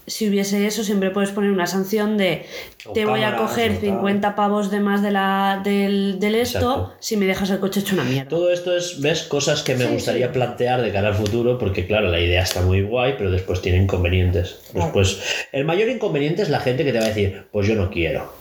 si 0.07 0.29
hubiese 0.29 0.67
eso, 0.67 0.83
siempre 0.83 1.09
puedes 1.09 1.31
poner 1.31 1.51
una 1.51 1.65
sanción 1.67 2.17
de 2.17 2.45
te 2.93 3.05
voy 3.05 3.23
a 3.23 3.35
coger 3.37 3.71
o 3.71 3.73
tal. 3.75 3.81
50 3.83 4.35
pavos 4.35 4.69
de 4.71 4.79
más 4.79 5.01
de 5.01 5.11
la, 5.11 5.61
del, 5.63 6.19
del 6.19 6.35
esto 6.35 6.57
Exacto. 6.59 6.93
si 6.99 7.17
me 7.17 7.25
dejas 7.25 7.49
el 7.49 7.59
coche 7.59 7.79
hecho 7.79 7.95
una 7.95 8.03
mierda. 8.03 8.29
Todo 8.29 8.51
esto 8.51 8.75
es, 8.75 9.01
ves, 9.01 9.23
cosas 9.23 9.63
que 9.63 9.75
me 9.75 9.85
Sí, 9.85 9.93
gustaría 9.93 10.27
sí. 10.27 10.33
plantear 10.33 10.81
de 10.81 10.91
cara 10.91 11.07
al 11.09 11.15
futuro, 11.15 11.57
porque 11.57 11.85
claro, 11.87 12.09
la 12.09 12.19
idea 12.19 12.43
está 12.43 12.61
muy 12.61 12.81
guay, 12.83 13.15
pero 13.17 13.31
después 13.31 13.61
tiene 13.61 13.79
inconvenientes. 13.79 14.59
Claro. 14.71 14.85
Después, 14.85 15.19
el 15.51 15.65
mayor 15.65 15.89
inconveniente 15.89 16.41
es 16.43 16.49
la 16.49 16.59
gente 16.59 16.83
que 16.85 16.91
te 16.91 16.99
va 16.99 17.05
a 17.05 17.09
decir, 17.09 17.43
pues 17.51 17.67
yo 17.67 17.75
no 17.75 17.89
quiero. 17.89 18.33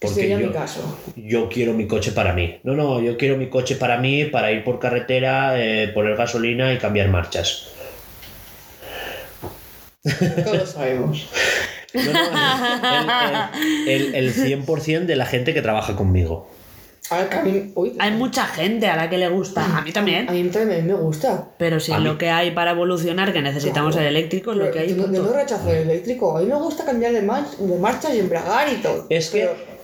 Que 0.00 0.06
Porque 0.06 0.20
sería 0.20 0.38
yo, 0.38 0.46
mi 0.46 0.52
caso. 0.52 0.96
yo 1.16 1.48
quiero 1.48 1.72
mi 1.74 1.88
coche 1.88 2.12
para 2.12 2.32
mí. 2.32 2.60
No, 2.62 2.74
no, 2.74 3.00
yo 3.02 3.16
quiero 3.16 3.36
mi 3.36 3.48
coche 3.48 3.74
para 3.74 3.98
mí, 3.98 4.26
para 4.26 4.52
ir 4.52 4.62
por 4.62 4.78
carretera, 4.78 5.60
eh, 5.60 5.88
poner 5.88 6.14
gasolina 6.14 6.72
y 6.72 6.78
cambiar 6.78 7.08
marchas. 7.08 7.72
Todos 10.44 10.70
sabemos. 10.70 11.28
No, 11.94 12.02
no, 12.12 13.50
el, 13.86 14.14
el- 14.14 14.14
el 14.14 14.34
100% 14.34 15.06
de 15.06 15.16
la 15.16 15.26
gente 15.26 15.54
que 15.54 15.62
trabaja 15.62 15.96
conmigo. 15.96 16.48
A 17.10 17.16
ver, 17.16 17.28
que 17.30 17.36
a 17.36 17.42
mí, 17.42 17.72
uy, 17.74 17.92
Hay 17.98 18.10
mucha 18.10 18.44
gente 18.44 18.86
a 18.88 18.94
la 18.96 19.08
que 19.08 19.16
le 19.16 19.28
gusta, 19.28 19.64
a 19.78 19.80
mí 19.80 19.90
a 19.90 19.92
también. 19.94 20.26
mí 20.30 20.42
también 20.50 20.86
me 20.86 20.92
gusta. 20.92 21.48
Pero 21.56 21.80
si 21.80 21.92
A 21.92 21.98
mí- 21.98 22.04
lo 22.04 22.18
que 22.18 22.28
hay 22.28 22.50
para 22.50 22.72
evolucionar, 22.72 23.32
que 23.32 23.40
necesitamos 23.40 23.94
Claro. 23.94 24.06
el 24.08 24.14
eléctrico, 24.16 24.52
es 24.52 24.58
lo 24.58 24.70
que 24.70 24.80
hay. 24.80 24.90
yo, 24.90 24.96
no- 24.96 25.02
yo 25.04 25.08
punto. 25.08 25.22
no 25.22 25.32
rechazo 25.32 25.70
el 25.72 25.78
eléctrico. 25.88 26.36
A 26.36 26.40
mí 26.42 26.46
me 26.46 26.56
gusta 26.56 26.84
cambiar 26.84 27.12
de, 27.12 27.22
mar- 27.22 27.46
de 27.58 27.78
marchas 27.78 28.14
y 28.14 28.18
embragar 28.20 28.70
y 28.70 28.76
todo. 28.82 29.06
Es 29.08 29.30
que- 29.30 29.40
Pero- 29.40 29.78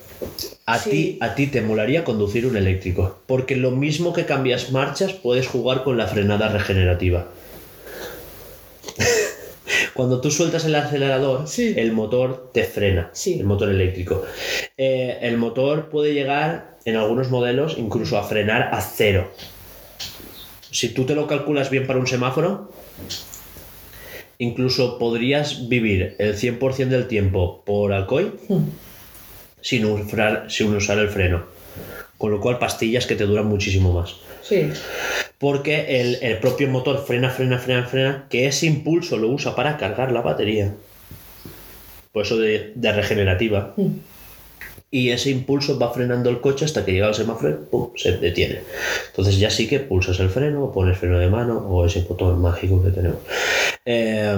A, 0.67 0.79
Sí. 0.79 0.91
ti, 0.91 1.19
a 1.21 1.35
ti 1.35 1.47
te 1.49 1.61
molaría 1.61 2.05
conducir 2.05 2.47
un 2.47 2.57
eléctrico, 2.57 3.19
porque 3.27 3.57
lo 3.57 3.71
mismo 3.73 4.13
que 4.15 4.25
cambias 4.27 4.71
marchas, 4.71 5.13
puedes 5.13 5.49
jugar 5.49 5.83
con 5.85 5.97
la 5.99 6.07
frenada 6.07 6.49
regenerativa. 6.49 7.27
Cuando 9.95 10.21
tú 10.21 10.31
sueltas 10.31 10.65
el 10.65 10.75
acelerador, 10.75 11.47
Sí. 11.47 11.75
el 11.77 11.93
motor 11.93 12.51
te 12.53 12.65
frena, 12.65 13.11
Sí. 13.13 13.39
el 13.39 13.45
motor 13.47 13.69
eléctrico. 13.71 14.25
Eh, 14.77 15.19
el 15.23 15.39
motor 15.39 15.89
puede 15.89 16.13
llegar, 16.15 16.77
en 16.85 16.97
algunos 16.97 17.31
modelos, 17.31 17.77
incluso 17.79 18.19
a 18.19 18.25
frenar 18.25 18.71
a 18.75 18.81
cero. 18.81 19.31
Si 20.71 20.89
tú 20.89 21.05
te 21.07 21.15
lo 21.15 21.27
calculas 21.29 21.71
bien 21.71 21.87
para 21.87 22.01
un 22.01 22.07
semáforo, 22.09 22.73
incluso 24.39 24.99
podrías 24.99 25.69
vivir 25.69 26.17
el 26.19 26.37
100% 26.37 26.97
del 26.97 27.07
tiempo 27.07 27.63
por 27.65 27.93
Alcoy 27.93 28.33
Hmm. 28.49 28.65
sin 29.61 29.85
usar, 29.87 30.47
sin 30.51 30.75
usar 30.75 30.99
el 30.99 31.09
freno. 31.09 31.45
Con 32.19 32.33
lo 32.33 32.41
cual, 32.41 32.59
pastillas 32.59 33.07
que 33.07 33.15
te 33.15 33.25
duran 33.27 33.47
muchísimo 33.47 33.93
más. 33.93 34.17
Sí. 34.45 34.71
Porque 35.39 36.01
el, 36.01 36.19
el 36.23 36.39
propio 36.39 36.69
motor 36.69 37.05
frena, 37.05 37.31
frena, 37.31 37.59
frena, 37.59 37.87
frena, 37.87 38.27
que 38.29 38.47
ese 38.47 38.67
impulso 38.67 39.17
lo 39.17 39.29
usa 39.29 39.57
para 39.57 39.79
cargar 39.79 40.13
la 40.13 40.21
batería. 40.21 40.75
Por 42.13 42.25
eso 42.25 42.37
de, 42.37 42.73
de 42.75 42.93
regenerativa. 42.93 43.73
Hmm. 43.77 43.99
Y 44.91 45.11
ese 45.11 45.31
impulso 45.31 45.77
va 45.79 45.93
frenando 45.93 46.31
el 46.31 46.41
coche 46.41 46.65
hasta 46.65 46.85
que 46.85 46.93
llega 46.93 47.09
al 47.09 47.15
semáforo 47.15 47.51
y 47.51 47.71
¡pum! 47.71 47.91
se 47.97 48.19
detiene. 48.19 48.61
Entonces 49.09 49.39
ya 49.39 49.51
sí 49.51 49.67
que 49.67 49.81
pulsas 49.81 50.21
el 50.21 50.31
freno, 50.31 50.63
o 50.65 50.73
pones 50.73 50.99
freno 50.99 51.19
de 51.19 51.29
mano 51.29 51.59
o 51.59 51.85
ese 51.85 52.03
botón 52.03 52.41
mágico 52.41 52.81
que 52.85 52.91
tenemos. 52.91 53.19
Eh, 53.85 54.37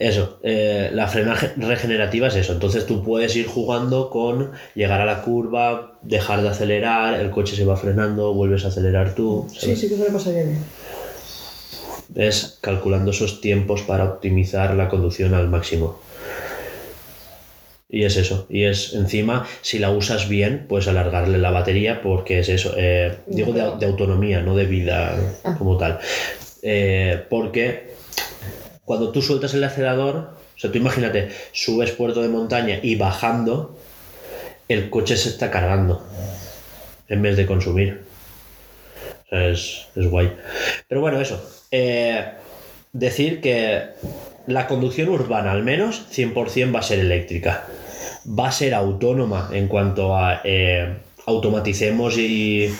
eso, 0.00 0.40
eh, 0.42 0.90
la 0.92 1.06
frena 1.08 1.36
ge- 1.36 1.52
regenerativa 1.58 2.28
es 2.28 2.34
eso. 2.36 2.52
Entonces 2.54 2.86
tú 2.86 3.04
puedes 3.04 3.36
ir 3.36 3.46
jugando 3.46 4.10
con 4.10 4.50
llegar 4.74 5.00
a 5.00 5.04
la 5.04 5.22
curva, 5.22 5.98
dejar 6.02 6.42
de 6.42 6.48
acelerar, 6.48 7.20
el 7.20 7.30
coche 7.30 7.54
se 7.54 7.64
va 7.66 7.76
frenando, 7.76 8.32
vuelves 8.34 8.64
a 8.64 8.68
acelerar 8.68 9.14
tú. 9.14 9.46
Sí, 9.52 9.60
¿sabes? 9.60 9.80
sí 9.80 9.88
que 9.88 9.96
suele 9.96 10.10
pasar 10.12 10.32
bien. 10.34 10.58
Es 12.14 12.58
calculando 12.60 13.12
esos 13.12 13.40
tiempos 13.40 13.82
para 13.82 14.04
optimizar 14.04 14.74
la 14.74 14.88
conducción 14.88 15.34
al 15.34 15.48
máximo. 15.48 16.00
Y 17.88 18.04
es 18.04 18.16
eso. 18.16 18.46
Y 18.48 18.64
es 18.64 18.94
encima, 18.94 19.46
si 19.62 19.78
la 19.80 19.90
usas 19.90 20.28
bien, 20.28 20.66
puedes 20.68 20.88
alargarle 20.88 21.38
la 21.38 21.50
batería 21.50 22.00
porque 22.02 22.38
es 22.38 22.48
eso. 22.48 22.72
eh, 22.76 23.16
digo 23.26 23.52
de, 23.52 23.62
de 23.78 23.86
autonomía, 23.86 24.40
no 24.40 24.56
de 24.56 24.64
vida 24.64 25.16
Ah. 25.44 25.56
como 25.58 25.76
tal. 25.76 25.98
Eh, 26.62 27.22
porque 27.28 27.90
cuando 28.90 29.12
tú 29.12 29.22
sueltas 29.22 29.54
el 29.54 29.62
acelerador, 29.62 30.16
o 30.16 30.58
sea, 30.58 30.72
tú 30.72 30.78
imagínate, 30.78 31.28
subes 31.52 31.92
puerto 31.92 32.22
de 32.22 32.28
montaña 32.28 32.80
y 32.82 32.96
bajando, 32.96 33.78
el 34.66 34.90
coche 34.90 35.16
se 35.16 35.28
está 35.28 35.48
cargando. 35.48 36.04
en 37.08 37.22
vez 37.22 37.36
de 37.36 37.46
consumir. 37.46 38.02
O 39.26 39.28
sea, 39.28 39.46
es, 39.46 39.86
es 39.94 40.10
guay. 40.10 40.32
Pero 40.88 41.00
bueno, 41.02 41.20
eso. 41.20 41.40
Eh, 41.70 42.32
decir 42.92 43.40
que 43.40 43.90
la 44.48 44.66
conducción 44.66 45.08
urbana, 45.08 45.52
al 45.52 45.62
menos, 45.62 46.06
100% 46.12 46.74
va 46.74 46.80
a 46.80 46.82
ser 46.82 46.98
eléctrica. 46.98 47.66
Va 48.26 48.48
a 48.48 48.52
ser 48.52 48.74
autónoma 48.74 49.50
en 49.52 49.68
cuanto 49.68 50.16
a 50.16 50.40
eh, 50.42 50.96
automaticemos 51.26 52.18
y... 52.18 52.74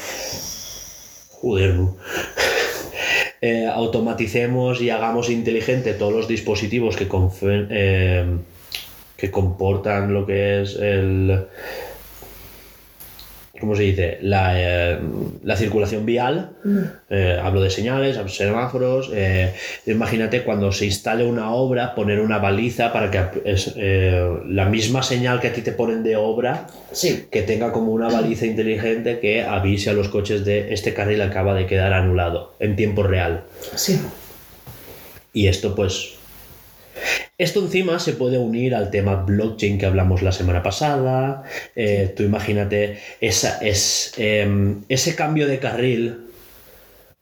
Joder. 1.41 1.77
Eh, 3.43 3.67
automaticemos 3.67 4.83
y 4.83 4.91
hagamos 4.91 5.31
inteligente 5.31 5.95
todos 5.95 6.13
los 6.13 6.29
dispositivos 6.29 6.95
que, 6.95 7.09
eh, 7.71 8.27
que 9.17 9.31
comportan 9.31 10.13
lo 10.13 10.27
que 10.27 10.63
es 10.63 10.77
el... 10.77 11.47
¿Cómo 13.61 13.77
se 13.77 13.83
dice? 13.83 14.19
La, 14.23 14.53
eh, 14.57 14.99
la 15.45 15.57
circulación 15.57 16.07
vial. 16.07 16.53
Eh, 17.11 17.39
hablo 17.43 17.61
de 17.61 17.71
señales, 17.71 18.19
semáforos. 18.33 19.11
eh, 19.13 19.53
imagínate 19.87 20.43
cuando 20.43 20.73
se 20.73 20.87
instale 20.87 21.25
una 21.25 21.51
obra, 21.53 21.95
poner 21.95 22.21
una 22.21 22.39
baliza 22.39 22.93
para 22.93 23.11
que 23.11 23.43
es, 23.45 23.75
la 23.77 24.65
misma 24.67 25.03
señal 25.03 25.41
que 25.41 25.49
a 25.49 25.53
ti 25.53 25.61
te 25.63 25.73
ponen 25.73 26.03
de 26.03 26.17
obra, 26.17 26.67
Sí. 26.93 27.27
que 27.31 27.43
tenga 27.43 27.71
como 27.73 27.93
una 27.93 28.09
baliza 28.09 28.47
inteligente 28.47 29.21
que 29.21 29.43
avise 29.43 29.91
a 29.91 29.93
los 29.93 30.09
coches 30.09 30.45
de 30.45 30.73
este 30.73 30.95
carril 30.95 31.21
acaba 31.23 31.55
de 31.55 31.67
quedar 31.67 31.93
anulado 31.93 32.55
en 32.59 32.77
tiempo 32.77 33.03
real. 33.03 33.45
Sí. 33.75 34.01
Y 35.33 35.47
esto 35.49 35.75
pues... 35.75 36.20
Esto 37.39 37.61
encima 37.61 37.99
se 37.99 38.13
puede 38.13 38.37
unir 38.37 38.75
al 38.75 38.91
tema 38.91 39.17
blockchain 39.17 39.79
que 39.79 39.87
hablamos 39.87 40.21
la 40.23 40.33
semana 40.33 40.63
pasada. 40.63 41.45
Eh, 41.75 42.13
tú 42.15 42.23
imagínate 42.23 42.99
esa, 43.21 43.59
es, 43.59 44.13
em, 44.19 44.83
ese 44.89 45.15
cambio 45.15 45.47
de 45.47 45.59
carril 45.59 46.27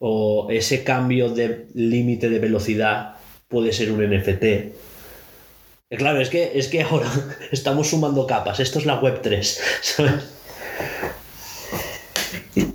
o 0.00 0.48
ese 0.50 0.82
cambio 0.82 1.28
de 1.30 1.66
límite 1.74 2.28
de 2.30 2.38
velocidad 2.40 3.14
puede 3.48 3.72
ser 3.72 3.92
un 3.92 4.02
NFT. 4.02 4.44
Eh, 4.44 5.96
Claro, 5.96 6.20
es 6.20 6.28
que, 6.30 6.52
es 6.58 6.68
que 6.68 6.82
ahora 6.82 7.08
estamos 7.52 7.88
sumando 7.88 8.26
capas. 8.26 8.60
Esto 8.60 8.78
es 8.78 8.86
la 8.86 9.00
web 9.00 9.20
3. 9.22 9.60
¿sabes? 9.82 10.14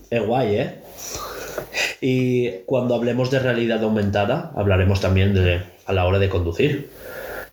Es 0.10 0.26
guay, 0.26 0.56
¿eh? 0.56 0.76
Y 2.02 2.50
cuando 2.66 2.96
hablemos 2.96 3.32
de 3.32 3.40
realidad 3.40 3.84
aumentada, 3.84 4.52
hablaremos 4.56 5.00
también 5.00 5.34
de 5.34 5.73
a 5.86 5.94
la 5.94 6.06
hora 6.06 6.20
de 6.20 6.30
conducir. 6.30 6.90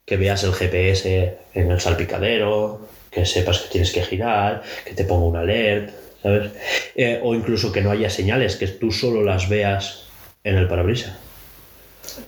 Que 0.05 0.17
veas 0.17 0.43
el 0.45 0.53
GPS 0.53 1.37
en 1.55 1.71
el 1.71 1.81
salpicadero, 1.81 2.89
que 3.11 3.25
sepas 3.27 3.61
que 3.61 3.69
tienes 3.69 3.93
que 3.93 4.03
girar, 4.03 4.63
que 4.85 4.95
te 4.95 5.05
ponga 5.05 5.27
un 5.27 5.37
alert, 5.37 5.91
¿sabes? 6.23 6.51
Eh, 6.97 7.21
o 7.23 7.35
incluso 7.35 7.71
que 7.71 7.81
no 7.81 7.91
haya 7.91 8.11
señales, 8.11 8.57
que 8.57 8.67
tú 8.67 8.91
solo 8.93 9.23
las 9.23 9.49
veas 9.49 10.05
en 10.43 10.57
el 10.57 10.67
parabrisas. 10.69 11.13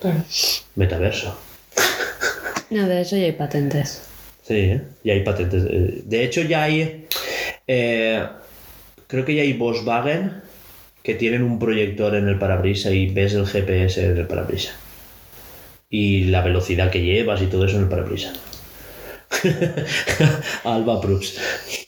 Claro. 0.01 0.23
Metaverso. 0.77 1.37
No, 2.71 2.87
de 2.89 3.01
eso 3.01 3.17
ya 3.17 3.25
hay 3.25 3.33
patentes. 3.33 4.03
Sí, 4.47 4.55
¿eh? 4.55 4.83
y 5.05 5.11
hay 5.11 5.21
patentes. 5.25 5.65
Eh, 5.69 6.03
De 6.05 6.25
hecho, 6.25 6.43
ya 6.43 6.65
hay. 6.65 7.07
eh, 7.67 8.27
creo 9.07 9.25
que 9.25 9.35
ya 9.35 9.43
hay 9.43 9.53
Volkswagen 9.55 10.41
que 11.03 11.15
tienen 11.15 11.43
un 11.43 11.59
proyector 11.59 12.15
en 12.15 12.29
el 12.29 12.39
parabrisas 12.39 12.93
y 12.93 13.07
ves 13.09 13.35
el 13.35 13.47
GPS 13.47 14.05
en 14.05 14.17
el 14.17 14.27
parabrisas. 14.27 14.75
Y 15.95 16.25
la 16.25 16.41
velocidad 16.41 16.91
que 16.91 17.03
llevas 17.03 17.43
y 17.43 17.47
todo 17.47 17.67
eso 17.67 17.77
en 17.77 17.83
el 17.83 17.89
parabrisas. 17.91 18.33
Alba 20.65 21.01
Proofs. 21.01 21.39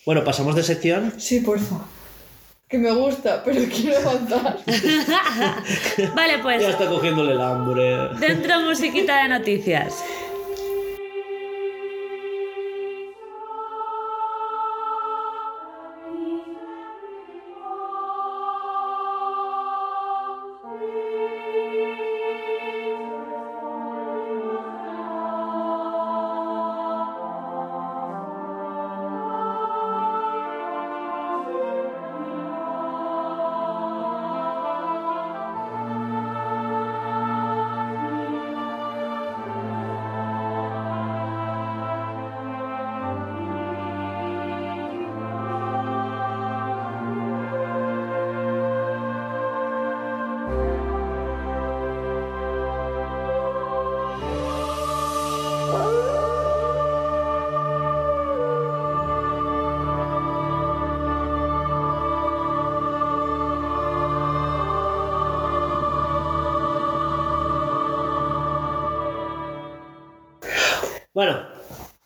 Bueno, 0.04 0.22
pasamos 0.22 0.54
de 0.54 0.62
sección. 0.62 1.14
Sí, 1.16 1.40
porfa. 1.40 1.76
Que 2.68 2.76
me 2.78 2.90
gusta, 2.92 3.42
pero 3.44 3.62
quiero 3.74 3.98
avanzar. 3.98 4.58
Vale, 6.14 6.38
pues 6.42 6.60
Ya 6.62 6.70
está 6.70 6.86
cogiéndole 6.88 7.32
el 7.32 7.40
hambre. 7.40 8.08
dentro 8.20 8.60
musiquita 8.60 9.22
de 9.22 9.28
noticias. 9.30 10.04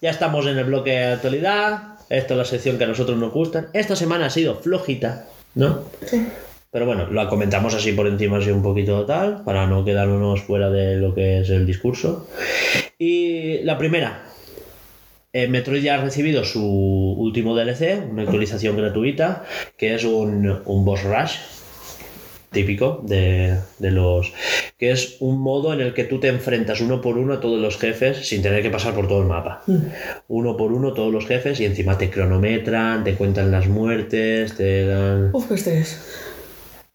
Ya 0.01 0.11
estamos 0.11 0.47
en 0.47 0.59
el 0.59 0.65
bloque 0.65 0.91
de 0.91 1.13
actualidad. 1.13 1.99
Esto 2.09 2.35
es 2.35 2.39
la 2.39 2.45
sección 2.45 2.79
que 2.79 2.85
a 2.85 2.89
nosotros 2.89 3.19
nos 3.19 3.33
gusta. 3.33 3.67
Esta 3.73 3.97
semana 3.97 4.27
ha 4.27 4.31
sido 4.31 4.57
flojita, 4.57 5.27
¿no? 5.55 5.85
Sí. 6.07 6.27
Pero 6.71 6.87
bueno, 6.87 7.11
la 7.11 7.29
comentamos 7.29 7.75
así 7.75 7.93
por 7.93 8.07
encima, 8.07 8.39
así 8.39 8.51
un 8.51 8.63
poquito 8.63 9.05
tal, 9.07 9.43
para 9.43 9.67
no 9.67 9.85
quedarnos 9.85 10.43
fuera 10.43 10.71
de 10.71 10.97
lo 10.97 11.15
que 11.15 11.41
es 11.41 11.51
el 11.51 11.67
discurso. 11.67 12.29
Y 12.99 13.63
la 13.63 13.79
primera, 13.79 14.27
eh, 15.33 15.49
Metroid 15.49 15.83
ya 15.83 15.95
ha 15.95 16.03
recibido 16.03 16.45
su 16.45 16.63
último 16.63 17.57
DLC, 17.57 18.03
una 18.11 18.23
actualización 18.23 18.77
gratuita, 18.77 19.45
que 19.77 19.95
es 19.95 20.05
un, 20.05 20.61
un 20.65 20.85
boss 20.85 21.05
rush 21.05 21.37
típico 22.51 23.03
de, 23.05 23.57
de 23.79 23.91
los 23.91 24.33
que 24.79 24.91
es 24.91 25.17
un 25.21 25.39
modo 25.41 25.73
en 25.75 25.81
el 25.81 25.93
que 25.95 26.05
tú 26.05 26.19
te 26.19 26.29
enfrentas 26.29 26.81
uno 26.81 27.01
por 27.01 27.19
uno 27.19 27.35
a 27.35 27.41
todos 27.41 27.61
los 27.61 27.77
jefes 27.79 28.27
sin 28.27 28.41
tener 28.43 28.63
que 28.63 28.71
pasar 28.71 28.95
por 28.95 29.07
todo 29.07 29.21
el 29.21 29.29
mapa 29.29 29.63
uno 30.29 30.57
por 30.57 30.73
uno 30.73 30.93
todos 30.95 31.13
los 31.13 31.27
jefes 31.27 31.61
y 31.61 31.67
encima 31.67 31.99
te 31.99 32.09
cronometran 32.11 33.05
te 33.05 33.15
cuentan 33.15 33.51
las 33.51 33.69
muertes 33.69 34.57
te 34.57 34.87
dan 34.87 35.31
Uf, 35.33 35.47
qué 35.49 35.55
estrés. 35.55 36.01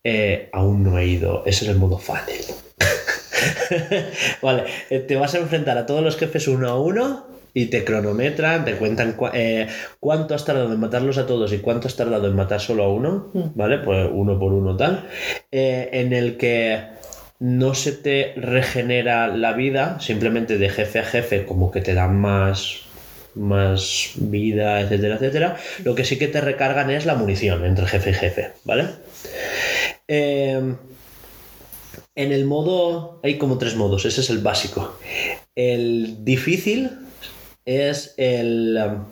eh, 0.04 0.50
aún 0.52 0.84
no 0.84 0.98
he 0.98 1.06
ido. 1.08 1.44
Ese 1.46 1.64
es 1.66 1.72
el 1.72 1.78
modo 1.78 1.98
fácil. 1.98 2.44
vale, 4.42 4.64
eh, 4.90 5.00
te 5.00 5.16
vas 5.16 5.34
a 5.36 5.40
enfrentar 5.40 5.78
a 5.78 5.86
todos 5.86 6.04
los 6.04 6.18
jefes 6.18 6.48
uno 6.48 6.68
a 6.70 6.80
uno 6.80 7.26
y 7.54 7.68
te 7.68 7.84
cronometran, 7.84 8.66
te 8.66 8.76
cuentan 8.76 9.16
eh, 9.34 9.68
cuánto 10.00 10.34
has 10.34 10.46
tardado 10.46 10.74
en 10.74 10.80
matarlos 10.80 11.18
a 11.18 11.28
todos 11.28 11.54
y 11.54 11.60
cuánto 11.60 11.88
has 11.88 11.96
tardado 11.96 12.28
en 12.28 12.36
matar 12.36 12.60
solo 12.60 12.84
a 12.84 12.90
uno, 12.90 13.32
¿vale? 13.56 13.78
Pues 13.80 14.10
uno 14.12 14.40
por 14.40 14.54
uno 14.54 14.76
tal. 14.76 15.08
Eh, 15.52 15.90
en 15.94 16.14
el 16.14 16.38
que 16.38 16.82
no 17.40 17.76
se 17.76 17.92
te 17.92 18.34
regenera 18.38 19.28
la 19.28 19.54
vida, 19.54 20.00
simplemente 20.00 20.58
de 20.58 20.70
jefe 20.70 21.00
a 21.00 21.04
jefe, 21.04 21.46
como 21.46 21.72
que 21.72 21.82
te 21.82 21.94
dan 21.94 22.20
más 22.20 22.82
más 23.36 24.12
vida, 24.16 24.82
etcétera, 24.82 25.16
etcétera. 25.16 25.58
Lo 25.84 25.96
que 25.96 26.06
sí 26.06 26.20
que 26.20 26.28
te 26.28 26.40
recargan 26.40 26.92
es 26.92 27.08
la 27.08 27.16
munición 27.16 27.66
entre 27.66 27.88
jefe 27.88 28.12
y 28.12 28.14
jefe, 28.14 28.52
¿vale? 28.64 28.90
Eh, 30.08 30.76
en 32.16 32.32
el 32.32 32.46
modo. 32.46 33.20
Hay 33.24 33.38
como 33.38 33.58
tres 33.58 33.76
modos, 33.76 34.06
ese 34.06 34.22
es 34.22 34.30
el 34.30 34.40
básico. 34.40 34.98
El 35.56 36.24
difícil 36.24 36.92
es 37.66 38.14
el. 38.18 38.78
um, 38.86 39.06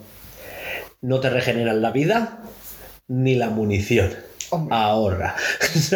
No 1.00 1.20
te 1.20 1.30
regeneran 1.30 1.82
la 1.82 1.90
vida 1.90 2.42
ni 3.08 3.34
la 3.34 3.50
munición. 3.50 4.14
Hombre. 4.50 4.76
Ahorra. 4.76 5.34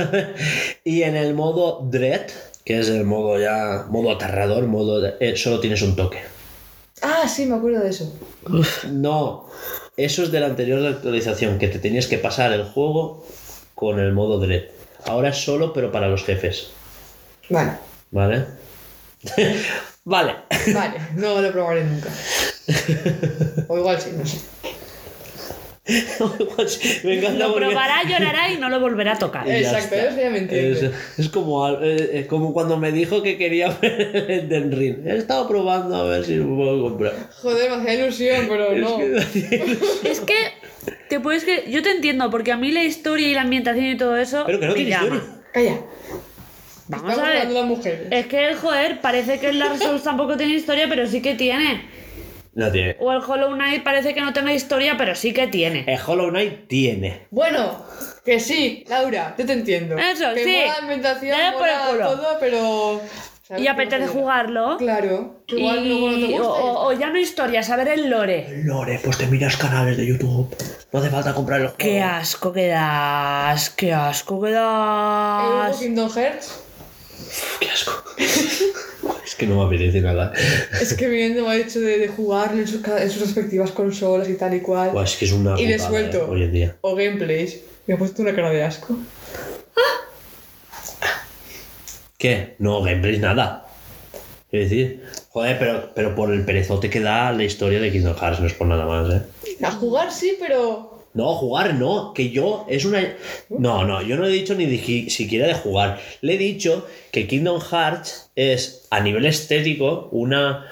y 0.85 1.03
en 1.03 1.15
el 1.17 1.35
modo 1.35 1.81
Dread, 1.91 2.27
que 2.65 2.81
es 2.81 2.89
el 2.89 3.05
modo 3.05 3.39
ya. 3.39 3.87
modo 3.89 4.11
aterrador, 4.13 4.67
modo. 4.67 5.01
de- 5.01 5.15
eh, 5.21 5.37
solo 5.37 5.61
tienes 5.61 5.83
un 5.83 5.95
toque. 5.97 6.21
Ah, 7.03 7.29
sí, 7.29 7.45
me 7.47 7.57
acuerdo 7.57 7.81
de 7.81 7.91
eso. 7.91 8.11
No, 8.91 9.47
eso 9.99 10.23
es 10.23 10.33
de 10.33 10.41
la 10.41 10.47
anterior 10.47 10.85
actualización, 10.87 11.59
que 11.59 11.69
te 11.69 11.79
tenías 11.79 12.07
que 12.07 12.17
pasar 12.19 12.53
el 12.53 12.65
juego 12.65 13.27
con 13.75 14.01
el 14.01 14.13
modo 14.13 14.39
Dread. 14.41 14.63
Ahora 15.05 15.29
es 15.29 15.37
solo, 15.37 15.73
pero 15.75 15.93
para 15.93 16.09
los 16.09 16.25
jefes. 16.25 16.69
Vale, 17.51 17.73
¿Vale? 18.11 18.47
Vale. 20.07 20.33
vale, 20.73 20.97
no 21.17 21.41
lo 21.43 21.53
probaré 21.53 21.85
nunca. 21.85 22.09
O 23.69 23.77
igual 23.79 24.01
sí, 24.01 24.11
no 24.17 24.25
sé. 24.27 24.39
Me 27.05 27.19
encanta 27.19 27.47
Lo 27.47 27.53
porque- 27.53 27.67
probará, 27.69 28.03
llorará 28.03 28.51
y 28.51 28.57
no 28.57 28.69
lo 28.69 28.81
volverá 28.81 29.13
a 29.13 29.19
tocar. 29.19 29.47
y 29.47 29.51
ya 29.51 29.59
Exacto, 29.59 29.95
está. 29.95 30.09
eso 30.09 30.21
ya 30.21 30.31
me 30.31 30.39
entiende. 30.39 30.73
Es, 30.87 31.19
es 31.19 31.29
como, 31.29 31.65
al- 31.65 31.79
eh, 31.85 32.11
es 32.21 32.27
como 32.27 32.53
cuando 32.53 32.77
me 32.77 32.91
dijo 32.91 33.23
que 33.23 33.39
quería 33.39 33.69
ver 33.81 34.01
el 34.01 34.31
Elden 34.31 34.73
Ring. 34.73 35.07
He 35.07 35.17
estado 35.17 35.47
probando 35.47 35.95
a 35.95 36.03
ver 36.05 36.25
si 36.25 36.35
lo 36.37 36.47
puedo 36.57 36.83
comprar. 36.83 37.13
Joder, 37.41 37.71
me 37.71 37.77
hacía 37.77 37.95
ilusión, 37.95 38.47
pero 38.49 38.73
Es 38.73 38.81
no. 38.83 38.99
que- 38.99 39.79
Es 40.11 40.21
que 40.21 40.35
te 41.09 41.21
puedes 41.21 41.45
que 41.45 41.71
yo 41.71 41.83
te 41.83 41.93
entiendo 41.93 42.31
porque 42.31 42.51
a 42.51 42.57
mí 42.57 42.73
la 42.73 42.83
historia 42.83 43.29
y 43.29 43.35
la 43.35 43.43
ambientación 43.43 43.87
y 43.87 43.97
todo 43.97 44.17
eso 44.17 44.43
Pero 44.45 44.59
que 44.59 44.67
no 44.67 44.73
me 44.73 44.77
tiene 44.77 44.91
llama. 44.91 45.07
historia. 45.17 45.35
Calla. 45.53 45.77
Vamos 46.89 47.11
Estamos 47.11 47.19
a 47.19 47.23
ver. 47.23 47.39
hablando 47.43 47.55
de 47.55 47.61
las 47.61 47.69
mujeres. 47.69 48.09
Es 48.11 48.27
que 48.27 48.49
el 48.49 48.57
joder 48.57 49.01
parece 49.01 49.39
que 49.41 49.49
el 49.49 49.59
Dark 49.59 49.79
Souls 49.79 50.03
tampoco 50.03 50.37
tiene 50.37 50.55
historia, 50.55 50.87
pero 50.89 51.07
sí 51.07 51.21
que 51.23 51.35
tiene. 51.35 51.89
No 52.55 52.71
tiene. 52.73 52.97
O 53.01 53.13
el 53.13 53.19
Hollow 53.27 53.53
Knight 53.55 53.83
parece 53.83 54.15
que 54.15 54.21
no 54.21 54.33
tenga 54.33 54.53
historia, 54.53 54.95
pero 54.97 55.15
sí 55.15 55.33
que 55.35 55.47
tiene. 55.47 55.85
El 55.87 55.99
Hollow 56.07 56.31
Knight 56.31 56.69
tiene. 56.69 57.27
Bueno, 57.31 57.85
que 58.25 58.41
sí, 58.41 58.85
Laura, 58.89 59.35
yo 59.37 59.45
te 59.45 59.53
entiendo. 59.53 59.97
Eso, 59.99 60.33
que 60.33 60.45
sí. 60.45 60.51
mola 60.53 60.67
la 60.67 60.75
ambientación, 60.79 61.37
Dale 61.39 61.57
por 61.59 61.69
el 61.69 61.75
mola 61.77 61.91
culo. 61.91 62.07
todo, 62.23 62.37
pero... 62.41 63.01
¿sabes 63.43 63.61
Y 63.61 63.65
qué 63.65 63.71
apetece 63.71 64.07
no 64.07 64.13
jugarlo. 64.13 64.77
Claro. 64.79 65.43
que 65.47 65.57
Igual 65.59 65.85
y- 65.85 65.89
luego 65.89 66.11
no 66.11 66.17
te 66.19 66.27
gusta. 66.33 66.49
o, 66.49 66.55
o- 66.55 66.87
o 66.89 66.93
ya 66.95 67.11
no 67.11 67.19
historia, 67.19 67.63
saber 67.63 67.89
el 67.89 68.09
lore. 68.09 68.63
Lore, 68.65 69.01
pues 69.05 69.19
te 69.19 69.27
miras 69.27 69.57
canales 69.59 69.97
de 69.99 70.07
YouTube. 70.07 70.57
No 70.93 70.99
hace 71.01 71.11
falta 71.11 71.35
comprar 71.35 71.61
juego. 71.61 71.77
Qué 71.77 72.01
asco 72.01 72.53
que 72.55 72.69
das, 72.69 73.69
qué 73.71 73.93
asco 73.93 74.41
que 74.41 74.49
El 74.49 74.55
nuevo 74.55 75.59
das. 75.59 75.77
Kingdom 75.79 76.11
Hearts. 76.11 76.63
Qué 77.61 77.71
asco. 77.71 77.93
es 79.25 79.35
que 79.35 79.47
no 79.47 79.57
me 79.61 79.67
apetece 79.67 80.01
nada. 80.01 80.33
Es 80.81 80.95
que 80.95 81.09
viendo 81.09 81.45
me 81.45 81.51
ha 81.51 81.55
dicho 81.55 81.81
de, 81.81 81.99
de 81.99 82.09
jugarlo 82.09 82.61
en 82.61 82.67
sus, 82.69 82.87
en 82.87 83.11
sus 83.11 83.23
respectivas 83.23 83.71
consolas 83.73 84.29
y 84.29 84.35
tal 84.35 84.55
y 84.55 84.61
cual. 84.61 84.91
Buah, 84.91 85.05
es 85.05 85.17
que 85.17 85.25
es 85.27 85.33
una. 85.33 85.59
y 85.61 85.67
le 85.67 85.75
putada, 85.75 85.91
suelto. 85.91 86.19
eh, 86.19 86.27
hoy 86.29 86.43
en 86.45 86.53
día. 86.53 86.77
O 86.81 86.95
gameplays. 86.95 87.61
Me 87.87 87.95
ha 87.95 87.99
puesto 87.99 88.23
una 88.23 88.35
cara 88.35 88.51
de 88.51 88.65
asco. 88.65 88.97
¿Qué? 92.19 92.57
No, 92.59 92.83
gameplays 92.83 93.21
nada. 93.21 93.67
Es 94.51 94.71
decir, 94.71 95.05
joder, 95.31 95.59
pero, 95.59 95.91
pero 95.95 96.15
por 96.15 96.33
el 96.33 96.45
perezote 96.45 96.89
que 96.89 97.01
da 97.01 97.31
la 97.33 97.45
historia 97.45 97.79
de 97.81 97.93
Kingdom 97.93 98.17
Hearts, 98.17 98.41
no 98.41 98.47
es 98.47 98.55
por 98.55 98.67
nada 98.67 98.87
más, 98.87 99.13
¿eh? 99.13 99.23
A 99.63 99.71
jugar 99.73 100.11
sí, 100.13 100.37
pero. 100.41 100.96
No, 101.17 101.35
jugar 101.35 101.75
no, 101.75 102.13
que 102.13 102.29
yo 102.29 102.67
es 102.69 102.85
una... 102.85 103.17
No, 103.49 103.85
no, 103.85 104.03
yo 104.03 104.17
no 104.17 104.27
he 104.27 104.31
dicho 104.31 104.55
ni 104.55 104.79
siquiera 105.09 105.47
de 105.47 105.55
jugar. 105.55 105.99
Le 106.21 106.35
he 106.35 106.39
dicho 106.39 106.87
que 107.11 107.27
Kingdom 107.27 107.61
Hearts 107.61 108.31
es, 108.37 108.87
a 108.91 109.01
nivel 109.01 109.25
estético, 109.25 110.11
una, 110.13 110.67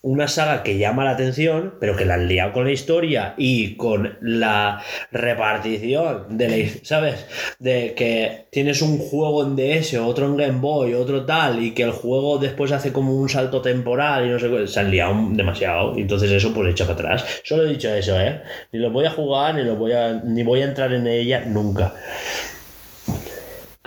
una 0.00 0.28
saga 0.28 0.62
que 0.62 0.78
llama 0.78 1.04
la 1.04 1.10
atención, 1.10 1.74
pero 1.80 1.96
que 1.96 2.04
la 2.04 2.14
han 2.14 2.28
liado 2.28 2.52
con 2.52 2.64
la 2.64 2.70
historia 2.70 3.34
y 3.36 3.74
con 3.76 4.16
la 4.20 4.82
repartición 5.10 6.38
de 6.38 6.48
la... 6.48 6.70
¿Sabes? 6.82 7.26
De 7.58 7.94
que 7.94 8.46
tienes 8.50 8.80
un 8.80 8.98
juego 8.98 9.44
en 9.44 9.56
DS, 9.56 9.94
otro 9.94 10.26
en 10.26 10.36
Game 10.36 10.60
Boy, 10.60 10.94
otro 10.94 11.26
tal, 11.26 11.62
y 11.62 11.72
que 11.72 11.82
el 11.82 11.90
juego 11.90 12.38
después 12.38 12.70
hace 12.70 12.92
como 12.92 13.14
un 13.16 13.28
salto 13.28 13.60
temporal 13.60 14.26
y 14.26 14.30
no 14.30 14.38
sé 14.38 14.48
qué. 14.48 14.66
Se 14.68 14.80
han 14.80 14.90
liado 14.90 15.14
demasiado. 15.30 15.96
Entonces 15.96 16.30
eso 16.30 16.54
pues 16.54 16.70
echa 16.70 16.84
para 16.84 16.94
atrás. 16.94 17.40
Solo 17.42 17.64
he 17.64 17.70
dicho 17.70 17.92
eso, 17.92 18.20
¿eh? 18.20 18.42
Ni 18.72 18.78
lo 18.78 18.90
voy 18.90 19.06
a 19.06 19.10
jugar, 19.10 19.56
ni 19.56 19.64
lo 19.64 19.74
voy 19.76 19.92
a... 19.92 20.12
ni 20.24 20.42
voy 20.44 20.62
a 20.62 20.66
entrar 20.66 20.92
en 20.92 21.06
ella 21.06 21.44
nunca. 21.44 21.92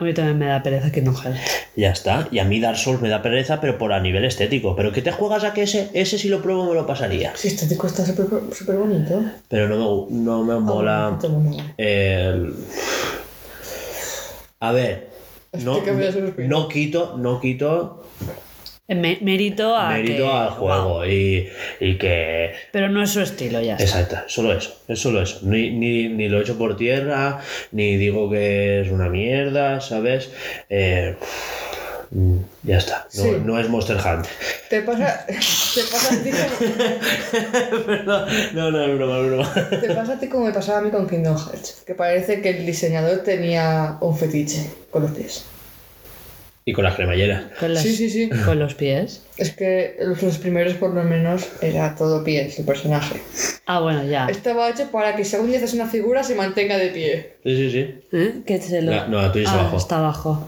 A 0.02 0.04
mí 0.04 0.16
también 0.16 0.40
me 0.40 0.48
da 0.48 0.64
pereza 0.64 0.92
Kingdom 0.92 1.16
Hearts. 1.16 1.40
Ya 1.76 1.92
está. 1.92 2.28
Y 2.32 2.40
a 2.40 2.44
mí 2.44 2.60
Dark 2.60 2.76
Souls 2.78 3.00
me 3.02 3.08
da 3.10 3.22
pereza, 3.22 3.62
pero 3.62 3.78
por 3.78 3.94
a 3.94 4.00
nivel 4.00 4.26
estético. 4.26 4.76
¿Pero 4.76 4.92
qué 4.92 5.04
te 5.04 5.12
juegas 5.12 5.44
a 5.44 5.54
que 5.54 5.62
ese? 5.62 5.92
Ese 5.94 6.18
si 6.18 6.28
lo 6.28 6.42
pruebo 6.42 6.66
me 6.66 6.74
lo 6.74 6.88
pasaría. 6.88 7.34
Sí, 7.36 7.50
estético 7.50 7.86
está 7.86 8.04
súper 8.04 8.26
súper 8.52 8.78
bonito. 8.78 9.22
Pero 9.48 9.68
no 9.70 10.08
me, 10.10 10.18
no 10.24 10.44
me 10.44 10.60
mola... 10.60 11.08
Ah, 11.08 11.18
bueno, 11.22 11.30
no 11.38 11.40
mola. 11.52 11.74
el- 11.78 12.56
A 14.60 14.72
ver, 14.72 15.10
no, 15.64 15.84
que 15.84 16.48
no 16.48 16.68
quito, 16.68 17.16
no 17.20 17.40
quito 17.40 18.04
me- 18.96 19.18
mérito 19.22 19.76
a 19.76 19.90
mérito 19.92 20.24
que- 20.26 20.30
al 20.32 20.50
juego 20.50 21.06
y, 21.06 21.50
y 21.80 21.98
que... 21.98 22.52
Pero 22.72 22.90
no 22.90 23.02
es 23.04 23.10
su 23.12 23.22
estilo, 23.22 23.62
ya 23.62 23.74
está. 23.76 23.84
Exacto, 23.84 24.18
solo 24.28 24.54
eso, 24.54 24.76
es 24.88 25.00
solo 25.00 25.22
eso. 25.22 25.40
Ni, 25.44 25.70
ni, 25.72 26.10
ni 26.10 26.28
lo 26.30 26.42
echo 26.42 26.58
por 26.58 26.76
tierra, 26.78 27.40
ni 27.72 27.98
digo 27.98 28.30
que 28.30 28.82
es 28.82 28.90
una 28.92 29.10
mierda, 29.10 29.82
¿sabes? 29.82 30.30
Eh, 30.70 31.16
ya 32.64 32.78
está, 32.78 33.08
no, 33.16 33.24
Sí. 33.24 33.32
no 33.46 33.58
es 33.58 33.70
Monster 33.70 33.96
Hunter. 33.96 34.30
Te 34.70 34.82
pasa, 34.82 35.26
te 35.28 35.34
pasa 35.90 36.14
a 36.14 36.24
ti 36.24 36.30
como, 36.30 37.86
Perdón, 37.86 38.30
no, 38.54 38.72
no, 38.72 38.84
es 38.86 38.96
broma, 38.98 39.20
es 39.20 39.28
broma. 39.28 39.54
te 39.82 39.96
pasa 39.96 40.14
a 40.14 40.20
ti 40.20 40.28
como 40.28 40.46
me 40.46 40.52
pasaba 40.52 40.80
a 40.80 40.82
mí 40.82 40.90
con 40.92 41.08
Kingdom 41.08 41.38
Hearts. 41.38 41.84
Que 41.88 41.96
parece 41.96 42.42
que 42.42 42.50
el 42.50 42.66
diseñador 42.66 43.20
tenía 43.20 43.98
un 44.02 44.18
fetiche 44.18 44.70
con 44.90 45.04
los 45.04 45.12
pies. 45.12 45.46
Y 46.64 46.74
con 46.74 46.84
las 46.84 46.96
cremalleras. 46.96 47.46
Con 47.60 47.74
los, 47.74 47.82
Sí, 47.82 47.96
sí, 47.96 48.10
sí. 48.10 48.30
Con 48.46 48.60
los 48.60 48.76
pies. 48.76 49.24
Es 49.38 49.52
que 49.52 49.98
los, 50.00 50.38
primeros 50.38 50.76
por 50.76 50.94
lo 50.94 51.04
menos 51.04 51.48
era 51.62 51.96
todo 51.96 52.24
pies 52.24 52.60
el 52.60 52.66
personaje. 52.66 53.20
Ah, 53.66 53.80
bueno, 53.80 54.04
ya. 54.06 54.28
Estaba 54.28 54.70
hecho 54.70 54.92
para 54.92 55.16
que 55.16 55.26
según 55.26 55.54
haces 55.56 55.74
una 55.74 55.88
figura 55.88 56.24
se 56.24 56.36
mantenga 56.36 56.78
de 56.78 56.90
pie. 56.90 57.34
Sí, 57.44 57.56
sí, 57.58 57.72
sí. 57.72 57.96
¿Eh? 58.12 58.42
Que 58.46 58.62
se 58.62 58.82
lo... 58.84 58.92
La- 58.92 59.08
no, 59.08 59.20
la 59.22 59.32
tuya 59.32 59.46
está 59.46 59.58
Ah, 59.58 59.62
abajo. 59.62 59.78
Está 59.78 59.98
abajo. 59.98 60.48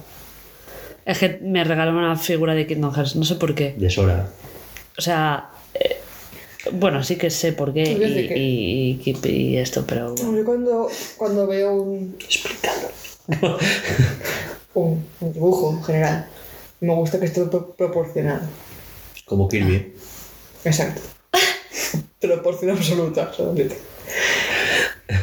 Es 1.05 1.17
que 1.17 1.39
me 1.41 1.63
regalaron 1.63 1.95
una 1.97 2.15
figura 2.15 2.53
de 2.53 2.67
Kingdom 2.67 2.93
Hearts, 2.93 3.15
no 3.15 3.25
sé 3.25 3.35
por 3.35 3.55
qué. 3.55 3.73
De 3.75 3.89
Sora. 3.89 4.29
O 4.97 5.01
sea, 5.01 5.49
eh, 5.73 5.97
bueno, 6.73 7.03
sí 7.03 7.15
que 7.15 7.31
sé 7.31 7.53
por 7.53 7.73
qué 7.73 7.85
¿Tú 7.95 7.99
ves 7.99 8.13
de 8.15 8.21
y, 8.21 8.27
qué? 8.27 8.37
y- 8.37 9.01
y- 9.03 9.27
y 9.29 9.57
esto, 9.57 9.83
pero 9.87 10.13
bueno. 10.13 10.37
Yo 10.37 10.45
cuando, 10.45 10.89
cuando 11.17 11.47
veo 11.47 11.73
un, 11.73 12.15
Explicando. 12.19 12.87
un, 14.73 15.05
un 15.19 15.33
dibujo 15.33 15.71
en 15.71 15.83
general, 15.83 16.27
me 16.79 16.93
gusta 16.93 17.19
que 17.19 17.25
esté 17.25 17.45
pro- 17.45 17.73
proporcionado. 17.75 18.47
Como 19.25 19.47
Kirby. 19.47 19.93
Exacto. 20.65 21.01
Proporción 22.19 22.71
absoluta, 22.71 23.31
solamente. 23.33 23.77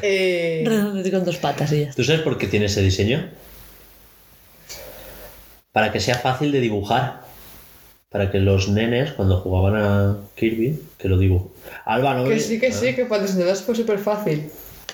Eh, 0.02 0.64
con 1.10 1.24
dos 1.24 1.36
patas 1.39 1.72
y 1.72 1.85
ya. 1.86 1.93
¿Tú 1.93 2.05
sabes 2.05 2.22
por 2.22 2.39
qué 2.39 2.47
tiene 2.47 2.66
ese 2.66 2.82
diseño? 2.82 3.28
Para 5.72 5.93
que 5.93 6.01
sea 6.01 6.16
fácil 6.16 6.52
de 6.52 6.60
dibujar. 6.60 7.22
Para 8.10 8.31
que 8.32 8.39
los 8.39 8.68
nenes, 8.68 9.12
cuando 9.12 9.40
jugaban 9.40 9.77
a 9.77 10.16
Kirby, 10.35 10.81
que 10.98 11.09
lo 11.09 11.16
dibujo. 11.16 11.52
Alba, 11.85 12.14
¿no? 12.14 12.24
que 12.24 12.40
sí, 12.40 12.59
que 12.59 12.72
sí, 12.72 12.94
que 12.94 13.05
para 13.05 13.22
enseñarlas 13.22 13.62
fue 13.62 13.77
súper 13.77 13.98
fácil. 14.01 14.51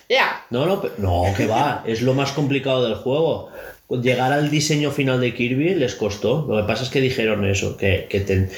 ¡Ya! 0.09 0.45
No, 0.51 0.67
no, 0.67 0.83
no, 0.99 1.25
que 1.35 1.47
va. 1.47 1.83
Es 1.87 2.03
lo 2.03 2.13
más 2.13 2.33
complicado 2.33 2.85
del 2.85 2.95
juego. 2.97 3.49
Llegar 3.89 4.33
al 4.33 4.51
diseño 4.51 4.91
final 4.91 5.21
de 5.21 5.33
Kirby 5.35 5.75
les 5.75 5.95
costó. 5.95 6.45
Lo 6.49 6.57
que 6.57 6.65
pasa 6.67 6.83
es 6.83 6.91
que 6.91 7.01
dijeron 7.01 7.45
eso, 7.45 7.77
que, 7.77 8.07
que 8.11 8.21
ten- 8.21 8.51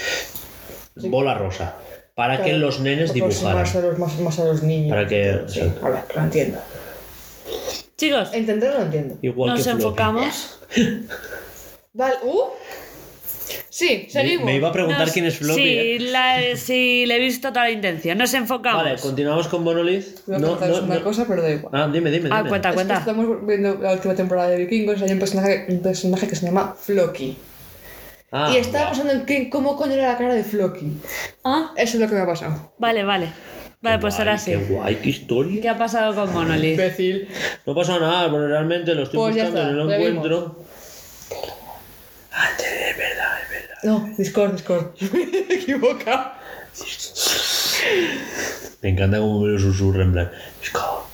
bola 0.97 1.35
rosa. 1.35 1.77
Para 2.15 2.43
que 2.43 2.55
los 2.55 2.81
nenes 2.81 3.13
dibujaran. 3.13 3.59
aproximarse 3.59 3.79
a 3.79 3.81
los, 3.83 3.99
más, 3.99 4.19
más 4.21 4.39
a 4.41 4.45
los 4.45 4.63
niños. 4.63 4.91
Para 4.91 5.07
que- 5.07 5.41
Sí, 5.47 5.61
a 5.61 5.89
ver, 5.91 6.01
lo 6.15 6.23
entiendo. 6.23 6.59
Chicos, 7.97 8.31
Entenderlo 8.33 8.79
lo 8.79 8.85
entiendo. 8.85 9.19
Igual 9.23 9.55
nos 9.55 9.65
que 9.65 9.71
enfocamos. 9.71 10.59
Vale, 11.93 12.15
¿uh? 12.23 12.43
Sí, 13.79 14.07
seguimos. 14.11 14.45
me 14.45 14.57
iba 14.57 14.71
a 14.71 14.73
preguntar 14.73 15.03
Nos- 15.03 15.13
quién 15.13 15.25
es 15.27 15.37
Floppy. 15.39 15.63
Sí, 15.63 15.69
¿eh? 15.79 15.99
la- 16.01 16.57
sí, 16.57 17.07
le 17.07 17.15
he 17.17 17.19
visto 17.21 17.51
toda 17.51 17.67
la 17.67 17.71
intención. 17.71 18.19
Nos 18.19 18.35
enfocamos. 18.35 18.83
Vale, 18.83 18.99
continuamos 18.99 19.47
con 19.47 19.63
Monolith. 19.63 20.05
Voy 20.27 20.35
a 20.35 20.39
No, 20.41 20.49
contaros 20.49 20.81
no, 20.81 20.87
una 20.87 20.95
no. 20.97 21.05
cosa, 21.05 21.25
pero 21.29 21.43
da 21.43 21.51
igual. 21.51 21.73
Ah, 21.77 21.89
dime, 21.93 22.11
dime. 22.11 22.29
Ah, 22.33 22.39
dime. 22.39 22.49
cuenta, 22.49 22.71
Es 22.71 22.73
que 22.73 22.77
cuenta. 22.77 22.99
estamos 22.99 23.47
viendo 23.47 23.79
la 23.81 23.93
última 23.93 24.15
temporada 24.17 24.49
de 24.49 24.57
Vikingos 24.65 25.01
y 25.01 25.05
hay 25.05 25.13
un 25.13 25.19
personaje, 25.21 25.67
un 25.69 25.81
personaje 25.81 26.27
que 26.27 26.35
se 26.35 26.47
llama 26.47 26.75
Floki. 26.81 27.37
Ah, 28.33 28.51
y 28.53 28.57
estaba 28.57 28.87
guau. 28.87 28.91
pensando 28.97 29.13
en 29.13 29.27
qué, 29.27 29.49
cómo 29.49 29.77
coño 29.77 29.93
era 29.93 30.09
la 30.13 30.19
cara 30.19 30.35
de 30.35 30.43
Floki. 30.43 30.93
Ah, 31.45 31.73
Eso 31.77 31.97
es 31.99 32.01
lo 32.01 32.09
que 32.09 32.15
me 32.17 32.21
ha 32.23 32.27
pasado. 32.27 32.73
vale, 32.79 33.05
vale. 33.05 33.29
Vale, 33.81 33.97
Qué 33.97 34.01
pues 34.01 34.15
guay, 34.17 34.27
ahora 34.29 34.39
sí. 34.39 34.51
Qué 34.51 34.57
guay, 34.57 34.97
qué 34.97 35.09
historia. 35.11 35.63
¿Qué 35.63 35.69
ha 35.69 35.79
pasado 35.79 36.13
con 36.17 36.33
Monolith? 36.35 36.73
Imbécil. 36.73 37.29
No 37.65 37.77
pasa 37.77 37.97
nada, 38.01 38.25
pero 38.29 38.49
realmente 38.49 38.93
lo 38.93 39.05
estoy 39.05 39.19
Pues 39.21 39.35
buscando 39.37 39.61
y 39.63 39.65
no 39.67 39.85
lo 39.85 39.93
encuentro. 39.95 40.57
Ah, 42.33 42.49
es 42.57 42.65
verdad, 42.65 42.91
es 42.91 42.97
verdad. 42.99 43.18
No, 43.85 44.11
Discord, 44.17 44.53
Discord. 44.53 44.95
me 45.13 45.55
equivoca. 45.55 46.35
Me 48.83 48.89
encanta 48.91 49.19
cómo 49.19 49.41
me 49.41 49.49
lo 49.53 49.59
susurra 49.59 50.03
en 50.05 50.13
plan. 50.13 50.31
"Scott". 50.65 51.05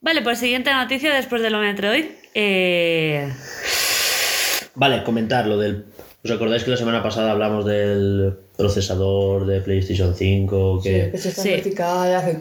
Vale, 0.00 0.22
pues 0.22 0.38
siguiente 0.38 0.72
noticia 0.72 1.14
después 1.14 1.42
de 1.42 1.50
lo 1.50 1.58
Metroid. 1.58 2.06
Eh... 2.34 3.32
Vale, 4.74 5.02
comentar 5.04 5.46
lo 5.46 5.58
del. 5.58 5.86
¿Os 6.24 6.30
acordáis 6.30 6.64
que 6.64 6.70
la 6.72 6.76
semana 6.76 7.02
pasada 7.02 7.30
hablamos 7.32 7.64
del 7.64 8.36
procesador 8.56 9.46
de 9.46 9.60
PlayStation 9.60 10.14
5? 10.14 10.80
Sí, 10.82 10.88
Que, 10.88 11.10
que 11.12 11.18
se 11.18 11.28
está 11.30 11.42
Sí. 11.42 11.48
en 11.50 11.54
vertical, 11.56 12.14
hace 12.14 12.38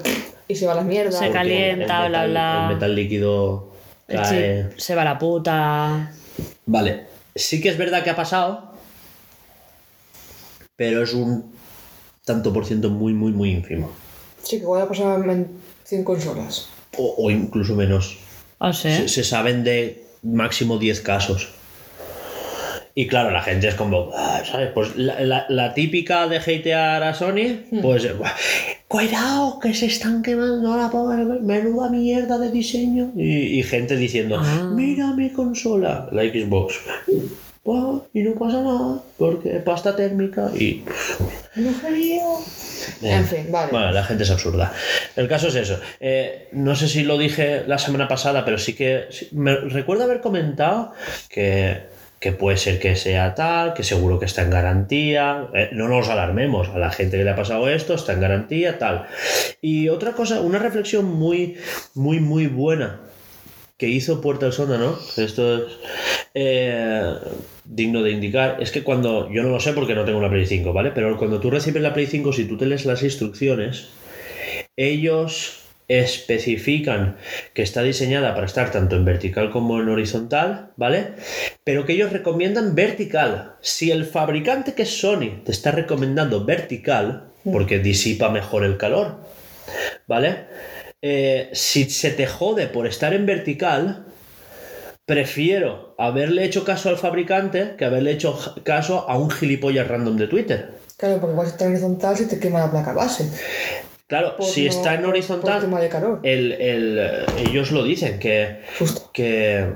y 0.47 0.55
se 0.55 0.65
va 0.65 0.73
a 0.73 0.75
la 0.75 0.81
mierda. 0.83 1.11
Se 1.11 1.29
calienta, 1.31 2.03
el 2.05 2.09
bla, 2.09 2.19
metal- 2.21 2.29
bla. 2.31 2.67
El 2.69 2.73
metal 2.75 2.95
líquido 2.95 3.71
el 4.07 4.15
cae. 4.21 4.65
chip 4.69 4.79
se 4.79 4.95
va 4.95 5.01
a 5.03 5.05
la 5.05 5.19
puta. 5.19 6.11
Vale, 6.65 7.05
sí 7.35 7.61
que 7.61 7.69
es 7.69 7.77
verdad 7.77 8.03
que 8.03 8.09
ha 8.09 8.15
pasado, 8.15 8.73
pero 10.75 11.03
es 11.03 11.13
un 11.13 11.51
tanto 12.25 12.51
por 12.53 12.65
ciento 12.65 12.89
muy, 12.89 13.13
muy, 13.13 13.31
muy 13.31 13.51
ínfimo. 13.51 13.91
Sí, 14.43 14.57
que 14.57 14.63
igual 14.63 14.81
ha 14.83 14.87
pasado 14.87 15.23
en 15.23 15.47
100 15.83 16.03
consolas. 16.03 16.67
o, 16.97 17.15
o 17.17 17.29
incluso 17.31 17.75
menos. 17.75 18.17
Ah, 18.59 18.73
sí. 18.73 18.89
Se, 18.91 19.07
se 19.07 19.23
saben 19.23 19.63
de 19.63 20.03
máximo 20.23 20.77
10 20.77 21.01
casos. 21.01 21.49
Y 22.97 23.07
claro, 23.07 23.31
la 23.31 23.41
gente 23.41 23.67
es 23.67 23.75
como, 23.75 24.09
ah, 24.15 24.41
¿sabes? 24.49 24.71
Pues 24.73 24.95
la, 24.95 25.19
la- 25.19 25.45
la 25.49 25.73
típica 25.73 26.27
de 26.29 26.37
hatear 26.37 27.03
a 27.03 27.13
Sony, 27.13 27.59
pues, 27.81 28.05
eh, 28.05 28.13
"Buah, 28.13 28.31
cuidado, 28.87 29.59
que 29.59 29.73
se 29.73 29.87
están 29.87 30.21
quemando 30.23 30.77
la 30.77 30.89
pobre, 30.89 31.25
menuda 31.41 31.89
mierda 31.89 32.37
de 32.39 32.51
diseño. 32.51 33.11
Y, 33.17 33.59
y 33.59 33.63
gente 33.63 33.97
diciendo, 33.97 34.37
Ah. 34.39 34.71
mira 34.73 35.11
mi 35.13 35.29
consola, 35.31 36.07
la 36.13 36.21
Xbox. 36.23 36.75
Y 38.13 38.21
no 38.21 38.35
pasa 38.35 38.61
nada, 38.61 39.01
porque 39.17 39.49
pasta 39.59 39.95
térmica 39.95 40.51
y... 40.53 40.83
En 43.01 43.25
fin, 43.25 43.47
vale. 43.49 43.71
Bueno, 43.71 43.91
la 43.91 44.03
gente 44.03 44.23
es 44.23 44.29
absurda. 44.29 44.71
El 45.15 45.27
caso 45.27 45.47
es 45.47 45.55
eso. 45.55 45.79
Eh, 45.99 46.49
no 46.51 46.75
sé 46.75 46.87
si 46.87 47.03
lo 47.03 47.17
dije 47.17 47.63
la 47.65 47.79
semana 47.79 48.07
pasada, 48.07 48.45
pero 48.45 48.59
sí 48.59 48.73
que 48.73 49.07
sí, 49.09 49.29
me 49.31 49.55
recuerdo 49.55 50.03
haber 50.03 50.21
comentado 50.21 50.93
que, 51.27 51.87
que 52.19 52.33
puede 52.33 52.57
ser 52.57 52.77
que 52.77 52.95
sea 52.95 53.33
tal, 53.33 53.73
que 53.73 53.83
seguro 53.83 54.19
que 54.19 54.25
está 54.25 54.43
en 54.43 54.51
garantía. 54.51 55.47
Eh, 55.55 55.69
no 55.71 55.87
nos 55.87 56.07
alarmemos 56.09 56.69
a 56.69 56.77
la 56.77 56.91
gente 56.91 57.17
que 57.17 57.23
le 57.23 57.31
ha 57.31 57.35
pasado 57.35 57.67
esto, 57.67 57.95
está 57.95 58.13
en 58.13 58.21
garantía, 58.21 58.77
tal. 58.77 59.07
Y 59.59 59.89
otra 59.89 60.11
cosa, 60.11 60.39
una 60.41 60.59
reflexión 60.59 61.05
muy, 61.05 61.57
muy, 61.95 62.19
muy 62.19 62.45
buena 62.45 62.99
que 63.77 63.89
hizo 63.89 64.21
Puerta 64.21 64.45
del 64.45 64.53
Sonda, 64.53 64.77
¿no? 64.77 64.97
Esto 65.17 65.57
es 65.57 65.73
eh, 66.33 67.13
digno 67.65 68.03
de 68.03 68.11
indicar. 68.11 68.57
Es 68.61 68.71
que 68.71 68.83
cuando, 68.83 69.29
yo 69.31 69.43
no 69.43 69.49
lo 69.49 69.59
sé 69.59 69.73
porque 69.73 69.95
no 69.95 70.05
tengo 70.05 70.19
una 70.19 70.29
Play 70.29 70.45
5, 70.45 70.71
¿vale? 70.73 70.91
Pero 70.91 71.17
cuando 71.17 71.39
tú 71.39 71.49
recibes 71.51 71.81
la 71.81 71.93
Play 71.93 72.07
5, 72.07 72.33
si 72.33 72.45
tú 72.45 72.57
te 72.57 72.65
lees 72.65 72.85
las 72.85 73.03
instrucciones, 73.03 73.89
ellos 74.77 75.61
especifican 75.87 77.17
que 77.53 77.61
está 77.61 77.83
diseñada 77.83 78.33
para 78.33 78.47
estar 78.47 78.71
tanto 78.71 78.95
en 78.95 79.05
vertical 79.05 79.51
como 79.51 79.79
en 79.79 79.89
horizontal, 79.89 80.71
¿vale? 80.77 81.13
Pero 81.63 81.85
que 81.85 81.93
ellos 81.93 82.11
recomiendan 82.11 82.75
vertical. 82.75 83.55
Si 83.61 83.91
el 83.91 84.05
fabricante 84.05 84.73
que 84.73 84.83
es 84.83 84.99
Sony 84.99 85.43
te 85.43 85.51
está 85.51 85.71
recomendando 85.71 86.43
vertical, 86.43 87.25
porque 87.43 87.79
disipa 87.79 88.29
mejor 88.29 88.63
el 88.63 88.77
calor, 88.77 89.19
¿vale? 90.07 90.45
Eh, 91.07 91.49
si 91.53 91.87
se 91.87 92.09
te 92.09 92.25
jode 92.25 92.65
por 92.65 92.87
estar 92.87 93.13
en 93.13 93.27
vertical, 93.27 94.05
prefiero 95.05 95.93
haberle 95.99 96.43
hecho 96.45 96.63
caso 96.65 96.89
al 96.89 96.97
fabricante 96.97 97.75
que 97.77 97.85
haberle 97.85 98.09
hecho 98.09 98.35
caso 98.63 99.07
a 99.07 99.15
un 99.15 99.29
gilipollas 99.29 99.87
random 99.87 100.17
de 100.17 100.25
Twitter. 100.27 100.71
Claro, 100.97 101.19
porque 101.19 101.33
igual 101.33 101.45
si 101.45 101.51
está 101.53 101.65
en 101.65 101.71
horizontal 101.73 102.17
se 102.17 102.25
te 102.25 102.39
quema 102.39 102.59
la 102.59 102.71
placa 102.71 102.93
base. 102.93 103.29
Claro, 104.07 104.35
Por 104.35 104.47
si 104.47 104.63
no- 104.65 104.71
está 104.71 104.95
en 104.95 105.05
horizontal, 105.05 106.19
el, 106.23 106.51
el, 106.53 107.25
ellos 107.37 107.71
lo 107.71 107.83
dicen, 107.83 108.17
que, 108.17 108.61
Justo. 108.79 109.11
que, 109.13 109.73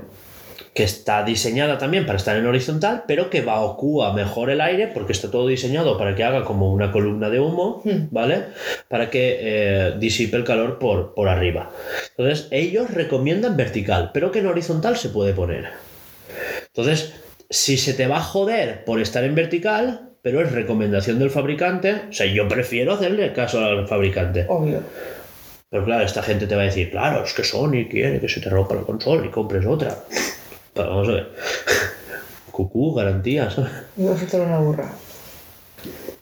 que 0.74 0.84
está 0.84 1.24
diseñada 1.24 1.78
también 1.78 2.06
para 2.06 2.16
estar 2.16 2.36
en 2.36 2.46
horizontal, 2.46 3.04
pero 3.08 3.28
que 3.28 3.38
evacúa 3.38 4.12
mejor 4.12 4.50
el 4.50 4.60
aire, 4.60 4.86
porque 4.86 5.12
está 5.12 5.30
todo 5.30 5.48
diseñado 5.48 5.98
para 5.98 6.14
que 6.14 6.22
haga 6.22 6.44
como 6.44 6.72
una 6.72 6.92
columna 6.92 7.28
de 7.28 7.40
humo, 7.40 7.82
Hmm. 7.84 8.08
¿vale? 8.10 8.44
Para 8.88 9.10
que 9.10 9.38
eh, 9.40 9.94
disipe 9.98 10.36
el 10.36 10.44
calor 10.44 10.78
por, 10.78 11.14
por 11.14 11.28
arriba. 11.28 11.70
Entonces, 12.16 12.48
ellos 12.50 12.90
recomiendan 12.90 13.56
vertical, 13.56 14.10
pero 14.12 14.30
que 14.30 14.40
en 14.40 14.46
horizontal 14.46 14.96
se 14.96 15.08
puede 15.08 15.32
poner. 15.32 15.68
Entonces, 16.66 17.14
si 17.48 17.76
se 17.76 17.94
te 17.94 18.06
va 18.06 18.18
a 18.18 18.22
joder 18.22 18.84
por 18.84 19.00
estar 19.00 19.24
en 19.24 19.34
vertical, 19.34 20.10
pero 20.22 20.42
es 20.42 20.52
recomendación 20.52 21.18
del 21.18 21.30
fabricante, 21.30 22.02
o 22.10 22.12
sea, 22.12 22.26
yo 22.26 22.46
prefiero 22.46 22.92
hacerle 22.92 23.32
caso 23.32 23.64
al 23.64 23.88
fabricante. 23.88 24.46
Obvio. 24.48 24.82
Pero 25.70 25.84
claro, 25.84 26.04
esta 26.04 26.22
gente 26.22 26.46
te 26.46 26.56
va 26.56 26.62
a 26.62 26.66
decir, 26.66 26.90
claro, 26.90 27.24
es 27.24 27.32
que 27.32 27.44
Sony 27.44 27.88
quiere 27.88 28.20
que 28.20 28.28
se 28.28 28.40
te 28.40 28.50
rompa 28.50 28.74
la 28.74 28.82
consola 28.82 29.24
y 29.24 29.30
compres 29.30 29.64
otra. 29.66 29.96
Pero 30.74 30.88
vamos 30.90 31.08
a 31.08 31.12
ver. 31.12 31.32
Cucú, 32.50 32.94
garantías. 32.94 33.56
Iba 33.96 34.14
a 34.14 34.18
soltar 34.18 34.40
una 34.42 34.58
burra. 34.58 34.92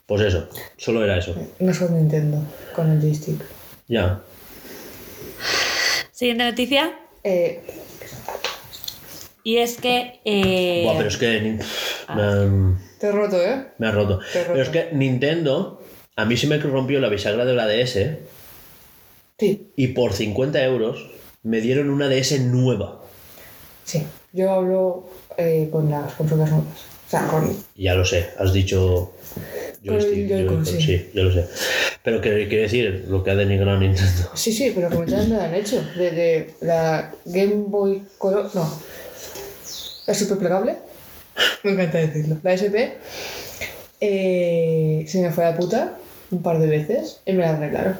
Pues 0.05 0.21
eso, 0.21 0.47
solo 0.77 1.03
era 1.03 1.17
eso. 1.17 1.35
No 1.59 1.73
soy 1.73 1.89
Nintendo 1.91 2.41
con 2.75 2.89
el 2.91 2.99
joystick. 3.01 3.41
Ya. 3.87 4.21
Siguiente 6.11 6.43
noticia. 6.45 6.97
Eh, 7.23 7.61
Y 9.43 9.57
es 9.57 9.77
que. 9.77 10.19
eh, 10.25 10.81
Buah, 10.83 10.97
pero 10.97 11.09
es 11.09 11.17
que 11.17 11.41
me, 11.41 12.21
han- 12.21 12.79
te 12.99 13.07
he 13.07 13.11
roto, 13.11 13.41
¿eh? 13.41 13.67
me 13.77 13.87
ha 13.87 13.91
roto. 13.91 14.19
Te 14.33 14.39
roto. 14.43 14.53
Pero 14.53 14.63
es 14.63 14.69
que 14.69 14.89
Nintendo, 14.93 15.81
a 16.15 16.25
mí 16.25 16.37
se 16.37 16.47
me 16.47 16.57
rompió 16.57 16.99
la 16.99 17.09
bisagra 17.09 17.45
de 17.45 17.53
la 17.53 17.67
DS 17.67 18.19
Sí, 19.39 19.71
y 19.77 19.87
por 19.89 20.13
50 20.13 20.61
euros 20.65 21.09
me 21.43 21.61
dieron 21.61 21.89
una 21.89 22.09
DS 22.09 22.39
nueva. 22.41 23.01
sí. 23.85 24.05
Yo 24.33 24.51
hablo 24.51 25.09
eh, 25.37 25.69
con 25.71 25.89
las 25.89 26.13
consolas 26.13 26.49
nuevas. 26.51 26.67
O 27.07 27.09
sea, 27.09 27.27
con. 27.27 27.55
Ya 27.75 27.95
lo 27.95 28.05
sé, 28.05 28.29
has 28.37 28.53
dicho 28.53 29.11
Con 29.85 29.95
el 29.95 30.01
joystick, 30.01 30.27
Joy-Con, 30.29 30.47
Joy-Con, 30.57 30.65
sí. 30.65 30.81
sí, 30.81 31.09
yo 31.13 31.23
lo 31.23 31.31
sé. 31.33 31.45
Pero 32.03 32.21
que 32.21 32.47
quiero 32.47 32.63
decir, 32.63 33.05
lo 33.07 33.23
que 33.23 33.31
ha 33.31 33.35
denigrado 33.35 33.79
Nintendo. 33.79 34.29
Sí, 34.35 34.51
sí, 34.53 34.71
pero 34.75 34.89
comentarios 34.89 35.27
me 35.29 35.35
lo 35.35 35.41
han 35.41 35.55
hecho. 35.55 35.81
De, 35.97 36.11
de 36.11 36.53
la 36.61 37.11
Game 37.25 37.63
Boy 37.67 38.03
Color. 38.17 38.51
No. 38.53 38.69
La 40.05 40.13
super 40.13 40.37
plegable. 40.37 40.75
Me 41.63 41.71
encanta 41.71 41.97
decirlo. 41.99 42.37
La 42.43 42.53
SP. 42.53 42.97
eh, 44.01 45.05
se 45.07 45.21
me 45.21 45.31
fue 45.31 45.45
a 45.45 45.55
puta 45.55 45.97
un 46.31 46.41
par 46.41 46.59
de 46.59 46.67
veces 46.67 47.21
y 47.25 47.33
me 47.33 47.39
la 47.43 47.51
arreglaron. 47.51 47.97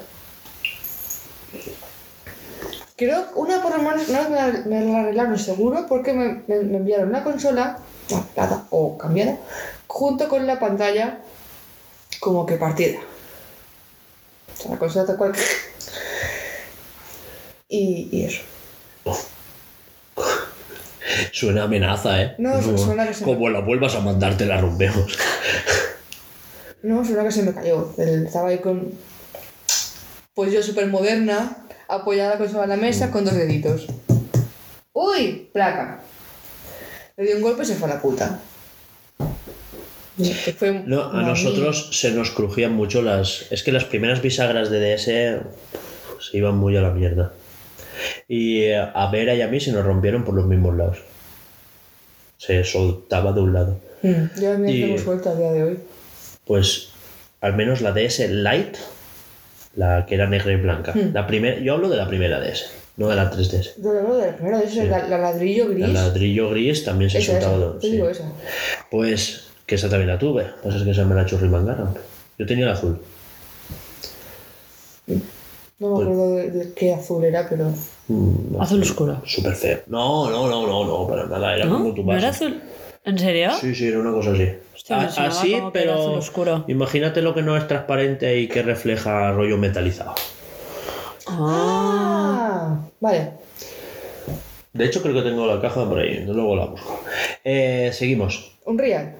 Creo 3.00 3.32
que 3.32 3.38
una 3.38 3.62
por 3.62 3.72
lo 3.74 3.78
menos 3.82 4.06
vez 4.06 4.68
me 4.68 4.84
la, 4.84 5.00
arreglaron 5.00 5.38
seguro 5.38 5.86
porque 5.88 6.12
me, 6.12 6.42
me- 6.46 6.60
me 6.64 6.76
enviaron 6.76 7.08
una 7.08 7.24
consola, 7.24 7.78
plata 8.34 8.66
o 8.68 8.98
cambiada, 8.98 9.38
junto 9.86 10.28
con 10.28 10.46
la 10.46 10.60
pantalla 10.60 11.20
como 12.20 12.44
que 12.44 12.56
partida. 12.56 12.98
O 14.52 14.60
sea, 14.62 14.72
la 14.72 14.78
consola 14.78 15.06
tal 15.06 15.16
cual. 15.16 15.32
Y, 17.72 18.08
y 18.10 18.24
eso. 18.24 18.42
Suena 21.32 21.62
amenaza, 21.62 22.20
¿eh? 22.20 22.34
No, 22.38 22.60
Como- 22.60 22.76
suena 22.76 23.06
que 23.06 23.14
se 23.14 23.24
Como 23.24 23.48
la 23.48 23.60
vuelvas 23.60 23.94
a 23.94 24.00
mandar, 24.00 24.36
te 24.36 24.44
la 24.44 24.60
rompemos. 24.60 25.16
No, 26.82 27.04
suena 27.04 27.22
que 27.24 27.30
se 27.30 27.44
me 27.44 27.54
cayó. 27.54 27.94
Estaba 27.96 28.48
ahí 28.48 28.58
con. 28.58 28.92
Pues 30.34 30.52
yo 30.52 30.62
súper 30.62 30.88
moderna, 30.88 31.58
apoyada 31.90 32.30
la 32.34 32.38
consola 32.38 32.64
en 32.64 32.70
la 32.70 32.76
mesa 32.76 33.10
con 33.10 33.24
dos 33.24 33.34
deditos. 33.34 33.86
¡Uy! 34.92 35.48
Placa. 35.52 36.00
Le 37.16 37.24
di 37.24 37.32
un 37.32 37.42
golpe 37.42 37.62
y 37.62 37.66
se 37.66 37.74
fue 37.74 37.90
a 37.90 37.94
la 37.94 38.02
puta. 38.02 38.40
Fue 40.58 40.82
No, 40.86 41.10
a 41.10 41.22
nosotros 41.22 41.88
se 41.92 42.10
nos 42.10 42.30
crujían 42.30 42.72
mucho 42.74 43.00
las. 43.02 43.46
Es 43.50 43.62
que 43.62 43.72
las 43.72 43.84
primeras 43.84 44.20
bisagras 44.20 44.70
de 44.70 44.78
DS 44.94 45.04
se 46.20 46.36
iban 46.36 46.56
muy 46.58 46.76
a 46.76 46.82
la 46.82 46.90
mierda. 46.90 47.32
Y 48.28 48.62
eh, 48.64 48.76
a 48.78 49.10
Vera 49.10 49.34
y 49.34 49.42
a 49.42 49.48
mí 49.48 49.60
se 49.60 49.72
nos 49.72 49.84
rompieron 49.84 50.24
por 50.24 50.34
los 50.34 50.46
mismos 50.46 50.76
lados. 50.76 50.98
Se 52.36 52.64
soltaba 52.64 53.32
de 53.32 53.40
un 53.40 53.52
lado. 53.52 53.80
Mm, 54.02 54.40
Yo 54.40 54.58
me 54.58 54.72
Y- 54.72 54.80
tengo 54.82 54.98
suelta 54.98 55.30
a 55.30 55.34
día 55.34 55.52
de 55.52 55.62
hoy. 55.62 55.78
Pues 56.46 56.88
al 57.40 57.54
menos 57.56 57.80
la 57.80 57.92
DS 57.92 58.28
Lite, 58.28 58.78
la 59.74 60.04
que 60.06 60.14
era 60.16 60.26
negra 60.28 60.52
y 60.52 60.56
blanca. 60.56 60.92
Hmm. 60.94 61.12
La 61.14 61.26
primera, 61.26 61.58
yo 61.60 61.74
hablo 61.74 61.88
de 61.88 61.96
la 61.96 62.08
primera 62.08 62.40
DS, 62.40 62.66
no 62.96 63.08
de 63.08 63.16
la 63.16 63.30
3DS. 63.30 63.74
Yo 63.82 63.90
hablo 63.90 64.16
de 64.16 64.26
la 64.28 64.36
primera 64.36 64.58
de 64.58 64.64
esas, 64.66 64.88
la, 64.88 65.06
la 65.08 65.18
ladrillo 65.18 65.68
gris. 65.68 65.84
El 65.84 65.94
ladrillo 65.94 66.50
gris 66.50 66.84
también 66.84 67.10
se 67.10 67.20
soltaba. 67.22 67.78
Te 67.78 67.86
sí. 67.86 67.92
digo 67.92 68.08
esa. 68.08 68.24
Pues 68.90 69.44
que 69.66 69.76
esa 69.76 69.88
también 69.88 70.08
la 70.08 70.18
tuve. 70.18 70.46
Pasa 70.62 70.76
es 70.78 70.82
que 70.82 70.90
esa 70.90 71.04
me 71.04 71.14
la 71.14 71.24
churrimangaron. 71.26 71.94
Yo 72.38 72.46
tenía 72.46 72.64
el 72.66 72.72
azul. 72.72 72.98
No 75.06 75.14
me 75.16 75.20
Pues- 75.78 76.02
acuerdo 76.02 76.36
de, 76.36 76.50
de 76.50 76.72
qué 76.74 76.92
azul 76.92 77.24
era, 77.24 77.48
pero. 77.48 77.72
Mm, 78.08 78.60
Azul 78.60 78.82
oscuro. 78.82 79.22
Súper 79.24 79.54
feo. 79.54 79.78
No, 79.86 80.28
no, 80.30 80.48
no, 80.48 80.66
no, 80.66 80.84
no, 80.84 81.08
para 81.08 81.26
nada. 81.26 81.54
Era 81.56 81.64
¿No? 81.66 81.78
como 81.78 81.94
tu 81.94 82.02
¿No 82.02 82.12
era 82.12 82.28
base. 82.28 82.44
azul? 82.46 82.60
¿En 83.04 83.18
serio? 83.18 83.50
Sí, 83.60 83.74
sí, 83.74 83.88
era 83.88 83.98
una 84.00 84.12
cosa 84.12 84.32
así. 84.32 84.48
Hostia, 84.74 84.96
me 84.98 85.04
A- 85.04 85.10
sonaba 85.10 85.32
así, 85.40 85.52
como 85.52 85.72
que 85.72 85.82
era 85.82 85.92
azul 85.94 86.04
pero 86.06 86.18
oscuro. 86.18 86.64
imagínate 86.68 87.22
lo 87.22 87.34
que 87.34 87.42
no 87.42 87.56
es 87.56 87.66
transparente 87.66 88.38
y 88.38 88.48
que 88.48 88.62
refleja 88.62 89.32
rollo 89.32 89.56
metalizado. 89.56 90.14
Ah. 91.26 92.76
Ah, 92.78 92.78
vale. 93.00 93.30
De 94.72 94.84
hecho, 94.84 95.02
creo 95.02 95.14
que 95.14 95.22
tengo 95.22 95.46
la 95.46 95.60
caja 95.60 95.88
por 95.88 95.98
ahí. 95.98 96.24
Luego 96.26 96.56
la 96.56 96.66
busco. 96.66 97.02
Eh, 97.44 97.90
seguimos. 97.92 98.52
Un 98.64 98.78
real. 98.78 99.14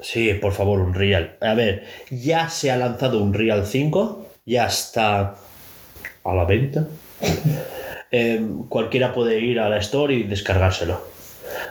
Sí, 0.00 0.32
por 0.34 0.52
favor, 0.52 0.80
un 0.80 0.94
Real. 0.94 1.36
A 1.42 1.52
ver, 1.54 1.84
ya 2.10 2.48
se 2.48 2.70
ha 2.70 2.76
lanzado 2.76 3.22
un 3.22 3.34
Real 3.34 3.66
5, 3.66 4.26
ya 4.46 4.66
está 4.66 5.34
a 6.24 6.34
la 6.34 6.44
venta. 6.44 6.86
Eh, 8.12 8.44
cualquiera 8.68 9.12
puede 9.14 9.38
ir 9.38 9.60
a 9.60 9.68
la 9.68 9.76
store 9.78 10.14
y 10.14 10.22
descargárselo. 10.24 11.00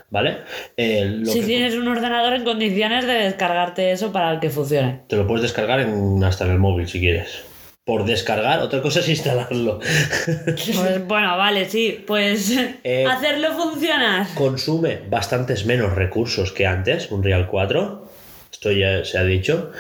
¿Vale? 0.10 0.38
Eh, 0.78 1.06
lo 1.06 1.26
Si 1.32 1.40
que- 1.42 1.46
tienes 1.46 1.76
un 1.76 1.88
ordenador 1.88 2.34
en 2.34 2.44
condiciones 2.44 3.06
de 3.06 3.14
descargarte 3.14 3.92
eso 3.92 4.12
para 4.12 4.40
que 4.40 4.50
funcione. 4.50 5.02
Te 5.08 5.16
lo 5.16 5.28
puedes 5.28 5.44
descargar 5.44 5.80
en- 5.82 6.24
hasta 6.24 6.46
en 6.46 6.52
el 6.52 6.60
móvil 6.60 6.88
si 6.88 7.00
quieres. 7.00 7.44
por 7.86 8.06
descargar, 8.06 8.60
otra 8.60 8.84
cosa 8.84 9.00
es 9.00 9.10
instalarlo. 9.10 9.80
Pues, 10.46 11.08
bueno, 11.08 11.36
vale, 11.38 11.68
sí, 11.68 12.04
pues 12.06 12.54
Eh, 12.84 13.04
hacerlo 13.08 13.52
funcionar. 13.54 14.28
Consume 14.36 15.00
bastantes 15.10 15.66
menos 15.66 15.96
recursos 15.96 16.52
que 16.52 16.68
antes, 16.68 17.10
un 17.10 17.24
Real 17.24 17.48
4, 17.48 18.08
esto 18.52 18.72
ya 18.72 19.04
se 19.06 19.18
ha 19.18 19.24
dicho, 19.24 19.72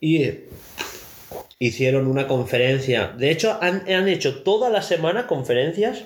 y 0.00 0.30
hicieron 1.58 2.06
una 2.06 2.26
conferencia, 2.26 3.12
de 3.16 3.30
hecho 3.30 3.58
han, 3.60 3.90
han 3.92 4.08
hecho 4.08 4.42
toda 4.42 4.70
la 4.70 4.80
semana 4.80 5.26
conferencias. 5.26 6.02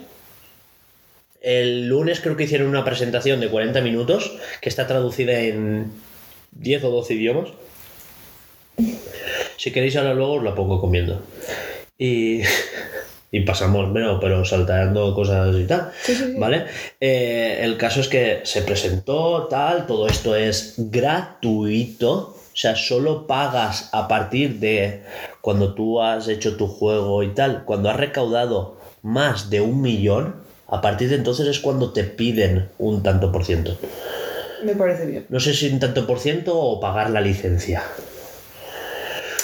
El 1.41 1.89
lunes 1.89 2.21
creo 2.21 2.37
que 2.37 2.45
hicieron 2.45 2.69
una 2.69 2.85
presentación 2.85 3.41
de 3.41 3.49
40 3.49 3.81
minutos 3.81 4.37
que 4.61 4.69
está 4.69 4.87
traducida 4.87 5.39
en 5.39 5.93
10 6.53 6.85
o 6.85 6.91
12 6.91 7.15
idiomas. 7.15 7.49
Si 9.57 9.73
queréis 9.73 9.97
ahora 9.97 10.15
luego 10.15 10.35
os 10.35 10.45
la 10.45 10.55
pongo 10.55 10.81
comiendo. 10.81 11.23
Y, 11.97 12.43
y 13.31 13.41
pasamos, 13.41 13.91
bueno, 13.93 14.19
pero 14.21 14.45
saltando 14.45 15.15
cosas 15.15 15.55
y 15.57 15.65
tal. 15.65 15.93
Sí, 16.03 16.15
sí, 16.15 16.25
sí. 16.33 16.35
¿Vale? 16.39 16.67
Eh, 17.01 17.61
el 17.63 17.77
caso 17.77 18.01
es 18.01 18.09
que 18.09 18.41
se 18.45 18.63
presentó, 18.63 19.47
tal, 19.49 19.87
todo 19.87 20.09
esto 20.09 20.35
es 20.35 20.75
gratuito. 20.77 22.35
O 22.53 22.61
sea, 22.61 22.75
solo 22.75 23.29
pagas 23.29 23.91
a 23.93 24.09
partir 24.09 24.59
de 24.59 25.05
cuando 25.41 25.75
tú 25.75 26.01
has 26.01 26.27
hecho 26.27 26.57
tu 26.57 26.67
juego 26.67 27.23
y 27.23 27.33
tal. 27.35 27.65
Cuando 27.65 27.89
has 27.89 27.97
recaudado 27.97 28.79
más 29.03 29.49
de 29.49 29.61
un 29.61 29.81
millón, 29.81 30.48
a 30.69 30.81
partir 30.81 31.09
de 31.09 31.17
entonces 31.17 31.47
es 31.47 31.59
cuando 31.61 31.93
te 31.93 32.05
piden 32.05 32.69
un 32.79 33.03
tanto 33.03 33.33
por 33.33 33.45
ciento. 33.45 33.77
Me 34.65 34.75
parece 34.75 35.07
bien. 35.07 35.27
No 35.29 35.41
sé 35.41 35.55
si 35.55 35.69
un 35.73 35.79
tanto 35.81 36.07
por 36.07 36.19
ciento 36.21 36.59
o 36.59 36.81
pagar 36.81 37.11
la 37.11 37.21
licencia. 37.21 37.83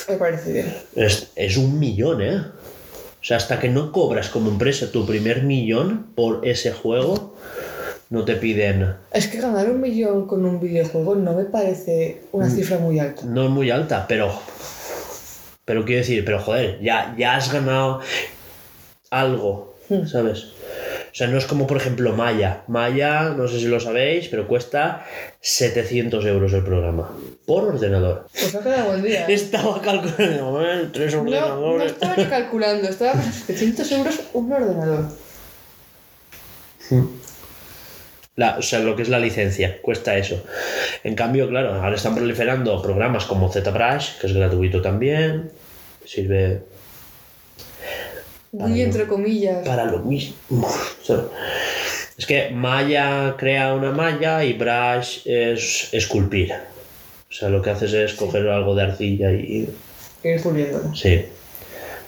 Me 0.09 0.17
parece 0.17 0.53
bien. 0.53 0.75
Es, 0.97 1.29
es 1.35 1.57
un 1.57 1.79
millón, 1.79 2.21
¿eh? 2.23 2.37
O 2.39 3.27
sea, 3.27 3.39
hasta 3.39 3.59
que 3.59 3.71
no 3.71 3.91
cobras 3.91 4.29
como 4.29 4.51
empresa 4.51 4.93
tu 4.93 5.07
primer 5.07 5.45
millón 5.45 6.09
por 6.15 6.47
ese 6.47 6.73
juego, 6.73 7.35
no 8.11 8.25
te 8.27 8.37
piden... 8.37 8.95
Es 9.13 9.29
que 9.29 9.41
ganar 9.41 9.71
un 9.71 9.81
millón 9.81 10.27
con 10.27 10.45
un 10.45 10.61
videojuego 10.61 11.15
no 11.15 11.33
me 11.33 11.45
parece 11.45 12.23
una 12.33 12.49
Mm. 12.49 12.51
cifra 12.55 12.79
muy 12.79 12.99
alta. 12.99 13.23
No 13.25 13.45
es 13.45 13.51
muy 13.51 13.71
alta, 13.71 14.05
pero... 14.07 14.31
Pero 15.65 15.87
quiero 15.87 16.01
decir, 16.01 16.23
pero 16.27 16.39
joder, 16.41 16.79
ya, 16.83 17.15
ya 17.17 17.37
has 17.37 17.51
ganado 17.51 18.01
algo, 19.11 19.75
Hmm. 19.89 20.07
¿sabes? 20.07 20.49
O 21.15 21.17
sea, 21.17 21.29
no 21.29 21.39
es 21.39 21.47
como 21.47 21.69
por 21.69 21.77
ejemplo 21.77 22.13
Maya. 22.13 22.65
Maya, 22.67 23.31
no 23.37 23.47
sé 23.47 23.61
si 23.61 23.67
lo 23.67 23.79
sabéis, 23.79 24.27
pero 24.27 24.49
cuesta 24.49 25.07
700 25.41 26.25
euros 26.27 26.53
el 26.55 26.65
programa. 26.65 27.09
Por 27.47 27.67
ordenador. 27.67 28.27
Pues 28.33 28.53
ha 28.53 28.61
quedado 28.61 28.87
buen 28.87 29.03
día. 29.05 29.21
¿eh? 29.29 29.33
Estaba 29.33 29.81
calculando, 29.81 30.67
¿eh? 30.69 30.89
tres 30.93 31.15
No, 31.15 31.23
no 31.23 31.31
ordenadores. 31.31 31.93
estaba 31.93 32.17
ni 32.17 32.25
calculando, 32.25 32.89
estaba 32.89 33.13
por 33.13 33.23
700 33.33 33.93
euros 33.93 34.21
un 34.33 34.53
ordenador. 34.53 35.05
La- 38.37 38.59
o 38.59 38.63
sea, 38.63 38.81
lo 38.81 38.97
que 38.97 39.03
es 39.03 39.09
la 39.09 39.21
licencia, 39.21 39.81
cuesta 39.81 40.17
eso. 40.17 40.43
En 41.05 41.15
cambio, 41.15 41.49
claro, 41.49 41.75
ahora 41.75 41.95
están 41.95 42.17
proliferando 42.17 42.83
programas 42.83 43.25
como 43.27 43.53
ZBrush, 43.53 44.19
que 44.21 44.27
es 44.27 44.33
gratuito 44.33 44.83
también, 44.83 45.53
sirve 46.05 46.63
Muy 48.55 48.81
entre 48.81 49.07
comillas. 49.07 49.67
para 49.67 49.85
lo 49.85 49.99
mismo. 50.01 50.35
O 50.61 51.05
sea, 51.05 51.25
es 52.17 52.27
que 52.27 52.51
Maya 52.51 53.35
crea 53.37 53.75
una 53.75 53.91
malla 53.91 54.45
y 54.45 54.53
Brush 54.53 55.27
es 55.27 55.93
esculpir. 55.93 56.53
O 56.53 57.33
sea, 57.33 57.49
lo 57.49 57.61
que 57.61 57.71
haces 57.71 57.93
es 57.93 58.15
coger 58.15 58.49
algo 58.49 58.75
de 58.77 58.83
arcilla 58.83 59.33
y. 59.33 59.69
Ir 60.23 60.41
puliéndola. 60.41 60.95
Sí. 60.95 61.25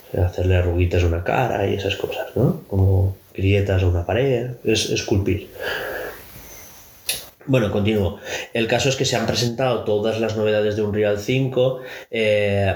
O 0.07 0.11
sea, 0.11 0.25
hacerle 0.27 0.55
arruguitas 0.55 1.03
a 1.03 1.07
una 1.07 1.23
cara 1.23 1.67
y 1.67 1.75
esas 1.75 1.97
cosas, 1.97 2.27
¿no? 2.35 2.63
Como 2.67 3.17
grietas 3.33 3.83
a 3.83 3.87
una 3.87 4.05
pared. 4.05 4.51
Es 4.63 4.89
esculpir. 4.89 5.49
Bueno, 7.45 7.71
continúo. 7.71 8.19
El 8.53 8.67
caso 8.67 8.87
es 8.87 8.95
que 8.95 9.05
se 9.05 9.17
han 9.17 9.25
presentado 9.25 9.83
todas 9.83 10.19
las 10.21 10.37
novedades 10.37 10.77
de 10.77 10.81
Unreal 10.81 11.19
5 11.19 11.81
eh, 12.11 12.75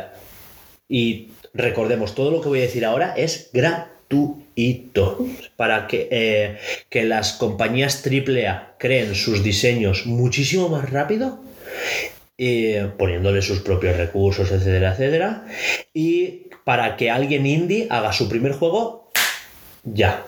y 0.89 1.30
recordemos, 1.53 2.15
todo 2.15 2.31
lo 2.31 2.41
que 2.41 2.49
voy 2.49 2.59
a 2.59 2.63
decir 2.63 2.85
ahora 2.85 3.13
es 3.15 3.49
gratuito 3.53 5.25
para 5.55 5.87
que, 5.87 6.07
eh, 6.11 6.57
que 6.89 7.03
las 7.03 7.33
compañías 7.33 8.03
AAA 8.05 8.75
creen 8.77 9.15
sus 9.15 9.43
diseños 9.43 10.05
muchísimo 10.05 10.69
más 10.69 10.89
rápido 10.89 11.39
eh, 12.43 12.89
poniéndole 12.97 13.43
sus 13.43 13.59
propios 13.59 13.97
recursos, 13.97 14.51
etcétera, 14.51 14.93
etcétera, 14.93 15.45
y 15.93 16.47
para 16.63 16.97
que 16.97 17.11
alguien 17.11 17.45
indie 17.45 17.85
haga 17.91 18.13
su 18.13 18.27
primer 18.27 18.53
juego 18.53 19.11
ya. 19.83 20.25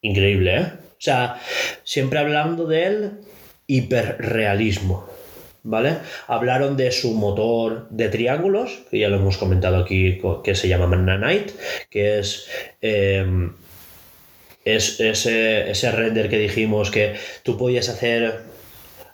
Increíble, 0.00 0.56
¿eh? 0.56 0.72
O 0.92 1.00
sea, 1.00 1.42
siempre 1.84 2.18
hablando 2.18 2.66
del 2.66 3.20
hiperrealismo, 3.66 5.06
¿vale? 5.62 5.98
Hablaron 6.26 6.76
de 6.76 6.90
su 6.92 7.14
motor 7.14 7.88
de 7.90 8.08
triángulos, 8.08 8.80
que 8.90 8.98
ya 8.98 9.08
lo 9.08 9.16
hemos 9.16 9.38
comentado 9.38 9.76
aquí, 9.76 10.20
que 10.44 10.54
se 10.54 10.68
llama 10.68 10.94
Nanite, 10.96 11.54
que 11.90 12.18
es... 12.18 12.48
em, 12.80 13.52
es 14.64 15.00
ese, 15.00 15.70
ese 15.70 15.90
render 15.92 16.28
que 16.28 16.36
dijimos 16.38 16.90
que 16.90 17.14
tú 17.42 17.56
podías 17.56 17.88
hacer 17.88 18.40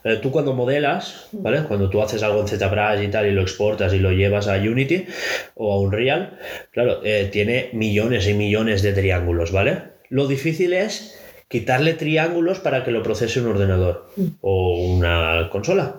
eh, 0.04 0.18
tú 0.20 0.30
cuando 0.30 0.52
modelas, 0.52 1.28
¿vale? 1.32 1.62
Cuando 1.62 1.88
tú 1.88 2.02
haces 2.02 2.22
algo 2.22 2.42
en 2.42 2.48
ZBrush 2.48 3.02
y 3.02 3.08
tal 3.08 3.26
y 3.26 3.30
lo 3.30 3.40
exportas 3.40 3.94
y 3.94 3.98
lo 3.98 4.12
llevas 4.12 4.48
a 4.48 4.56
Unity 4.56 5.06
o 5.54 5.72
a 5.72 5.80
Unreal, 5.80 6.38
claro, 6.72 7.00
eh, 7.04 7.30
tiene 7.32 7.70
millones 7.72 8.28
y 8.28 8.34
millones 8.34 8.82
de 8.82 8.92
triángulos, 8.92 9.50
¿vale? 9.50 9.94
Lo 10.10 10.26
difícil 10.26 10.74
es 10.74 11.14
quitarle 11.48 11.94
triángulos 11.94 12.60
para 12.60 12.84
que 12.84 12.90
lo 12.90 13.02
procese 13.02 13.40
un 13.40 13.48
ordenador 13.48 14.08
o 14.40 14.78
una 14.80 15.48
consola. 15.50 15.96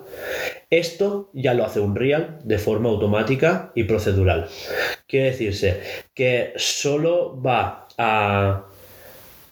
Esto 0.70 1.30
ya 1.32 1.54
lo 1.54 1.64
hace 1.64 1.80
Unreal 1.80 2.38
de 2.44 2.58
forma 2.58 2.88
automática 2.88 3.72
y 3.74 3.84
procedural. 3.84 4.48
Quiere 5.06 5.30
decirse 5.30 5.80
que 6.14 6.52
solo 6.56 7.40
va 7.40 7.88
a 7.98 8.64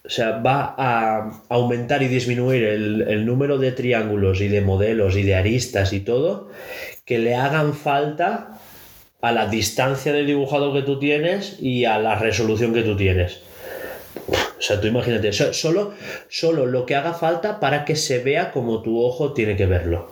o 0.07 0.11
sea, 0.11 0.33
va 0.33 0.75
a 0.77 1.43
aumentar 1.49 2.03
y 2.03 2.09
disminuir 2.09 2.63
el, 2.63 3.03
el 3.09 3.25
número 3.25 3.57
de 3.57 3.73
triángulos 3.73 4.43
y 4.43 4.49
de 4.49 4.61
modelos 4.61 5.17
y 5.17 5.23
de 5.23 5.35
aristas 5.35 5.95
y 5.95 6.01
todo 6.01 6.51
que 7.07 7.19
le 7.19 7.35
hagan 7.35 7.73
falta 7.73 8.59
a 9.23 9.33
la 9.33 9.47
distancia 9.47 10.13
del 10.13 10.27
dibujado 10.27 10.75
que 10.75 10.83
tú 10.83 10.99
tienes 10.99 11.57
y 11.61 11.87
a 11.87 11.99
la 11.99 12.17
resolución 12.17 12.75
que 12.75 12.83
tú 12.83 12.97
tienes. 12.97 13.41
O 14.65 14.67
sea, 14.67 14.81
tú 14.81 14.87
imagínate, 14.87 15.31
so- 15.35 15.53
solo, 15.53 15.93
solo 16.31 16.65
lo 16.65 16.87
que 16.87 16.95
haga 16.95 17.13
falta 17.13 17.61
para 17.61 17.85
que 17.85 17.97
se 17.97 18.21
vea 18.21 18.51
como 18.51 18.81
tu 18.81 18.99
ojo 19.05 19.35
tiene 19.35 19.57
que 19.57 19.67
verlo. 19.67 20.09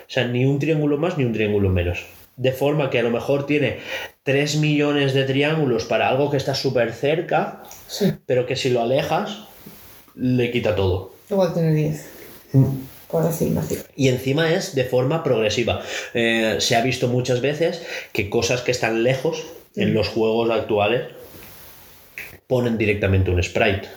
O 0.00 0.08
sea, 0.10 0.26
ni 0.26 0.44
un 0.44 0.58
triángulo 0.58 0.98
más 0.98 1.16
ni 1.18 1.24
un 1.24 1.32
triángulo 1.32 1.68
menos. 1.68 2.04
De 2.36 2.50
forma 2.50 2.90
que 2.90 2.98
a 2.98 3.04
lo 3.04 3.10
mejor 3.10 3.46
tiene 3.46 3.78
3 4.24 4.56
millones 4.56 5.14
de 5.14 5.22
triángulos 5.22 5.84
para 5.84 6.08
algo 6.08 6.32
que 6.32 6.36
está 6.36 6.52
súper 6.56 6.92
cerca, 6.92 7.62
Sí, 7.86 8.12
pero 8.26 8.44
que 8.44 8.56
si 8.56 8.70
lo 8.70 8.82
alejas, 8.82 9.44
le 10.16 10.50
quita 10.50 10.74
todo. 10.74 11.14
igual 11.30 11.54
tiene 11.54 11.72
10. 11.72 12.04
Por 13.08 13.24
decir 13.24 13.52
una 13.52 13.62
cifra. 13.62 13.88
Y 13.94 14.08
encima 14.08 14.52
es 14.52 14.74
de 14.74 14.82
forma 14.84 15.22
progresiva. 15.22 15.80
Eh, 16.12 16.56
se 16.58 16.74
ha 16.74 16.82
visto 16.82 17.06
muchas 17.06 17.40
veces 17.40 17.86
que 18.12 18.28
cosas 18.28 18.62
que 18.62 18.72
están 18.72 19.04
lejos 19.04 19.44
en 19.76 19.94
los 19.94 20.08
juegos 20.08 20.50
actuales 20.50 21.02
ponen 22.52 22.76
directamente 22.76 23.30
un 23.30 23.42
sprite. 23.42 23.88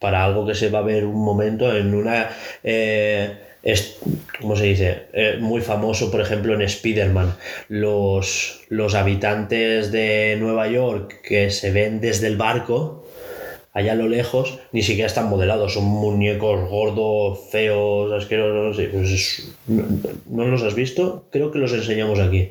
Para 0.00 0.24
algo 0.24 0.44
que 0.44 0.56
se 0.56 0.70
va 0.70 0.80
a 0.80 0.82
ver 0.82 1.04
un 1.04 1.22
momento 1.22 1.64
en 1.76 1.94
una... 1.94 2.30
eh, 2.64 3.30
es, 3.62 3.98
¿Cómo 4.40 4.56
se 4.56 4.64
dice? 4.64 5.02
Eh, 5.12 5.36
muy 5.38 5.60
famoso, 5.60 6.10
por 6.10 6.20
ejemplo, 6.20 6.52
en 6.52 6.62
Spider-Man. 6.62 7.36
Los, 7.68 8.62
los 8.70 8.96
habitantes 8.96 9.92
de 9.92 10.36
Nueva 10.40 10.66
York 10.66 11.20
que 11.22 11.50
se 11.50 11.70
ven 11.70 12.00
desde 12.00 12.26
el 12.26 12.36
barco, 12.36 13.06
allá 13.72 13.92
a 13.92 13.94
lo 14.02 14.08
lejos, 14.08 14.58
ni 14.72 14.82
siquiera 14.82 15.06
están 15.06 15.28
modelados, 15.28 15.74
son 15.74 15.84
muñecos 15.84 16.68
gordos, 16.68 17.38
feos, 17.52 18.10
asquerosos. 18.12 18.84
pues 18.90 19.54
no, 19.68 19.84
¿no 20.26 20.44
los 20.46 20.64
has 20.64 20.74
visto? 20.74 21.28
Creo 21.30 21.52
que 21.52 21.60
los 21.60 21.72
enseñamos 21.72 22.18
aquí. 22.18 22.50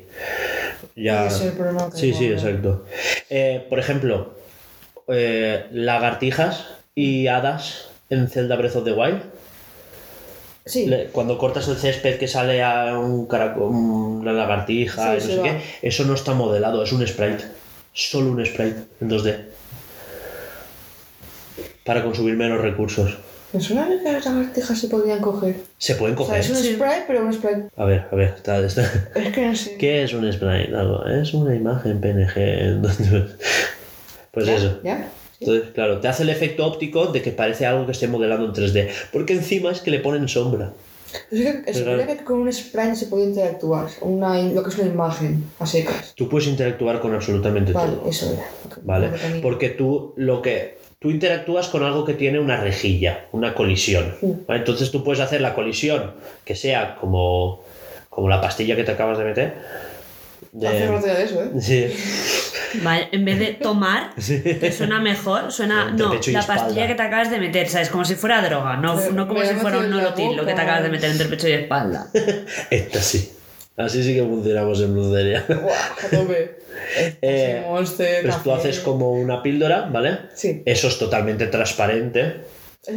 Ya... 0.96 1.28
Sí, 1.28 2.14
sí, 2.14 2.26
exacto. 2.32 2.86
Eh, 3.28 3.66
por 3.68 3.78
ejemplo, 3.78 4.37
eh, 5.08 5.66
lagartijas 5.72 6.66
y 6.94 7.26
hadas 7.28 7.88
en 8.10 8.28
Zelda 8.28 8.56
Breath 8.56 8.76
of 8.76 8.84
the 8.84 8.92
Wild. 8.92 9.22
Sí, 10.66 10.86
Le- 10.86 11.06
Cuando 11.06 11.38
cortas 11.38 11.66
el 11.68 11.76
césped 11.76 12.18
que 12.18 12.28
sale 12.28 12.62
a 12.62 12.98
un 12.98 13.26
caraco- 13.26 13.68
una 13.70 14.32
lagartija 14.32 15.18
Sí, 15.18 15.24
y 15.24 15.28
no 15.28 15.34
sé 15.34 15.36
va. 15.38 15.42
qué, 15.44 15.62
eso 15.82 16.04
no 16.04 16.14
está 16.14 16.34
modelado, 16.34 16.82
es 16.82 16.92
un 16.92 17.06
sprite. 17.06 17.44
Solo 17.94 18.30
un 18.32 18.44
sprite 18.44 18.84
en 19.00 19.08
2D. 19.08 19.36
Para 21.84 22.02
consumir 22.04 22.36
menos 22.36 22.60
recursos. 22.60 23.16
Me 23.52 23.60
suena 23.60 23.88
que 23.88 24.12
las 24.12 24.26
lagartijas 24.26 24.78
se 24.78 24.88
podían 24.88 25.20
coger. 25.20 25.56
Se 25.78 25.94
pueden 25.94 26.14
O 26.16 26.18
sea, 26.18 26.26
coger. 26.26 26.40
es 26.40 26.50
un 26.50 26.56
Sí. 26.56 26.74
spray, 26.74 27.04
pero 27.06 27.22
un 27.24 27.32
spray. 27.32 27.62
A 27.78 27.84
ver, 27.86 28.06
a 28.12 28.14
ver, 28.14 28.34
está, 28.36 28.58
está- 28.58 28.82
Es 29.14 29.32
que 29.32 29.46
no 29.46 29.56
sé. 29.56 29.76
¿Qué 29.78 30.02
es 30.02 30.12
un 30.12 30.30
sprite? 30.30 30.76
Algo, 30.76 31.06
Es 31.06 31.32
una 31.32 31.54
imagen 31.54 31.98
PNG. 31.98 32.82
Pues 34.44 34.46
¿Ya? 34.46 34.56
eso. 34.56 34.80
¿Ya? 34.84 35.08
Entonces, 35.40 35.70
claro, 35.72 36.00
te 36.00 36.08
hace 36.08 36.24
el 36.24 36.30
efecto 36.30 36.66
óptico 36.66 37.06
de 37.06 37.22
que 37.22 37.30
parece 37.30 37.64
algo 37.64 37.86
que 37.86 37.92
esté 37.92 38.08
modelando 38.08 38.44
en 38.46 38.52
3D. 38.52 38.88
Porque 39.12 39.34
encima 39.34 39.70
es 39.70 39.80
que 39.80 39.90
le 39.92 40.00
ponen 40.00 40.26
sombra. 40.28 40.72
Es 41.30 41.54
que 41.64 41.72
se 41.72 41.80
Pero- 41.84 41.98
supone 42.00 42.16
que 42.18 42.24
con 42.24 42.38
un 42.40 42.52
spray 42.52 42.94
se 42.96 43.06
puede 43.06 43.24
interactuar. 43.24 43.86
Una, 44.00 44.42
lo 44.42 44.62
que 44.62 44.68
es 44.70 44.78
una 44.78 44.88
imagen 44.88 45.44
a 45.60 45.64
secas. 45.66 46.12
Tú 46.16 46.28
puedes 46.28 46.48
interactuar 46.48 47.00
con 47.00 47.14
absolutamente 47.14 47.72
Vale, 47.72 47.92
todo. 47.96 48.10
eso 48.10 48.32
era. 48.32 48.42
que- 48.74 48.80
¿Vale? 48.82 49.10
que 49.12 49.18
tenía. 49.18 49.42
Porque 49.42 49.68
tú 49.70 50.12
lo 50.16 50.42
que. 50.42 50.76
Tú 50.98 51.10
interactúas 51.10 51.68
con 51.68 51.84
algo 51.84 52.04
que 52.04 52.14
tiene 52.14 52.40
una 52.40 52.56
rejilla, 52.60 53.26
una 53.30 53.54
colisión. 53.54 54.16
Sí. 54.20 54.34
¿vale? 54.48 54.58
Entonces 54.58 54.90
tú 54.90 55.04
puedes 55.04 55.20
hacer 55.20 55.40
la 55.40 55.54
colisión 55.54 56.14
que 56.44 56.56
sea 56.56 56.96
como, 56.96 57.62
como 58.10 58.28
la 58.28 58.40
pastilla 58.40 58.74
que 58.74 58.82
te 58.82 58.90
acabas 58.90 59.16
de 59.18 59.24
meter. 59.24 59.54
De- 60.50 60.66
Hace 60.66 61.08
de 61.14 61.22
eso, 61.22 61.42
¿eh? 61.44 61.50
Sí. 61.60 61.86
Vale, 62.82 63.08
en 63.12 63.24
vez 63.24 63.38
de 63.38 63.46
tomar, 63.54 64.10
que 64.60 64.72
suena 64.72 65.00
mejor, 65.00 65.50
suena. 65.52 65.90
No, 65.90 66.12
la 66.14 66.20
espalda. 66.20 66.46
pastilla 66.46 66.86
que 66.86 66.94
te 66.94 67.02
acabas 67.02 67.30
de 67.30 67.38
meter, 67.38 67.68
¿sabes? 67.68 67.88
Como 67.88 68.04
si 68.04 68.14
fuera 68.14 68.42
droga, 68.42 68.76
no, 68.76 68.96
Me- 68.96 69.10
no 69.10 69.26
como 69.28 69.42
si 69.44 69.54
fuera 69.54 69.78
un 69.78 69.90
nolotil 69.90 70.36
lo 70.36 70.44
que 70.46 70.54
te 70.54 70.60
acabas 70.60 70.82
de 70.82 70.88
meter 70.90 71.10
entre 71.10 71.26
pecho 71.28 71.48
y 71.48 71.52
espalda. 71.52 72.06
Esta 72.70 73.00
sí. 73.00 73.32
Así 73.76 74.02
sí 74.02 74.12
que 74.14 74.22
funcionamos 74.22 74.80
en 74.80 74.92
Brucería. 74.92 75.44
Buah, 75.48 76.06
a 76.06 76.08
tope. 76.10 76.58
Eh, 77.22 77.64
Pues 77.68 77.96
tú 78.44 78.52
haces 78.52 78.78
como 78.80 79.12
una 79.12 79.42
píldora, 79.42 79.88
¿vale? 79.92 80.18
Sí. 80.34 80.62
Eso 80.64 80.86
es 80.88 80.98
totalmente 80.98 81.46
transparente 81.48 82.36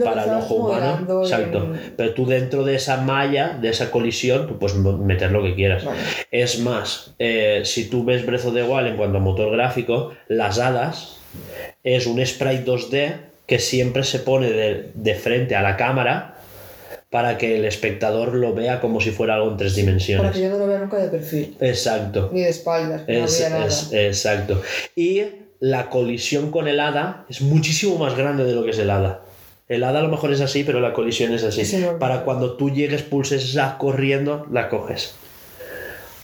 para 0.04 0.24
el 0.24 0.30
ojo 0.32 0.56
humano. 0.56 1.22
Exacto. 1.24 1.58
en- 1.60 1.94
Pero 1.98 2.14
tú 2.14 2.26
dentro 2.26 2.64
de 2.64 2.76
esa 2.76 2.98
malla, 2.98 3.58
de 3.62 3.70
esa 3.70 3.92
colisión, 3.92 4.48
tú 4.48 4.58
puedes 4.60 4.78
mo- 4.78 4.98
meter 4.98 5.32
lo 5.32 5.44
que 5.44 5.56
quieras. 5.56 5.84
Vale. 5.86 6.00
Es 6.32 6.60
más, 6.60 7.14
eh, 7.20 7.62
si 7.66 7.90
tú 7.90 8.04
ves 8.06 8.26
Breath 8.26 8.46
of 8.46 8.54
the 8.54 8.64
Wild 8.64 8.88
en 8.88 8.98
cuanto 8.98 9.18
a 9.18 9.22
motor 9.22 9.52
gráfico, 9.52 10.14
las 10.28 10.60
hadas 10.60 11.18
es 11.84 12.06
un 12.08 12.26
sprite 12.26 12.64
2D 12.66 13.16
que 13.48 13.60
siempre 13.60 14.04
se 14.04 14.20
pone 14.20 14.50
de, 14.50 14.92
de 14.94 15.16
frente 15.16 15.56
a 15.56 15.62
la 15.62 15.76
cámara 15.78 16.36
para 17.10 17.38
que 17.38 17.58
el 17.58 17.66
espectador 17.66 18.34
lo 18.36 18.54
vea 18.54 18.80
como 18.80 19.02
si 19.02 19.12
fuera 19.12 19.36
algo 19.36 19.52
en 19.52 19.58
tres 19.58 19.74
Para 19.74 19.82
dimensiones. 19.86 20.32
que 20.32 20.42
yo 20.42 20.50
no 20.50 20.58
lo 20.58 20.68
vea 20.68 20.80
nunca 20.80 20.98
de 20.98 21.10
perfil. 21.10 21.58
Exacto. 21.60 22.30
Ni 22.32 22.42
de 22.42 22.50
espaldas, 22.50 23.02
no 23.06 23.14
Es- 23.14 23.40
es- 23.42 23.90
exacto. 23.92 24.62
Y 24.96 25.24
la 25.60 25.90
colisión 25.90 26.52
con 26.52 26.70
el 26.70 26.80
hada 26.80 27.26
es 27.30 27.42
muchísimo 27.42 27.98
más 27.98 28.16
grande 28.16 28.46
de 28.46 28.54
lo 28.54 28.64
que 28.64 28.70
es 28.72 28.80
el 28.80 28.90
hada. 28.90 29.22
El 29.72 29.86
hada 29.86 30.00
a 30.00 30.02
lo 30.02 30.10
mejor 30.10 30.34
es 30.34 30.42
así, 30.42 30.66
pero 30.66 30.82
la 30.82 30.92
colisión 30.92 31.34
es 31.34 31.46
así. 31.46 31.86
Para 31.98 32.26
cuando 32.26 32.58
tú 32.58 32.72
llegues, 32.72 33.04
pulses 33.04 33.46
esa 33.46 33.78
corriendo, 33.78 34.46
la 34.52 34.68
coges. 34.68 35.16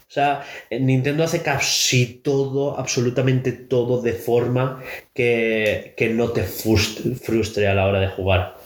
O 0.02 0.12
sea, 0.12 0.44
eh, 0.70 0.82
Nintendo 0.82 1.24
hace 1.24 1.42
casi 1.42 2.08
todo, 2.22 2.78
absolutamente 2.78 3.54
todo, 3.54 4.02
de 4.02 4.12
forma 4.12 4.84
que, 5.14 5.94
que 5.96 6.10
no 6.10 6.32
te 6.32 6.44
frustre, 6.44 7.70
a 7.70 7.74
la 7.74 7.86
hora 7.88 8.02
de 8.02 8.10
jugar. 8.10 8.58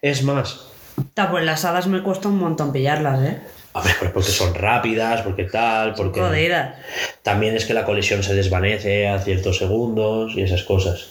Es 0.00 0.22
más, 0.22 0.68
Ta, 1.12 1.28
pues 1.28 1.44
las 1.44 1.64
hadas 1.64 1.88
me 1.88 2.04
cuesta 2.04 2.28
un 2.28 2.38
montón 2.38 2.72
pillarlas, 2.72 3.28
¿eh? 3.28 3.40
a 3.74 3.82
ver, 3.82 3.96
pues 3.98 4.12
porque 4.12 4.30
son 4.30 4.54
rápidas, 4.54 5.22
porque 5.22 5.44
tal, 5.44 5.94
porque... 5.94 6.20
Jodidas. 6.20 6.76
También 7.24 7.56
es 7.56 7.64
que 7.64 7.74
la 7.74 7.84
colisión 7.84 8.22
se 8.22 8.34
desvanece 8.34 9.08
a 9.08 9.18
ciertos 9.18 9.58
segundos 9.58 10.34
y 10.36 10.42
esas 10.42 10.62
cosas. 10.62 11.08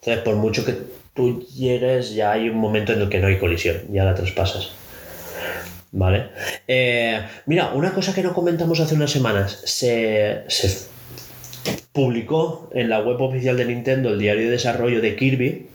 Entonces, 0.00 0.24
por 0.24 0.36
mucho 0.36 0.64
que 0.64 0.99
tú 1.20 1.46
llegues, 1.54 2.14
ya 2.14 2.32
hay 2.32 2.48
un 2.48 2.56
momento 2.56 2.92
en 2.92 3.02
el 3.02 3.08
que 3.08 3.18
no 3.18 3.26
hay 3.26 3.38
colisión, 3.38 3.76
ya 3.90 4.04
la 4.04 4.14
traspasas. 4.14 4.70
¿Vale? 5.92 6.28
Eh, 6.68 7.20
mira, 7.46 7.72
una 7.74 7.92
cosa 7.92 8.14
que 8.14 8.22
no 8.22 8.32
comentamos 8.32 8.78
hace 8.80 8.94
unas 8.94 9.10
semanas, 9.10 9.60
se, 9.64 10.44
se 10.46 10.86
publicó 11.92 12.70
en 12.72 12.88
la 12.88 13.00
web 13.00 13.20
oficial 13.20 13.56
de 13.56 13.64
Nintendo 13.64 14.10
el 14.10 14.18
diario 14.18 14.44
de 14.44 14.50
desarrollo 14.52 15.00
de 15.00 15.16
Kirby, 15.16 15.66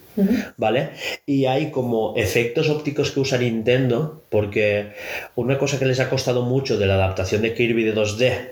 ¿vale? 0.56 0.92
Y 1.26 1.46
hay 1.46 1.70
como 1.70 2.14
efectos 2.16 2.70
ópticos 2.70 3.12
que 3.12 3.20
usa 3.20 3.38
Nintendo, 3.38 4.24
porque 4.30 4.94
una 5.36 5.58
cosa 5.58 5.78
que 5.78 5.86
les 5.86 6.00
ha 6.00 6.10
costado 6.10 6.44
mucho 6.44 6.78
de 6.78 6.88
la 6.88 6.96
adaptación 6.96 7.42
de 7.42 7.54
Kirby 7.54 7.84
de 7.84 7.94
2D 7.94 8.48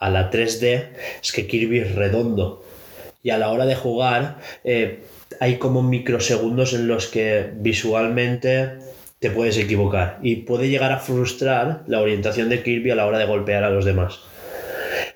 a 0.00 0.10
la 0.10 0.30
3D 0.30 0.88
es 1.22 1.32
que 1.32 1.46
Kirby 1.46 1.78
es 1.78 1.94
redondo. 1.94 2.64
Y 3.22 3.30
a 3.30 3.38
la 3.38 3.50
hora 3.50 3.64
de 3.64 3.76
jugar 3.76 4.38
eh, 4.64 5.04
hay 5.40 5.58
como 5.58 5.82
microsegundos 5.82 6.72
en 6.74 6.88
los 6.88 7.08
que 7.08 7.50
visualmente 7.56 8.78
te 9.18 9.30
puedes 9.30 9.56
equivocar 9.56 10.18
y 10.22 10.36
puede 10.36 10.68
llegar 10.68 10.92
a 10.92 10.98
frustrar 10.98 11.82
la 11.86 12.00
orientación 12.00 12.48
de 12.48 12.62
Kirby 12.62 12.90
a 12.90 12.94
la 12.94 13.06
hora 13.06 13.18
de 13.18 13.26
golpear 13.26 13.64
a 13.64 13.70
los 13.70 13.84
demás. 13.84 14.20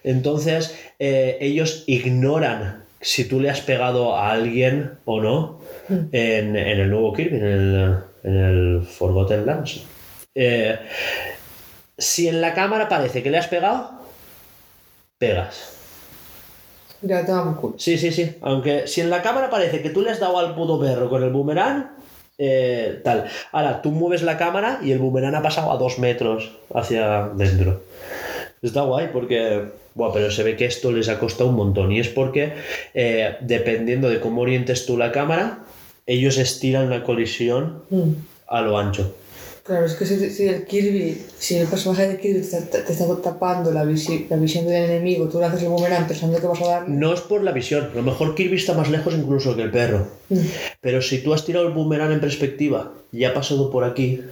Entonces, 0.03 0.78
eh, 0.99 1.39
ellos 1.40 1.85
ignoran 1.86 2.85
si 3.01 3.28
tú 3.28 3.40
le 3.40 3.51
has 3.51 3.61
pegado 3.61 4.16
a 4.16 4.32
alguien 4.32 4.93
o 5.05 5.20
no 5.20 5.61
en, 6.12 6.57
el 6.57 6.90
nuevo 6.90 7.12
Kirby, 7.12 7.36
en 7.36 7.45
el, 7.45 7.97
en 8.24 8.36
el 8.36 8.82
Forgotten 8.82 9.47
Lands. 9.47 9.85
Eh, 10.35 10.78
si 11.97 12.28
en 12.28 12.40
la 12.40 12.55
cámara 12.55 12.89
parece 12.89 13.23
que 13.23 13.31
le 13.31 13.39
has 13.39 13.49
pegado, 13.49 13.90
pegas. 15.19 15.77
Ya 17.02 17.24
te 17.24 17.32
por 17.32 17.56
culo. 17.56 17.74
Sí, 17.78 17.96
sí, 17.98 18.10
sí. 18.10 18.36
Aunque 18.40 18.86
si 18.86 19.00
en 19.00 19.10
la 19.10 19.22
cámara 19.22 19.50
parece 19.50 19.82
que 19.82 19.90
tú 19.90 20.02
le 20.02 20.10
has 20.10 20.20
dado 20.20 20.38
al 20.38 20.54
puto 20.54 20.80
perro 20.80 21.08
con 21.08 21.22
el 21.22 21.30
boomerang, 21.30 21.90
eh, 22.38 23.00
tal. 23.04 23.26
Ahora, 23.52 23.82
tú 23.82 23.90
mueves 23.90 24.22
la 24.22 24.36
cámara 24.36 24.80
y 24.82 24.92
el 24.92 24.98
boomerang 24.98 25.34
ha 25.34 25.42
pasado 25.42 25.72
a 25.72 25.76
dos 25.76 25.98
metros 25.98 26.52
hacia 26.74 27.28
dentro. 27.34 27.82
Está 28.62 28.82
guay 28.82 29.08
porque... 29.12 29.76
Buah, 29.94 30.12
pero 30.12 30.30
se 30.30 30.44
ve 30.44 30.54
que 30.54 30.64
esto 30.64 30.92
les 30.92 31.08
ha 31.08 31.18
costado 31.18 31.50
un 31.50 31.56
montón. 31.56 31.90
Y 31.90 31.98
es 31.98 32.08
porque, 32.08 32.52
eh, 32.94 33.36
dependiendo 33.40 34.08
de 34.08 34.20
cómo 34.20 34.42
orientes 34.42 34.86
tú 34.86 34.96
la 34.96 35.10
cámara, 35.10 35.64
ellos 36.06 36.38
estiran 36.38 36.88
la 36.88 37.02
colisión 37.02 37.82
Mm. 37.90 38.10
a 38.46 38.60
lo 38.60 38.78
ancho. 38.78 39.12
Claro, 39.69 39.85
es 39.85 39.95
que 39.97 40.07
si, 40.07 40.31
si 40.31 40.49
el 40.49 40.65
Kirby, 40.65 41.27
si 41.39 41.57
el 41.59 41.69
personaje 41.69 42.09
de 42.09 42.19
Kirby 42.19 42.40
te, 42.40 42.62
te- 42.62 42.81
te 42.81 42.93
está 42.93 43.05
tapando 43.23 43.70
la, 43.70 43.85
visi- 43.85 44.27
la 44.31 44.36
visión 44.39 44.65
del 44.66 44.85
enemigo, 44.90 45.28
tú 45.28 45.39
le 45.39 45.45
haces 45.45 45.62
el 45.62 45.69
boomerang 45.69 46.09
pensando 46.09 46.40
que 46.40 46.47
vas 46.47 46.61
a 46.62 46.66
darle. 46.69 46.95
No 46.97 47.12
es 47.12 47.20
por 47.20 47.43
la 47.45 47.53
visión. 47.53 47.90
A 47.93 47.95
lo 47.95 48.03
mejor 48.03 48.35
Kirby 48.35 48.57
está 48.57 48.73
más 48.73 48.89
lejos 48.89 49.12
incluso 49.15 49.55
que 49.55 49.61
el 49.62 49.70
perro. 49.70 50.09
Mm. 50.31 50.39
Pero 50.81 51.03
si 51.03 51.19
tú 51.19 51.35
has 51.35 51.45
tirado 51.45 51.66
el 51.69 51.74
boomerang 51.74 52.12
en 52.12 52.20
perspectiva 52.20 52.95
y 53.12 53.24
ha 53.24 53.35
pasado 53.35 53.70
por 53.70 53.85
aquí 53.85 54.23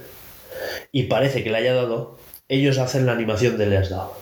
y 0.91 1.03
parece 1.03 1.43
que 1.43 1.51
le 1.51 1.57
haya 1.57 1.75
dado, 1.75 2.17
ellos 2.49 2.79
hacen 2.79 3.05
la 3.05 3.11
animación 3.11 3.59
de 3.59 3.67
le 3.67 3.77
has 3.77 3.91
dado. 3.91 4.13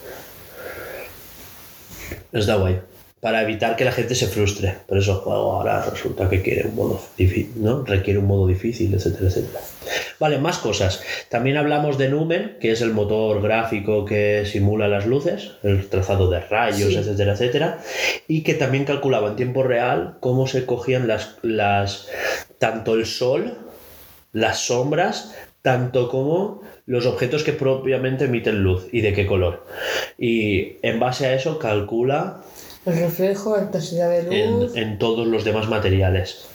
Está 2.33 2.55
guay. 2.57 2.81
Para 3.25 3.41
evitar 3.41 3.75
que 3.75 3.83
la 3.85 3.91
gente 3.91 4.13
se 4.13 4.27
frustre. 4.27 4.75
Por 4.87 4.99
eso 4.99 5.13
el 5.13 5.17
juego 5.17 5.53
ahora 5.53 5.83
resulta 5.89 6.29
que 6.29 6.43
quiere 6.43 6.67
un 6.67 6.75
modo 6.75 7.01
difícil, 7.17 7.53
¿no? 7.55 7.83
Requiere 7.83 8.19
un 8.19 8.27
modo 8.27 8.45
difícil, 8.45 8.93
etcétera, 8.93 9.29
etcétera. 9.29 9.61
Vale, 10.19 10.37
más 10.37 10.59
cosas. 10.59 11.01
También 11.27 11.57
hablamos 11.57 11.97
de 11.97 12.09
Numen, 12.09 12.57
que 12.61 12.71
es 12.71 12.81
el 12.81 12.93
motor 12.93 13.41
gráfico 13.41 14.05
que 14.05 14.45
simula 14.45 14.87
las 14.87 15.07
luces, 15.07 15.53
el 15.63 15.87
trazado 15.89 16.29
de 16.29 16.39
rayos, 16.39 16.89
Sí. 16.93 16.97
etcétera, 16.97 17.33
etcétera. 17.33 17.79
Y 18.27 18.43
que 18.43 18.53
también 18.53 18.85
calculaba 18.85 19.29
en 19.29 19.37
tiempo 19.37 19.63
real 19.63 20.17
cómo 20.19 20.45
se 20.45 20.67
cogían 20.67 21.07
las, 21.07 21.39
las 21.41 22.07
tanto 22.59 22.93
el 22.93 23.07
sol, 23.07 23.57
las 24.33 24.59
sombras, 24.59 25.33
tanto 25.63 26.09
como 26.09 26.61
los 26.85 27.07
objetos 27.07 27.43
que 27.43 27.53
propiamente 27.53 28.25
emiten 28.25 28.61
luz 28.61 28.87
y 28.91 29.01
de 29.01 29.13
qué 29.13 29.25
color. 29.25 29.65
Y 30.15 30.77
en 30.83 30.99
base 30.99 31.25
a 31.25 31.33
eso 31.33 31.57
calcula 31.57 32.43
El 32.85 32.97
reflejo, 32.99 33.57
la 33.57 33.63
intensidad 33.63 34.09
de 34.09 34.43
en, 34.43 34.51
luz. 34.59 34.75
en 34.75 34.97
todos 34.99 35.25
los 35.27 35.43
demás 35.43 35.67
materiales. 35.67 36.45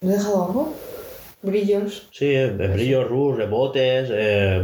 ¿Me 0.00 0.12
he 0.12 0.16
dejado 0.16 0.44
algo? 0.46 0.74
Brillos. 1.42 2.08
Sí, 2.12 2.26
eh, 2.34 2.48
brillos, 2.48 3.10
luz, 3.10 3.36
rebotes, 3.36 4.08
eh, 4.12 4.62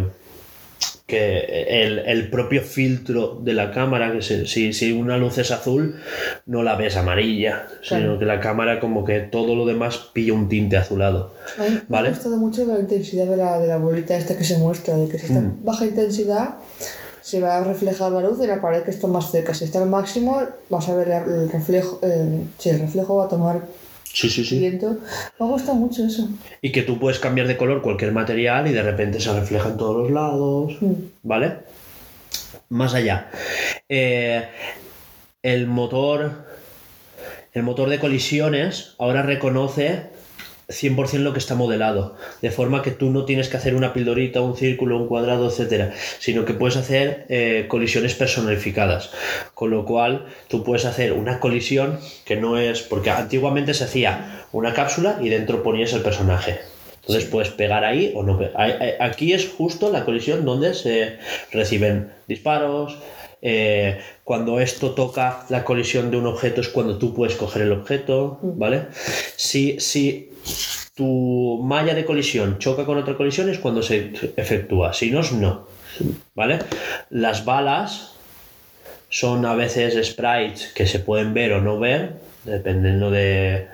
que 1.06 1.84
el, 1.84 1.98
el 2.00 2.30
propio 2.30 2.62
filtro 2.62 3.38
de 3.42 3.52
la 3.54 3.70
cámara, 3.70 4.12
que 4.12 4.22
se- 4.22 4.46
si, 4.46 4.72
si 4.72 4.92
una 4.92 5.16
luz 5.18 5.36
es 5.38 5.50
azul, 5.50 6.00
no 6.46 6.62
la 6.62 6.76
ves 6.76 6.96
amarilla, 6.96 7.66
sino 7.82 8.00
Claro. 8.00 8.18
que 8.18 8.24
la 8.24 8.40
cámara 8.40 8.80
como 8.80 9.04
que 9.04 9.20
todo 9.20 9.54
lo 9.54 9.66
demás 9.66 9.98
pilla 10.12 10.32
un 10.32 10.48
tinte 10.48 10.76
azulado. 10.76 11.34
A 11.58 11.62
mí 11.64 11.80
Vale. 11.88 12.08
me 12.08 12.14
ha 12.14 12.16
gustado 12.18 12.36
mucho 12.38 12.64
la 12.64 12.78
intensidad 12.78 13.26
de 13.26 13.36
la, 13.36 13.58
de 13.58 13.68
la 13.68 13.76
bolita 13.78 14.16
esta 14.16 14.36
que 14.36 14.44
se 14.44 14.58
muestra, 14.58 14.96
de 14.96 15.08
que 15.08 15.18
si 15.18 15.26
está 15.26 15.40
Mm. 15.40 15.44
en 15.44 15.64
baja 15.64 15.84
intensidad 15.86 16.56
se 17.22 17.40
va 17.40 17.56
a 17.58 17.64
reflejar 17.64 18.12
la 18.12 18.20
luz 18.20 18.40
en 18.40 18.48
la 18.48 18.60
pared 18.60 18.82
que 18.82 18.90
está 18.90 19.06
más 19.06 19.30
cerca. 19.30 19.54
Si 19.54 19.64
está 19.64 19.80
al 19.82 19.88
máximo, 19.88 20.42
vas 20.68 20.88
a 20.88 20.94
ver 20.96 21.08
el 21.08 21.50
reflejo, 21.50 22.00
eh, 22.02 22.42
sí, 22.58 22.70
el 22.70 22.80
reflejo 22.80 23.16
va 23.16 23.24
a 23.24 23.28
tomar 23.28 23.62
Sí, 24.12 24.28
sí, 24.28 24.44
sí. 24.44 24.58
viento. 24.58 24.98
Me 25.40 25.46
gusta 25.46 25.72
mucho 25.72 26.04
eso. 26.04 26.28
Y 26.60 26.70
que 26.70 26.82
tú 26.82 26.98
puedes 26.98 27.18
cambiar 27.18 27.46
de 27.46 27.56
color 27.56 27.80
cualquier 27.80 28.12
material 28.12 28.66
y 28.66 28.72
de 28.72 28.82
repente 28.82 29.20
se 29.20 29.32
refleja 29.32 29.70
en 29.70 29.76
todos 29.78 29.96
los 29.96 30.10
lados. 30.10 30.76
Mm. 30.82 30.92
¿Vale? 31.22 31.56
Más 32.68 32.92
allá. 32.94 33.30
Eh, 33.88 34.44
el 35.42 35.66
motor. 35.66 36.44
El 37.54 37.62
motor 37.62 37.88
de 37.88 37.98
colisiones 37.98 38.94
ahora 38.98 39.22
reconoce 39.22 40.11
100% 40.68 41.18
lo 41.18 41.32
que 41.32 41.38
está 41.38 41.54
modelado, 41.54 42.16
de 42.40 42.50
forma 42.50 42.82
que 42.82 42.90
tú 42.90 43.10
no 43.10 43.24
tienes 43.24 43.48
que 43.48 43.56
hacer 43.56 43.74
una 43.74 43.92
pildorita, 43.92 44.40
un 44.40 44.56
círculo, 44.56 44.98
un 44.98 45.08
cuadrado, 45.08 45.48
etcétera, 45.48 45.92
sino 46.18 46.44
que 46.44 46.54
puedes 46.54 46.76
hacer 46.76 47.26
eh, 47.28 47.66
colisiones 47.68 48.14
personalificadas, 48.14 49.10
con 49.54 49.70
lo 49.70 49.84
cual 49.84 50.26
tú 50.48 50.64
puedes 50.64 50.84
hacer 50.84 51.12
una 51.12 51.40
colisión 51.40 51.98
que 52.24 52.36
no 52.36 52.58
es, 52.58 52.82
porque 52.82 53.10
antiguamente 53.10 53.74
se 53.74 53.84
hacía 53.84 54.46
una 54.52 54.72
cápsula 54.74 55.18
y 55.20 55.28
dentro 55.28 55.62
ponías 55.62 55.92
el 55.92 56.02
personaje. 56.02 56.60
Entonces 57.02 57.24
puedes 57.28 57.50
pegar 57.50 57.84
ahí 57.84 58.12
o 58.14 58.22
no. 58.22 58.38
Aquí 59.00 59.32
es 59.32 59.48
justo 59.48 59.90
la 59.90 60.04
colisión 60.04 60.44
donde 60.44 60.72
se 60.74 61.18
reciben 61.50 62.12
disparos. 62.28 62.96
Eh, 63.44 63.98
cuando 64.22 64.60
esto 64.60 64.92
toca 64.92 65.44
la 65.48 65.64
colisión 65.64 66.12
de 66.12 66.16
un 66.16 66.26
objeto 66.26 66.60
es 66.60 66.68
cuando 66.68 66.96
tú 66.96 67.12
puedes 67.12 67.34
coger 67.34 67.62
el 67.62 67.72
objeto, 67.72 68.38
¿vale? 68.40 68.86
Si, 69.36 69.80
si 69.80 70.30
tu 70.94 71.60
malla 71.64 71.94
de 71.94 72.04
colisión 72.04 72.58
choca 72.58 72.84
con 72.84 72.98
otra 72.98 73.16
colisión 73.16 73.48
es 73.48 73.58
cuando 73.58 73.82
se 73.82 74.12
efectúa, 74.36 74.92
si 74.92 75.10
no 75.10 75.20
es 75.20 75.32
no, 75.32 75.66
¿vale? 76.34 76.60
Las 77.10 77.44
balas 77.44 78.12
son 79.08 79.44
a 79.44 79.54
veces 79.54 80.06
sprites 80.06 80.72
que 80.72 80.86
se 80.86 81.00
pueden 81.00 81.34
ver 81.34 81.52
o 81.52 81.60
no 81.60 81.80
ver, 81.80 82.20
dependiendo 82.44 83.10
de... 83.10 83.66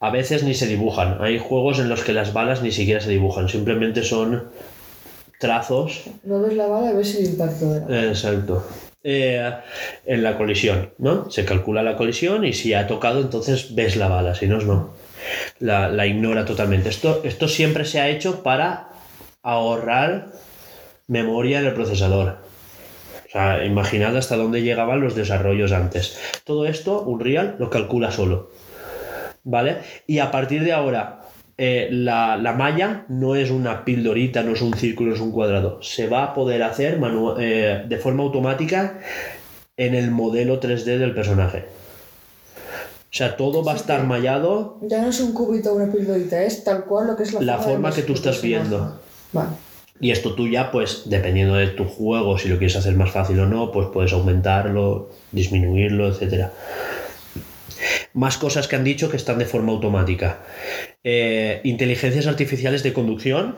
A 0.00 0.10
veces 0.10 0.44
ni 0.44 0.54
se 0.54 0.66
dibujan. 0.66 1.18
Hay 1.20 1.38
juegos 1.38 1.80
en 1.80 1.88
los 1.88 2.04
que 2.04 2.12
las 2.12 2.32
balas 2.32 2.62
ni 2.62 2.70
siquiera 2.70 3.00
se 3.00 3.10
dibujan, 3.10 3.48
simplemente 3.48 4.02
son 4.02 4.50
trazos 5.38 6.04
No 6.24 6.40
ves 6.42 6.54
la 6.54 6.66
bala, 6.66 6.92
ves 6.92 7.14
el 7.16 7.26
impacto 7.26 7.72
de 7.72 7.80
la 7.80 7.86
bala. 7.86 8.04
Exacto. 8.04 8.66
Eh, 9.04 9.52
en 10.06 10.22
la 10.22 10.36
colisión, 10.36 10.90
¿no? 10.98 11.30
Se 11.30 11.44
calcula 11.44 11.82
la 11.82 11.96
colisión 11.96 12.44
y 12.44 12.52
si 12.52 12.74
ha 12.74 12.86
tocado, 12.86 13.20
entonces 13.20 13.74
ves 13.74 13.96
la 13.96 14.08
bala, 14.08 14.34
si 14.34 14.46
no, 14.46 14.58
no. 14.58 14.94
La, 15.60 15.88
la 15.88 16.06
ignora 16.06 16.44
totalmente. 16.44 16.88
Esto, 16.88 17.22
esto 17.24 17.48
siempre 17.48 17.84
se 17.84 18.00
ha 18.00 18.08
hecho 18.08 18.42
para 18.42 18.90
ahorrar 19.42 20.32
memoria 21.06 21.60
en 21.60 21.66
el 21.66 21.74
procesador. 21.74 22.38
O 23.28 23.30
sea, 23.30 23.64
imaginad 23.64 24.16
hasta 24.16 24.36
dónde 24.36 24.62
llegaban 24.62 25.00
los 25.00 25.14
desarrollos 25.14 25.72
antes. 25.72 26.18
Todo 26.44 26.66
esto, 26.66 27.02
Unreal 27.02 27.56
lo 27.58 27.70
calcula 27.70 28.10
solo. 28.10 28.50
¿Vale? 29.44 29.78
Y 30.06 30.18
a 30.18 30.30
partir 30.30 30.64
de 30.64 30.72
ahora, 30.72 31.20
eh, 31.60 31.88
la, 31.90 32.36
la 32.36 32.52
malla 32.52 33.04
no 33.08 33.34
es 33.34 33.50
una 33.50 33.84
pildorita, 33.84 34.44
no 34.44 34.52
es 34.52 34.62
un 34.62 34.74
círculo, 34.74 35.12
es 35.12 35.20
un 35.20 35.32
cuadrado. 35.32 35.82
Se 35.82 36.06
va 36.06 36.22
a 36.22 36.34
poder 36.34 36.62
hacer 36.62 37.00
eh, 37.40 37.84
de 37.86 37.98
forma 37.98 38.22
automática 38.22 39.00
en 39.76 39.96
el 39.96 40.12
modelo 40.12 40.60
3D 40.60 40.98
del 40.98 41.14
personaje. 41.14 41.66
O 43.10 43.16
sea, 43.18 43.36
todo 43.36 43.64
va 43.64 43.72
a 43.72 43.76
estar 43.76 44.04
mallado 44.04 44.78
Ya 44.82 45.00
no 45.02 45.08
es 45.08 45.18
un 45.20 45.32
cubito 45.32 45.72
o 45.72 45.76
una 45.76 45.90
pildorita, 45.90 46.44
es 46.44 46.62
tal 46.62 46.84
cual 46.84 47.08
lo 47.08 47.16
que 47.16 47.24
es 47.24 47.32
la, 47.32 47.40
La 47.40 47.58
forma 47.58 47.90
de 47.90 47.96
que 47.96 48.02
tú 48.02 48.12
estás 48.12 48.40
viendo. 48.40 49.00
Vale. 49.32 49.50
Y 50.00 50.12
esto 50.12 50.34
tú 50.34 50.46
ya, 50.46 50.70
pues, 50.70 51.02
dependiendo 51.06 51.54
de 51.54 51.66
tu 51.68 51.84
juego, 51.84 52.38
si 52.38 52.48
lo 52.48 52.58
quieres 52.58 52.76
hacer 52.76 52.94
más 52.94 53.10
fácil 53.10 53.40
o 53.40 53.46
no, 53.46 53.72
pues 53.72 53.88
puedes 53.92 54.12
aumentarlo, 54.12 55.10
disminuirlo, 55.32 56.06
etcétera. 56.08 56.52
Más 58.14 58.38
cosas 58.38 58.68
que 58.68 58.76
han 58.76 58.84
dicho 58.84 59.10
que 59.10 59.16
están 59.16 59.38
de 59.38 59.44
forma 59.44 59.72
automática. 59.72 60.40
Eh, 61.04 61.60
inteligencias 61.64 62.26
artificiales 62.26 62.82
de 62.82 62.92
conducción, 62.92 63.56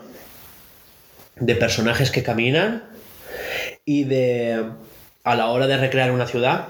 de 1.39 1.55
personajes 1.55 2.11
que 2.11 2.23
caminan 2.23 2.83
y 3.85 4.03
de, 4.03 4.63
a 5.23 5.35
la 5.35 5.47
hora 5.47 5.67
de 5.67 5.77
recrear 5.77 6.11
una 6.11 6.27
ciudad, 6.27 6.69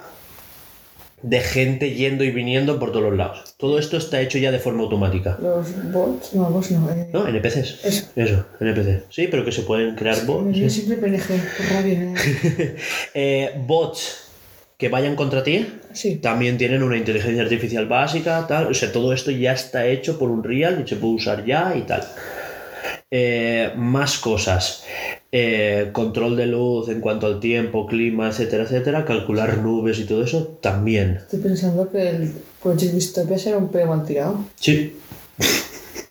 de 1.23 1.39
gente 1.41 1.93
yendo 1.93 2.23
y 2.23 2.31
viniendo 2.31 2.79
por 2.79 2.91
todos 2.91 3.03
los 3.03 3.17
lados. 3.17 3.55
Todo 3.57 3.77
esto 3.77 3.97
está 3.97 4.21
hecho 4.21 4.37
ya 4.37 4.51
de 4.51 4.59
forma 4.59 4.81
automática. 4.83 5.37
Los 5.41 5.91
bots, 5.91 6.33
no, 6.33 6.49
bots 6.49 6.71
no. 6.71 6.89
Eh. 6.89 7.09
¿No? 7.13 7.27
NPCs. 7.27 7.85
Eso. 7.85 8.05
Eso, 8.15 8.45
NPCs. 8.59 9.03
Sí, 9.09 9.27
pero 9.29 9.45
que 9.45 9.51
se 9.51 9.61
pueden 9.63 9.95
crear 9.95 10.25
bots. 10.25 10.45
Sí. 10.45 10.51
viene 10.51 10.69
siempre 10.69 10.97
PNG, 10.97 11.27
por 11.57 11.65
rabia. 11.75 12.13
Eh, 13.13 13.53
bots 13.67 14.20
que 14.81 14.89
vayan 14.89 15.15
contra 15.15 15.43
ti 15.43 15.67
Sí. 15.93 16.15
también 16.15 16.57
tienen 16.57 16.81
una 16.81 16.97
inteligencia 16.97 17.43
artificial 17.43 17.85
básica, 17.85 18.47
tal. 18.47 18.65
O 18.65 18.73
sea, 18.73 18.91
todo 18.91 19.13
esto 19.13 19.29
ya 19.29 19.53
está 19.53 19.85
hecho 19.85 20.17
por 20.17 20.31
un 20.31 20.43
real 20.43 20.81
y 20.83 20.89
se 20.89 20.95
puede 20.95 21.13
usar 21.13 21.45
ya 21.45 21.75
y 21.77 21.83
tal. 21.83 22.03
Eh, 23.11 23.73
más 23.75 24.17
cosas. 24.17 24.83
Eh, 25.31 25.89
control 25.91 26.35
de 26.35 26.47
luz 26.47 26.89
en 26.89 26.99
cuanto 26.99 27.27
al 27.27 27.39
tiempo, 27.39 27.85
clima, 27.85 28.29
etcétera, 28.29 28.63
etcétera. 28.63 29.05
Calcular 29.05 29.59
nubes 29.59 29.99
y 29.99 30.05
todo 30.05 30.23
eso 30.23 30.57
también. 30.61 31.17
Estoy 31.17 31.41
pensando 31.41 31.87
que 31.91 32.09
el 32.09 32.33
Project 32.63 32.93
Dystopia 32.93 33.37
será 33.37 33.57
un 33.57 33.69
pelo 33.69 33.85
mal 33.95 34.03
tirado. 34.05 34.45
Sí. 34.55 34.95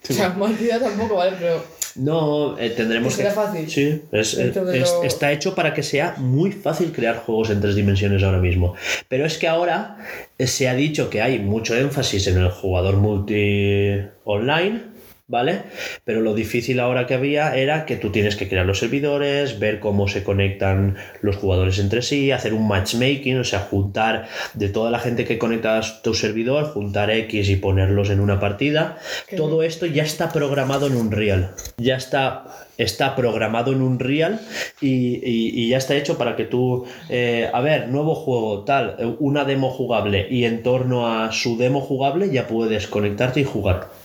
O 0.08 0.12
sea, 0.12 0.30
mal 0.30 0.56
tirado 0.56 0.86
tampoco, 0.86 1.14
¿vale? 1.16 1.36
Pero 1.38 1.62
No, 2.00 2.58
eh, 2.58 2.70
tendremos 2.70 3.14
Que 3.14 3.22
será 3.22 3.34
fácil. 3.34 3.68
Sí, 3.70 4.02
es- 4.10 4.34
es- 4.34 4.56
lo- 4.56 5.02
está 5.04 5.32
hecho 5.32 5.54
para 5.54 5.74
que 5.74 5.82
sea 5.82 6.14
muy 6.18 6.50
fácil 6.52 6.92
crear 6.92 7.16
juegos 7.18 7.50
en 7.50 7.60
tres 7.60 7.74
dimensiones 7.74 8.22
ahora 8.22 8.38
mismo. 8.38 8.74
Pero 9.08 9.26
es 9.26 9.36
que 9.38 9.46
ahora 9.48 9.98
eh, 10.38 10.46
se 10.46 10.68
ha 10.68 10.74
dicho 10.74 11.10
que 11.10 11.20
hay 11.20 11.38
mucho 11.38 11.76
énfasis 11.76 12.26
en 12.28 12.38
el 12.38 12.48
jugador 12.50 12.96
multi 12.96 14.00
online, 14.24 14.82
¿vale? 15.30 15.62
Pero 16.04 16.20
lo 16.20 16.34
difícil 16.34 16.80
ahora 16.80 17.06
que 17.06 17.14
había 17.14 17.54
era 17.56 17.86
que 17.86 17.94
tú 17.96 18.10
tienes 18.10 18.34
que 18.34 18.48
crear 18.48 18.66
los 18.66 18.80
servidores, 18.80 19.60
ver 19.60 19.78
cómo 19.78 20.08
se 20.08 20.24
conectan 20.24 20.96
los 21.22 21.36
jugadores 21.36 21.78
entre 21.78 22.02
sí, 22.02 22.32
hacer 22.32 22.52
un 22.52 22.66
matchmaking, 22.66 23.38
o 23.38 23.44
sea, 23.44 23.60
juntar 23.60 24.26
de 24.54 24.68
toda 24.68 24.90
la 24.90 24.98
gente 24.98 25.24
que 25.24 25.38
conecta 25.38 25.78
a 25.78 26.02
tu 26.02 26.14
servidor, 26.14 26.64
juntar 26.64 27.10
X 27.10 27.48
y 27.48 27.56
ponerlos 27.56 28.10
en 28.10 28.18
una 28.20 28.40
partida. 28.40 28.98
Qué 29.28 29.36
Todo 29.36 29.62
esto 29.62 29.86
ya 29.86 30.02
está 30.02 30.32
programado 30.32 30.88
en 30.88 30.96
Unreal. 30.96 31.54
Ya 31.78 31.94
está, 31.96 32.44
está 32.76 33.14
programado 33.14 33.72
en 33.72 33.82
Unreal 33.82 34.40
y, 34.80 34.88
y- 35.24 35.52
y 35.64 35.68
ya 35.68 35.78
está 35.78 35.94
hecho 35.94 36.18
para 36.18 36.34
que 36.34 36.44
tú, 36.44 36.86
eh, 37.08 37.48
a 37.52 37.60
ver, 37.60 37.88
nuevo 37.88 38.16
juego, 38.16 38.64
tal, 38.64 38.96
eh, 38.98 39.06
una 39.20 39.44
demo 39.44 39.70
jugable 39.70 40.26
y 40.28 40.44
en 40.44 40.64
torno 40.64 41.06
a 41.06 41.30
su 41.30 41.56
demo 41.56 41.80
jugable 41.80 42.30
ya 42.30 42.48
puedes 42.48 42.88
conectarte 42.88 43.40
y 43.40 43.44
jugar. 43.44 43.99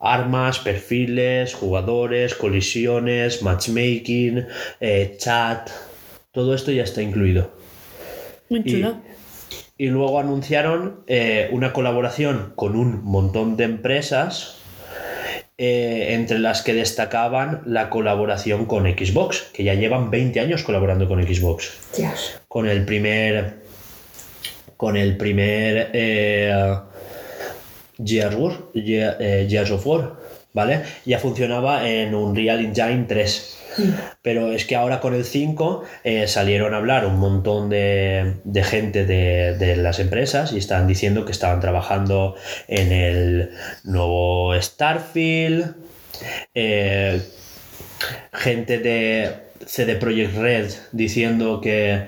Armas, 0.00 0.60
perfiles, 0.60 1.54
jugadores, 1.54 2.34
colisiones, 2.34 3.42
matchmaking, 3.42 4.46
eh, 4.80 5.14
chat, 5.18 5.70
todo 6.30 6.54
esto 6.54 6.70
ya 6.70 6.84
está 6.84 7.02
incluido. 7.02 7.50
Muy 8.48 8.62
Y- 8.64 8.70
chulo. 8.70 8.96
Y 9.76 9.86
luego 9.88 10.18
anunciaron 10.18 11.04
eh, 11.06 11.48
una 11.52 11.72
colaboración 11.72 12.52
con 12.56 12.74
un 12.76 13.02
montón 13.04 13.56
de 13.56 13.64
empresas, 13.64 14.56
eh, 15.56 16.08
entre 16.14 16.38
las 16.38 16.62
que 16.62 16.74
destacaban 16.74 17.62
la 17.66 17.88
colaboración 17.90 18.66
con 18.66 18.84
Xbox, 18.84 19.42
que 19.52 19.64
ya 19.64 19.74
llevan 19.74 20.10
20 20.10 20.38
años 20.40 20.62
colaborando 20.62 21.08
con 21.08 21.20
Xbox. 21.22 21.72
Dios. 21.96 22.40
Con 22.48 22.68
el 22.68 22.84
primer. 22.84 23.62
Con 24.76 24.96
el 24.96 25.16
primer. 25.16 25.90
Gears, 28.04 28.36
War, 28.36 28.52
Ge- 28.74 29.16
eh, 29.20 29.46
Gears 29.48 29.70
of 29.70 29.86
War, 29.86 30.16
¿vale? 30.52 30.82
Ya 31.04 31.18
funcionaba 31.18 31.88
en 31.88 32.14
Unreal 32.14 32.60
Engine 32.64 33.04
3. 33.08 33.54
Pero 34.22 34.52
es 34.52 34.64
que 34.64 34.74
ahora 34.76 35.00
con 35.00 35.14
el 35.14 35.24
5 35.24 35.84
eh, 36.04 36.26
salieron 36.26 36.74
a 36.74 36.78
hablar 36.78 37.06
un 37.06 37.18
montón 37.20 37.68
de, 37.70 38.34
de 38.44 38.64
gente 38.64 39.04
de, 39.04 39.56
de 39.56 39.76
las 39.76 40.00
empresas 40.00 40.52
y 40.52 40.58
estaban 40.58 40.86
diciendo 40.88 41.24
que 41.24 41.32
estaban 41.32 41.60
trabajando 41.60 42.34
en 42.66 42.92
el 42.92 43.50
nuevo 43.84 44.52
Starfield, 44.60 45.76
eh, 46.54 47.20
gente 48.32 48.78
de 48.78 49.30
CD 49.66 49.96
Projekt 49.96 50.36
Red 50.36 50.70
diciendo 50.92 51.60
que, 51.60 52.06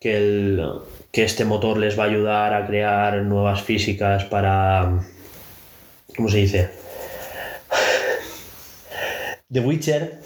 que, 0.00 0.16
el- 0.16 0.62
que 1.10 1.24
este 1.24 1.44
motor 1.44 1.78
les 1.78 1.98
va 1.98 2.04
a 2.04 2.06
ayudar 2.06 2.54
a 2.54 2.66
crear 2.66 3.22
nuevas 3.22 3.62
físicas 3.62 4.24
para... 4.24 5.00
¿Cómo 6.16 6.28
se 6.28 6.38
dice? 6.38 6.70
The 9.50 9.60
Witcher, 9.60 10.20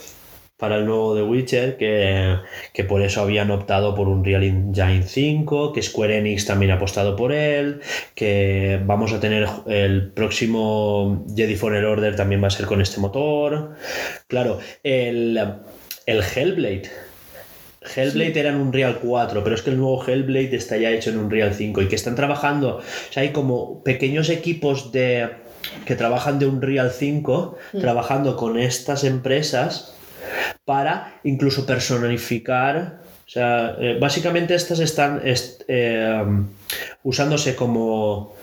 para 0.56 0.76
el 0.76 0.86
nuevo 0.86 1.14
The 1.14 1.22
Witcher, 1.22 1.76
que, 1.76 2.36
que 2.72 2.84
por 2.84 3.02
eso 3.02 3.20
habían 3.20 3.50
optado 3.50 3.94
por 3.94 4.08
un 4.08 4.24
Real 4.24 4.44
Engine 4.44 5.02
5, 5.02 5.72
que 5.72 5.82
Square 5.82 6.18
Enix 6.18 6.46
también 6.46 6.70
ha 6.70 6.74
apostado 6.74 7.16
por 7.16 7.32
él, 7.32 7.80
que 8.14 8.80
vamos 8.84 9.12
a 9.12 9.20
tener 9.20 9.48
el 9.66 10.12
próximo 10.12 11.26
Jedi 11.34 11.56
Fallen 11.56 11.84
Order 11.84 12.16
también 12.16 12.42
va 12.42 12.46
a 12.46 12.50
ser 12.50 12.66
con 12.66 12.80
este 12.80 13.00
motor. 13.00 13.74
Claro, 14.28 14.58
el, 14.82 15.38
el 16.06 16.22
Hellblade. 16.22 16.90
Hellblade 17.94 18.40
era 18.40 18.50
en 18.50 18.56
un 18.56 18.72
Real 18.72 18.98
4, 19.00 19.44
pero 19.44 19.54
es 19.54 19.62
que 19.62 19.70
el 19.70 19.78
nuevo 19.78 20.04
Hellblade 20.04 20.56
está 20.56 20.76
ya 20.76 20.90
hecho 20.90 21.10
en 21.10 21.18
un 21.18 21.30
Real 21.30 21.54
5 21.54 21.82
y 21.82 21.88
que 21.88 21.94
están 21.94 22.16
trabajando, 22.16 22.78
o 22.78 23.12
sea, 23.12 23.22
hay 23.22 23.30
como 23.30 23.82
pequeños 23.84 24.28
equipos 24.28 24.90
de 24.90 25.45
que 25.84 25.96
trabajan 25.96 26.38
de 26.38 26.46
un 26.46 26.60
Real 26.62 26.90
5 26.90 27.56
trabajando 27.80 28.36
con 28.36 28.58
estas 28.58 29.04
empresas 29.04 29.94
para 30.64 31.14
incluso 31.24 31.66
personificar. 31.66 33.00
O 33.26 33.28
sea, 33.30 33.76
eh, 33.80 33.98
básicamente 34.00 34.54
estas 34.54 34.78
están 34.78 35.20
est- 35.24 35.62
eh, 35.68 36.22
usándose 37.02 37.56
como, 37.56 38.35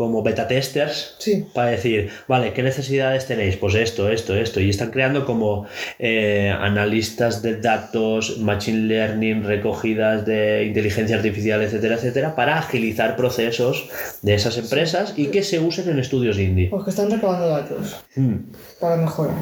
como 0.00 0.22
beta 0.22 0.48
testers 0.48 1.14
Sí. 1.18 1.44
para 1.52 1.72
decir, 1.72 2.08
vale, 2.26 2.54
¿qué 2.54 2.62
necesidades 2.62 3.26
tenéis? 3.26 3.56
Pues 3.56 3.74
esto, 3.74 4.08
esto, 4.08 4.34
esto. 4.34 4.58
Y 4.58 4.70
están 4.70 4.90
creando 4.92 5.26
como 5.26 5.66
eh, 5.98 6.48
analistas 6.58 7.42
de 7.42 7.60
datos, 7.60 8.38
machine 8.38 8.88
learning, 8.88 9.44
recogidas 9.44 10.24
de 10.24 10.64
inteligencia 10.64 11.16
artificial, 11.16 11.60
etcétera, 11.60 11.96
etcétera, 11.96 12.34
para 12.34 12.58
agilizar 12.58 13.14
procesos 13.14 13.90
de 14.22 14.32
esas 14.32 14.56
empresas 14.56 15.12
y 15.18 15.26
que 15.26 15.42
se 15.42 15.58
usen 15.60 15.90
en 15.90 15.98
estudios 15.98 16.38
indie. 16.38 16.70
Pues 16.70 16.84
que 16.84 16.90
están 16.90 17.10
recabando 17.10 17.48
datos 17.50 18.02
Mm. 18.16 18.36
para 18.80 18.96
mejorar. 18.96 19.36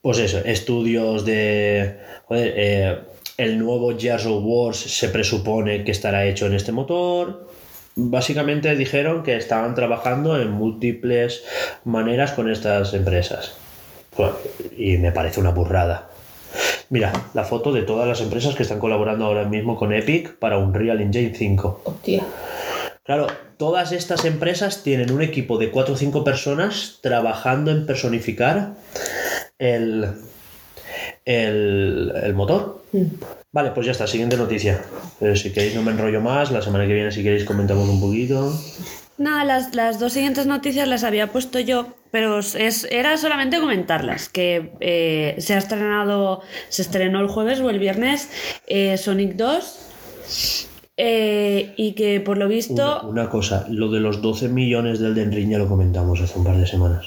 Pues 0.00 0.16
eso, 0.20 0.38
estudios 0.42 1.26
de. 1.26 1.98
Joder, 2.28 2.54
eh, 2.56 2.98
el 3.36 3.58
nuevo 3.58 3.88
of 3.88 4.42
Wars 4.42 4.78
se 4.78 5.10
presupone 5.10 5.84
que 5.84 5.90
estará 5.92 6.24
hecho 6.24 6.46
en 6.46 6.54
este 6.54 6.72
motor. 6.72 7.46
Básicamente 7.98 8.76
dijeron 8.76 9.22
que 9.22 9.36
estaban 9.36 9.74
trabajando 9.74 10.38
en 10.38 10.50
múltiples 10.50 11.44
maneras 11.84 12.32
con 12.32 12.50
estas 12.50 12.92
empresas. 12.92 13.56
Y 14.76 14.98
me 14.98 15.12
parece 15.12 15.40
una 15.40 15.50
burrada. 15.50 16.10
Mira, 16.90 17.12
la 17.32 17.44
foto 17.44 17.72
de 17.72 17.82
todas 17.82 18.06
las 18.06 18.20
empresas 18.20 18.54
que 18.54 18.64
están 18.64 18.80
colaborando 18.80 19.24
ahora 19.24 19.44
mismo 19.44 19.76
con 19.76 19.94
Epic 19.94 20.38
para 20.38 20.58
Unreal 20.58 21.00
Engine 21.00 21.34
5. 21.34 21.80
Hostia. 21.84 22.22
Claro, 23.02 23.28
todas 23.56 23.92
estas 23.92 24.26
empresas 24.26 24.82
tienen 24.82 25.10
un 25.10 25.22
equipo 25.22 25.56
de 25.56 25.70
4 25.70 25.94
o 25.94 25.96
5 25.96 26.22
personas 26.22 26.98
trabajando 27.00 27.70
en 27.70 27.86
personificar 27.86 28.74
el, 29.58 30.12
el, 31.24 32.12
el 32.22 32.34
motor. 32.34 32.82
Mm. 32.92 33.06
Vale, 33.56 33.70
pues 33.70 33.86
ya 33.86 33.92
está, 33.92 34.06
siguiente 34.06 34.36
noticia. 34.36 34.82
Eh, 35.18 35.34
si 35.34 35.50
queréis 35.50 35.74
no 35.74 35.80
me 35.82 35.90
enrollo 35.90 36.20
más, 36.20 36.50
la 36.50 36.60
semana 36.60 36.86
que 36.86 36.92
viene 36.92 37.10
si 37.10 37.22
queréis 37.22 37.46
comentamos 37.46 37.88
un 37.88 38.02
poquito. 38.02 38.52
Nada, 39.16 39.44
las, 39.44 39.74
las 39.74 39.98
dos 39.98 40.12
siguientes 40.12 40.44
noticias 40.44 40.86
las 40.86 41.04
había 41.04 41.32
puesto 41.32 41.58
yo, 41.58 41.94
pero 42.10 42.40
es, 42.40 42.86
era 42.90 43.16
solamente 43.16 43.58
comentarlas. 43.58 44.28
Que 44.28 44.72
eh, 44.80 45.36
se 45.38 45.54
ha 45.54 45.56
estrenado, 45.56 46.42
se 46.68 46.82
estrenó 46.82 47.18
el 47.20 47.28
jueves 47.28 47.60
o 47.60 47.70
el 47.70 47.78
viernes 47.78 48.28
eh, 48.66 48.98
Sonic 48.98 49.36
2. 49.36 50.68
eh, 50.98 51.72
y 51.78 51.92
que 51.92 52.20
por 52.20 52.36
lo 52.36 52.44
Una, 52.44 52.54
visto. 52.54 53.08
una 53.08 53.30
cosa, 53.30 53.64
lo 53.70 53.90
de 53.90 54.00
los 54.00 54.20
12 54.20 54.50
millones 54.50 54.98
del 54.98 55.14
Den 55.14 55.32
Ring 55.32 55.50
ya 55.50 55.56
lo 55.56 55.66
comentamos 55.66 56.20
hace 56.20 56.38
un 56.38 56.44
par 56.44 56.58
de 56.58 56.66
semanas. 56.66 57.06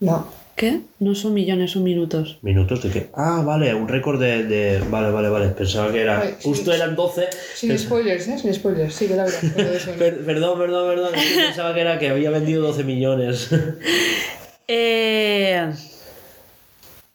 No. 0.00 0.28
¿Qué? 0.58 0.80
No 0.98 1.14
son 1.14 1.34
millones, 1.34 1.70
son 1.70 1.84
minutos. 1.84 2.38
¿Minutos 2.42 2.82
de 2.82 2.90
qué? 2.90 3.10
Ah, 3.14 3.42
vale, 3.46 3.72
un 3.74 3.86
récord 3.88 4.20
de, 4.20 4.42
de- 4.44 4.80
Vale, 4.90 5.10
vale, 5.10 5.28
vale. 5.28 5.48
Pensaba 5.50 5.90
que 5.92 6.02
era... 6.02 6.20
Ay, 6.20 6.34
sí. 6.38 6.48
Justo 6.48 6.72
eran 6.72 6.96
12. 6.96 7.28
Sin 7.54 7.70
Pens- 7.70 7.78
spoilers, 7.84 8.26
¿eh? 8.28 8.38
Sin 8.38 8.52
spoilers. 8.52 8.92
Sí, 8.94 9.06
que 9.06 9.14
la 9.14 9.24
verdad. 9.24 9.40
Per- 9.98 10.24
perdón, 10.24 10.58
perdón, 10.58 10.88
perdón. 10.88 11.12
pensaba 11.46 11.72
que 11.74 11.80
era 11.80 11.98
que 11.98 12.08
había 12.10 12.30
vendido 12.30 12.62
12 12.62 12.84
millones. 12.84 13.48
Eh, 14.66 15.72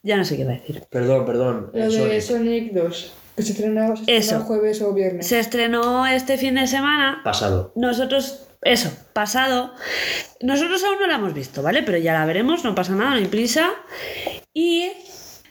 ya 0.01 0.17
no 0.17 0.25
sé 0.25 0.37
qué 0.37 0.43
va 0.45 0.51
a 0.51 0.55
decir. 0.55 0.81
perdón, 0.89 1.25
perdón. 1.25 1.69
Lo 1.73 1.85
de 1.85 1.91
Sonic. 1.91 2.21
Sonic 2.21 2.73
2. 2.73 3.13
Que 3.35 3.41
se 3.43 3.51
estrenaba, 3.53 3.95
se 3.95 4.15
Eso. 4.15 4.39
jueves 4.41 4.81
o 4.81 4.93
viernes. 4.93 5.27
Se 5.27 5.39
estrenó 5.39 6.05
este 6.07 6.37
fin 6.37 6.55
de 6.55 6.67
semana. 6.67 7.21
Pasado. 7.23 7.71
Nosotros, 7.75 8.47
eso, 8.65 8.91
pasado. 9.13 9.73
Nosotros 10.41 10.83
aún 10.83 10.99
no 10.99 11.07
la 11.07 11.15
hemos 11.15 11.33
visto, 11.33 11.61
¿vale? 11.61 11.83
Pero 11.83 11.97
ya 11.97 12.13
la 12.13 12.25
veremos, 12.25 12.63
no 12.63 12.75
pasa 12.75 12.93
nada, 12.93 13.11
no 13.11 13.17
hay 13.17 13.25
prisa. 13.25 13.71
Y, 14.53 14.91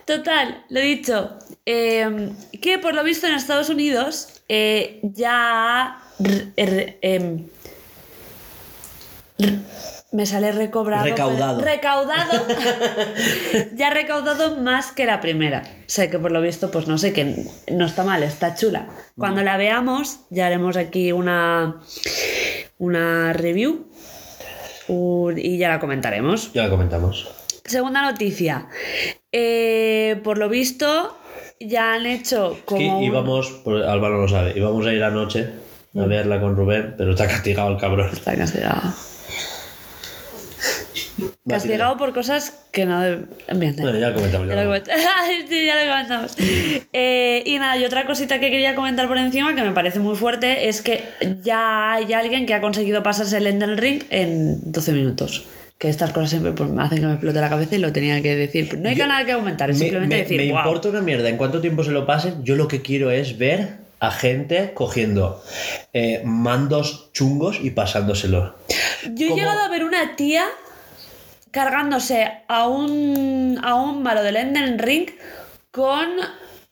total, 0.05 0.65
lo 0.69 0.79
he 0.79 0.83
dicho, 0.83 1.37
eh, 1.65 2.31
que 2.61 2.79
por 2.79 2.93
lo 2.93 3.03
visto 3.03 3.27
en 3.27 3.33
Estados 3.33 3.69
Unidos 3.69 4.41
eh, 4.49 4.99
ya 5.03 6.01
em, 6.55 7.47
me 10.13 10.25
sale 10.25 10.51
recobrado. 10.53 11.03
Recaudado. 11.03 11.59
pero- 11.59 11.71
recaudado. 11.71 12.45
ya 13.75 13.87
ha 13.87 13.89
recaudado 13.93 14.57
más 14.61 14.91
que 14.91 15.05
la 15.05 15.19
primera. 15.19 15.63
O 15.65 15.83
sea 15.89 16.09
que 16.09 16.17
por 16.19 16.31
lo 16.31 16.39
visto, 16.41 16.71
pues 16.71 16.87
no 16.87 16.97
sé, 16.97 17.11
que 17.13 17.45
no 17.71 17.85
está 17.85 18.03
mal, 18.03 18.23
está 18.23 18.55
chula. 18.55 18.87
Cuando 19.17 19.41
la 19.43 19.57
veamos, 19.57 20.19
ya 20.29 20.45
haremos 20.47 20.77
aquí 20.77 21.11
una, 21.11 21.81
una 22.77 23.33
review 23.33 23.87
un- 24.87 25.37
y 25.37 25.57
ya 25.57 25.69
la 25.69 25.79
comentaremos. 25.79 26.53
Ya 26.53 26.63
lo 26.65 26.69
comentamos. 26.69 27.27
Segunda 27.65 28.01
noticia. 28.01 28.67
Eh, 29.31 30.19
por 30.23 30.37
lo 30.37 30.47
visto, 30.49 31.17
ya 31.59 31.93
han 31.93 32.05
hecho 32.05 32.53
Es 32.53 32.63
como. 32.65 32.79
que 32.79 32.87
un- 32.89 33.03
íbamos, 33.03 33.49
por- 33.63 33.81
Álvaro 33.83 34.21
lo 34.21 34.27
sabe, 34.27 34.53
íbamos 34.55 34.85
a 34.85 34.93
ir 34.93 35.03
anoche 35.03 35.49
a 35.95 36.05
verla 36.05 36.39
con 36.41 36.55
Rubén, 36.55 36.95
pero 36.97 37.11
está 37.11 37.27
castigado 37.27 37.69
el 37.71 37.77
cabrón. 37.77 38.09
Está 38.11 38.35
castigado. 38.35 38.81
Castigado 41.47 41.97
por 41.97 42.13
cosas 42.13 42.65
que 42.71 42.85
no. 42.85 42.99
Bien, 43.01 43.75
Bueno, 43.77 43.99
ya 43.99 44.09
lo 44.09 44.15
comentamos. 44.15 44.47
ya 44.47 44.55
Ya 44.55 44.61
lo 44.63 44.67
comentamos. 44.69 45.01
coment- 45.03 45.47
sí, 45.49 45.65
ya 45.65 45.75
lo 45.83 45.91
comentamos. 45.91 46.35
Eh, 46.93 47.43
y 47.45 47.57
nada, 47.59 47.77
y 47.77 47.85
otra 47.85 48.05
cosita 48.05 48.39
que 48.39 48.49
quería 48.49 48.75
comentar 48.75 49.07
por 49.07 49.17
encima, 49.17 49.53
que 49.55 49.61
me 49.61 49.71
parece 49.71 49.99
muy 49.99 50.15
fuerte, 50.15 50.67
es 50.69 50.81
que 50.81 51.03
ya 51.43 51.93
hay 51.93 52.13
alguien 52.13 52.45
que 52.45 52.53
ha 52.53 52.61
conseguido 52.61 53.03
pasarse 53.03 53.37
el 53.37 53.47
Elden 53.47 53.77
Ring 53.77 54.03
en 54.09 54.71
12 54.71 54.91
minutos. 54.93 55.45
Que 55.77 55.89
estas 55.89 56.11
cosas 56.13 56.29
siempre 56.29 56.53
pues, 56.53 56.69
me 56.69 56.81
hacen 56.81 56.99
que 56.99 57.05
me 57.07 57.13
explote 57.13 57.41
la 57.41 57.49
cabeza 57.49 57.75
y 57.75 57.79
lo 57.79 57.91
tenía 57.91 58.21
que 58.21 58.35
decir. 58.35 58.77
No 58.79 58.87
hay 58.89 58.95
Yo- 58.95 59.05
nada 59.07 59.25
que 59.25 59.33
comentar, 59.33 59.69
es 59.69 59.77
Me, 59.77 59.85
simplemente 59.85 60.15
me- 60.15 60.21
decir, 60.21 60.37
me 60.37 60.49
"Guau". 60.51 60.65
importa 60.65 60.89
una 60.89 61.01
mierda 61.01 61.27
en 61.29 61.37
cuánto 61.37 61.59
tiempo 61.61 61.83
se 61.83 61.91
lo 61.91 62.05
pasen. 62.05 62.43
Yo 62.43 62.55
lo 62.55 62.67
que 62.67 62.81
quiero 62.81 63.11
es 63.11 63.37
ver 63.37 63.83
a 63.99 64.11
gente 64.11 64.71
cogiendo 64.73 65.43
eh, 65.93 66.21
mandos 66.25 67.11
chungos 67.13 67.59
y 67.61 67.69
pasándoselos. 67.71 68.51
Yo 69.13 69.27
he 69.27 69.35
llegado 69.35 69.59
a 69.61 69.67
ver 69.69 69.83
una 69.83 70.15
tía 70.15 70.43
cargándose 71.53 72.27
a 72.47 72.67
un, 72.67 73.59
a 73.63 73.75
un 73.75 74.01
malo 74.01 74.23
del 74.23 74.35
Elden 74.35 74.79
Ring 74.79 75.07
con, 75.71 76.09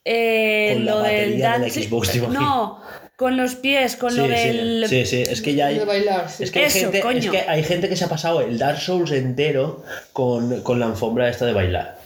eh, 0.03 0.71
Con 0.73 0.85
la 0.85 0.91
lo 0.91 0.99
del 1.03 1.39
batería 1.39 1.51
de 1.59 1.59
la 1.59 1.69
Xbox. 1.69 2.15
No, 2.29 2.81
con 3.15 3.37
los 3.37 3.53
pies, 3.55 3.95
con 3.95 4.09
Sí, 4.11 4.17
lo 4.17 4.23
sí, 4.25 4.29
del... 4.31 4.85
sí, 4.89 5.05
sí, 5.05 5.21
es 5.21 5.41
que 5.43 5.53
ya 5.53 5.67
hay, 5.67 5.77
bailar, 5.79 6.27
sí. 6.29 6.43
es 6.43 6.51
que 6.51 6.59
hay 6.59 6.65
Eso, 6.65 6.79
gente, 6.79 6.99
coño. 7.01 7.19
es 7.19 7.29
que 7.29 7.39
hay 7.47 7.63
gente 7.63 7.87
que 7.89 7.95
se 7.95 8.05
ha 8.05 8.09
pasado 8.09 8.41
el 8.41 8.57
Dark 8.57 8.79
Souls 8.81 9.11
entero 9.11 9.83
con, 10.13 10.61
con 10.61 10.79
la 10.79 10.87
alfombra 10.87 11.29
esta 11.29 11.45
de 11.45 11.53
bailar. 11.53 11.99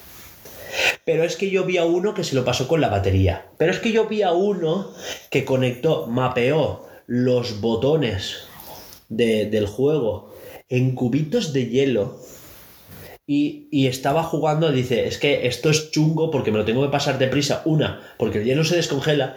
Pero 1.06 1.24
es 1.24 1.38
que 1.38 1.50
yo 1.50 1.64
vi 1.64 1.78
a 1.78 1.86
uno 1.86 2.14
que 2.14 2.26
se 2.26 2.36
lo 2.36 2.44
pasó 2.44 2.68
con 2.68 2.82
la 2.82 2.90
batería. 2.90 3.46
Pero 3.58 3.72
es 3.72 3.80
que 3.80 3.94
yo 3.94 4.08
vi 4.08 4.24
a 4.24 4.34
uno 4.34 4.92
que 5.30 5.46
conectó, 5.46 6.08
mapeó 6.08 6.86
los 7.08 7.62
botones 7.62 8.40
de- 9.08 9.46
del 9.46 9.68
juego 9.68 10.36
en 10.68 10.94
cubitos 10.96 11.54
de 11.54 11.68
hielo. 11.68 12.20
Y, 13.28 13.68
y 13.72 13.88
estaba 13.88 14.22
jugando, 14.22 14.72
dice, 14.72 15.08
es 15.08 15.18
que 15.18 15.48
esto 15.48 15.72
es 15.72 15.90
chungo 15.90 16.30
porque 16.30 16.52
me 16.52 16.60
lo 16.60 16.66
tengo 16.66 16.84
que 16.84 16.92
pasar 16.92 17.18
deprisa. 17.18 17.64
Una, 17.66 18.00
porque 18.20 18.38
el 18.40 18.44
hielo 18.46 18.64
se 18.64 18.76
descongela 18.76 19.36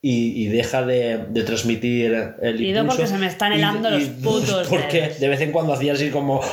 y, 0.00 0.40
y 0.44 0.46
deja 0.46 0.82
de, 0.86 1.18
de 1.30 1.42
transmitir 1.42 2.14
el 2.40 2.60
Y 2.60 2.68
impulso. 2.68 2.86
porque 2.96 3.06
se 3.08 3.18
me 3.18 3.26
están 3.26 3.52
helando 3.52 3.90
los 3.90 4.04
putos 4.04 4.68
Porque 4.70 5.00
dedos. 5.00 5.18
de 5.20 5.28
vez 5.28 5.40
en 5.40 5.50
cuando 5.50 5.72
hacía 5.72 5.94
así 5.94 6.10
como... 6.10 6.42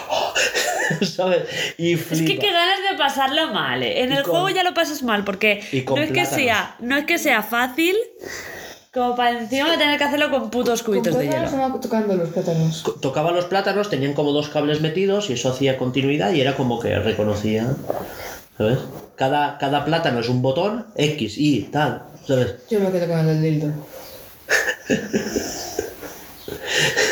¿Sabes? 1.01 1.43
Y 1.77 1.93
Es 1.93 1.99
que 2.07 2.15
flipa. 2.15 2.41
qué 2.41 2.51
ganas 2.51 2.79
de 2.91 2.97
pasarlo 2.97 3.53
mal. 3.53 3.81
¿eh? 3.81 4.01
En 4.01 4.11
Y 4.11 4.15
el 4.17 4.23
con- 4.23 4.31
juego 4.31 4.49
ya 4.49 4.63
lo 4.63 4.73
pasas 4.73 5.03
mal 5.03 5.23
porque 5.23 5.61
y 5.71 5.81
no 5.81 5.97
es 6.01 6.11
que 6.11 6.25
sea, 6.25 6.75
no 6.79 6.97
es 6.97 7.05
que 7.05 7.17
sea 7.17 7.43
fácil 7.43 7.95
como 8.93 9.15
para 9.15 9.39
encima 9.39 9.77
tener 9.77 9.97
que 9.97 10.03
hacerlo 10.03 10.29
con 10.29 10.49
putos 10.49 10.83
Con 10.83 10.95
cubitos 10.95 11.17
de 11.17 11.27
plátanos 11.27 11.51
hielo. 11.53 11.79
tocando 11.79 12.15
los 12.15 12.29
plátanos. 12.29 12.83
Tocaba 12.99 13.31
los 13.31 13.45
plátanos, 13.45 13.89
tenían 13.89 14.13
como 14.13 14.33
dos 14.33 14.49
cables 14.49 14.81
metidos 14.81 15.29
y 15.29 15.33
eso 15.33 15.49
hacía 15.49 15.77
continuidad 15.77 16.33
y 16.33 16.41
era 16.41 16.57
como 16.57 16.77
que 16.79 16.99
reconocía, 16.99 17.73
¿sabes? 18.57 18.79
Cada, 19.15 19.57
cada 19.57 19.85
plátano 19.85 20.19
es 20.19 20.27
un 20.27 20.41
botón, 20.41 20.87
X, 20.95 21.37
Y, 21.37 21.69
tal, 21.71 22.03
¿sabes? 22.27 22.55
Yo 22.69 22.81
me 22.81 22.91
quedo 22.91 23.07
con 23.07 23.19
el 23.19 23.27
del 23.27 23.41
dildo. 23.41 23.71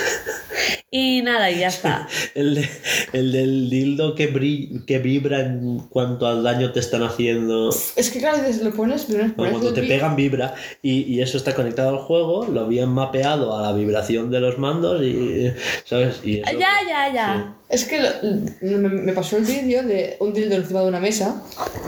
Y 0.91 1.21
nada, 1.21 1.51
y 1.51 1.59
ya 1.59 1.67
está. 1.75 2.07
El, 2.33 2.55
de- 2.55 2.69
el 3.13 3.31
del 3.31 3.69
dildo 3.69 4.15
que, 4.15 4.33
bri- 4.33 4.85
que 4.85 4.97
vibra 4.99 5.41
en 5.41 5.79
cuanto 5.89 6.25
al 6.25 6.41
daño 6.43 6.71
te 6.71 6.79
están 6.79 7.03
haciendo. 7.03 7.69
Es 7.95 8.09
que 8.09 8.19
claro, 8.19 8.39
dices, 8.39 8.63
lo 8.63 8.71
pones, 8.71 9.05
pero 9.07 9.27
no 9.27 9.35
Cuando 9.35 9.71
te 9.73 9.83
pegan 9.83 10.15
vibra 10.15 10.55
y, 10.81 11.03
y 11.03 11.21
eso 11.21 11.37
está 11.37 11.53
conectado 11.53 11.89
al 11.89 11.97
juego, 11.97 12.45
lo 12.45 12.61
habían 12.61 12.89
mapeado 12.89 13.55
a 13.57 13.61
la 13.61 13.73
vibración 13.73 14.31
de 14.31 14.39
los 14.39 14.57
mandos 14.57 15.01
y, 15.03 15.51
¿sabes? 15.85 16.21
Y 16.23 16.39
eso- 16.39 16.57
Ya, 16.59 16.69
ya, 16.87 17.13
ya. 17.13 17.55
Es 17.69 17.85
que 17.85 17.99
lo- 18.01 18.77
me, 18.79 18.89
me 18.89 19.13
pasó 19.13 19.37
el 19.37 19.43
vídeo 19.45 19.83
de 19.83 20.17
un 20.19 20.33
dildo 20.33 20.55
encima 20.55 20.81
de 20.81 20.87
una 20.87 20.99
mesa 20.99 21.43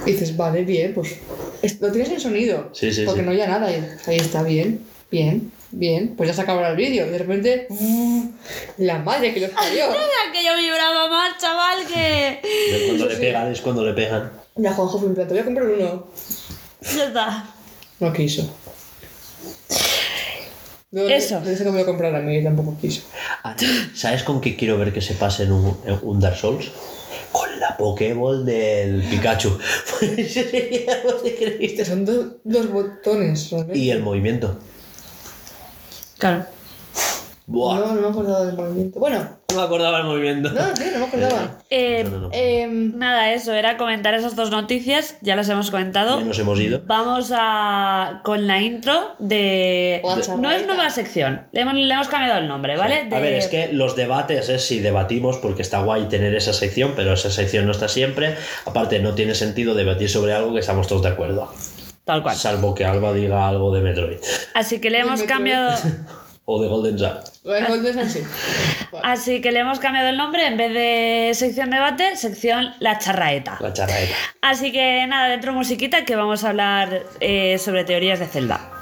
y 0.05 0.11
dices, 0.11 0.37
vale, 0.37 0.63
bien, 0.63 0.93
pues 0.93 1.15
es- 1.63 1.81
lo 1.81 1.91
tienes 1.91 2.11
en 2.11 2.19
sonido. 2.19 2.69
Sí, 2.73 2.91
sí, 2.91 3.01
Porque 3.05 3.21
sí. 3.21 3.25
no 3.25 3.31
oía 3.31 3.47
nada. 3.47 3.71
Y 3.71 3.83
ahí 4.05 4.17
está, 4.17 4.43
bien, 4.43 4.81
bien, 5.09 5.51
bien. 5.71 6.15
Pues 6.15 6.29
ya 6.29 6.33
se 6.33 6.41
acabó 6.41 6.65
el 6.65 6.75
vídeo. 6.75 7.05
Y 7.05 7.09
de 7.09 7.17
repente, 7.17 7.67
la 8.77 8.99
madre 8.99 9.33
que 9.33 9.41
los 9.41 9.51
parió. 9.51 9.85
Que 10.33 10.45
yo 10.45 10.55
vibraba 10.55 11.09
más, 11.09 11.37
chaval, 11.39 11.85
que... 11.85 12.39
Y 12.41 12.87
cuando 12.87 13.05
le 13.07 13.15
pegan 13.17 13.51
es 13.51 13.59
cuando 13.59 13.85
le 13.85 13.93
pegan. 13.93 14.31
Ya 14.55 14.71
Juanjo 14.73 14.97
fue 14.99 15.09
en 15.09 15.15
plan, 15.15 15.27
te 15.27 15.33
voy 15.33 15.41
a 15.41 15.45
comprar 15.45 15.67
uno. 15.67 16.07
Ya 16.81 17.05
está. 17.05 17.45
No 17.99 18.13
quiso. 18.13 18.49
No, 20.91 21.07
Eso. 21.07 21.39
Dije 21.41 21.63
que 21.63 21.71
me 21.71 21.79
lo 21.79 21.85
comprara 21.85 22.17
a 22.17 22.21
mí 22.21 22.43
tampoco 22.43 22.77
quiso. 22.79 23.03
Ahora, 23.43 23.57
¿Sabes 23.93 24.23
con 24.23 24.41
qué 24.41 24.55
quiero 24.57 24.77
ver 24.77 24.93
que 24.93 25.01
se 25.01 25.13
pase 25.13 25.43
en 25.43 25.53
un, 25.53 25.77
en 25.85 25.99
un 26.01 26.19
Dark 26.19 26.35
Souls? 26.37 26.71
Con 27.31 27.59
la 27.59 27.77
Pokéball 27.77 28.45
del 28.45 29.01
Pikachu. 29.03 29.57
Eso 30.17 30.41
sería 30.49 30.93
algo 30.95 31.25
increíble. 31.25 31.75
Que 31.75 31.85
son 31.85 32.05
dos, 32.05 32.25
dos 32.43 32.69
botones. 32.71 33.49
¿sabes? 33.49 33.77
y 33.77 33.89
el 33.89 34.01
movimiento. 34.01 34.59
Claro. 36.21 36.45
Buah, 37.47 37.79
No, 37.79 37.95
no 37.95 38.01
me 38.01 38.07
acordaba 38.07 38.45
del 38.45 38.55
movimiento. 38.55 38.99
Bueno, 38.99 39.27
no 39.49 39.57
me 39.57 39.63
acordaba 39.63 39.97
el 39.97 40.03
movimiento. 40.05 40.49
no, 40.51 40.73
tío, 40.73 40.85
no 40.93 40.99
me 40.99 41.05
acordaba. 41.05 41.57
Eh, 41.69 42.03
No, 42.05 42.09
no, 42.11 42.19
no. 42.19 42.29
Em, 42.31 42.97
Nada, 42.97 43.33
eso, 43.33 43.51
era 43.53 43.75
comentar 43.75 44.13
esas 44.13 44.37
dos 44.37 44.51
noticias, 44.51 45.17
ya 45.21 45.35
las 45.35 45.49
hemos 45.49 45.69
comentado. 45.69 46.19
Ya 46.19 46.23
nos 46.25 46.39
hemos 46.39 46.57
ido. 46.61 46.81
Vamos 46.85 47.33
a 47.35 48.21
con 48.23 48.47
la 48.47 48.61
intro 48.61 49.15
de... 49.19 50.01
No 50.39 50.49
es 50.51 50.65
nueva 50.65 50.89
sección, 50.91 51.47
le 51.51 51.61
hemos, 51.61 51.73
le 51.73 51.93
hemos 51.93 52.07
cambiado 52.07 52.39
el 52.39 52.47
nombre, 52.47 52.77
¿vale? 52.77 53.01
A 53.01 53.03
De- 53.15 53.21
ver, 53.21 53.33
es 53.33 53.47
que 53.47 53.73
los 53.73 53.97
debates 53.97 54.47
es 54.47 54.63
si 54.63 54.79
debatimos 54.79 55.37
porque 55.39 55.61
está 55.63 55.81
guay 55.81 56.05
tener 56.05 56.33
esa 56.35 56.53
sección, 56.53 56.93
pero 56.95 57.11
esa 57.13 57.31
sección 57.31 57.65
no 57.65 57.71
está 57.73 57.89
siempre. 57.89 58.35
Aparte, 58.65 58.99
no 58.99 59.13
tiene 59.13 59.35
sentido 59.35 59.73
debatir 59.73 60.09
sobre 60.09 60.31
algo 60.33 60.53
que 60.53 60.59
estamos 60.61 60.87
todos 60.87 61.01
de 61.01 61.09
acuerdo. 61.09 61.51
Tal 62.05 62.23
cual. 62.23 62.35
Salvo 62.35 62.73
que 62.73 62.85
Alba 62.85 63.13
diga 63.13 63.47
algo 63.47 63.73
de 63.73 63.81
Metroid 63.81 64.17
Así 64.53 64.79
que 64.79 64.89
le 64.89 64.99
hemos 64.99 65.23
cambiado... 65.23 65.77
o 66.45 66.61
de 66.61 66.67
Golden 66.67 66.97
Sun. 66.97 67.13
lo 67.43 67.53
de 67.53 67.63
Golden 67.63 67.93
Sun 67.93 68.09
sí. 68.09 68.23
Vale. 68.91 69.07
Así 69.07 69.41
que 69.41 69.51
le 69.51 69.59
hemos 69.59 69.79
cambiado 69.79 70.09
el 70.09 70.17
nombre, 70.17 70.45
en 70.47 70.57
vez 70.57 70.73
de 70.73 71.31
sección 71.35 71.69
debate, 71.69 72.15
sección 72.17 72.73
la 72.79 72.97
charraeta. 72.97 73.57
La 73.61 73.71
charraeta. 73.71 74.15
Así 74.41 74.71
que 74.71 75.05
nada, 75.07 75.29
dentro 75.29 75.53
musiquita 75.53 76.03
que 76.03 76.15
vamos 76.15 76.43
a 76.43 76.49
hablar 76.49 77.03
eh, 77.19 77.57
sobre 77.57 77.83
teorías 77.85 78.19
de 78.19 78.27
Zelda. 78.27 78.80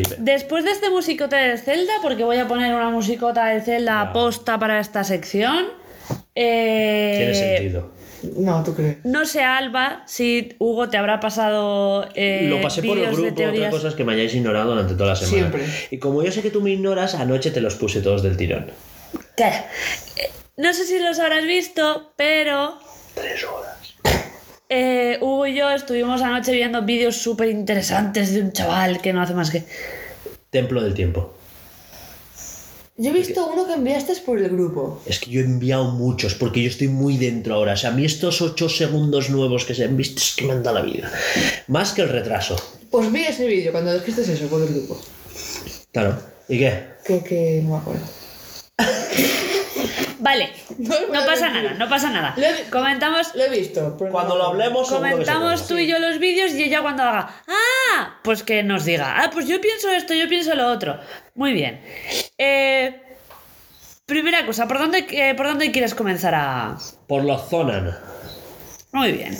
Escribe. 0.00 0.16
Después 0.18 0.64
de 0.64 0.70
este 0.72 0.90
musicota 0.90 1.36
de 1.36 1.56
Zelda, 1.58 1.92
porque 2.02 2.24
voy 2.24 2.38
a 2.38 2.48
poner 2.48 2.74
una 2.74 2.90
musicota 2.90 3.46
de 3.46 3.60
Zelda 3.60 4.00
aposta 4.00 4.58
para 4.58 4.80
esta 4.80 5.04
sección. 5.04 5.66
eh, 6.34 7.14
Tiene 7.16 7.34
sentido. 7.34 7.92
No, 8.36 8.62
tú 8.62 8.72
crees. 8.74 8.98
No 9.04 9.24
sé, 9.26 9.42
Alba, 9.42 10.04
si 10.06 10.54
Hugo 10.60 10.88
te 10.88 10.96
habrá 10.96 11.18
pasado. 11.18 12.08
eh, 12.14 12.46
Lo 12.48 12.60
pasé 12.62 12.80
por 12.82 12.96
el 12.96 13.10
grupo, 13.10 13.42
otra 13.48 13.70
cosa 13.70 13.88
es 13.88 13.94
que 13.94 14.04
me 14.04 14.12
hayáis 14.12 14.32
ignorado 14.34 14.70
durante 14.70 14.94
toda 14.94 15.10
la 15.10 15.16
semana. 15.16 15.50
Siempre. 15.50 15.64
Y 15.90 15.98
como 15.98 16.22
yo 16.22 16.30
sé 16.30 16.40
que 16.40 16.50
tú 16.50 16.60
me 16.60 16.70
ignoras, 16.70 17.14
anoche 17.16 17.50
te 17.50 17.60
los 17.60 17.74
puse 17.74 18.00
todos 18.00 18.22
del 18.22 18.36
tirón. 18.36 18.70
Claro. 19.36 19.64
Eh, 20.16 20.30
No 20.56 20.72
sé 20.72 20.84
si 20.84 21.00
los 21.00 21.18
habrás 21.18 21.44
visto, 21.46 22.12
pero 22.16 22.78
Tres 23.14 23.42
horas. 23.44 23.81
Eh, 24.74 25.18
Hugo 25.20 25.46
y 25.46 25.54
yo 25.54 25.70
estuvimos 25.70 26.22
anoche 26.22 26.52
viendo 26.52 26.80
vídeos 26.82 27.16
súper 27.16 27.50
interesantes 27.50 28.32
de 28.32 28.40
un 28.40 28.52
chaval 28.52 29.02
que 29.02 29.12
no 29.12 29.20
hace 29.20 29.34
más 29.34 29.50
que. 29.50 29.64
Templo 30.48 30.82
del 30.82 30.94
tiempo. 30.94 31.34
Yo 32.96 33.10
he 33.10 33.12
visto 33.12 33.46
uno 33.52 33.66
que 33.66 33.74
enviaste 33.74 34.14
por 34.24 34.38
el 34.38 34.48
grupo. 34.48 35.02
Es 35.04 35.18
que 35.18 35.30
yo 35.30 35.40
he 35.40 35.44
enviado 35.44 35.92
muchos 35.92 36.34
porque 36.34 36.62
yo 36.62 36.68
estoy 36.68 36.88
muy 36.88 37.18
dentro 37.18 37.54
ahora. 37.54 37.74
O 37.74 37.76
sea, 37.76 37.90
a 37.90 37.92
mí 37.92 38.04
estos 38.04 38.40
ocho 38.40 38.68
segundos 38.68 39.28
nuevos 39.28 39.64
que 39.64 39.74
se 39.74 39.84
han 39.84 39.96
visto 39.96 40.20
es 40.22 40.34
que 40.36 40.46
me 40.46 40.52
han 40.52 40.62
dado 40.62 40.78
la 40.78 40.84
vida. 40.84 41.12
Más 41.68 41.92
que 41.92 42.02
el 42.02 42.08
retraso. 42.08 42.56
Pues 42.90 43.12
vi 43.12 43.24
ese 43.24 43.46
vídeo 43.46 43.72
cuando 43.72 43.92
dijiste 43.92 44.22
eso 44.22 44.46
por 44.46 44.62
el 44.62 44.68
grupo. 44.68 45.00
Claro. 45.92 46.18
¿Y 46.48 46.58
qué? 46.58 46.84
Que, 47.04 47.22
que 47.22 47.60
no 47.62 47.70
me 47.70 47.76
acuerdo. 47.76 48.04
Vale, 50.32 50.52
No, 51.12 51.26
pasa 51.26 51.48
nada, 51.50 51.74
no 51.74 51.88
pasa 51.88 52.10
nada. 52.10 52.34
Lo 52.36 52.46
he- 52.46 52.70
Comentamos, 52.70 53.34
Lo 53.34 53.44
he 53.44 53.48
visto. 53.50 53.96
pero 53.98 54.10
Cuando 54.10 54.36
lo 54.36 54.44
hablemos, 54.48 54.88
comentamos 54.88 55.66
tú 55.68 55.76
y 55.78 55.86
yo 55.86 55.98
los 55.98 56.18
vídeos 56.18 56.52
y 56.52 56.64
ella 56.64 56.82
cuando 56.82 57.02
haga, 57.02 57.42
ah, 57.48 58.20
pues 58.24 58.42
que 58.42 58.62
nos 58.62 58.84
diga, 58.84 59.22
ah, 59.22 59.30
pues 59.32 59.46
yo 59.48 59.60
pienso 59.60 59.90
esto, 59.90 60.14
yo 60.14 60.28
pienso 60.28 60.54
lo 60.54 60.68
otro. 60.70 60.98
Muy 61.34 61.52
bien. 61.52 61.82
Eh, 62.38 63.00
primera 64.06 64.44
cosa, 64.46 64.66
¿por 64.68 64.78
dónde, 64.78 65.06
eh, 65.10 65.34
¿por 65.34 65.46
dónde 65.46 65.70
quieres 65.70 65.94
comenzar 65.94 66.34
a...? 66.34 66.76
Por 67.06 67.24
los 67.24 67.48
zonan. 67.48 67.96
Muy 68.92 69.12
bien. 69.12 69.38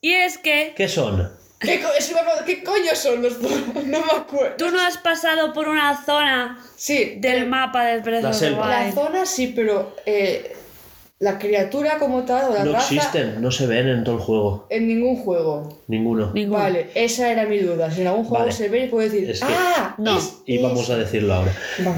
Y 0.00 0.12
es 0.12 0.36
que 0.38 0.74
¿Qué 0.76 0.88
son? 0.88 1.30
¿Qué, 1.60 1.80
co- 1.80 1.88
es 1.98 2.10
una- 2.10 2.44
¿Qué 2.44 2.62
coño 2.62 2.94
son 2.94 3.22
los 3.22 3.40
dos? 3.40 3.52
No 3.86 4.00
me 4.00 4.12
acuerdo. 4.16 4.56
tú 4.58 4.70
no 4.70 4.80
has 4.80 4.98
pasado 4.98 5.52
por 5.52 5.68
una 5.68 6.04
zona 6.04 6.58
Sí, 6.76 7.14
del 7.18 7.42
eh, 7.42 7.46
mapa 7.46 7.84
del 7.84 8.00
Breath 8.02 8.22
La 8.22 8.30
of 8.30 8.34
the 8.38 8.46
selva. 8.46 8.68
La 8.68 8.92
zona 8.92 9.24
sí, 9.26 9.52
pero 9.54 9.94
eh, 10.04 10.54
la 11.20 11.38
criatura 11.38 11.96
como 11.98 12.24
tal 12.24 12.50
o 12.50 12.54
la 12.54 12.64
No 12.64 12.72
raza 12.72 12.94
existen, 12.94 13.40
no 13.40 13.50
se 13.50 13.66
ven 13.66 13.88
en 13.88 14.04
todo 14.04 14.16
el 14.16 14.20
juego. 14.20 14.66
en 14.68 14.88
ningún 14.88 15.16
juego. 15.16 15.80
Ninguno. 15.88 16.32
Ninguno. 16.34 16.58
Vale, 16.62 16.90
esa 16.94 17.30
era 17.30 17.44
mi 17.46 17.58
duda. 17.60 17.90
Si 17.90 18.02
en 18.02 18.08
algún 18.08 18.24
juego 18.24 18.44
Vale. 18.44 18.52
se 18.52 18.68
ve 18.68 18.84
y 18.84 18.88
puedo 18.88 19.08
decir, 19.08 19.30
Es 19.30 19.40
que- 19.40 19.46
¡ah! 19.54 19.94
No. 19.96 20.18
es- 20.18 20.34
Y 20.44 20.58
vamos 20.58 20.90
a 20.90 20.94
es-". 20.94 20.98
decirlo 20.98 21.32
ahora. 21.34 21.52
Vale, 21.78 21.96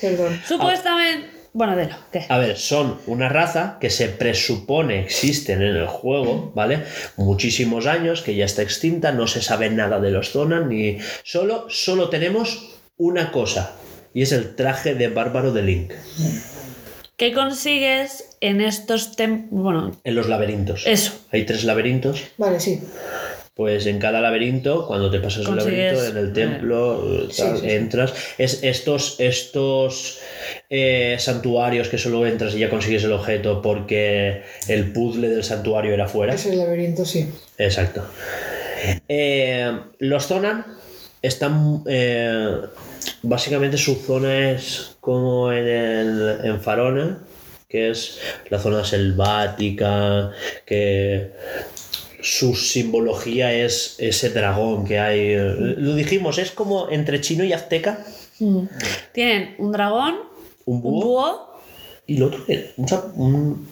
perdón. 0.00 0.40
Supuestamente... 0.46 1.41
Bueno, 1.54 1.76
dilo, 1.76 1.94
¿qué? 2.10 2.24
A 2.28 2.38
ver, 2.38 2.56
son 2.56 2.98
una 3.06 3.28
raza 3.28 3.76
que 3.78 3.90
se 3.90 4.08
presupone 4.08 5.00
existen 5.00 5.60
en 5.60 5.76
el 5.76 5.86
juego, 5.86 6.50
¿vale? 6.54 6.84
Muchísimos 7.16 7.86
años, 7.86 8.22
que 8.22 8.34
ya 8.34 8.46
está 8.46 8.62
extinta, 8.62 9.12
no 9.12 9.26
se 9.26 9.42
sabe 9.42 9.68
nada 9.68 10.00
de 10.00 10.10
los 10.10 10.30
zonas, 10.30 10.66
ni. 10.66 10.98
Solo, 11.24 11.66
solo 11.68 12.08
tenemos 12.08 12.70
una 12.96 13.32
cosa, 13.32 13.76
y 14.14 14.22
es 14.22 14.32
el 14.32 14.54
traje 14.54 14.94
de 14.94 15.08
bárbaro 15.08 15.52
de 15.52 15.62
Link, 15.62 15.92
¿Qué 17.16 17.32
consigues 17.32 18.36
en 18.40 18.60
estos 18.60 19.14
tem... 19.14 19.46
Bueno, 19.50 19.92
en 20.02 20.14
los 20.14 20.28
laberintos. 20.28 20.84
eso. 20.86 21.12
Hay 21.30 21.44
tres 21.44 21.62
laberintos, 21.62 22.24
Vale, 22.36 22.58
sí. 22.58 22.82
Pues 23.54 23.86
en 23.86 23.98
cada 23.98 24.20
laberinto, 24.20 24.86
cuando 24.86 25.10
te 25.10 25.20
pasas 25.20 25.46
un 25.46 25.56
laberinto, 25.56 26.06
en 26.06 26.16
el 26.16 26.32
templo, 26.32 27.26
Sí, 27.30 27.42
tal, 27.42 27.56
sí, 27.58 27.66
sí. 27.66 27.70
entras. 27.70 28.14
Es 28.38 28.62
estos, 28.62 29.16
estos 29.20 30.20
eh, 30.70 31.16
santuarios 31.18 31.88
que 31.88 31.98
solo 31.98 32.26
entras 32.26 32.54
y 32.54 32.60
ya 32.60 32.70
consigues 32.70 33.04
el 33.04 33.12
objeto 33.12 33.60
porque 33.60 34.42
el 34.68 34.92
puzzle 34.92 35.28
del 35.28 35.44
santuario 35.44 35.92
era 35.92 36.08
fuera. 36.08 36.34
Es 36.34 36.46
el 36.46 36.58
laberinto, 36.58 37.04
sí. 37.04 37.28
Exacto. 37.58 38.04
Eh, 39.08 39.70
los 39.98 40.26
zonan 40.26 40.64
están. 41.20 41.82
eh, 41.86 42.56
básicamente 43.22 43.76
su 43.76 43.94
zona 43.96 44.52
es 44.52 44.96
como 45.00 45.52
en, 45.52 45.66
el, 45.68 46.38
en 46.44 46.60
Farona, 46.60 47.18
que 47.68 47.90
es 47.90 48.18
la 48.50 48.58
zona 48.58 48.84
selvática, 48.84 50.30
que 50.66 51.32
su 52.22 52.54
simbología 52.54 53.52
es 53.52 53.96
ese 53.98 54.30
dragón 54.30 54.84
que 54.86 54.98
hay. 54.98 55.34
Lo 55.36 55.94
dijimos, 55.94 56.38
es 56.38 56.50
como 56.52 56.88
entre 56.90 57.20
chino 57.20 57.44
y 57.44 57.52
azteca. 57.52 57.98
Tienen 59.12 59.54
un 59.58 59.72
dragón, 59.72 60.16
Un 60.64 60.76
un 60.76 60.82
búho. 60.82 61.04
búho. 61.04 61.52
Y 62.06 62.16
lo 62.18 62.26
otro, 62.26 62.44
que- 62.46 62.72
un 62.76 62.86
un- 63.16 63.68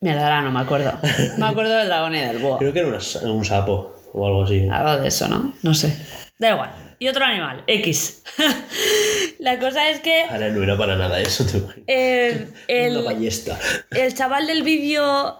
Mierda, 0.00 0.22
ahora 0.24 0.42
no 0.42 0.52
me 0.52 0.60
acuerdo. 0.60 0.92
Me 1.38 1.46
acuerdo 1.46 1.76
del 1.76 1.88
dragón 1.88 2.14
y 2.14 2.20
del 2.20 2.38
búho. 2.38 2.58
creo 2.58 2.72
que 2.72 2.78
era 2.78 2.88
una 2.88 3.32
un 3.32 3.44
sapo 3.44 3.94
o 4.12 4.26
algo 4.26 4.44
así. 4.44 4.68
Algo 4.70 5.02
de 5.02 5.08
eso, 5.08 5.26
¿no? 5.28 5.54
No 5.62 5.74
sé. 5.74 5.92
Da 6.38 6.50
igual. 6.52 6.94
Y 7.00 7.08
otro 7.08 7.24
animal, 7.24 7.64
X. 7.66 8.22
La 9.40 9.58
cosa 9.58 9.88
es 9.90 10.00
que 10.00 10.22
Ahora 10.22 10.48
no 10.50 10.62
era 10.62 10.76
para 10.76 10.96
nada 10.96 11.20
eso, 11.20 11.44
te 11.46 11.58
imaginas. 11.58 11.84
el, 11.88 12.48
el- 12.68 12.96
Una 12.98 13.06
ballesta. 13.12 13.58
el 13.90 14.14
chaval 14.14 14.46
del 14.46 14.62
vídeo 14.62 15.36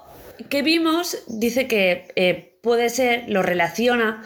que 0.48 0.62
vimos 0.62 1.18
dice 1.26 1.66
que 1.66 2.08
eh, 2.16 2.58
puede 2.62 2.90
ser, 2.90 3.24
lo 3.28 3.42
relaciona 3.42 4.22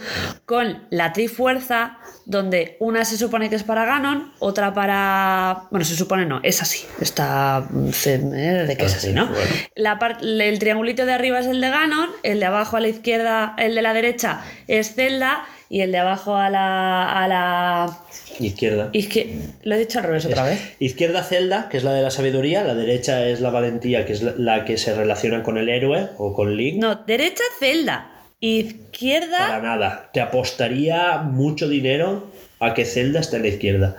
con 0.47 0.86
la 0.90 1.12
trifuerza, 1.12 1.98
donde 2.24 2.76
una 2.80 3.05
se 3.05 3.16
supone 3.16 3.51
que 3.51 3.56
es 3.56 3.62
para 3.62 3.84
Ganon, 3.84 4.32
otra 4.39 4.72
para. 4.72 5.64
Bueno, 5.70 5.84
se 5.84 5.97
supone 5.97 6.26
no, 6.26 6.40
es 6.43 6.62
así. 6.62 6.86
Está. 7.01 7.66
mm, 7.70 7.89
eh, 8.34 8.64
de 8.66 8.76
que 8.76 8.84
es 8.86 8.94
así, 8.94 9.09
sí, 9.09 9.12
¿no? 9.12 9.28
La 9.74 9.98
el 10.22 10.59
triangulito 10.59 11.06
de 11.06 11.12
arriba 11.12 11.40
es 11.40 11.47
el 11.47 11.60
de 11.60 11.70
Ganon, 11.70 12.10
el 12.22 12.40
de 12.40 12.47
abajo 12.47 12.76
a 12.76 12.80
la 12.80 12.89
izquierda, 12.89 13.55
el 13.59 13.74
de 13.74 13.82
la 13.82 13.93
derecha 13.93 14.43
es 14.66 14.94
Zelda, 14.94 15.44
y 15.73 15.81
el 15.81 15.90
de 15.90 15.99
abajo 15.99 16.36
a 16.36 16.51
la. 16.51 17.11
a 17.24 17.27
la. 17.28 17.99
Izquierda. 18.39 18.90
izquier- 18.93 19.39
Lo 19.62 19.74
he 19.74 19.78
dicho 19.78 19.99
al 20.01 20.05
revés 20.05 20.27
otra 20.27 20.44
vez. 20.44 20.74
Izquierda 20.78 21.23
Zelda, 21.23 21.69
que 21.70 21.78
es 21.78 21.85
la 21.85 21.94
de 21.94 22.03
la 22.03 22.11
sabiduría, 22.11 22.62
la 22.62 22.74
derecha 22.74 23.24
es 23.27 23.40
la 23.40 23.49
valentía, 23.49 24.05
que 24.05 24.12
es 24.12 24.23
la, 24.23 24.35
la 24.36 24.65
que 24.66 24.77
se 24.77 24.94
relaciona 24.94 25.43
con 25.43 25.57
el 25.57 25.70
héroe 25.70 26.09
o 26.19 26.35
con 26.35 26.55
Link. 26.57 26.77
No, 26.78 26.94
derecha 27.07 27.43
Zelda. 27.59 28.11
Izquierda. 28.40 29.39
Para 29.39 29.62
nada. 29.62 30.11
Te 30.12 30.20
apostaría 30.20 31.19
mucho 31.19 31.69
dinero 31.70 32.27
a 32.61 32.74
que 32.74 32.85
Zelda 32.85 33.20
esté 33.20 33.36
en 33.36 33.43
la 33.43 33.49
izquierda. 33.49 33.97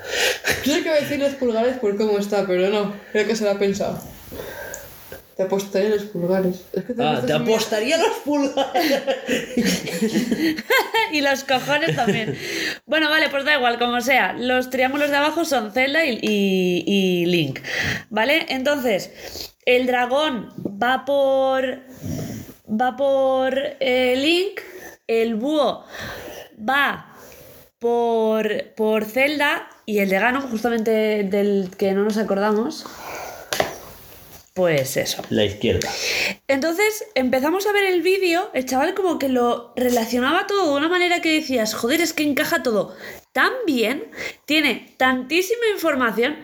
Yo 0.65 0.83
que 0.83 0.89
decir 0.91 1.17
los 1.19 1.33
pulgares 1.33 1.77
por 1.77 1.97
cómo 1.97 2.19
está, 2.19 2.45
pero 2.45 2.69
no, 2.69 2.93
creo 3.11 3.25
que 3.25 3.35
se 3.35 3.45
lo 3.45 3.51
ha 3.51 3.57
pensado. 3.59 3.99
Te 5.35 5.43
apostaría 5.43 5.89
los 5.89 6.03
pulgares. 6.03 6.63
Es 6.73 6.83
que 6.85 6.93
te, 6.93 7.03
Ah, 7.03 7.21
te 7.25 7.33
apostaría 7.33 7.97
los 7.97 8.17
pulgares. 8.23 9.01
y 11.11 11.21
los 11.21 11.43
cojones 11.43 11.95
también. 11.95 12.37
bueno, 12.85 13.09
vale, 13.09 13.29
pues 13.29 13.43
da 13.45 13.55
igual, 13.55 13.79
como 13.79 13.99
sea. 14.01 14.33
Los 14.33 14.69
triángulos 14.69 15.09
de 15.09 15.15
abajo 15.17 15.43
son 15.45 15.71
Zelda 15.71 16.05
y, 16.05 16.19
y- 16.21 16.83
y 16.85 17.25
Link. 17.25 17.59
¿Vale? 18.09 18.45
Entonces, 18.49 19.51
el 19.65 19.87
dragón 19.87 20.49
va 20.81 21.03
por. 21.05 21.79
Va 22.69 22.95
por 22.95 23.57
eh, 23.79 24.15
Link. 24.17 24.61
El 25.07 25.35
búho 25.35 25.83
va 26.57 27.07
por, 27.79 28.65
por 28.75 29.05
Zelda. 29.05 29.67
Y 29.85 29.99
el 29.99 30.09
de 30.09 30.17
Ganon, 30.19 30.43
justamente 30.49 31.23
del 31.23 31.69
que 31.77 31.91
no 31.91 32.03
nos 32.03 32.17
acordamos. 32.17 32.85
Pues 34.53 34.97
eso. 34.97 35.23
La 35.29 35.45
izquierda. 35.45 35.89
Entonces 36.47 37.05
empezamos 37.15 37.65
a 37.65 37.71
ver 37.71 37.85
el 37.85 38.03
vídeo, 38.03 38.51
el 38.53 38.65
chaval 38.65 38.93
como 38.93 39.17
que 39.17 39.27
lo 39.27 39.73
relacionaba 39.75 40.45
todo 40.45 40.71
de 40.71 40.77
una 40.77 40.89
manera 40.89 41.21
que 41.21 41.33
decías, 41.33 41.73
joder, 41.73 42.01
es 42.01 42.13
que 42.13 42.23
encaja 42.23 42.61
todo 42.61 42.95
tan 43.33 43.51
bien, 43.65 44.05
tiene 44.45 44.93
tantísima 44.97 45.63
información. 45.73 46.37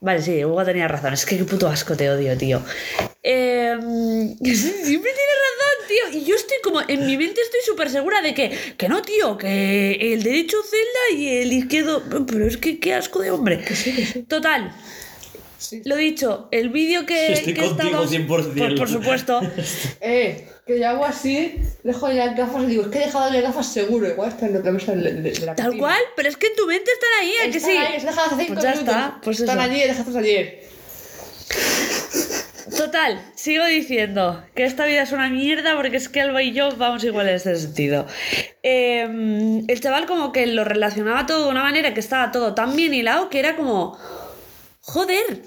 Vale, 0.00 0.22
sí, 0.22 0.44
Hugo 0.44 0.64
tenía 0.64 0.86
razón, 0.86 1.12
es 1.12 1.26
que 1.26 1.36
qué 1.36 1.44
puto 1.44 1.66
asco 1.66 1.96
te 1.96 2.08
odio, 2.08 2.36
tío. 2.38 2.62
Eh, 3.30 3.76
siempre 3.76 5.10
tiene 5.12 5.34
razón, 5.44 5.86
tío. 5.86 6.18
Y 6.18 6.24
yo 6.24 6.34
estoy 6.34 6.56
como, 6.62 6.80
en 6.80 7.04
mi 7.04 7.18
mente 7.18 7.42
estoy 7.42 7.60
súper 7.66 7.90
segura 7.90 8.22
de 8.22 8.32
que, 8.32 8.56
que 8.78 8.88
no, 8.88 9.02
tío, 9.02 9.36
que 9.36 10.14
el 10.14 10.22
derecho 10.22 10.56
Zelda 10.62 11.20
y 11.20 11.36
el 11.36 11.52
izquierdo... 11.52 12.02
Pero 12.26 12.46
es 12.46 12.56
que 12.56 12.78
qué 12.78 12.94
asco 12.94 13.18
de 13.18 13.30
hombre. 13.30 13.62
Total, 14.28 14.72
Sí. 15.58 15.82
lo 15.84 15.96
dicho, 15.96 16.48
el 16.52 16.68
vídeo 16.70 17.04
que, 17.04 17.32
Estoy 17.32 17.52
que 17.54 17.62
contigo 17.66 18.04
estamos... 18.04 18.12
100%. 18.54 18.56
Por, 18.56 18.74
por 18.76 18.88
supuesto. 18.88 19.40
Eh, 20.00 20.48
que 20.66 20.78
yo 20.78 20.88
hago 20.88 21.04
así, 21.04 21.54
dejo 21.82 22.08
las 22.08 22.36
gafas 22.36 22.62
y 22.64 22.66
digo, 22.66 22.82
es 22.82 22.88
que 22.88 22.98
he 22.98 23.06
dejado 23.06 23.30
las 23.32 23.42
gafas 23.42 23.72
seguro, 23.72 24.06
igual 24.08 24.28
está 24.28 24.46
en 24.46 24.56
otra 24.58 24.70
mesa 24.70 24.94
de, 24.94 25.12
de- 25.14 25.32
de 25.32 25.46
la 25.46 25.54
Tal 25.56 25.66
cocina. 25.66 25.78
cual, 25.82 26.00
pero 26.14 26.28
es 26.28 26.36
que 26.36 26.46
en 26.48 26.54
tu 26.56 26.66
mente 26.66 26.90
están 26.92 27.10
ahí, 27.20 27.32
¿a 27.48 27.52
que 27.52 27.60
sí? 27.60 27.70
ahí, 27.70 27.98
se 28.00 28.06
dejan 28.06 28.26
hace 28.26 28.36
cinco 28.44 28.52
Pues 28.54 28.62
ya 28.64 28.70
minutos. 28.72 28.94
está, 28.94 29.20
pues 29.22 29.40
Están 29.40 29.58
eso. 29.60 29.70
allí, 29.70 29.80
dejados 29.82 30.16
ayer. 30.16 30.64
Total, 32.76 33.20
sigo 33.34 33.64
diciendo 33.64 34.44
que 34.54 34.64
esta 34.64 34.84
vida 34.84 35.02
es 35.02 35.12
una 35.12 35.30
mierda 35.30 35.74
porque 35.74 35.96
es 35.96 36.08
que 36.10 36.20
Alba 36.20 36.42
y 36.42 36.52
yo 36.52 36.76
vamos 36.76 37.02
igual 37.02 37.28
en 37.28 37.36
ese 37.36 37.56
sentido. 37.56 38.06
Eh, 38.62 39.64
el 39.66 39.80
chaval 39.80 40.04
como 40.06 40.32
que 40.32 40.46
lo 40.46 40.64
relacionaba 40.64 41.24
todo 41.26 41.44
de 41.46 41.50
una 41.50 41.62
manera 41.62 41.94
que 41.94 42.00
estaba 42.00 42.30
todo 42.30 42.54
tan 42.54 42.76
bien 42.76 42.92
hilado 42.92 43.30
que 43.30 43.38
era 43.38 43.56
como, 43.56 43.98
joder, 44.92 45.42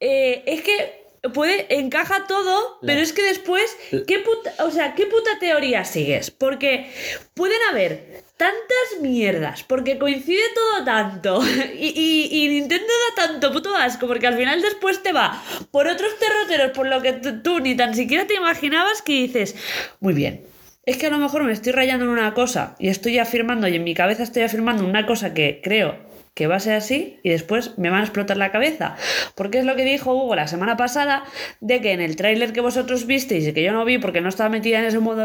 eh, 0.00 0.42
es 0.46 0.62
que 0.62 0.98
puede 1.34 1.66
encaja 1.78 2.26
todo, 2.26 2.78
pero 2.80 3.00
es 3.00 3.12
que 3.12 3.22
después, 3.22 3.76
¿qué 4.06 4.20
puta, 4.20 4.64
o 4.64 4.70
sea, 4.70 4.94
qué 4.94 5.06
puta 5.06 5.38
teoría 5.40 5.84
sigues? 5.84 6.30
Porque 6.30 6.90
pueden 7.34 7.58
haber 7.70 8.22
tantas 8.36 9.00
mierdas, 9.02 9.64
porque 9.64 9.98
coincide 9.98 10.40
todo 10.54 10.84
tanto, 10.84 11.40
y, 11.74 11.92
y- 11.94 12.28
y 12.44 12.48
Nintendo 12.48 12.86
da 13.16 13.26
tanto 13.26 13.52
puto 13.52 13.74
asco, 13.76 14.06
porque 14.06 14.28
al 14.28 14.36
final 14.38 14.62
después 14.62 15.02
te 15.02 15.12
va 15.12 15.42
por 15.70 15.86
otros 15.88 16.12
terroteros, 16.18 16.70
por 16.72 16.86
lo 16.86 17.02
que 17.02 17.12
tú 17.14 17.60
ni 17.60 17.76
tan 17.76 17.94
siquiera 17.94 18.26
te 18.26 18.34
imaginabas 18.34 19.02
que 19.02 19.12
dices, 19.14 19.56
muy 20.00 20.14
bien. 20.14 20.44
Es 20.86 20.96
que 20.96 21.08
a 21.08 21.10
lo 21.10 21.18
mejor 21.18 21.42
me 21.44 21.52
estoy 21.52 21.72
rayando 21.72 22.06
en 22.06 22.10
una 22.12 22.32
cosa 22.32 22.74
y 22.78 22.88
estoy 22.88 23.18
afirmando 23.18 23.68
y 23.68 23.76
en 23.76 23.84
mi 23.84 23.92
cabeza 23.92 24.22
estoy 24.22 24.42
afirmando 24.44 24.84
una 24.86 25.04
cosa 25.04 25.34
que 25.34 25.60
creo 25.62 25.98
que 26.38 26.46
va 26.46 26.54
a 26.54 26.60
ser 26.60 26.74
así 26.74 27.18
y 27.24 27.30
después 27.30 27.76
me 27.78 27.90
van 27.90 28.02
a 28.02 28.04
explotar 28.04 28.36
la 28.36 28.52
cabeza. 28.52 28.94
Porque 29.34 29.58
es 29.58 29.64
lo 29.64 29.74
que 29.74 29.82
dijo 29.82 30.14
Hugo 30.14 30.36
la 30.36 30.46
semana 30.46 30.76
pasada, 30.76 31.24
de 31.60 31.80
que 31.80 31.90
en 31.90 32.00
el 32.00 32.14
tráiler 32.14 32.52
que 32.52 32.60
vosotros 32.60 33.06
visteis 33.06 33.48
y 33.48 33.52
que 33.52 33.64
yo 33.64 33.72
no 33.72 33.84
vi 33.84 33.98
porque 33.98 34.20
no 34.20 34.28
estaba 34.28 34.48
metida 34.48 34.78
en 34.78 34.84
ese 34.84 35.00
mundo, 35.00 35.24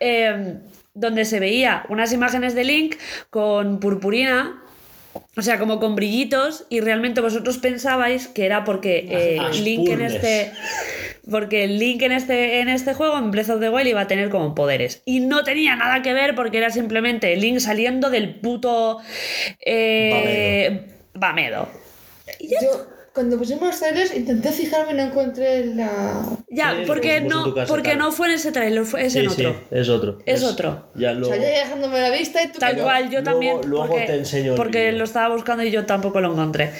eh, 0.00 0.58
donde 0.92 1.24
se 1.24 1.38
veía 1.38 1.84
unas 1.88 2.12
imágenes 2.12 2.56
de 2.56 2.64
Link 2.64 2.96
con 3.30 3.78
purpurina. 3.78 4.60
O 5.36 5.42
sea, 5.42 5.58
como 5.58 5.80
con 5.80 5.96
brillitos, 5.96 6.64
y 6.68 6.80
realmente 6.80 7.20
vosotros 7.20 7.58
pensabais 7.58 8.28
que 8.28 8.46
era 8.46 8.64
porque 8.64 9.06
eh, 9.10 9.40
Link 9.60 9.88
en 9.88 10.02
este. 10.02 10.52
Porque 11.30 11.66
Link 11.66 12.02
en 12.02 12.12
este, 12.12 12.60
en 12.60 12.68
este 12.68 12.94
juego, 12.94 13.16
en 13.18 13.30
Breath 13.30 13.50
of 13.50 13.60
the 13.60 13.70
Wild, 13.70 13.88
iba 13.88 14.02
a 14.02 14.06
tener 14.06 14.30
como 14.30 14.54
poderes. 14.54 15.02
Y 15.04 15.20
no 15.20 15.42
tenía 15.42 15.74
nada 15.74 16.02
que 16.02 16.12
ver 16.12 16.34
porque 16.34 16.58
era 16.58 16.70
simplemente 16.70 17.34
Link 17.36 17.58
saliendo 17.58 18.10
del 18.10 18.34
puto. 18.36 19.00
Eh, 19.60 20.86
Bamedo. 21.14 21.68
Yo, 22.40 22.86
cuando 23.14 23.38
pusimos 23.38 23.62
los 23.68 23.78
trailers, 23.78 24.14
intenté 24.14 24.50
fijarme 24.50 24.92
y 24.92 24.96
no 24.96 25.02
encontré 25.04 25.66
la... 25.66 26.22
ya, 26.48 26.74
Sí, 26.76 26.82
porque, 26.86 27.20
no, 27.20 27.54
casa, 27.54 27.66
porque 27.72 27.94
no 27.94 28.10
fue 28.10 28.26
en 28.28 28.34
ese 28.34 28.50
trailer, 28.50 28.84
fue, 28.84 29.06
es 29.06 29.12
Sí, 29.12 29.20
en 29.20 29.30
sí, 29.30 29.46
otro. 29.46 29.60
es 29.70 29.88
otro. 29.88 30.18
Es 30.26 30.42
otro. 30.42 30.90
Ya 30.96 31.12
O 31.12 31.14
lo... 31.14 31.26
sea, 31.26 31.36
ya 31.36 31.46
dejándome 31.48 32.00
la 32.00 32.10
vista 32.10 32.42
y 32.42 32.48
tú 32.48 32.58
Tal 32.58 32.74
que 32.74 32.82
cual, 32.82 33.04
yo 33.04 33.20
Luego- 33.20 33.24
también. 33.30 33.60
luego 33.66 33.86
porque, 33.86 34.06
te 34.06 34.16
enseño 34.16 34.50
el 34.52 34.56
porque 34.56 34.90
lo 34.92 35.04
estaba 35.04 35.32
buscando 35.34 35.62
y 35.62 35.70
yo 35.70 35.86
tampoco 35.86 36.20
lo 36.20 36.32
encontré. 36.32 36.72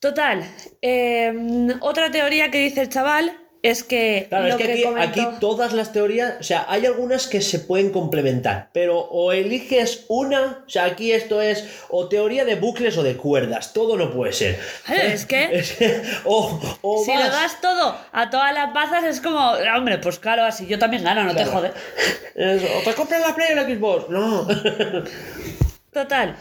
Total, 0.00 0.44
eh, 0.82 1.32
otra 1.80 2.10
teoría 2.10 2.50
que 2.50 2.58
dice 2.58 2.80
el 2.82 2.88
chaval 2.88 3.32
es 3.64 3.82
que. 3.82 4.26
Claro, 4.28 4.46
es 4.48 4.54
que 4.56 4.72
aquí, 4.72 4.82
comentó- 4.82 5.20
aquí 5.22 5.26
todas 5.40 5.72
las 5.72 5.92
teorías, 5.92 6.34
o 6.38 6.42
sea, 6.42 6.66
hay 6.68 6.84
algunas 6.86 7.26
que 7.26 7.40
se 7.40 7.58
pueden 7.58 7.90
complementar, 7.90 8.68
pero 8.72 8.98
o 9.00 9.32
eliges 9.32 10.04
una, 10.08 10.62
o 10.66 10.68
sea, 10.70 10.84
aquí 10.84 11.12
esto 11.12 11.40
es 11.40 11.64
o 11.88 12.08
teoría 12.08 12.44
de 12.44 12.56
bucles 12.56 12.96
o 12.98 13.02
de 13.02 13.16
cuerdas, 13.16 13.72
todo 13.72 13.96
no 13.96 14.12
puede 14.12 14.32
ser. 14.32 14.60
Es 14.88 15.24
que- 15.26 15.44
Es 15.58 15.76
o, 16.24 16.60
o 16.82 17.04
Si 17.04 17.10
vas- 17.12 17.24
lo 17.26 17.32
das 17.32 17.60
todo 17.60 17.96
a 18.12 18.30
todas 18.30 18.52
las 18.54 18.72
bazas 18.72 19.04
es 19.04 19.20
como, 19.20 19.40
hombre, 19.76 19.98
pues 19.98 20.18
claro, 20.18 20.44
así 20.44 20.66
yo 20.66 20.78
también 20.78 21.02
gano, 21.04 21.24
no 21.24 21.34
te 21.34 21.44
jode. 21.44 21.72
es- 22.34 22.62
o 22.62 22.80
te 22.84 22.94
compras 22.94 23.20
la 23.20 23.34
Play 23.34 23.52
o 23.52 23.54
la 23.56 23.64
Xbox, 23.64 24.08
no. 24.10 24.46
Total, 25.92 26.34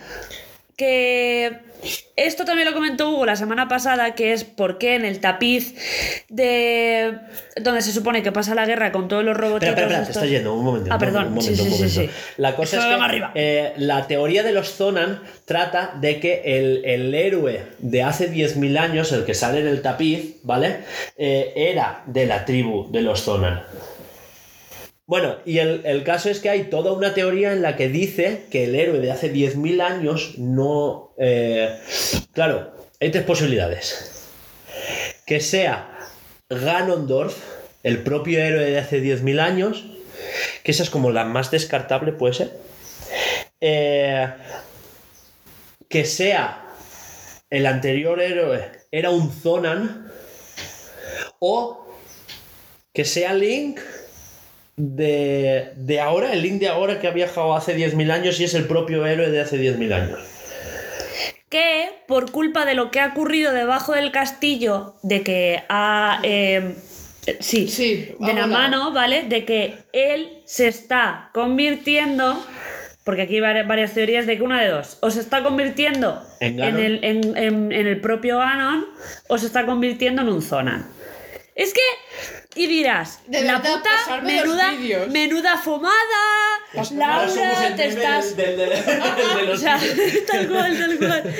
que 0.75 1.59
esto 2.15 2.45
también 2.45 2.67
lo 2.67 2.73
comentó 2.73 3.09
Hugo 3.09 3.25
la 3.25 3.35
semana 3.35 3.67
pasada, 3.67 4.15
que 4.15 4.33
es 4.33 4.43
por 4.43 4.77
qué 4.77 4.95
en 4.95 5.05
el 5.05 5.19
tapiz 5.19 5.75
de 6.29 7.17
donde 7.61 7.81
se 7.81 7.91
supone 7.91 8.23
que 8.23 8.31
pasa 8.31 8.55
la 8.55 8.65
guerra 8.65 8.91
con 8.91 9.07
todos 9.07 9.23
los 9.23 9.35
robots. 9.35 9.65
Espera, 9.65 9.87
espera, 9.87 10.05
te 10.05 10.11
estás 10.11 10.29
yendo, 10.29 10.53
un 10.53 10.63
momento. 10.63 10.89
Ah, 10.91 10.95
un 10.95 10.99
perdón, 10.99 11.33
momento, 11.33 11.43
sí, 11.43 11.51
un 11.51 11.57
sí, 11.57 11.63
sí, 11.63 11.69
momento. 11.69 12.01
sí. 12.01 12.09
La 12.37 12.55
cosa 12.55 12.77
Eso 12.77 13.05
es 13.05 13.11
que 13.11 13.31
eh, 13.35 13.73
la 13.77 14.07
teoría 14.07 14.43
de 14.43 14.51
los 14.53 14.73
Zonan 14.73 15.21
trata 15.45 15.93
de 15.99 16.19
que 16.19 16.41
el, 16.45 16.85
el 16.85 17.13
héroe 17.13 17.63
de 17.79 18.03
hace 18.03 18.31
10.000 18.31 18.77
años, 18.77 19.11
el 19.11 19.25
que 19.25 19.33
sale 19.33 19.59
en 19.59 19.67
el 19.67 19.81
tapiz, 19.81 20.37
¿vale? 20.43 20.77
Eh, 21.17 21.53
era 21.55 22.03
de 22.05 22.25
la 22.25 22.45
tribu 22.45 22.91
de 22.91 23.01
los 23.01 23.23
Zonan. 23.23 23.63
Bueno, 25.05 25.37
y 25.45 25.57
el, 25.57 25.81
el 25.85 26.03
caso 26.03 26.29
es 26.29 26.39
que 26.39 26.49
hay 26.49 26.65
toda 26.65 26.93
una 26.93 27.13
teoría 27.13 27.51
en 27.51 27.61
la 27.61 27.75
que 27.75 27.89
dice 27.89 28.45
que 28.49 28.63
el 28.63 28.75
héroe 28.75 28.99
de 28.99 29.11
hace 29.11 29.33
10.000 29.33 29.81
años 29.81 30.37
no... 30.37 31.13
eh, 31.17 31.77
claro, 32.31 32.73
hay 33.01 33.11
tres 33.11 33.25
posibilidades. 33.25 34.29
Que 35.25 35.41
sea 35.41 35.89
Ganondorf, 36.49 37.37
el 37.83 38.01
propio 38.03 38.39
héroe 38.39 38.63
de 38.63 38.79
hace 38.79 39.01
10.000 39.01 39.39
años, 39.41 39.85
que 40.63 40.71
esa 40.71 40.83
es 40.83 40.89
como 40.89 41.11
la 41.11 41.25
más 41.25 41.51
descartable, 41.51 42.13
puede 42.13 42.33
ser. 42.33 42.57
Eh, 43.59 44.27
que 45.89 46.05
sea 46.05 46.65
el 47.49 47.65
anterior 47.65 48.21
héroe 48.21 48.71
era 48.89 49.09
un 49.09 49.31
Zonan, 49.31 50.11
o 51.39 51.87
que 52.93 53.03
sea 53.03 53.33
Link 53.33 53.79
de, 54.75 55.71
de 55.75 55.99
ahora, 55.99 56.33
el 56.33 56.41
Link 56.41 56.59
de 56.59 56.67
ahora 56.69 56.99
que 56.99 57.07
ha 57.07 57.11
viajado 57.11 57.55
hace 57.55 57.75
10.000 57.75 58.11
años 58.11 58.39
y 58.39 58.43
es 58.45 58.53
el 58.53 58.65
propio 58.65 59.05
héroe 59.05 59.29
de 59.29 59.41
hace 59.41 59.57
10.000 59.57 59.93
años. 59.93 60.19
que 61.49 61.89
por 62.07 62.31
culpa 62.31 62.65
de 62.65 62.73
lo 62.73 62.89
que 62.91 62.99
ha 62.99 63.07
ocurrido 63.07 63.51
debajo 63.53 63.93
del 63.93 64.11
castillo, 64.11 64.95
de 65.03 65.21
que 65.21 65.63
ha... 65.69 66.19
eh, 66.23 66.75
sí, 67.39 67.67
Sí, 67.67 68.15
de 68.19 68.33
la 68.33 68.47
mano, 68.47 68.91
¿vale? 68.91 69.23
De 69.23 69.45
que 69.45 69.75
él 69.93 70.41
se 70.45 70.67
está 70.67 71.29
convirtiendo, 71.33 72.43
porque 73.03 73.21
aquí 73.23 73.35
hay 73.35 73.41
vari- 73.41 73.67
varias 73.67 73.93
teorías 73.93 74.25
de 74.25 74.37
que 74.37 74.43
una 74.43 74.61
de 74.61 74.69
dos, 74.69 74.97
o 75.01 75.11
se 75.11 75.19
está 75.19 75.43
convirtiendo 75.43 76.23
En 76.39 76.59
en, 76.61 76.77
el, 76.79 77.03
en, 77.03 77.37
en- 77.37 77.71
en 77.71 77.87
el 77.87 78.01
propio 78.01 78.39
Ganon, 78.39 78.85
o 79.27 79.37
se 79.37 79.45
está 79.45 79.65
convirtiendo 79.67 80.23
en 80.23 80.29
un 80.29 80.41
Zonan. 80.41 80.87
Es 81.55 81.71
que, 81.73 81.81
y 82.55 82.65
dirás, 82.65 83.19
De 83.27 83.41
la 83.43 83.59
verdad, 83.59 83.75
puta 83.77 84.21
menuda, 84.21 84.71
menuda 85.09 85.57
fumada, 85.57 85.93
Ahora 86.75 87.27
Laura, 87.27 87.75
te 87.75 87.87
estás... 87.89 88.35
O 89.53 89.57
sea, 89.57 89.79
tal 90.31 90.47
cual, 90.49 90.77
tal 90.79 90.97
cual. 90.97 91.35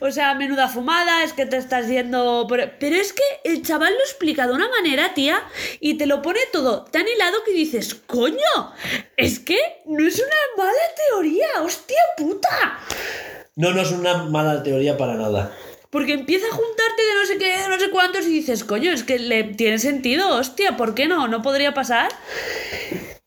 O 0.00 0.10
sea, 0.10 0.34
menuda 0.34 0.66
fumada, 0.68 1.22
es 1.22 1.32
que 1.32 1.46
te 1.46 1.56
estás 1.58 1.86
yendo. 1.86 2.46
por- 2.48 2.72
Pero 2.80 2.96
es 2.96 3.12
que 3.12 3.22
el 3.44 3.62
chaval 3.62 3.92
lo 3.92 4.00
explica 4.00 4.48
de 4.48 4.52
una 4.54 4.68
manera, 4.68 5.14
tía, 5.14 5.40
y 5.78 5.94
te 5.94 6.06
lo 6.06 6.20
pone 6.22 6.40
todo 6.52 6.84
tan 6.86 7.06
hilado 7.06 7.44
que 7.44 7.52
dices, 7.52 7.94
coño, 8.06 8.74
es 9.16 9.38
que 9.38 9.58
no 9.86 10.04
es 10.04 10.16
una 10.18 10.64
mala 10.64 10.72
teoría, 11.10 11.46
hostia 11.62 11.98
puta. 12.16 12.80
No, 13.54 13.70
no 13.72 13.82
es 13.82 13.92
una 13.92 14.24
mala 14.24 14.62
teoría 14.64 14.96
para 14.96 15.14
nada. 15.14 15.52
Porque 15.92 16.14
empieza 16.14 16.46
a 16.46 16.50
juntarte 16.50 17.02
de 17.02 17.14
no 17.20 17.26
sé 17.26 17.36
qué, 17.38 17.68
no 17.68 17.78
sé 17.78 17.90
cuántos, 17.90 18.26
y 18.26 18.30
dices, 18.30 18.64
coño, 18.64 18.90
es 18.92 19.04
que 19.04 19.18
le 19.18 19.44
tiene 19.44 19.78
sentido, 19.78 20.36
hostia, 20.36 20.76
¿por 20.78 20.94
qué 20.94 21.06
no? 21.06 21.28
¿No 21.28 21.42
podría 21.42 21.74
pasar? 21.74 22.08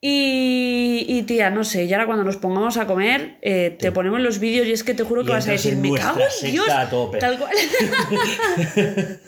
Y, 0.02 1.06
y 1.08 1.24
tía, 1.24 1.50
no 1.52 1.64
sé, 1.64 1.86
y 1.86 1.94
ahora 1.94 2.06
cuando 2.06 2.24
nos 2.24 2.38
pongamos 2.38 2.78
a 2.78 2.86
comer, 2.86 3.38
eh, 3.42 3.76
te 3.80 3.92
ponemos 3.92 4.20
los 4.20 4.40
vídeos 4.40 4.68
y 4.68 4.72
es 4.72 4.84
que 4.84 4.94
te 4.96 5.04
juro 5.04 5.24
que 5.24 5.30
Y 5.30 5.34
vas 5.34 5.48
a 5.48 5.52
decir, 5.52 5.76
me 5.78 5.92
cago 5.94 6.20
en 6.42 6.52
Dios. 6.52 6.70
a 6.70 6.90
tope. 6.90 7.18
Tal 7.20 7.38
cual. 7.40 7.52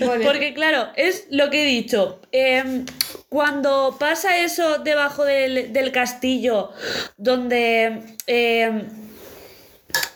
Vale. 0.00 0.24
Porque 0.24 0.52
claro, 0.54 0.88
es 0.96 1.26
lo 1.30 1.50
que 1.50 1.62
he 1.62 1.66
dicho. 1.66 2.20
em, 2.32 2.84
cuando 3.28 3.96
pasa 3.98 4.38
eso 4.38 4.78
debajo 4.78 5.24
del, 5.24 5.72
del 5.72 5.90
castillo, 5.92 6.70
donde 7.16 8.16
em, 8.26 8.82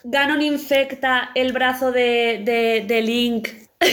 Ganon 0.05 0.43
infecta 0.43 1.31
el 1.35 1.53
brazo 1.53 1.93
de, 1.93 2.41
de- 2.45 2.85
de 2.87 3.03
Link. 3.03 3.49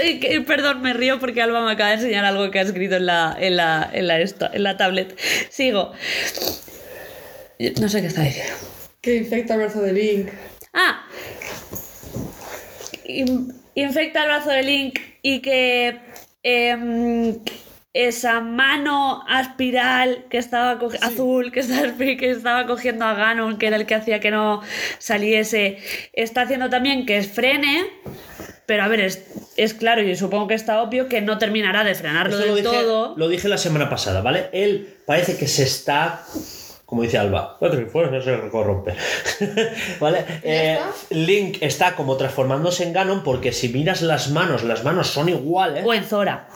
Eh, 0.00 0.40
Perdón, 0.46 0.82
me 0.82 0.92
río 0.92 1.18
porque 1.18 1.40
Alba 1.40 1.64
me 1.64 1.72
acaba 1.72 1.90
de 1.90 1.96
enseñar 1.96 2.24
algo 2.24 2.50
que 2.50 2.58
ha 2.58 2.62
escrito 2.62 2.96
en 2.96 3.06
la, 3.06 3.34
en 3.38 3.56
la, 3.56 3.88
en 3.92 4.06
la, 4.08 4.20
esto- 4.20 4.50
en 4.52 4.62
la 4.64 4.76
tablet. 4.76 5.18
Sigo. 5.50 5.92
No 7.80 7.88
sé 7.88 8.00
qué 8.00 8.08
está 8.08 8.22
diciendo. 8.22 8.54
Que 9.00 9.16
infecta 9.16 9.54
el 9.54 9.60
brazo 9.60 9.80
de 9.80 9.92
Link. 9.92 10.28
Ah, 10.74 11.06
in- 13.04 13.54
infecta 13.74 14.22
el 14.22 14.28
brazo 14.28 14.50
de 14.50 14.62
Link 14.62 14.98
y 15.22 15.40
que 15.40 16.00
em, 16.42 17.38
esa 17.94 18.40
mano 18.40 19.24
aspiral 19.28 20.26
que 20.28 20.38
estaba 20.38 20.78
azul 21.00 21.50
que 21.52 21.60
estaba, 21.60 21.92
que 21.96 22.30
estaba 22.30 22.66
cogiendo 22.66 23.04
a 23.04 23.14
Ganon, 23.14 23.58
que 23.58 23.66
era 23.66 23.76
el 23.76 23.86
que 23.86 23.94
hacía 23.94 24.20
que 24.20 24.30
no 24.30 24.62
saliese, 24.98 25.78
está 26.12 26.42
haciendo 26.42 26.68
también 26.70 27.06
que 27.06 27.22
frene. 27.22 27.86
Pero 28.66 28.82
a 28.82 28.88
ver, 28.88 29.00
es, 29.00 29.24
es 29.56 29.72
claro 29.72 30.02
y 30.02 30.14
supongo 30.14 30.46
que 30.48 30.54
está 30.54 30.82
obvio 30.82 31.08
que 31.08 31.22
no 31.22 31.38
terminará 31.38 31.84
de 31.84 31.94
frenarlo 31.94 32.34
Esto 32.38 32.46
lo 32.48 32.54
del 32.54 32.64
dije, 32.64 32.76
todo. 32.76 33.14
lo 33.16 33.28
dije 33.28 33.48
la 33.48 33.56
semana 33.56 33.88
pasada, 33.88 34.20
¿vale? 34.20 34.50
Él 34.52 34.96
parece 35.06 35.38
que 35.38 35.48
se 35.48 35.62
está. 35.62 36.22
Como 36.84 37.02
dice 37.02 37.18
Alba, 37.18 37.56
"Cuatro 37.58 37.80
y 37.82 37.86
fuera, 37.86 38.22
se 38.22 38.48
corrompe. 38.50 38.94
¿Vale? 40.00 40.24
Eh? 40.42 40.78
Link 41.10 41.58
está 41.60 41.94
como 41.94 42.16
transformándose 42.16 42.84
en 42.84 42.92
Ganon 42.92 43.22
porque 43.22 43.52
si 43.52 43.68
miras 43.70 44.02
las 44.02 44.30
manos, 44.30 44.64
las 44.64 44.84
manos 44.84 45.08
son 45.08 45.28
iguales. 45.28 45.84
O 45.86 45.94
en 45.94 46.04
Zora. 46.04 46.47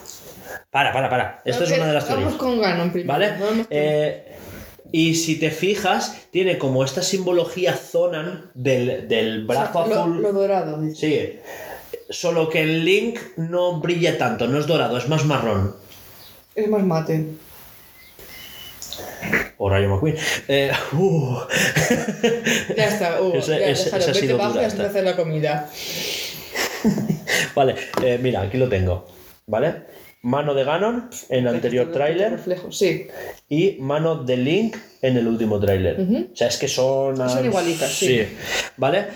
Para, 0.73 0.93
para, 0.93 1.09
para. 1.11 1.43
Esto 1.45 1.65
es 1.65 1.71
una 1.73 1.87
de 1.87 1.93
las 1.93 2.09
Vamos 2.09 2.19
teorías. 2.23 2.41
con 2.41 2.61
Ganon 2.61 2.91
primero. 2.91 3.13
¿Vale? 3.13 3.33
Vamos 3.39 3.67
Eh, 3.71 4.25
y 4.91 5.15
si 5.15 5.39
te 5.39 5.51
fijas, 5.51 6.17
tiene 6.31 6.57
como 6.59 6.83
esta 6.83 7.03
simbología 7.03 7.75
Zonan 7.75 8.51
del, 8.55 9.07
del 9.07 9.45
brazo 9.47 9.79
O 9.81 9.87
sea, 9.87 9.95
lo- 9.95 10.01
azul. 10.03 10.23
Lo, 10.23 10.33
dorado. 10.33 10.81
dice. 10.81 10.97
Sí. 11.07 11.39
Solo 12.09 12.49
que 12.49 12.63
el 12.63 12.85
Link 12.87 13.19
no 13.37 13.81
brilla 13.81 14.17
tanto, 14.19 14.49
no 14.49 14.59
es 14.59 14.67
dorado, 14.67 14.97
es 14.97 15.09
más 15.09 15.25
marrón. 15.27 15.77
Es 16.55 16.69
más 16.69 16.83
mate. 16.83 17.27
O 19.59 19.69
Rayo 19.71 19.89
McQueen. 19.91 20.17
Eh, 20.49 20.73
uh. 20.95 21.39
Ya 22.77 22.85
está, 22.89 23.21
Hugo. 23.21 23.35
Ese- 23.39 23.59
ya, 23.61 23.67
ese- 23.69 23.85
déjalo. 23.85 24.03
esa 24.03 24.11
ha 24.11 24.15
Vete 24.15 24.27
dura 24.33 24.63
y 24.63 24.65
hacer 24.87 25.05
la 25.05 25.17
comida. 25.17 25.71
Vale, 27.55 27.75
eh, 28.03 28.19
mira, 28.21 28.41
aquí 28.43 28.57
lo 28.59 28.69
tengo. 28.69 29.07
¿Vale? 29.47 29.92
Mano 30.23 30.55
de 30.55 30.63
Ganon 30.63 31.11
en 31.31 31.47
el 31.47 31.55
anterior 31.55 31.91
tráiler 31.91 32.39
Sí. 32.71 33.09
y 33.49 33.77
mano 33.81 34.23
de 34.23 34.37
Link 34.37 34.77
en 35.03 35.17
el 35.17 35.27
último 35.27 35.59
tráiler. 35.59 36.01
O 36.33 36.37
sea, 36.37 36.47
es 36.47 36.57
que 36.59 36.69
son... 36.69 37.17
Son 37.17 37.45
igualitas, 37.45 37.91
sí. 37.91 38.23
¿Vale? 38.77 39.07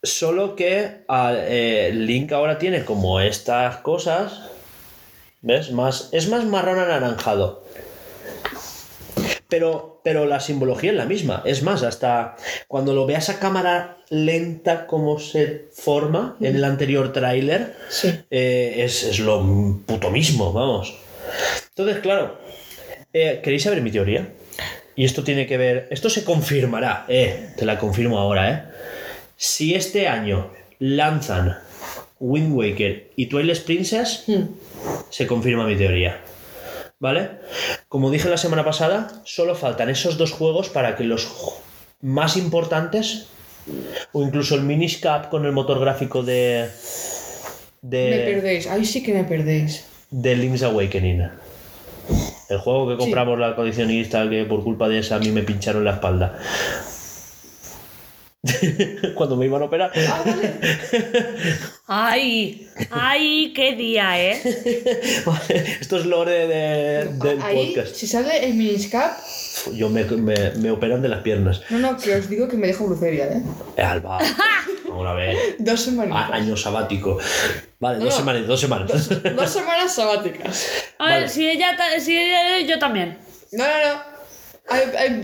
Solo 0.00 0.54
que 0.54 1.02
ah, 1.08 1.34
eh, 1.36 1.90
Link 1.92 2.30
ahora 2.32 2.58
tiene 2.58 2.84
como 2.84 3.20
estas 3.20 3.78
cosas. 3.78 4.50
¿Ves? 5.40 5.72
Más, 5.72 6.08
es 6.12 6.28
más 6.28 6.44
marrón 6.44 6.78
anaranjado. 6.78 7.64
Pero, 9.48 9.91
pero 10.04 10.26
la 10.26 10.40
simbología 10.40 10.90
es 10.90 10.96
la 10.96 11.04
misma. 11.06 11.42
Es 11.44 11.62
más, 11.62 11.82
hasta 11.82 12.36
cuando 12.68 12.92
lo 12.94 13.06
veas 13.06 13.28
a 13.28 13.38
cámara 13.38 13.98
lenta 14.10 14.86
como 14.86 15.18
se 15.18 15.66
forma 15.72 16.36
en 16.40 16.56
el 16.56 16.64
anterior 16.64 17.12
tráiler, 17.12 17.76
Sí. 17.88 18.08
eh, 18.30 18.74
es, 18.78 19.02
es 19.04 19.18
lo 19.20 19.40
puto 19.86 20.10
mismo, 20.10 20.52
vamos. 20.52 20.94
Entonces, 21.70 21.98
claro, 22.00 22.38
eh, 23.12 23.40
¿queréis 23.42 23.62
saber 23.62 23.80
mi 23.82 23.90
teoría? 23.90 24.28
Y 24.96 25.04
esto 25.04 25.24
tiene 25.24 25.46
que 25.46 25.56
ver, 25.56 25.88
esto 25.90 26.10
se 26.10 26.24
confirmará, 26.24 27.06
eh, 27.08 27.50
te 27.56 27.64
la 27.64 27.78
confirmo 27.78 28.18
ahora, 28.18 28.50
eh. 28.50 28.62
Si 29.36 29.74
este 29.74 30.06
año 30.08 30.50
lanzan 30.78 31.58
Wind 32.20 32.52
Waker 32.54 33.10
y 33.16 33.26
Twilight 33.26 33.62
Princess, 33.62 34.24
Hmm. 34.26 34.44
se 35.10 35.26
confirma 35.26 35.66
mi 35.66 35.76
teoría. 35.76 36.20
¿Vale? 37.02 37.30
Como 37.88 38.12
dije 38.12 38.28
la 38.28 38.36
semana 38.36 38.64
pasada, 38.64 39.08
solo 39.24 39.56
faltan 39.56 39.90
esos 39.90 40.16
dos 40.18 40.30
juegos 40.30 40.68
para 40.68 40.94
que 40.94 41.02
los 41.02 41.26
más 42.00 42.36
importantes, 42.36 43.26
o 44.12 44.22
incluso 44.22 44.54
el 44.54 44.62
Minish 44.62 45.00
Cap 45.00 45.28
con 45.28 45.44
el 45.44 45.50
motor 45.50 45.80
gráfico 45.80 46.22
de. 46.22 46.68
Me 47.82 48.18
perdéis. 48.20 48.68
Ahí 48.68 48.84
sí 48.84 49.02
que 49.02 49.12
me 49.14 49.24
perdéis. 49.24 49.84
de 50.12 50.36
Link's 50.36 50.62
Awakening. 50.62 51.28
El 52.48 52.58
juego 52.58 52.86
que 52.86 52.94
Sí. 52.94 52.98
compramos 53.00 53.36
la 53.36 53.56
coleccionista 53.56 54.28
que 54.30 54.44
por 54.44 54.62
culpa 54.62 54.88
de 54.88 54.98
esa 55.00 55.16
a 55.16 55.18
mí 55.18 55.30
me 55.32 55.42
pincharon 55.42 55.84
la 55.84 55.94
espalda. 55.94 56.38
Cuando 59.14 59.36
me 59.36 59.46
iban 59.46 59.62
a 59.62 59.66
operar. 59.66 59.92
Ah, 60.08 60.22
vale. 60.26 60.54
¡Ay! 61.86 62.68
¡Ay, 62.90 63.52
qué 63.54 63.76
día, 63.76 64.20
eh! 64.20 64.32
Esto 65.80 65.98
es 65.98 66.06
lore 66.06 66.46
de- 66.48 67.04
del 67.22 67.40
Ahí, 67.42 67.68
podcast. 67.74 67.94
si 67.94 68.06
sale 68.06 68.44
el 68.44 68.54
Miniscap, 68.54 69.16
Yo 69.74 69.88
me, 69.90 70.02
me- 70.04 70.50
me 70.52 70.70
operan 70.72 71.02
de 71.02 71.08
las 71.08 71.20
piernas. 71.22 71.62
no, 71.70 71.78
no, 71.78 71.96
que 71.96 72.16
os 72.16 72.28
digo 72.28 72.48
que 72.48 72.56
me 72.56 72.66
dejo 72.66 72.86
brucería, 72.86 73.26
¿eh? 73.26 73.42
Eh, 73.76 73.82
Alba, 73.82 74.18
una 74.92 75.12
vez. 75.12 75.38
Dos 75.58 75.80
semanas. 75.80 76.30
Año 76.32 76.56
sabático. 76.56 77.18
Vale, 77.78 77.98
No, 77.98 78.06
dos 78.06 78.16
semanas, 78.16 78.46
dos 78.46 78.60
semanas. 78.60 78.88
Dos, 78.88 79.22
dos 79.36 79.50
semanas 79.50 79.94
sabáticas. 79.94 80.68
A 80.98 81.04
ver, 81.06 81.14
Vale. 81.14 81.28
si 81.28 81.48
ella, 81.48 81.76
si 82.00 82.18
ella, 82.18 82.58
yo 82.66 82.78
también. 82.80 83.18
No, 83.52 83.64
no, 83.64 83.94
no. 83.94 84.02
Hay, 84.68 84.82
hay 84.96 85.22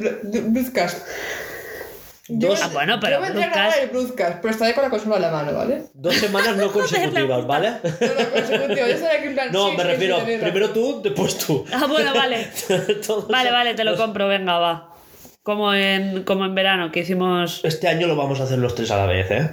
Dos, 2.31 2.61
Ah, 2.63 2.69
bueno, 2.73 2.99
pero 3.01 3.17
yo 3.17 3.23
vendría 3.23 3.47
a 3.47 3.51
grabar 3.51 3.71
Broadcast- 3.71 3.83
el 3.83 3.89
Broadcast, 3.91 4.39
pero 4.43 4.51
estaré 4.53 4.75
con 4.75 4.85
la 4.85 4.91
consola 4.91 5.17
en 5.17 5.23
la 5.23 5.31
mano, 5.31 5.53
¿vale? 5.55 5.83
dos 5.95 6.15
semanas 6.15 6.57
no 6.57 6.71
consecutivas, 6.73 7.47
¿vale? 7.47 7.71
No, 7.71 7.79
no, 7.81 8.31
consecutivo. 8.31 8.87
Yo 8.87 8.87
en 8.87 9.35
plan. 9.35 9.49
No, 9.53 9.71
sí, 9.71 9.77
me 9.77 9.83
sí, 9.83 9.89
refiero, 9.89 10.19
sí, 10.27 10.37
primero 10.39 10.71
tú, 10.71 11.01
después 11.03 11.39
tú. 11.39 11.65
Ah, 11.73 11.87
bueno, 11.89 12.13
vale. 12.15 12.49
Vale, 13.31 13.51
vale, 13.51 13.75
te 13.75 13.85
lo 13.85 13.97
compro, 13.97 14.29
venga, 14.29 14.59
va. 14.59 14.95
Como 15.43 15.73
en, 15.73 16.25
como 16.25 16.45
en 16.45 16.55
verano, 16.55 16.93
que 16.93 17.01
hicimos... 17.01 17.61
Este 17.65 17.89
año 17.89 18.07
lo 18.07 18.15
vamos 18.17 18.39
a 18.41 18.43
hacer 18.45 18.59
los 18.59 18.75
tres 18.75 18.91
a 18.91 18.99
la 18.99 19.07
vez, 19.07 19.31
¿eh? 19.31 19.51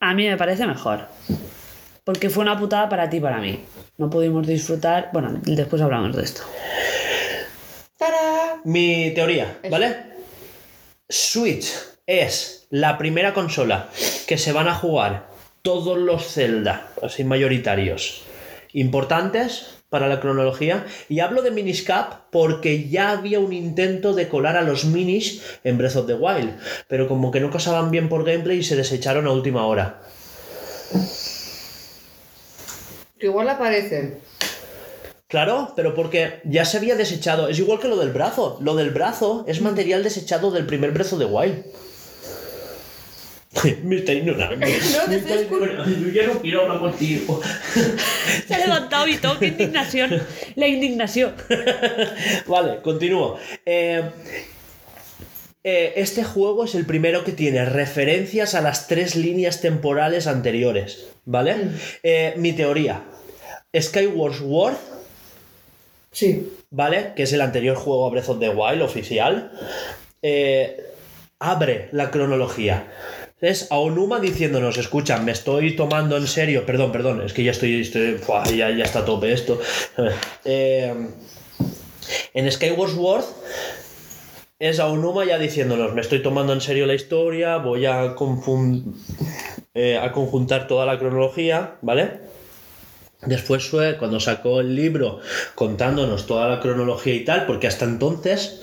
A 0.00 0.12
mí 0.12 0.26
me 0.28 0.36
parece 0.36 0.66
mejor. 0.66 1.06
Porque 2.04 2.28
fue 2.28 2.42
una 2.42 2.58
putada 2.58 2.88
para 2.90 3.08
ti 3.08 3.16
y 3.16 3.20
para 3.20 3.38
mí. 3.38 3.64
No 3.96 4.10
pudimos 4.10 4.46
disfrutar... 4.46 5.08
Bueno, 5.14 5.40
después 5.42 5.80
hablamos 5.80 6.14
de 6.14 6.22
esto. 6.24 6.42
¡Tarán! 7.96 8.60
Mi 8.64 9.10
teoría, 9.14 9.58
¿vale? 9.70 10.09
Switch 11.10 11.72
es 12.06 12.68
la 12.70 12.96
primera 12.96 13.34
consola 13.34 13.88
que 14.28 14.38
se 14.38 14.52
van 14.52 14.68
a 14.68 14.76
jugar 14.76 15.26
todos 15.60 15.98
los 15.98 16.24
Zelda, 16.24 16.92
así 17.02 17.24
mayoritarios, 17.24 18.22
importantes 18.72 19.74
para 19.88 20.06
la 20.06 20.20
cronología. 20.20 20.86
Y 21.08 21.18
hablo 21.18 21.42
de 21.42 21.50
Miniscap 21.50 22.30
porque 22.30 22.88
ya 22.88 23.10
había 23.10 23.40
un 23.40 23.52
intento 23.52 24.14
de 24.14 24.28
colar 24.28 24.56
a 24.56 24.62
los 24.62 24.84
minis 24.84 25.42
en 25.64 25.78
Breath 25.78 25.96
of 25.96 26.06
the 26.06 26.14
Wild, 26.14 26.56
pero 26.86 27.08
como 27.08 27.32
que 27.32 27.40
no 27.40 27.50
casaban 27.50 27.90
bien 27.90 28.08
por 28.08 28.24
gameplay 28.24 28.58
y 28.58 28.62
se 28.62 28.76
desecharon 28.76 29.26
a 29.26 29.32
última 29.32 29.66
hora. 29.66 30.02
Igual 33.18 33.48
aparecen. 33.48 34.29
Claro, 35.30 35.72
pero 35.76 35.94
porque 35.94 36.40
ya 36.42 36.64
se 36.64 36.76
había 36.76 36.96
desechado. 36.96 37.48
Es 37.48 37.56
igual 37.60 37.78
que 37.78 37.86
lo 37.86 37.96
del 37.96 38.10
brazo. 38.10 38.58
Lo 38.60 38.74
del 38.74 38.90
brazo 38.90 39.44
es 39.46 39.60
material 39.60 40.02
desechado 40.02 40.50
del 40.50 40.66
primer 40.66 40.90
brazo 40.90 41.18
de 41.18 41.24
Wild. 41.24 41.64
No, 43.54 43.60
te 43.60 43.96
estoy 43.96 44.16
Mr. 44.16 44.16
Ignorante. 44.16 46.00
Yo 46.00 46.08
ya 46.08 46.26
no 46.26 46.40
quiero 46.40 46.62
hablar 46.62 46.80
contigo. 46.80 47.40
Se 48.48 48.54
ha 48.54 48.58
levantado 48.58 49.06
y 49.06 49.16
todo, 49.18 49.38
qué 49.38 49.46
indignación. 49.46 50.20
La 50.56 50.66
indignación. 50.66 51.34
vale, 52.46 52.80
continúo. 52.82 53.38
Eh, 53.66 54.02
eh, 55.62 55.92
este 55.96 56.24
juego 56.24 56.64
es 56.64 56.74
el 56.74 56.86
primero 56.86 57.22
que 57.22 57.32
tiene 57.32 57.64
referencias 57.64 58.54
a 58.54 58.62
las 58.62 58.88
tres 58.88 59.14
líneas 59.14 59.60
temporales 59.60 60.26
anteriores. 60.26 61.06
¿Vale? 61.24 61.56
Eh, 62.02 62.34
mi 62.36 62.52
teoría. 62.52 63.02
Skyward 63.76 64.34
Sword 64.34 64.99
Sí. 66.12 66.52
¿vale? 66.70 67.12
Que 67.16 67.22
es 67.24 67.32
el 67.32 67.40
anterior 67.40 67.76
juego 67.76 68.06
a 68.06 68.10
Breath 68.10 68.28
of 68.28 68.38
the 68.40 68.48
Wild 68.50 68.82
oficial, 68.82 69.52
eh, 70.22 70.84
abre 71.38 71.88
la 71.92 72.10
cronología. 72.10 72.86
Es 73.40 73.72
Aonuma 73.72 74.20
diciéndonos, 74.20 74.76
escucha, 74.76 75.18
me 75.18 75.32
estoy 75.32 75.74
tomando 75.74 76.16
en 76.18 76.26
serio, 76.26 76.66
perdón, 76.66 76.92
perdón, 76.92 77.22
es 77.22 77.32
que 77.32 77.42
ya 77.42 77.52
estoy, 77.52 77.82
ya, 78.54 78.70
ya 78.70 78.84
está 78.84 78.98
a 79.00 79.04
tope 79.04 79.32
esto. 79.32 79.58
Eh, 80.44 80.94
en 82.34 82.50
Skyward 82.52 82.90
Sword 82.90 83.24
es 84.58 84.78
Aonuma 84.80 85.24
ya 85.24 85.38
diciéndonos, 85.38 85.94
me 85.94 86.00
estoy 86.02 86.22
tomando 86.22 86.52
en 86.52 86.60
serio 86.60 86.86
la 86.86 86.94
historia, 86.94 87.56
voy 87.56 87.86
a, 87.86 88.14
confun- 88.14 88.94
eh, 89.74 89.96
a 89.96 90.12
conjuntar 90.12 90.66
toda 90.66 90.84
la 90.84 90.98
cronología, 90.98 91.76
¿vale? 91.82 92.29
Después 93.22 93.68
fue 93.68 93.98
cuando 93.98 94.18
sacó 94.18 94.60
el 94.60 94.74
libro 94.74 95.20
contándonos 95.54 96.26
toda 96.26 96.48
la 96.48 96.60
cronología 96.60 97.14
y 97.14 97.24
tal, 97.24 97.46
porque 97.46 97.66
hasta 97.66 97.84
entonces 97.84 98.62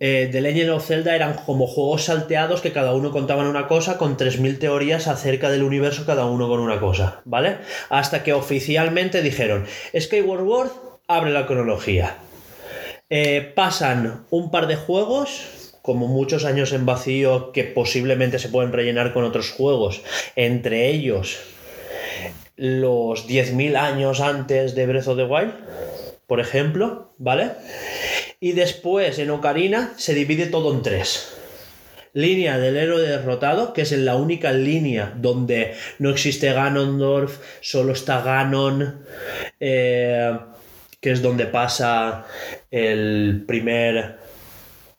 eh, 0.00 0.28
The 0.30 0.40
Legend 0.40 0.70
of 0.70 0.86
Zelda 0.86 1.14
eran 1.14 1.34
como 1.34 1.66
juegos 1.66 2.04
salteados 2.04 2.60
que 2.60 2.72
cada 2.72 2.94
uno 2.94 3.10
contaban 3.10 3.46
una 3.46 3.66
cosa 3.66 3.98
con 3.98 4.16
3.000 4.16 4.58
teorías 4.58 5.08
acerca 5.08 5.50
del 5.50 5.62
universo, 5.62 6.04
cada 6.06 6.26
uno 6.26 6.48
con 6.48 6.60
una 6.60 6.78
cosa, 6.78 7.22
¿vale? 7.24 7.58
Hasta 7.88 8.22
que 8.22 8.32
oficialmente 8.32 9.22
dijeron, 9.22 9.66
Skyward 9.98 10.44
Sword 10.44 10.70
abre 11.08 11.30
la 11.30 11.46
cronología. 11.46 12.18
Eh, 13.10 13.52
pasan 13.54 14.26
un 14.30 14.50
par 14.50 14.66
de 14.66 14.76
juegos, 14.76 15.72
como 15.82 16.06
muchos 16.06 16.44
años 16.44 16.72
en 16.72 16.86
vacío 16.86 17.52
que 17.52 17.64
posiblemente 17.64 18.38
se 18.38 18.48
pueden 18.48 18.72
rellenar 18.72 19.12
con 19.12 19.24
otros 19.24 19.50
juegos, 19.50 20.02
entre 20.36 20.88
ellos 20.88 21.40
los 22.56 23.28
10.000 23.28 23.76
años 23.76 24.20
antes 24.20 24.74
de 24.74 24.86
Breath 24.86 25.08
of 25.08 25.16
the 25.16 25.24
Wild, 25.24 25.52
por 26.26 26.40
ejemplo, 26.40 27.14
¿vale? 27.18 27.50
Y 28.40 28.52
después 28.52 29.18
en 29.18 29.30
Ocarina 29.30 29.92
se 29.96 30.14
divide 30.14 30.46
todo 30.46 30.72
en 30.72 30.82
tres. 30.82 31.36
Línea 32.14 32.58
del 32.58 32.76
héroe 32.76 33.02
derrotado, 33.02 33.72
que 33.72 33.82
es 33.82 33.92
la 33.92 34.16
única 34.16 34.52
línea 34.52 35.14
donde 35.16 35.74
no 35.98 36.10
existe 36.10 36.52
Ganondorf, 36.52 37.38
solo 37.60 37.92
está 37.92 38.20
Ganon, 38.20 39.04
eh, 39.60 40.38
que 41.00 41.10
es 41.10 41.22
donde 41.22 41.46
pasa 41.46 42.26
el 42.70 43.44
primer 43.46 44.22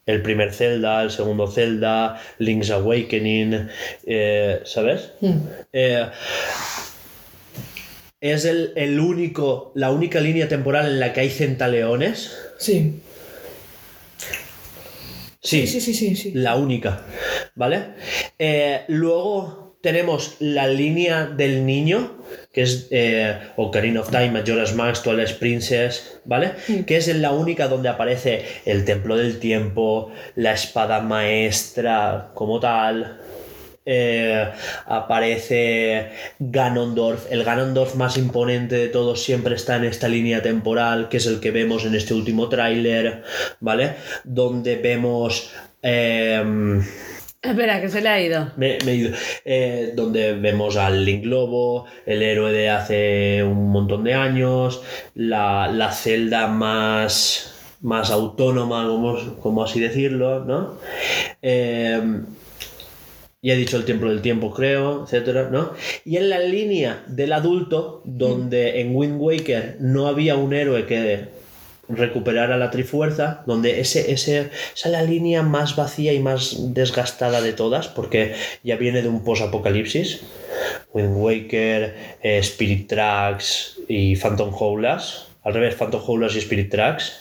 el 0.05 0.21
primer 0.21 0.53
Zelda, 0.53 1.01
el 1.01 1.11
segundo 1.11 1.47
Zelda, 1.47 2.21
Link's 2.39 2.71
Awakening, 2.71 3.69
eh, 4.05 4.61
¿sabes? 4.65 5.13
Eh, 5.71 6.09
es 8.31 8.45
el, 8.45 8.71
el 8.75 8.99
único, 9.01 9.73
la 9.75 9.91
única 9.91 10.21
línea 10.21 10.47
temporal 10.47 10.87
en 10.87 10.99
la 10.99 11.11
que 11.11 11.19
hay 11.21 11.29
centaleones. 11.29 12.31
Sí. 12.57 13.01
Sí, 15.41 15.67
Sí, 15.67 15.81
sí, 15.81 15.93
sí, 15.93 16.15
sí. 16.15 16.31
la 16.33 16.55
única, 16.55 17.01
¿vale? 17.53 17.83
Eh, 18.39 18.83
luego 18.87 19.77
tenemos 19.81 20.37
la 20.39 20.67
línea 20.67 21.25
del 21.25 21.65
niño, 21.65 22.13
que 22.53 22.61
es 22.61 22.87
eh, 22.91 23.37
Ocarina 23.57 23.99
of 23.99 24.09
Time, 24.09 24.31
Majora's 24.31 24.73
Mask, 24.73 25.03
Twilight 25.03 25.37
Princess, 25.39 26.21
¿vale? 26.23 26.53
Que 26.87 26.95
es 26.95 27.13
la 27.13 27.31
única 27.33 27.67
donde 27.67 27.89
aparece 27.89 28.45
el 28.63 28.85
Templo 28.85 29.17
del 29.17 29.39
Tiempo, 29.39 30.13
la 30.35 30.53
espada 30.53 31.01
maestra 31.01 32.31
como 32.35 32.61
tal, 32.61 33.19
eh, 33.85 34.49
aparece 34.85 36.10
Ganondorf. 36.39 37.31
El 37.31 37.43
Ganondorf 37.43 37.95
más 37.95 38.18
imponente 38.18 38.76
de 38.76 38.88
todos 38.88 39.22
siempre 39.23 39.55
está 39.55 39.76
en 39.77 39.85
esta 39.85 40.07
línea 40.07 40.41
temporal, 40.41 41.10
que 41.10 41.18
es 41.18 41.26
el 41.26 41.39
que 41.39 41.51
vemos 41.51 41.85
en 41.85 41.95
este 41.95 42.14
último 42.14 42.49
tráiler, 42.49 43.23
¿vale? 43.60 43.93
Donde 44.23 44.76
vemos... 44.77 45.51
em, 45.81 46.81
Espera, 47.41 47.81
que 47.81 47.89
se 47.89 47.99
le 47.99 48.07
ha 48.07 48.22
ido. 48.22 48.51
me- 48.55 48.77
me 48.85 48.91
he 48.93 48.95
ido. 48.95 49.11
Eh, 49.43 49.91
donde 49.95 50.31
vemos 50.34 50.77
al 50.77 51.03
Link 51.03 51.26
Lobo, 51.26 51.85
el 52.05 52.22
héroe 52.23 52.53
de 52.53 52.69
hace 52.69 53.43
un 53.43 53.69
montón 53.69 54.05
de 54.05 54.14
años, 54.14 54.81
la, 55.14 55.68
la 55.68 55.91
celda 55.91 56.47
más, 56.47 57.53
más 57.81 58.11
autónoma, 58.11 58.88
como, 58.88 59.18
como 59.41 59.61
así 59.61 59.81
decirlo, 59.81 60.45
¿no? 60.45 60.77
Ya 63.44 63.53
he 63.53 63.57
dicho 63.57 63.78
el 63.78 63.86
Templo 63.86 64.10
del 64.10 64.22
Tiempo, 64.22 64.52
creo, 64.52 65.03
etcétera, 65.03 65.49
¿no? 65.52 65.74
Y 66.06 66.18
en 66.18 66.30
la 66.30 66.40
línea 66.40 67.03
del 67.07 67.34
adulto, 67.34 68.02
donde 68.06 68.82
en 68.82 68.95
Wind 68.95 69.18
Waker 69.20 69.78
no 69.80 70.07
había 70.07 70.36
un 70.36 70.53
héroe 70.53 70.88
que 70.88 71.28
recuperara 71.90 72.57
la 72.57 72.72
Trifuerza, 72.72 73.44
donde 73.45 73.82
ese, 73.82 74.11
esa 74.11 74.41
es 74.41 74.86
la 74.86 75.03
línea 75.03 75.44
más 75.44 75.76
vacía 75.76 76.14
y 76.14 76.20
más 76.20 76.74
desgastada 76.74 77.41
de 77.41 77.53
todas, 77.53 77.88
porque 77.88 78.34
ya 78.64 78.78
viene 78.78 79.02
de 79.02 79.10
un 79.10 79.24
post-apocalipsis. 79.24 80.22
Wind 80.94 81.18
Waker, 81.18 81.95
eh, 82.22 82.38
Spirit 82.40 82.88
Tracks 82.88 83.78
y 83.88 84.15
Phantom 84.15 84.53
Hourglass. 84.57 85.28
Al 85.44 85.53
revés, 85.53 85.76
Phantom 85.76 86.02
Hourglass 86.07 86.36
y 86.36 86.40
Spirit 86.40 86.72
Tracks. 86.72 87.20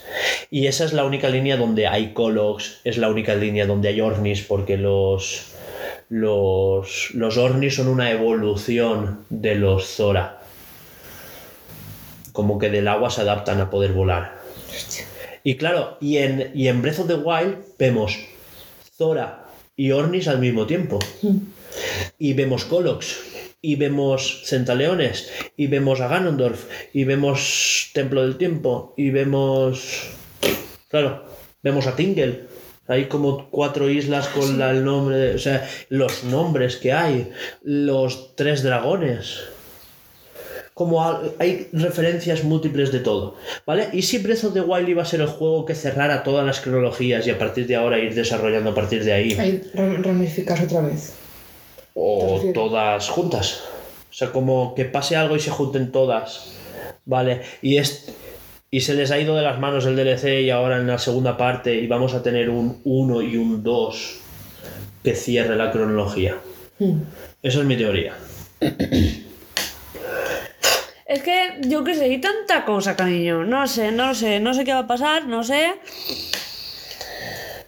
Y 0.48 0.68
esa 0.68 0.84
es 0.84 0.92
la 0.92 1.04
única 1.04 1.28
línea 1.28 1.56
donde 1.56 1.88
hay 1.88 2.12
Colox, 2.12 2.80
es 2.84 2.96
la 2.96 3.08
única 3.08 3.34
línea 3.34 3.66
donde 3.66 3.88
hay 3.88 4.00
Ornis, 4.00 4.42
porque 4.42 4.76
los, 4.76 5.51
los, 6.12 7.14
los 7.14 7.38
Ornis 7.38 7.76
son 7.76 7.88
una 7.88 8.10
evolución 8.10 9.24
de 9.30 9.54
los 9.54 9.86
Zora. 9.86 10.42
Como 12.32 12.58
que 12.58 12.68
del 12.68 12.86
agua 12.86 13.08
se 13.08 13.22
adaptan 13.22 13.62
a 13.62 13.70
poder 13.70 13.94
volar. 13.94 14.38
Y 15.42 15.56
claro, 15.56 15.96
y 16.02 16.18
en, 16.18 16.52
y 16.54 16.68
en 16.68 16.82
Breath 16.82 16.98
of 16.98 17.06
the 17.06 17.14
Wild 17.14 17.56
vemos 17.78 18.18
Zora 18.94 19.46
y 19.74 19.92
Ornis 19.92 20.28
al 20.28 20.38
mismo 20.38 20.66
tiempo. 20.66 20.98
Y 22.18 22.34
vemos 22.34 22.66
Colox, 22.66 23.16
y 23.62 23.76
vemos 23.76 24.42
Centaleones, 24.44 25.32
y 25.56 25.68
vemos 25.68 26.02
a 26.02 26.08
Ganondorf, 26.08 26.66
y 26.92 27.04
vemos 27.04 27.90
Templo 27.94 28.20
del 28.20 28.36
Tiempo, 28.36 28.92
y 28.98 29.08
vemos. 29.08 30.10
Claro, 30.88 31.24
vemos 31.62 31.86
a 31.86 31.96
Tingle. 31.96 32.51
Hay 32.88 33.06
como 33.06 33.48
cuatro 33.50 33.88
islas 33.88 34.28
con 34.28 34.58
la- 34.58 34.70
el 34.70 34.84
nombre, 34.84 35.16
de- 35.16 35.34
o 35.34 35.38
sea, 35.38 35.66
los 35.88 36.24
nombres 36.24 36.76
que 36.76 36.92
hay, 36.92 37.30
los 37.62 38.34
tres 38.36 38.62
dragones. 38.62 39.40
como 40.74 41.02
hay 41.38 41.68
referencias 41.74 42.44
múltiples 42.44 42.90
de 42.90 43.00
todo, 43.00 43.36
¿vale? 43.66 43.90
Y 43.92 44.00
si 44.02 44.18
Breath 44.18 44.44
of 44.44 44.54
the 44.54 44.62
Wild 44.62 44.88
iba 44.88 45.02
a 45.02 45.04
ser 45.04 45.20
el 45.20 45.26
juego 45.26 45.66
que 45.66 45.74
cerrara 45.74 46.22
todas 46.24 46.46
las 46.46 46.60
cronologías 46.60 47.26
y 47.26 47.30
a 47.30 47.38
partir 47.38 47.66
de 47.66 47.76
ahora 47.76 47.98
ir 47.98 48.14
desarrollando 48.14 48.70
a 48.70 48.74
partir 48.74 49.04
de 49.04 49.12
ahí, 49.12 49.32
Ahí 49.38 49.60
ram- 49.74 50.02
ramificarse 50.02 50.64
otra 50.64 50.80
vez. 50.80 51.12
¿Te 51.12 51.90
o 51.94 52.40
todas 52.54 53.06
juntas. 53.10 53.64
O 54.10 54.14
sea, 54.14 54.32
como 54.32 54.74
que 54.74 54.86
pase 54.86 55.14
algo 55.14 55.36
y 55.36 55.40
se 55.40 55.50
junten 55.50 55.92
todas, 55.92 56.54
¿vale? 57.04 57.42
Y 57.60 57.76
es 57.76 58.06
y 58.74 58.80
se 58.80 58.94
les 58.94 59.10
ha 59.10 59.18
ido 59.18 59.36
de 59.36 59.42
las 59.42 59.60
manos 59.60 59.84
el 59.84 59.96
DLC 59.96 60.40
y 60.40 60.50
ahora 60.50 60.78
en 60.78 60.86
la 60.86 60.98
segunda 60.98 61.36
parte 61.36 61.74
y 61.74 61.86
vamos 61.86 62.14
a 62.14 62.22
tener 62.22 62.48
un 62.48 62.80
1 62.84 63.20
y 63.20 63.36
un 63.36 63.62
2 63.62 64.20
que 65.04 65.14
cierre 65.14 65.56
la 65.56 65.70
cronología. 65.70 66.38
Hmm. 66.78 67.02
Esa 67.42 67.58
es 67.58 67.64
mi 67.66 67.76
teoría. 67.76 68.14
Es 71.04 71.22
que 71.22 71.60
yo 71.68 71.84
qué 71.84 71.94
sé, 71.94 72.04
hay 72.04 72.18
tanta 72.22 72.64
cosa, 72.64 72.96
cariño. 72.96 73.44
No 73.44 73.66
sé, 73.66 73.92
no 73.92 74.14
sé, 74.14 74.40
no 74.40 74.54
sé 74.54 74.64
qué 74.64 74.72
va 74.72 74.78
a 74.78 74.86
pasar, 74.86 75.26
no 75.26 75.44
sé. 75.44 75.74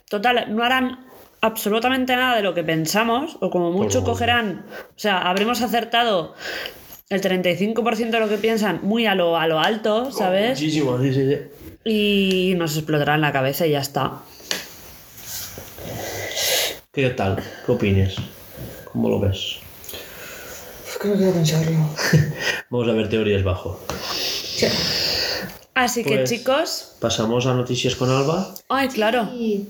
Total, 0.08 0.46
no 0.48 0.64
harán 0.64 1.04
absolutamente 1.42 2.16
nada 2.16 2.36
de 2.36 2.42
lo 2.42 2.54
que 2.54 2.64
pensamos, 2.64 3.36
o 3.42 3.50
como 3.50 3.70
mucho 3.70 4.02
cogerán. 4.02 4.64
O 4.96 4.98
sea, 4.98 5.18
habremos 5.18 5.60
acertado 5.60 6.34
el 7.10 7.20
35% 7.20 8.10
de 8.10 8.20
lo 8.20 8.28
que 8.28 8.38
piensan 8.38 8.80
muy 8.82 9.06
a 9.06 9.14
lo, 9.14 9.36
a 9.36 9.46
lo 9.46 9.60
alto, 9.60 10.10
¿sabes? 10.10 10.50
Muchísimo, 10.58 10.98
sí, 11.00 11.12
sí, 11.12 11.28
sí. 11.28 11.38
Y 11.84 12.54
nos 12.56 12.76
explotará 12.76 13.14
en 13.14 13.20
la 13.20 13.32
cabeza 13.32 13.66
y 13.66 13.72
ya 13.72 13.80
está. 13.80 14.22
¿Qué 16.92 17.10
tal? 17.10 17.42
¿Qué 17.66 17.72
opinas? 17.72 18.14
¿Cómo 18.92 19.08
lo 19.08 19.20
ves? 19.20 19.56
Creo 21.00 21.14
que 21.14 21.20
voy 21.24 21.30
a 21.30 21.34
pensarlo. 21.34 21.72
Vamos 22.70 22.88
a 22.88 22.92
ver 22.92 23.08
teorías 23.08 23.42
bajo. 23.42 23.80
Sí. 24.10 24.66
Así 25.74 26.04
que 26.04 26.18
Pues- 26.18 26.30
chicos, 26.30 26.96
Pasamos 27.00 27.46
a 27.46 27.54
noticias 27.54 27.96
con 27.96 28.08
Alba. 28.10 28.54
ay, 28.68 28.88
claro. 28.88 29.28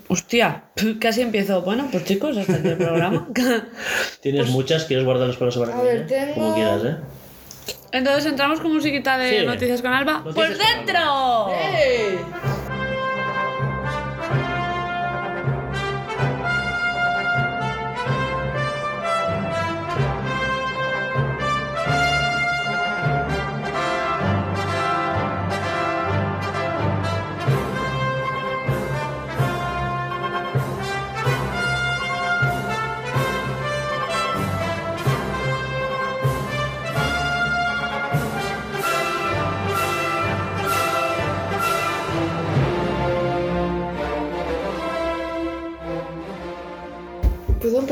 Hostia, 0.09 0.65
casi 1.01 1.23
empiezo. 1.23 1.63
Bueno, 1.63 1.89
pues 1.91 2.05
chicos, 2.05 2.37
hasta 2.37 2.55
aquí 2.57 2.69
el 2.69 2.77
programa. 2.77 3.27
¿Tienes 4.21 4.51
muchas? 4.51 4.85
¿Quieres 4.85 5.05
guardarlas 5.07 5.37
para 5.37 5.47
la 5.47 5.53
semana 5.53 5.73
Pues- 5.73 5.83
A 5.83 5.93
ver, 5.93 6.07
tengo- 6.07 6.35
Como 6.35 6.55
quieras, 6.55 6.83
¿eh? 6.85 6.97
Entonces 7.95 8.27
entramos 8.27 8.61
con 8.61 8.73
musiquita 8.73 9.17
de 9.19 9.41
Sí. 9.41 9.47
Noticias 9.47 9.81
con 9.81 9.93
Alba. 9.93 10.15
Noticias 10.25 10.35
¡Pues 10.35 10.59
con 10.59 10.77
dentro! 10.85 11.49
¡Ey! 11.55 12.19
¿Puedo 12.19 12.74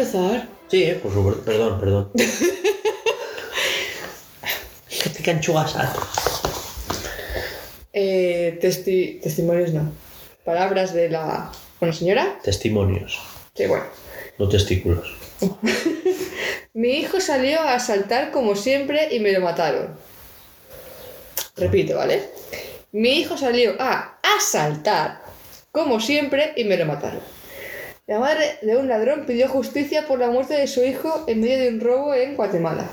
empezar? 0.02 0.48
Sí, 0.68 0.84
eh, 0.84 0.94
por 1.02 1.12
supuesto. 1.12 1.44
Perdón, 1.44 1.80
perdón. 1.80 2.10
¿Qué 5.02 5.10
te 5.10 5.22
canchugas? 5.22 5.74
Eh, 7.92 8.58
testi- 8.62 9.20
testimonios 9.20 9.72
no. 9.72 9.92
Palabras 10.44 10.94
de 10.94 11.08
la. 11.10 11.50
Bueno, 11.80 11.92
señora. 11.94 12.38
Testimonios, 12.42 13.18
Sí, 13.54 13.66
bueno. 13.66 13.84
no 14.38 14.48
testículos. 14.48 15.14
Mi 16.74 16.94
hijo 16.98 17.20
salió 17.20 17.60
a 17.60 17.74
asaltar 17.74 18.30
como 18.30 18.56
siempre 18.56 19.08
y 19.14 19.20
me 19.20 19.32
lo 19.32 19.40
mataron. 19.40 19.94
Repito, 21.56 21.96
¿vale? 21.96 22.30
Mi 22.92 23.18
hijo 23.20 23.36
salió 23.36 23.74
a 23.80 24.18
asaltar 24.38 25.22
como 25.70 26.00
siempre 26.00 26.52
y 26.56 26.64
me 26.64 26.76
lo 26.78 26.86
mataron. 26.86 27.20
La 28.12 28.18
madre 28.18 28.59
de 28.60 28.76
un 28.76 28.89
ladrón 28.89 29.24
pidió 29.26 29.48
justicia 29.48 30.06
por 30.06 30.18
la 30.18 30.28
muerte 30.28 30.52
de 30.52 30.66
su 30.66 30.84
hijo 30.84 31.24
en 31.28 31.40
medio 31.40 31.59
de 31.60 31.68
un 31.70 31.80
robo 31.80 32.12
en 32.12 32.36
Guatemala. 32.36 32.86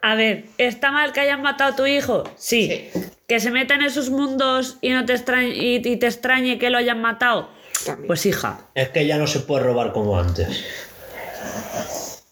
A 0.00 0.14
ver, 0.14 0.46
¿está 0.56 0.92
mal 0.92 1.12
que 1.12 1.20
hayan 1.20 1.42
matado 1.42 1.74
a 1.74 1.76
tu 1.76 1.84
hijo? 1.84 2.24
Sí. 2.36 2.88
Sí. 2.90 3.00
¿Que 3.26 3.38
se 3.38 3.50
meta 3.50 3.74
en 3.74 3.82
esos 3.82 4.08
mundos 4.08 4.78
y, 4.80 4.88
no 4.92 5.04
te 5.04 5.12
extrañe, 5.12 5.50
y, 5.50 5.74
y 5.86 5.96
te 5.98 6.06
extrañe 6.06 6.58
que 6.58 6.70
lo 6.70 6.78
hayan 6.78 7.02
matado? 7.02 7.50
También. 7.84 8.06
Pues 8.06 8.24
hija, 8.24 8.60
Es 8.74 8.88
que 8.88 9.06
ya 9.06 9.18
no 9.18 9.26
se 9.26 9.40
puede 9.40 9.64
robar 9.64 9.92
como 9.92 10.18
antes. 10.18 10.64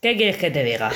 ¿Qué 0.00 0.16
quieres 0.16 0.36
que 0.36 0.50
te 0.50 0.64
diga? 0.64 0.90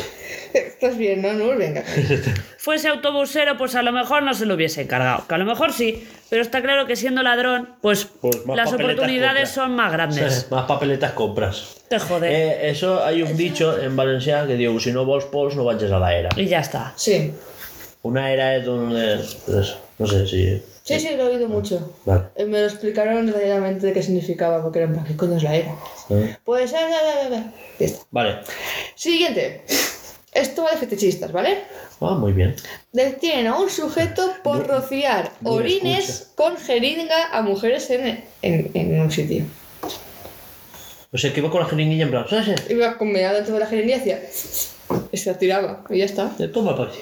Estás 0.52 0.98
bien, 0.98 1.22
¿no? 1.22 1.32
No, 1.32 1.56
venga. 1.56 1.82
Fuese 2.58 2.88
autobusero, 2.88 3.56
pues 3.56 3.74
a 3.74 3.82
lo 3.82 3.92
mejor 3.92 4.22
no 4.22 4.34
se 4.34 4.46
lo 4.46 4.54
hubiese 4.54 4.82
encargado. 4.82 5.26
Que 5.26 5.34
a 5.34 5.38
lo 5.38 5.44
mejor 5.44 5.72
sí, 5.72 6.06
pero 6.28 6.42
está 6.42 6.62
claro 6.62 6.86
que 6.86 6.96
siendo 6.96 7.22
ladrón, 7.22 7.70
pues, 7.80 8.06
Pues 8.20 8.40
las 8.46 8.72
oportunidades 8.72 9.50
son 9.50 9.74
más 9.74 9.92
grandes. 9.92 10.46
Más 10.50 10.66
papeletas 10.66 11.12
compras. 11.12 11.76
Te 11.88 11.98
jode. 11.98 12.30
Eh, 12.30 12.70
eso 12.70 13.04
hay 13.04 13.22
un 13.22 13.36
dicho 13.36 13.80
en 13.80 13.96
Valencia 13.96 14.46
que 14.46 14.54
digo, 14.54 14.78
si 14.78 14.92
no 14.92 15.04
vols 15.04 15.24
pols 15.26 15.56
no 15.56 15.64
vayas 15.64 15.90
a 15.90 15.98
la 15.98 16.14
era. 16.14 16.28
Y 16.36 16.46
ya 16.46 16.60
está. 16.60 16.92
Sí. 16.96 17.32
Una 18.02 18.32
era 18.32 18.56
es 18.56 18.64
donde... 18.64 19.20
pues, 19.46 19.76
no 19.98 20.06
sé 20.06 20.26
si... 20.26 20.62
Sí, 20.84 20.98
sí, 20.98 21.10
lo 21.16 21.24
he 21.28 21.34
oído 21.36 21.48
mucho. 21.48 21.94
Vale. 22.04 22.24
Eh, 22.34 22.44
Me 22.44 22.60
lo 22.60 22.66
explicaron 22.66 23.26
detalladamente 23.26 23.86
de 23.86 23.92
qué 23.92 24.02
significaba, 24.02 24.62
porque 24.62 24.80
era 24.80 24.88
en 24.88 24.94
plan, 24.94 25.04
¿qué 25.06 25.16
coño 25.16 25.36
es 25.36 25.42
la 25.44 25.54
era? 25.54 25.74
¿Eh? 26.10 26.36
Pues, 26.44 26.72
eh, 26.72 26.76
eh, 26.76 27.50
ya 27.78 27.86
está. 27.86 28.00
Vale. 28.10 28.38
Siguiente. 28.96 29.62
Esto 30.32 30.64
va 30.64 30.70
de 30.72 30.78
fetichistas, 30.78 31.30
¿vale? 31.30 31.58
Ah, 32.00 32.14
muy 32.14 32.32
bien. 32.32 32.56
Detienen 32.92 33.48
a 33.48 33.58
un 33.58 33.68
sujeto 33.70 34.32
por 34.42 34.66
rociar 34.66 35.30
orines 35.44 36.30
con 36.34 36.56
jeringa 36.56 37.28
a 37.32 37.42
mujeres 37.42 37.88
en, 37.90 38.24
en, 38.40 38.70
en 38.74 39.00
un 39.00 39.10
sitio. 39.10 39.44
O 41.12 41.18
sea, 41.18 41.32
que 41.32 41.40
iba 41.40 41.50
con 41.50 41.60
la 41.60 41.66
jeringuilla 41.66 42.04
en 42.04 42.10
plan, 42.10 42.26
¿sabes? 42.28 42.70
Iba 42.70 42.96
con 42.96 43.12
dentro 43.12 43.54
de 43.54 43.60
la 43.60 43.66
jeringa 43.66 43.96
y 43.96 44.00
hacía... 44.00 44.22
Y 45.12 45.16
se 45.18 45.30
la 45.30 45.38
tiraba. 45.38 45.84
Y 45.90 45.98
ya 45.98 46.06
está. 46.06 46.30
Toma 46.52 46.74
para 46.76 46.90
ti. 46.90 46.98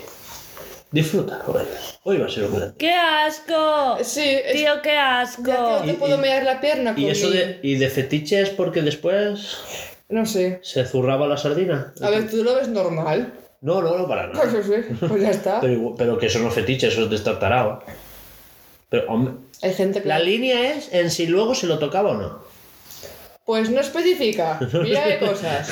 Disfruta, 0.93 1.39
joder. 1.47 1.67
Hoy 2.03 2.19
va 2.19 2.27
a 2.27 2.29
ser 2.29 2.45
un 2.45 2.57
gran 2.57 2.69
día. 2.71 2.75
¡Qué 2.79 2.93
asco! 2.93 3.99
Sí, 4.03 4.25
es- 4.25 4.53
Tío, 4.55 4.83
qué 4.83 4.97
asco. 4.97 5.43
ya 5.47 5.55
que 5.57 5.63
no 5.63 5.81
te 5.83 5.91
Y- 5.91 5.95
puedo 5.95 6.17
y- 6.17 6.21
mear 6.21 6.43
la 6.43 6.61
pierna 6.61 6.95
con 6.95 7.03
Y 7.03 7.11
eso 7.11 7.29
mi- 7.29 7.37
de, 7.37 7.61
y 7.63 7.75
de 7.77 7.89
fetiche 7.91 8.41
es 8.41 8.51
porque 8.51 8.83
después 8.83 9.59
No 10.09 10.27
sé. 10.27 10.59
se 10.63 10.85
zurraba 10.85 11.29
la 11.29 11.37
sardina. 11.37 11.93
A 12.03 12.11
ver, 12.11 12.29
tú 12.29 12.43
lo 12.43 12.57
ves 12.57 12.69
normal. 12.69 13.33
No, 13.61 13.81
no, 13.83 13.97
no, 13.97 14.09
para 14.09 14.27
nada. 14.27 14.41
Pues, 14.51 14.67
sí, 14.67 14.95
pues 15.07 15.23
ya 15.23 15.31
está. 15.31 15.61
Pero, 15.61 15.95
pero 15.97 16.19
que 16.19 16.27
eso 16.27 16.41
no 16.41 16.49
es 16.49 16.55
fetiche, 16.55 16.89
eso 16.89 17.03
es 17.05 17.11
destartarado. 17.11 17.85
Pero, 18.89 19.07
hombre, 19.13 19.35
Hay 19.63 19.73
gente 19.75 20.03
que... 20.03 20.09
la 20.09 20.19
línea 20.19 20.73
es 20.75 20.93
en 20.93 21.11
si 21.13 21.27
luego 21.27 21.55
se 21.55 21.69
lo 21.69 21.79
tocaba 21.79 22.11
o 22.11 22.15
no. 22.15 22.41
Pues 23.45 23.71
no 23.71 23.81
especifica. 23.81 24.59
Mira 24.83 25.05
qué 25.05 25.19
cosas. 25.25 25.71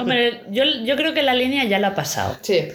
Hombre, 0.00 0.42
yo, 0.50 0.64
yo 0.84 0.96
creo 0.96 1.14
que 1.14 1.22
la 1.22 1.34
línea 1.34 1.64
ya 1.64 1.78
la 1.78 1.88
ha 1.88 1.94
pasado. 1.94 2.36
Sí. 2.42 2.68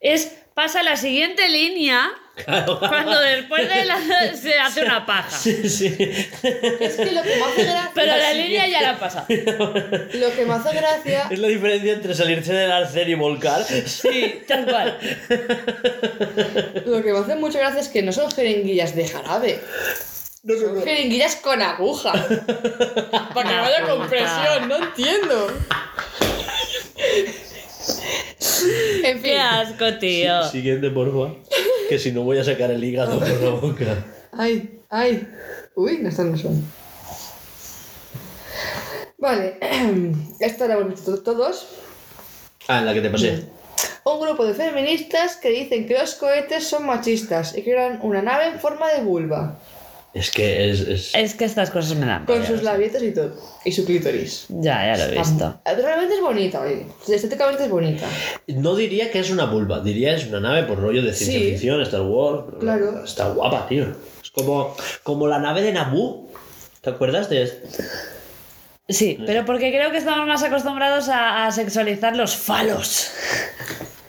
Es 0.00 0.32
pasa 0.60 0.82
la 0.82 0.94
siguiente 0.94 1.48
línea 1.48 2.12
cuando 2.44 3.18
después 3.18 3.66
de 3.66 3.82
la 3.86 3.98
se 4.36 4.58
hace 4.58 4.82
una 4.82 5.06
paja. 5.06 5.30
Sí, 5.30 5.66
sí. 5.70 5.86
Es 5.88 6.96
que 6.96 7.12
lo 7.12 7.22
que 7.22 7.36
me 7.36 7.44
hace 7.44 7.64
gracia... 7.64 7.90
Pero 7.94 8.14
la 8.14 8.34
línea 8.34 8.68
ya 8.68 8.82
la 8.82 8.90
ha 8.90 8.98
pasado. 8.98 9.24
Lo 9.30 10.36
que 10.36 10.44
me 10.44 10.52
hace 10.52 10.76
gracia... 10.76 11.28
Es 11.30 11.38
la 11.38 11.48
diferencia 11.48 11.94
entre 11.94 12.14
salirse 12.14 12.52
del 12.52 12.70
arcén 12.70 13.08
y 13.08 13.14
volcar. 13.14 13.64
Sí, 13.64 14.42
tal 14.46 14.66
cual. 14.66 14.98
Lo 16.84 17.02
que 17.02 17.10
me 17.10 17.18
hace 17.20 17.36
mucha 17.36 17.58
gracia 17.60 17.80
es 17.80 17.88
que 17.88 18.02
no 18.02 18.12
son 18.12 18.30
jeringuillas 18.30 18.94
de 18.94 19.08
jarabe. 19.08 19.60
Son 20.46 20.84
jeringuillas 20.84 21.36
con 21.36 21.62
aguja. 21.62 22.12
Para 23.34 23.48
que 23.48 23.56
vaya 23.56 23.80
puta. 23.80 23.94
con 23.94 24.08
presión, 24.10 24.68
no 24.68 24.76
entiendo. 24.76 25.48
En 29.04 29.20
fin. 29.20 29.22
Qué 29.22 29.38
asco, 29.38 29.98
tío. 29.98 30.44
Siguiente, 30.44 30.90
por 30.90 31.08
favor. 31.08 31.36
Que 31.88 31.98
si 31.98 32.12
no 32.12 32.22
voy 32.22 32.38
a 32.38 32.44
sacar 32.44 32.70
el 32.70 32.82
hígado 32.82 33.18
por 33.18 33.28
la 33.28 33.50
boca. 33.50 34.04
Ay, 34.32 34.80
ay. 34.88 35.28
Uy, 35.74 35.98
no 35.98 36.08
están 36.08 36.32
no 36.32 36.38
son. 36.38 36.64
Vale. 39.18 39.58
Esta 40.40 40.68
la 40.68 40.74
hemos 40.74 40.88
visto 40.88 41.22
todos. 41.22 41.68
Ah, 42.68 42.78
en 42.78 42.86
la 42.86 42.94
que 42.94 43.00
te 43.00 43.10
pasé. 43.10 43.44
Un 44.04 44.20
grupo 44.20 44.44
de 44.44 44.54
feministas 44.54 45.36
que 45.36 45.50
dicen 45.50 45.86
que 45.86 45.98
los 45.98 46.14
cohetes 46.14 46.66
son 46.66 46.86
machistas 46.86 47.56
y 47.56 47.62
crean 47.62 48.00
una 48.02 48.22
nave 48.22 48.46
en 48.46 48.60
forma 48.60 48.88
de 48.88 49.02
vulva. 49.02 49.58
Es 50.12 50.30
que 50.32 50.70
es. 50.70 50.80
es- 50.80 51.14
Es 51.14 51.34
que 51.34 51.44
estas 51.44 51.70
cosas 51.70 51.96
me 51.96 52.04
dan. 52.04 52.24
Con 52.26 52.44
sus 52.44 52.62
labietas 52.64 53.02
y 53.02 53.12
todo. 53.12 53.32
Y 53.64 53.70
su 53.70 53.84
clítoris. 53.84 54.46
Ya, 54.48 54.84
ya 54.96 55.06
lo 55.06 55.12
he 55.12 55.18
visto. 55.18 55.60
Realmente 55.64 56.14
es 56.16 56.20
bonita, 56.20 56.60
oye. 56.62 56.86
Estéticamente 57.08 57.64
es 57.64 57.70
bonita. 57.70 58.06
No 58.48 58.74
diría 58.74 59.10
que 59.12 59.20
es 59.20 59.30
una 59.30 59.44
vulva, 59.44 59.80
diría 59.80 60.14
es 60.16 60.26
una 60.26 60.40
nave 60.40 60.64
por 60.64 60.80
rollo 60.80 61.02
de 61.02 61.12
ciencia 61.14 61.38
Sí. 61.38 61.50
ficción, 61.52 61.80
Star 61.82 62.02
Wars. 62.02 62.44
Claro. 62.58 63.04
Está 63.04 63.28
guapa, 63.28 63.68
tío. 63.68 63.86
Es 64.22 64.30
como, 64.32 64.74
como 65.04 65.28
la 65.28 65.38
nave 65.38 65.62
de 65.62 65.72
Naboo. 65.72 66.28
¿Te 66.80 66.90
acuerdas 66.90 67.28
de 67.30 67.62
Sí, 68.88 69.16
pero 69.24 69.44
porque 69.44 69.70
creo 69.70 69.92
que 69.92 69.98
estamos 69.98 70.26
más 70.26 70.42
acostumbrados 70.42 71.08
a, 71.08 71.46
a 71.46 71.52
sexualizar 71.52 72.16
los 72.16 72.34
falos. 72.34 73.12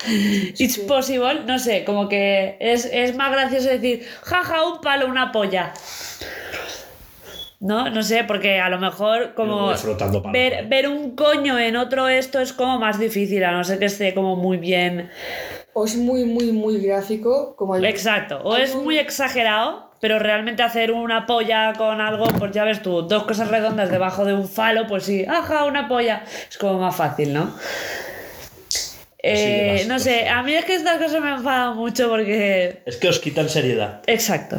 It's 0.08 0.78
possible, 0.80 1.42
no 1.46 1.60
sé, 1.60 1.84
como 1.86 2.10
que 2.10 2.58
es, 2.60 2.86
es 2.86 3.16
más 3.16 3.32
gracioso 3.32 3.70
decir, 3.70 4.06
jaja, 4.24 4.66
un 4.66 4.82
palo, 4.82 5.08
una 5.08 5.32
polla. 5.32 5.74
No, 7.60 7.92
no 7.92 8.02
sé, 8.02 8.24
porque 8.24 8.60
a 8.60 8.70
lo 8.70 8.80
mejor 8.80 9.36
como 9.36 9.76
frotando 9.76 10.24
ver, 10.32 10.54
¿eh? 10.54 10.66
ver 10.68 10.88
un 10.88 11.16
coño 11.16 11.60
en 11.60 11.76
otro 11.76 12.08
esto 12.08 12.40
es 12.40 12.54
como 12.54 12.80
más 12.80 12.98
difícil, 12.98 13.44
a 13.44 13.52
no 13.52 13.64
ser 13.64 13.78
que 13.78 13.86
esté 13.86 14.16
como 14.16 14.36
muy 14.36 14.58
bien. 14.58 15.12
O 15.74 15.86
es 15.86 15.96
muy, 15.96 16.26
muy, 16.26 16.52
muy 16.52 16.80
gráfico. 16.80 17.56
Como 17.56 17.76
el... 17.76 17.86
Exacto, 17.86 18.42
o 18.44 18.58
es 18.58 18.76
muy 18.76 18.98
exagerado, 18.98 19.92
pero 20.00 20.18
realmente 20.18 20.64
hacer 20.64 20.92
una 20.92 21.28
polla 21.28 21.74
con 21.78 22.02
algo, 22.02 22.26
pues 22.40 22.52
ya 22.52 22.64
ves 22.64 22.82
tú, 22.82 23.04
dos 23.04 23.26
cosas 23.26 23.50
redondas 23.50 23.92
debajo 23.92 24.26
de 24.26 24.34
un 24.34 24.48
falo, 24.48 24.88
pues 24.88 25.04
sí, 25.04 25.24
ajá, 25.30 25.66
una 25.66 25.88
polla, 25.88 26.24
es 26.50 26.58
como 26.58 26.80
más 26.80 26.96
fácil, 26.96 27.32
¿no? 27.32 27.54
Eh, 29.24 29.86
no 29.88 30.00
sé, 30.00 30.28
a 30.28 30.42
mí 30.44 30.54
es 30.54 30.66
que 30.66 30.76
estas 30.76 30.98
cosas 30.98 31.22
me 31.22 31.30
enfadan 31.30 31.78
mucho 31.78 32.10
porque... 32.10 32.82
Es 32.86 32.98
que 32.98 33.08
os 33.08 33.20
quitan 33.20 33.50
seriedad. 33.50 34.02
Exacto. 34.08 34.58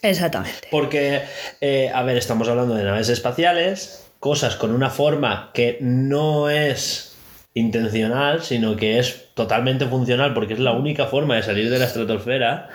Exactamente. 0.00 0.68
Porque, 0.70 1.22
eh, 1.60 1.90
a 1.94 2.02
ver, 2.02 2.16
estamos 2.16 2.48
hablando 2.48 2.74
de 2.74 2.84
naves 2.84 3.08
espaciales, 3.08 4.04
cosas 4.20 4.56
con 4.56 4.72
una 4.72 4.90
forma 4.90 5.50
que 5.54 5.78
no 5.80 6.50
es 6.50 7.14
intencional, 7.54 8.42
sino 8.42 8.76
que 8.76 8.98
es 8.98 9.32
totalmente 9.34 9.86
funcional 9.86 10.34
porque 10.34 10.54
es 10.54 10.58
la 10.58 10.72
única 10.72 11.06
forma 11.06 11.36
de 11.36 11.42
salir 11.42 11.70
de 11.70 11.78
la 11.78 11.86
estratosfera. 11.86 12.68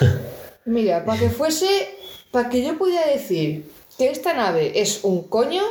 Mira, 0.64 1.04
para 1.04 1.18
que 1.18 1.30
fuese. 1.30 1.96
Para 2.30 2.48
que 2.48 2.62
yo 2.62 2.78
pudiera 2.78 3.06
decir 3.08 3.64
que 3.98 4.08
esta 4.10 4.34
nave 4.34 4.80
es 4.80 5.00
un 5.02 5.26
coño, 5.26 5.64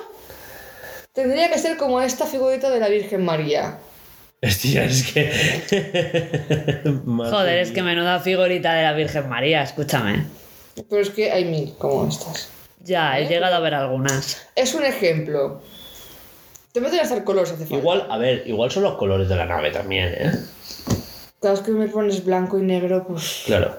tendría 1.21 1.49
que 1.51 1.59
ser 1.59 1.75
como 1.75 1.99
esta 2.01 2.25
figurita 2.25 2.69
de 2.69 2.79
la 2.79 2.87
Virgen 2.87 3.25
María. 3.25 3.77
Hostia, 4.41 4.85
es 4.85 5.11
que. 5.11 6.81
Joder, 7.05 7.57
es 7.57 7.71
que 7.71 7.83
menuda 7.83 8.19
figurita 8.21 8.73
de 8.73 8.83
la 8.83 8.93
Virgen 8.93 9.27
María, 9.27 9.63
escúchame. 9.63 10.25
Pero 10.89 11.01
es 11.01 11.09
que 11.09 11.29
hay 11.31 11.43
mil 11.43 11.75
como 11.77 12.07
estas. 12.07 12.49
Ya, 12.81 13.19
he 13.19 13.27
llegado 13.27 13.55
a 13.55 13.59
ver 13.59 13.73
algunas. 13.73 14.47
Es 14.55 14.73
un 14.73 14.85
ejemplo. 14.85 15.61
Te 16.71 16.79
meten 16.79 17.01
hasta 17.01 17.15
el 17.15 17.25
color 17.25 17.45
si 17.47 17.55
hace 17.55 17.63
falta. 17.63 17.75
Igual, 17.75 18.07
a 18.09 18.17
ver, 18.17 18.43
igual 18.47 18.71
son 18.71 18.83
los 18.83 18.95
colores 18.95 19.27
de 19.27 19.35
la 19.35 19.45
nave 19.45 19.71
también, 19.71 20.13
¿eh? 20.17 20.31
Cada 21.41 21.55
vez 21.55 21.63
que 21.63 21.71
me 21.71 21.87
pones 21.87 22.23
blanco 22.23 22.57
y 22.57 22.61
negro, 22.61 23.05
pues. 23.05 23.43
Claro. 23.45 23.77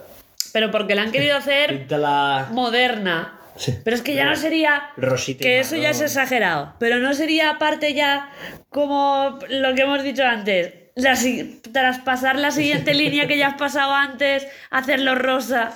Pero 0.53 0.69
porque 0.69 0.93
la 0.93 1.01
han 1.03 1.11
querido 1.11 1.37
hacer 1.37 1.69
Píntala. 1.79 2.49
moderna. 2.51 3.39
Sí. 3.57 3.75
Pero 3.83 3.95
es 3.95 4.01
que 4.01 4.15
ya 4.15 4.25
no 4.25 4.35
sería 4.35 4.81
Rosita 4.97 5.43
que 5.43 5.59
eso 5.59 5.75
ya 5.75 5.89
es 5.91 6.01
exagerado. 6.01 6.73
Pero 6.79 6.99
no 6.99 7.13
sería 7.13 7.51
aparte 7.51 7.93
ya 7.93 8.29
como 8.69 9.39
lo 9.49 9.75
que 9.75 9.81
hemos 9.81 10.03
dicho 10.03 10.23
antes. 10.23 10.73
La 10.95 11.15
si- 11.15 11.61
traspasar 11.71 12.37
la 12.37 12.51
siguiente 12.51 12.93
línea 13.01 13.27
que 13.27 13.37
ya 13.37 13.47
has 13.47 13.57
pasado 13.57 13.93
antes, 13.93 14.47
hacerlo 14.69 15.15
rosa. 15.15 15.71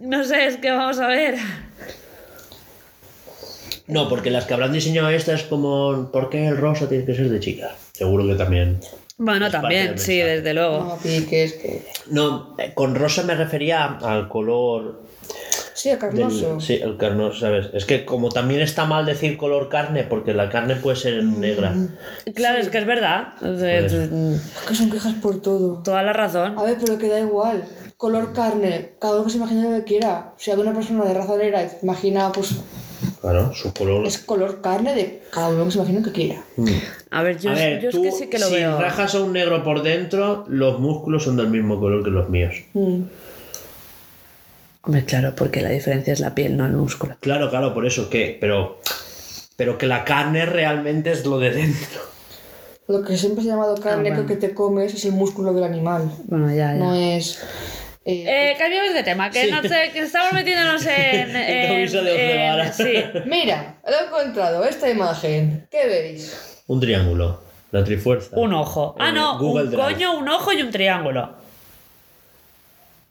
No 0.00 0.24
sé, 0.24 0.46
es 0.46 0.56
que 0.56 0.70
vamos 0.70 0.98
a 0.98 1.06
ver. 1.06 1.36
No, 3.86 4.08
porque 4.08 4.30
las 4.30 4.46
que 4.46 4.54
habrán 4.54 4.72
diseñado 4.72 5.10
estas 5.10 5.42
como. 5.42 6.10
¿Por 6.10 6.30
qué 6.30 6.46
el 6.48 6.56
rosa 6.56 6.88
tiene 6.88 7.04
que 7.04 7.14
ser 7.14 7.28
de 7.28 7.40
chica? 7.40 7.72
Seguro 7.92 8.26
que 8.26 8.34
también. 8.34 8.80
Bueno, 9.18 9.50
también, 9.50 9.98
sí, 9.98 10.16
desde 10.18 10.54
luego. 10.54 10.78
No 10.84 10.96
piques, 10.96 11.52
que. 11.54 11.82
No, 12.10 12.56
eh, 12.58 12.72
con 12.74 12.94
rosa 12.94 13.22
me 13.24 13.34
refería 13.34 13.84
al 13.84 14.28
color. 14.28 15.02
Sí, 15.84 15.90
a 15.90 15.96
del- 15.96 16.00
carnoso. 16.00 16.60
sí, 16.60 16.74
el 16.82 16.96
carnoso, 16.96 17.40
¿sabes? 17.40 17.66
Es 17.74 17.84
que 17.84 18.06
como 18.06 18.30
también 18.30 18.62
está 18.62 18.86
mal 18.86 19.04
decir 19.04 19.36
color 19.36 19.68
carne, 19.68 20.02
porque 20.04 20.32
la 20.32 20.48
carne 20.48 20.76
puede 20.76 20.96
ser 20.96 21.22
negra. 21.22 21.74
Claro, 22.34 22.58
es 22.58 22.68
que 22.70 22.78
es 22.78 22.86
verdad. 22.86 23.34
O 23.42 23.58
sea, 23.58 23.80
Pues- 23.80 23.92
es- 23.92 24.10
Es 24.10 24.66
que 24.68 24.74
son 24.74 24.90
quejas 24.90 25.12
por 25.20 25.42
todo. 25.42 25.82
Toda 25.82 26.02
la 26.02 26.14
razón. 26.14 26.58
A 26.58 26.62
ver, 26.62 26.78
pero 26.82 26.96
que 26.96 27.08
da 27.08 27.20
igual. 27.20 27.64
Color 27.98 28.32
carne, 28.32 28.92
cada 28.98 29.16
uno 29.16 29.24
que 29.24 29.30
se 29.30 29.36
imagine 29.36 29.62
lo 29.62 29.76
que 29.76 29.84
quiera. 29.84 30.32
Si 30.38 30.50
hay 30.50 30.58
una 30.58 30.72
persona 30.72 31.04
de 31.04 31.12
raza 31.14 31.36
negra 31.36 31.68
imagina, 31.82 32.32
pues 32.32 32.54
Claro, 33.20 33.52
su 33.54 33.72
color. 33.74 34.06
es 34.06 34.18
color 34.18 34.60
carne 34.62 34.94
de 34.94 35.22
cada 35.30 35.48
uno 35.50 35.64
que 35.66 35.70
se 35.70 35.78
imagine 35.78 36.00
lo 36.00 36.04
que 36.06 36.12
quiera. 36.12 36.42
A 37.10 37.22
ver, 37.22 37.38
yo, 37.38 37.50
a 37.50 37.54
ver, 37.54 37.80
yo 37.82 37.88
es 37.90 37.94
tú, 37.94 38.02
que 38.02 38.12
sí 38.12 38.26
que 38.28 38.38
lo 38.38 38.46
si 38.46 38.54
veo. 38.54 38.80
rajas 38.80 39.14
a 39.14 39.20
un 39.20 39.32
negro 39.34 39.62
por 39.62 39.82
dentro, 39.82 40.44
los 40.48 40.80
músculos 40.80 41.24
son 41.24 41.36
del 41.36 41.48
mismo 41.48 41.78
color 41.78 42.02
que 42.02 42.10
los 42.10 42.28
míos. 42.30 42.54
Mm. 42.74 43.02
Hombre, 44.86 45.04
claro, 45.04 45.34
porque 45.34 45.60
la 45.62 45.70
diferencia 45.70 46.12
es 46.12 46.20
la 46.20 46.34
piel, 46.34 46.56
no 46.56 46.66
el 46.66 46.72
músculo. 46.72 47.16
Claro, 47.20 47.48
claro, 47.50 47.72
por 47.74 47.86
eso 47.86 48.10
que. 48.10 48.36
Pero. 48.40 48.80
Pero 49.56 49.78
que 49.78 49.86
la 49.86 50.04
carne 50.04 50.46
realmente 50.46 51.12
es 51.12 51.24
lo 51.24 51.38
de 51.38 51.50
dentro. 51.50 52.00
Lo 52.88 53.02
que 53.02 53.16
siempre 53.16 53.42
se 53.42 53.50
ha 53.50 53.52
llamado 53.54 53.76
carne, 53.76 54.10
Ah, 54.10 54.14
bueno. 54.14 54.26
que 54.28 54.36
te 54.36 54.52
comes, 54.52 54.92
es 54.92 55.04
el 55.06 55.12
músculo 55.12 55.52
del 55.54 55.64
animal. 55.64 56.10
Bueno, 56.24 56.48
ya, 56.50 56.72
ya. 56.72 56.74
No 56.74 56.94
es. 56.94 57.40
eh, 58.04 58.24
Eh, 58.52 58.56
cambiamos 58.58 58.92
de 58.92 59.02
tema, 59.04 59.30
que 59.30 59.44
Sí. 59.46 59.50
no 59.50 59.62
sé, 59.62 59.90
que 59.92 60.00
estamos 60.00 60.32
metiéndonos 60.34 60.84
en. 60.86 61.30
en, 61.36 61.36
en- 61.36 62.50
varas. 62.58 62.76
sí. 62.76 62.92
Mira, 63.26 63.76
lo 63.88 63.92
he 63.96 64.06
encontrado, 64.06 64.64
esta 64.64 64.90
imagen. 64.90 65.66
¿Qué 65.70 65.86
veis? 65.86 66.62
Un 66.66 66.80
triángulo. 66.80 67.40
La 67.70 67.82
trifuerza. 67.82 68.36
Un 68.36 68.52
ojo. 68.54 68.94
Ah, 68.98 69.08
Eh, 69.08 69.12
no, 69.12 69.38
Google 69.38 69.64
un 69.64 69.70
Drive. 69.70 69.82
coño, 69.82 70.18
un 70.18 70.28
ojo 70.28 70.52
y 70.52 70.60
un 70.62 70.70
triángulo. 70.70 71.36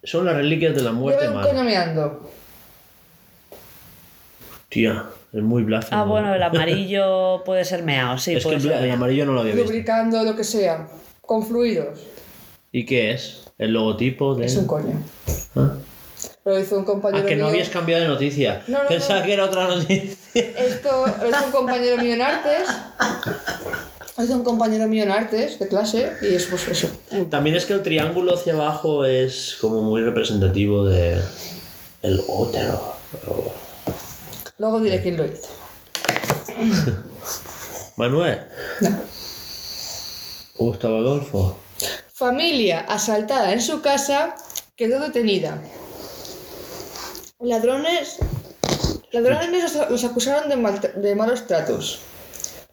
Son 0.03 0.25
las 0.25 0.35
reliquias 0.35 0.75
de 0.75 0.81
la 0.81 0.91
muerte 0.91 1.29
mala. 1.29 1.47
coño. 1.47 2.19
Tía, 4.69 5.05
es 5.31 5.41
muy 5.41 5.63
blasfemo. 5.63 6.01
Ah, 6.01 6.05
bueno, 6.05 6.33
el 6.33 6.41
amarillo 6.43 7.43
puede 7.45 7.63
ser 7.63 7.83
meao, 7.83 8.17
sí, 8.17 8.33
Es 8.33 8.39
que 8.39 8.43
puede 8.43 8.55
el, 8.57 8.61
ser 8.63 8.91
amarillo 8.91 9.25
no 9.25 9.33
lo 9.33 9.41
había 9.41 9.53
visto. 9.53 9.69
Lubricando, 9.69 10.23
lo 10.23 10.35
que 10.35 10.43
sea. 10.43 10.87
Con 11.21 11.45
fluidos. 11.45 11.99
¿Y 12.71 12.85
qué 12.85 13.11
es? 13.11 13.43
El 13.57 13.71
logotipo 13.73 14.35
de. 14.35 14.45
Es 14.45 14.57
un 14.57 14.65
coño. 14.65 14.99
Ah. 15.55 15.73
Lo 16.45 16.59
hizo 16.59 16.77
un 16.77 16.83
compañero 16.85 17.23
Ah, 17.23 17.27
que 17.27 17.35
no 17.35 17.45
mío. 17.45 17.53
habías 17.53 17.69
cambiado 17.69 18.01
de 18.01 18.07
noticia. 18.09 18.63
No, 18.67 18.83
no, 18.83 18.89
Pensaba 18.89 19.19
no. 19.21 19.25
que 19.25 19.33
era 19.33 19.45
otra 19.45 19.67
noticia. 19.67 20.17
Esto 20.33 21.05
lo 21.21 21.29
hizo 21.29 21.45
un 21.45 21.51
compañero 21.51 21.97
mío 22.01 22.15
en 22.15 22.21
artes. 22.21 22.67
Hizo 24.17 24.33
un 24.35 24.43
compañero 24.43 24.87
mío 24.87 25.03
en 25.03 25.11
artes 25.11 25.57
de 25.59 25.67
clase 25.67 26.13
y 26.21 26.35
es 26.35 26.45
pues 26.45 26.67
eso. 26.67 26.87
También 27.31 27.55
es 27.55 27.65
que 27.65 27.73
el 27.73 27.81
triángulo 27.81 28.35
hacia 28.35 28.53
abajo 28.53 29.05
es 29.05 29.57
como 29.59 29.81
muy 29.81 30.01
representativo 30.01 30.85
de. 30.85 31.19
El 32.03 32.21
útero. 32.27 32.93
Luego 34.57 34.79
diré 34.81 35.01
quién 35.01 35.17
lo 35.17 35.25
hizo. 35.25 35.47
Manuel. 37.97 38.41
No. 38.81 38.89
Gustavo 40.57 40.97
Adolfo. 40.97 41.57
Familia 42.13 42.81
asaltada 42.81 43.51
en 43.53 43.61
su 43.61 43.81
casa 43.81 44.35
quedó 44.75 44.99
detenida. 44.99 45.61
Ladrones, 47.39 48.17
ladrones 49.11 49.73
los, 49.75 49.89
los 49.89 50.03
acusaron 50.03 50.49
de, 50.49 50.55
mal- 50.55 50.93
de 50.95 51.15
malos 51.15 51.45
tratos. 51.47 51.99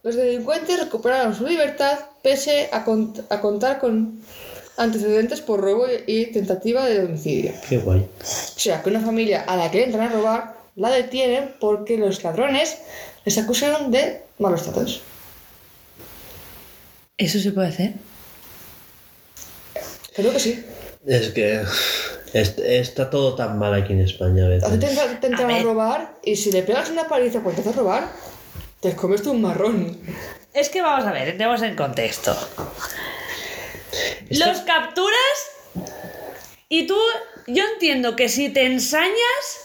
Los 0.03 0.15
delincuentes 0.17 0.81
recuperaron 0.81 1.35
su 1.35 1.47
libertad 1.47 1.99
pese 2.23 2.69
a, 2.73 2.85
cont- 2.85 3.23
a 3.29 3.41
contar 3.41 3.79
con 3.81 4.21
antecedentes 4.79 5.43
por 5.43 5.61
robo 5.61 5.87
y 6.07 6.27
tentativa 6.27 6.87
de 6.87 7.01
homicidio. 7.05 7.53
Qué 7.69 7.79
guay. 7.79 8.01
O 8.01 8.59
sea, 8.59 8.83
que 8.83 8.89
una 8.91 9.01
familia 9.01 9.43
a 9.47 9.57
la 9.57 9.71
que 9.71 9.85
entran 9.85 10.09
a 10.09 10.13
robar 10.13 10.57
la 10.77 10.91
detienen 10.91 11.55
porque 11.61 11.99
los 11.99 12.25
ladrones 12.25 12.79
les 13.27 13.37
acusaron 13.37 13.91
de 13.91 14.23
malos 14.39 14.63
tratos. 14.63 15.03
¿Eso 17.19 17.39
se 17.39 17.53
puede 17.53 17.69
hacer? 17.69 17.93
Creo 20.15 20.33
que 20.33 20.41
sí. 20.41 20.65
Es 21.07 21.29
que. 21.31 21.61
est- 22.33 22.59
está 22.61 23.11
todo 23.11 23.35
tan 23.35 23.59
mal 23.59 23.75
aquí 23.75 23.93
en 23.93 24.01
España 24.01 24.45
a 24.47 24.67
A 24.67 24.71
ti 24.71 24.77
veces. 24.79 24.99
te, 24.99 25.17
te 25.17 25.27
entran 25.27 25.51
A 25.51 25.63
robar 25.63 26.15
y 26.25 26.37
si 26.37 26.51
le 26.53 26.63
pegas 26.63 26.89
una 26.91 27.07
paliza 27.09 27.41
cuando 27.43 27.61
te 27.63 27.69
haces 27.69 27.77
robar, 27.79 28.09
te 28.81 28.97
comes 28.97 29.23
tú 29.23 29.33
un 29.33 29.43
marrón. 29.43 29.99
Es 30.53 30.69
que 30.69 30.83
vamos 30.83 31.07
a 31.07 31.13
ver, 31.13 31.29
entremos 31.29 31.63
en 31.63 31.77
contexto. 31.77 32.37
Los 34.31 34.59
capturas 34.61 35.17
y 36.69 36.87
tú, 36.87 36.97
yo 37.47 37.65
entiendo 37.75 38.17
que 38.17 38.29
si 38.29 38.49
te 38.49 38.65
ensañas, 38.65 39.65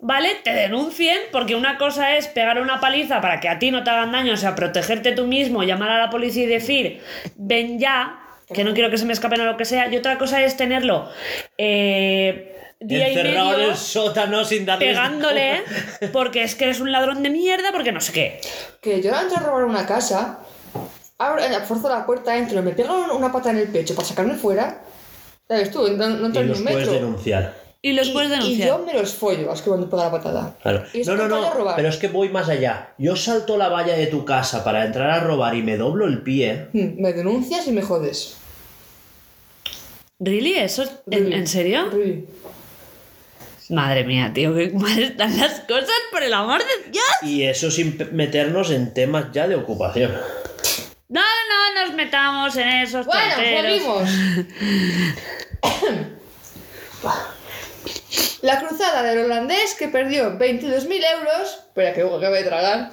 ¿vale? 0.00 0.34
Te 0.42 0.52
denuncien 0.52 1.18
porque 1.32 1.54
una 1.54 1.78
cosa 1.78 2.16
es 2.16 2.26
pegar 2.28 2.60
una 2.60 2.80
paliza 2.80 3.20
para 3.20 3.40
que 3.40 3.48
a 3.48 3.58
ti 3.58 3.70
no 3.70 3.84
te 3.84 3.90
hagan 3.90 4.12
daño, 4.12 4.34
o 4.34 4.36
sea, 4.36 4.54
protegerte 4.54 5.12
tú 5.12 5.26
mismo, 5.26 5.62
llamar 5.62 5.90
a 5.90 5.98
la 5.98 6.10
policía 6.10 6.44
y 6.44 6.48
decir, 6.48 7.00
ven 7.36 7.78
ya, 7.78 8.20
que 8.52 8.64
no 8.64 8.74
quiero 8.74 8.90
que 8.90 8.98
se 8.98 9.06
me 9.06 9.12
escapen 9.12 9.40
o 9.40 9.44
lo 9.44 9.56
que 9.56 9.64
sea. 9.64 9.88
Y 9.92 9.96
otra 9.96 10.18
cosa 10.18 10.42
es 10.42 10.56
tenerlo 10.56 11.08
eh, 11.56 12.59
día 12.80 13.08
y 13.08 13.16
Encerrado 13.16 13.50
en 13.52 13.56
medio 13.58 13.70
el 13.72 13.76
sótano 13.76 14.44
sin 14.44 14.64
darle. 14.66 14.86
pegándole 14.86 15.62
porque 16.12 16.42
es 16.42 16.54
que 16.54 16.64
eres 16.64 16.80
un 16.80 16.90
ladrón 16.92 17.22
de 17.22 17.30
mierda, 17.30 17.72
porque 17.72 17.92
no 17.92 18.00
sé 18.00 18.12
qué. 18.12 18.40
Que 18.80 19.00
yo 19.02 19.10
entro 19.14 19.36
a 19.38 19.40
robar 19.40 19.64
una 19.64 19.86
casa, 19.86 20.40
abro, 21.18 21.42
eh, 21.42 21.50
forzo 21.66 21.88
la 21.88 22.06
puerta, 22.06 22.36
entro, 22.36 22.62
me 22.62 22.72
pegan 22.72 23.10
una 23.10 23.30
pata 23.30 23.50
en 23.50 23.58
el 23.58 23.68
pecho 23.68 23.94
para 23.94 24.08
sacarme 24.08 24.34
fuera. 24.34 24.82
¿Sabes 25.46 25.70
tú? 25.70 25.86
No, 25.96 26.08
no 26.08 26.26
entro 26.26 26.42
Y 26.42 26.44
ni 26.44 26.50
los 26.50 26.58
un 26.58 26.64
puedes 26.64 26.78
metro. 26.80 26.92
denunciar. 26.94 27.60
Y 27.82 27.92
los 27.94 28.10
puedes 28.10 28.28
Y 28.30 28.32
denunciar. 28.32 28.68
yo 28.68 28.78
me 28.84 28.92
los 28.92 29.14
follo, 29.14 29.46
los 29.46 29.62
que 29.62 29.68
cuando 29.68 29.88
pega 29.88 30.04
la 30.04 30.10
patada. 30.10 30.54
Claro. 30.62 30.84
Y 30.92 31.02
No, 31.02 31.16
no, 31.16 31.28
no. 31.28 31.54
robar. 31.54 31.76
Pero 31.76 31.88
es 31.88 31.96
que 31.96 32.08
voy 32.08 32.28
más 32.28 32.48
allá. 32.48 32.90
Yo 32.98 33.16
salto 33.16 33.56
la 33.56 33.68
valla 33.70 33.94
de 33.96 34.06
tu 34.06 34.24
casa 34.26 34.62
para 34.62 34.84
entrar 34.84 35.10
a 35.10 35.20
robar 35.20 35.54
y 35.54 35.62
me 35.62 35.76
doblo 35.78 36.06
el 36.06 36.22
pie. 36.22 36.68
Hmm, 36.72 37.00
Me 37.00 37.12
denuncias 37.14 37.66
y 37.66 37.72
me 37.72 37.80
jodes. 37.82 38.36
¿Really? 40.18 40.54
¿Eso? 40.54 40.82
¿En, 41.10 41.20
Really. 41.24 41.34
en 41.34 41.46
serio? 41.46 41.88
Really. 41.90 42.26
Madre 43.70 44.04
mía, 44.04 44.30
tío, 44.34 44.54
qué 44.54 44.70
mal 44.70 44.98
están 44.98 45.36
las 45.38 45.60
cosas, 45.60 45.88
por 46.10 46.22
el 46.22 46.32
amor 46.34 46.58
de 46.60 46.90
Dios. 46.90 47.04
Y 47.22 47.44
eso 47.44 47.70
sin 47.70 47.96
meternos 48.12 48.70
en 48.70 48.92
temas 48.92 49.26
ya 49.32 49.48
de 49.48 49.54
ocupación. 49.56 50.12
No, 51.08 51.20
no 51.20 51.84
nos 51.86 51.94
metamos 51.94 52.56
en 52.56 52.68
esos 52.68 53.06
Bueno, 53.06 53.34
tonteros. 53.34 53.84
volvimos. 53.84 54.10
La 58.42 58.58
cruzada 58.58 59.02
del 59.02 59.24
holandés 59.26 59.74
que 59.74 59.88
perdió 59.88 60.38
22.000 60.38 61.04
euros. 61.18 61.58
Espera, 61.68 61.92
que 61.92 62.02
acabe 62.02 62.38
de 62.42 62.44
tragar. 62.44 62.90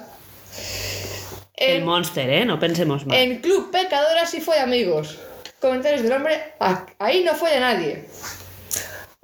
El 1.56 1.84
monster, 1.84 2.28
¿eh? 2.30 2.44
No 2.44 2.60
pensemos 2.60 3.06
mal. 3.06 3.16
en 3.18 3.40
Club 3.40 3.70
Pecadoras 3.70 4.32
y 4.34 4.40
fue 4.40 4.58
amigos. 4.60 5.18
Comentarios 5.60 6.02
del 6.02 6.12
hombre. 6.12 6.52
"Ah, 6.60 6.86
Ahí 6.98 7.24
no 7.24 7.34
fue 7.34 7.56
a 7.56 7.60
nadie. 7.60 8.06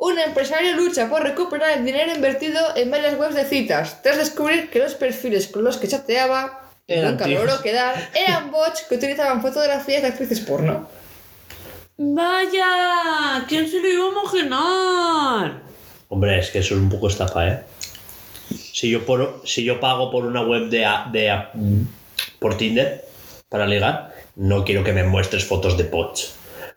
Un 0.06 0.18
empresario 0.18 0.76
lucha 0.76 1.08
por 1.08 1.22
recuperar 1.22 1.78
el 1.78 1.84
dinero 1.84 2.12
invertido 2.14 2.60
en 2.76 2.90
varias 2.90 3.18
webs 3.18 3.34
de 3.34 3.44
citas, 3.46 4.02
tras 4.02 4.18
descubrir 4.18 4.68
que 4.70 4.78
los 4.78 4.94
perfiles 4.94 5.46
con 5.48 5.64
los 5.64 5.78
que 5.78 5.88
chateaba, 5.88 6.60
y 6.86 6.92
Eran 6.92 7.12
nunca 7.12 7.26
logró 7.26 7.62
quedar, 7.62 8.10
eran 8.14 8.50
bots 8.50 8.82
que 8.88 8.96
utilizaban 8.96 9.40
fotografías 9.40 10.02
de 10.02 10.08
actrices 10.08 10.40
porno. 10.40 10.86
Vaya, 11.96 13.46
¿quién 13.48 13.68
se 13.70 13.80
lo 13.80 13.88
iba 13.88 14.04
a 14.04 14.10
imaginar? 14.10 15.62
Hombre, 16.08 16.38
es 16.38 16.50
que 16.50 16.58
eso 16.58 16.74
es 16.74 16.80
un 16.80 16.90
poco 16.90 17.08
estafa, 17.08 17.48
¿eh? 17.48 17.62
Si 18.72 18.90
yo, 18.90 19.06
por, 19.06 19.40
si 19.46 19.64
yo 19.64 19.80
pago 19.80 20.10
por 20.10 20.26
una 20.26 20.42
web 20.42 20.68
de, 20.68 20.84
a- 20.84 21.08
de 21.10 21.30
a- 21.30 21.50
por 22.40 22.56
Tinder 22.58 23.04
para 23.48 23.66
ligar, 23.66 24.14
no 24.36 24.64
quiero 24.64 24.84
que 24.84 24.92
me 24.92 25.04
muestres 25.04 25.44
fotos 25.46 25.78
de 25.78 25.84
pots. 25.84 26.34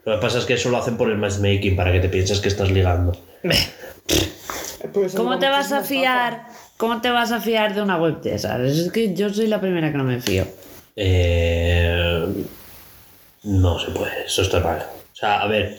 Lo 0.08 0.14
que 0.14 0.22
pasa 0.22 0.38
es 0.38 0.45
que 0.45 0.53
eso 0.53 0.69
lo 0.69 0.77
hacen 0.77 0.95
por 0.95 1.10
el 1.10 1.18
matchmaking 1.18 1.76
para 1.76 1.92
que 1.92 2.00
te 2.00 2.08
pienses 2.08 2.40
que 2.40 2.48
estás 2.48 2.72
ligando. 2.72 3.11
Por 4.94 5.03
eso 5.03 5.18
¿Cómo 5.18 5.38
te 5.38 5.50
vas 5.50 5.74
a 5.74 5.84
fiar? 5.84 6.45
¿Cómo 6.77 7.02
te 7.02 7.10
vas 7.10 7.34
a 7.34 7.42
fiar 7.42 7.76
de 7.76 7.82
una 7.82 7.98
web 7.98 8.22
de 8.22 8.36
esas? 8.36 8.61
Es 8.61 8.90
que 8.90 9.14
yo 9.14 9.34
soy 9.34 9.48
la 9.48 9.60
primera 9.60 9.92
que 9.92 9.98
no 9.98 10.06
me 10.06 10.22
fío. 10.22 10.45
Eh, 10.95 12.26
no 13.44 13.80
se 13.80 13.92
puede, 13.92 14.26
eso 14.26 14.44
está 14.44 14.61
mal. 14.61 14.77
O 15.11 15.16
sea, 15.16 15.42
a 15.42 15.48
ver, 15.48 15.77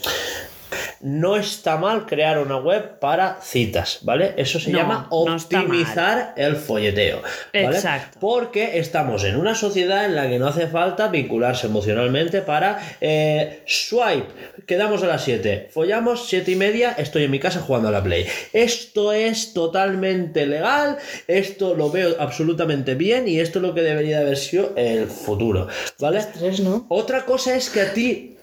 no 1.01 1.36
está 1.36 1.77
mal 1.77 2.07
crear 2.07 2.39
una 2.39 2.57
web 2.59 2.99
para 2.99 3.39
citas, 3.43 4.01
¿vale? 4.02 4.35
Eso 4.36 4.59
se 4.59 4.70
No, 4.70 4.78
llama 4.78 5.07
no 5.10 5.17
optimizar 5.35 6.35
el 6.36 6.57
folleteo. 6.57 7.23
¿vale? 7.55 7.67
Exacto. 7.77 8.18
Porque 8.20 8.78
estamos 8.78 9.25
en 9.25 9.36
una 9.36 9.55
sociedad 9.55 10.05
en 10.05 10.15
la 10.17 10.28
que 10.28 10.39
no 10.39 10.47
hace 10.49 10.67
falta 10.67 11.09
vincularse 11.09 11.67
emocionalmente 11.67 12.43
para 12.43 12.78
eh, 13.01 13.62
swipe. 13.67 14.27
Quedamos 14.67 15.02
a 15.02 15.07
las 15.07 15.25
7, 15.25 15.68
follamos 15.73 16.28
7 16.28 16.51
y 16.51 16.57
media, 16.57 16.93
estoy 16.99 17.25
en 17.25 17.31
mi 17.31 17.39
casa 17.39 17.60
jugando 17.60 17.89
a 17.89 17.91
la 17.93 18.02
Play. 18.02 18.27
Esto 18.52 19.12
es 19.12 19.52
totalmente 19.55 20.47
legal, 20.47 20.99
esto 21.27 21.75
lo 21.75 21.91
veo 21.91 22.17
absolutamente 22.18 22.94
bien 22.94 23.27
y 23.28 23.41
esto 23.41 23.60
es 23.60 23.62
lo 23.62 23.75
que 23.75 23.83
debería 23.83 24.18
haber 24.18 24.36
sido 24.36 24.73
el 24.77 25.07
futuro, 25.07 25.68
¿vale? 25.99 26.25
Tres, 26.39 26.60
¿no? 26.60 26.85
Otra 26.89 27.25
cosa 27.25 27.55
es 27.57 27.70
que 27.70 27.81
a 27.81 27.93
ti, 27.94 28.36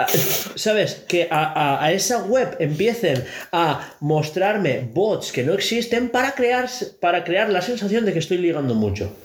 ¿sabes? 0.56 1.04
Que 1.08 1.28
a, 1.30 1.44
a- 1.44 1.86
a 1.86 1.92
esa 1.92 2.24
web 2.24 2.45
empiecen 2.60 3.24
a 3.52 3.96
mostrarme 4.00 4.88
bots 4.94 5.32
que 5.32 5.44
no 5.44 5.54
existen 5.54 6.10
para 6.10 6.34
crear, 6.36 6.70
para 7.00 7.24
crear 7.24 7.50
la 7.50 7.62
sensación 7.62 8.06
de 8.06 8.14
que 8.14 8.20
estoy 8.20 8.38
ligando 8.38 8.74
mucho. 8.76 9.16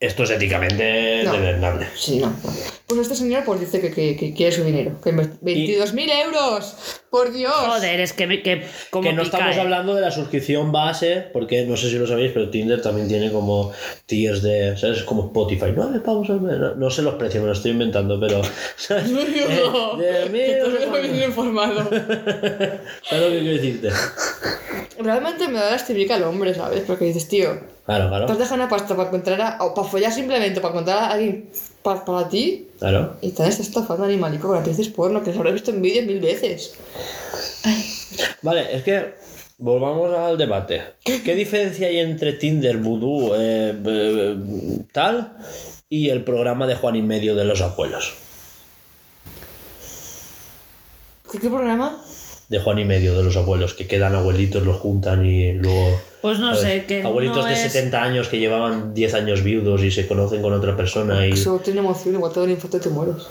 Esto 0.00 0.24
es 0.24 0.30
éticamente 0.30 1.22
No. 1.24 1.32
deleznable. 1.32 1.86
Sí, 1.96 2.18
no. 2.18 2.34
Pues 2.86 3.00
este 3.00 3.14
señor 3.14 3.44
pues 3.44 3.60
dice 3.60 3.80
que, 3.80 3.90
que, 3.90 4.16
que 4.16 4.34
quiere 4.34 4.52
su 4.52 4.62
dinero. 4.62 5.00
Que 5.02 5.10
inve- 5.14 5.38
22.000 5.40 6.24
euros. 6.26 6.76
Por 7.14 7.30
Dios. 7.32 7.52
Joder, 7.54 8.00
es 8.00 8.12
que, 8.12 8.26
me- 8.26 8.42
que 8.42 8.64
como 8.90 9.08
Que 9.08 9.12
no 9.14 9.22
pica, 9.22 9.36
estamos 9.36 9.56
¿eh? 9.56 9.60
hablando 9.60 9.94
de 9.94 10.00
la 10.00 10.10
suscripción 10.10 10.72
base, 10.72 11.28
porque 11.32 11.64
no 11.64 11.76
sé 11.76 11.88
si 11.88 11.96
lo 11.96 12.08
sabéis, 12.08 12.32
pero 12.34 12.50
Tinder 12.50 12.82
también 12.82 13.06
tiene 13.06 13.30
como 13.30 13.70
tiers 14.06 14.42
de, 14.42 14.76
¿sabes? 14.76 15.04
Como 15.04 15.26
Spotify, 15.26 15.70
pavos 16.00 16.28
al 16.30 16.40
mes. 16.40 16.58
No, 16.58 16.74
no 16.74 16.90
sé 16.90 17.02
los 17.02 17.14
precios, 17.14 17.40
me 17.40 17.46
lo 17.46 17.52
estoy 17.52 17.70
inventando, 17.70 18.18
pero. 18.18 18.42
¿sabes? 18.76 19.10
No, 19.12 19.20
Eh, 19.20 20.28
de 20.28 20.60
tú 20.64 20.70
no 20.70 20.76
sé 20.76 20.82
eres 20.82 20.88
muy 20.88 21.00
bien 21.02 21.22
informado. 21.22 21.84
¿Sabes 21.88 23.24
lo 23.24 23.28
que 23.30 23.38
quiero 23.40 23.54
decirte? 23.62 23.90
Realmente 24.98 25.46
me 25.46 25.60
da 25.60 25.70
lástima 25.70 26.14
al 26.16 26.24
hombre, 26.24 26.52
¿sabes? 26.52 26.82
Porque 26.84 27.04
dices, 27.04 27.28
tío, 27.28 27.60
Claro, 27.86 28.08
te 28.08 28.14
has 28.16 28.24
claro. 28.24 28.36
dejado 28.36 28.54
una 28.56 28.68
pasta 28.68 28.96
para 28.96 29.08
encontrar 29.08 29.40
a, 29.40 29.58
o 29.62 29.72
para 29.72 29.86
follar 29.86 30.10
simplemente, 30.10 30.60
para 30.60 30.72
encontrar 30.72 30.98
a 30.98 31.10
alguien 31.12 31.48
pa- 31.84 32.04
para 32.04 32.28
ti. 32.28 32.66
Claro. 32.80 33.14
Y 33.20 33.30
te 33.30 33.42
estás 33.46 33.60
estafando 33.60 34.04
animalico 34.04 34.48
con 34.48 34.56
actrices 34.58 34.88
porno, 34.88 35.22
que 35.22 35.30
los 35.30 35.38
habrás 35.38 35.54
visto 35.54 35.70
en 35.70 35.80
vídeos 35.82 36.06
mil 36.06 36.18
veces. 36.18 36.74
Vale, 38.42 38.74
es 38.76 38.82
que 38.82 39.14
volvamos 39.58 40.12
al 40.16 40.36
debate. 40.36 40.82
¿Qué 41.04 41.34
diferencia 41.36 41.86
hay 41.86 41.98
entre 41.98 42.32
Tinder, 42.32 42.78
Voodoo, 42.78 43.36
eh, 43.36 43.74
eh, 43.86 44.36
tal, 44.92 45.36
y 45.88 46.08
el 46.08 46.24
programa 46.24 46.66
de 46.66 46.74
Juan 46.74 46.96
y 46.96 47.02
Medio 47.02 47.36
de 47.36 47.44
los 47.44 47.60
abuelos? 47.60 48.14
¿Qué, 51.30 51.38
qué 51.38 51.48
programa? 51.48 52.02
De 52.48 52.58
Juan 52.60 52.78
y 52.78 52.84
Medio 52.84 53.16
de 53.16 53.24
los 53.24 53.36
abuelos, 53.36 53.74
que 53.74 53.86
quedan 53.86 54.14
abuelitos, 54.14 54.62
los 54.64 54.76
juntan 54.76 55.24
y 55.26 55.52
luego. 55.52 56.00
Pues 56.24 56.38
no 56.38 56.54
sé, 56.54 56.86
que 56.88 57.02
Abuelitos 57.02 57.36
no 57.36 57.44
de 57.44 57.52
es- 57.52 57.70
70 57.70 58.02
años 58.02 58.28
que 58.28 58.38
llevaban 58.38 58.94
10 58.94 59.12
años 59.12 59.42
viudos 59.42 59.82
y 59.82 59.90
se 59.90 60.06
conocen 60.06 60.40
con 60.40 60.54
otra 60.54 60.74
persona 60.74 61.26
y. 61.26 61.32
Eso 61.32 61.58
tiene 61.62 61.80
emoción, 61.80 62.14
igual 62.14 62.32
todo 62.32 62.44
el 62.44 62.52
infarto 62.52 62.80
te 62.80 62.88
mueres. 62.88 63.24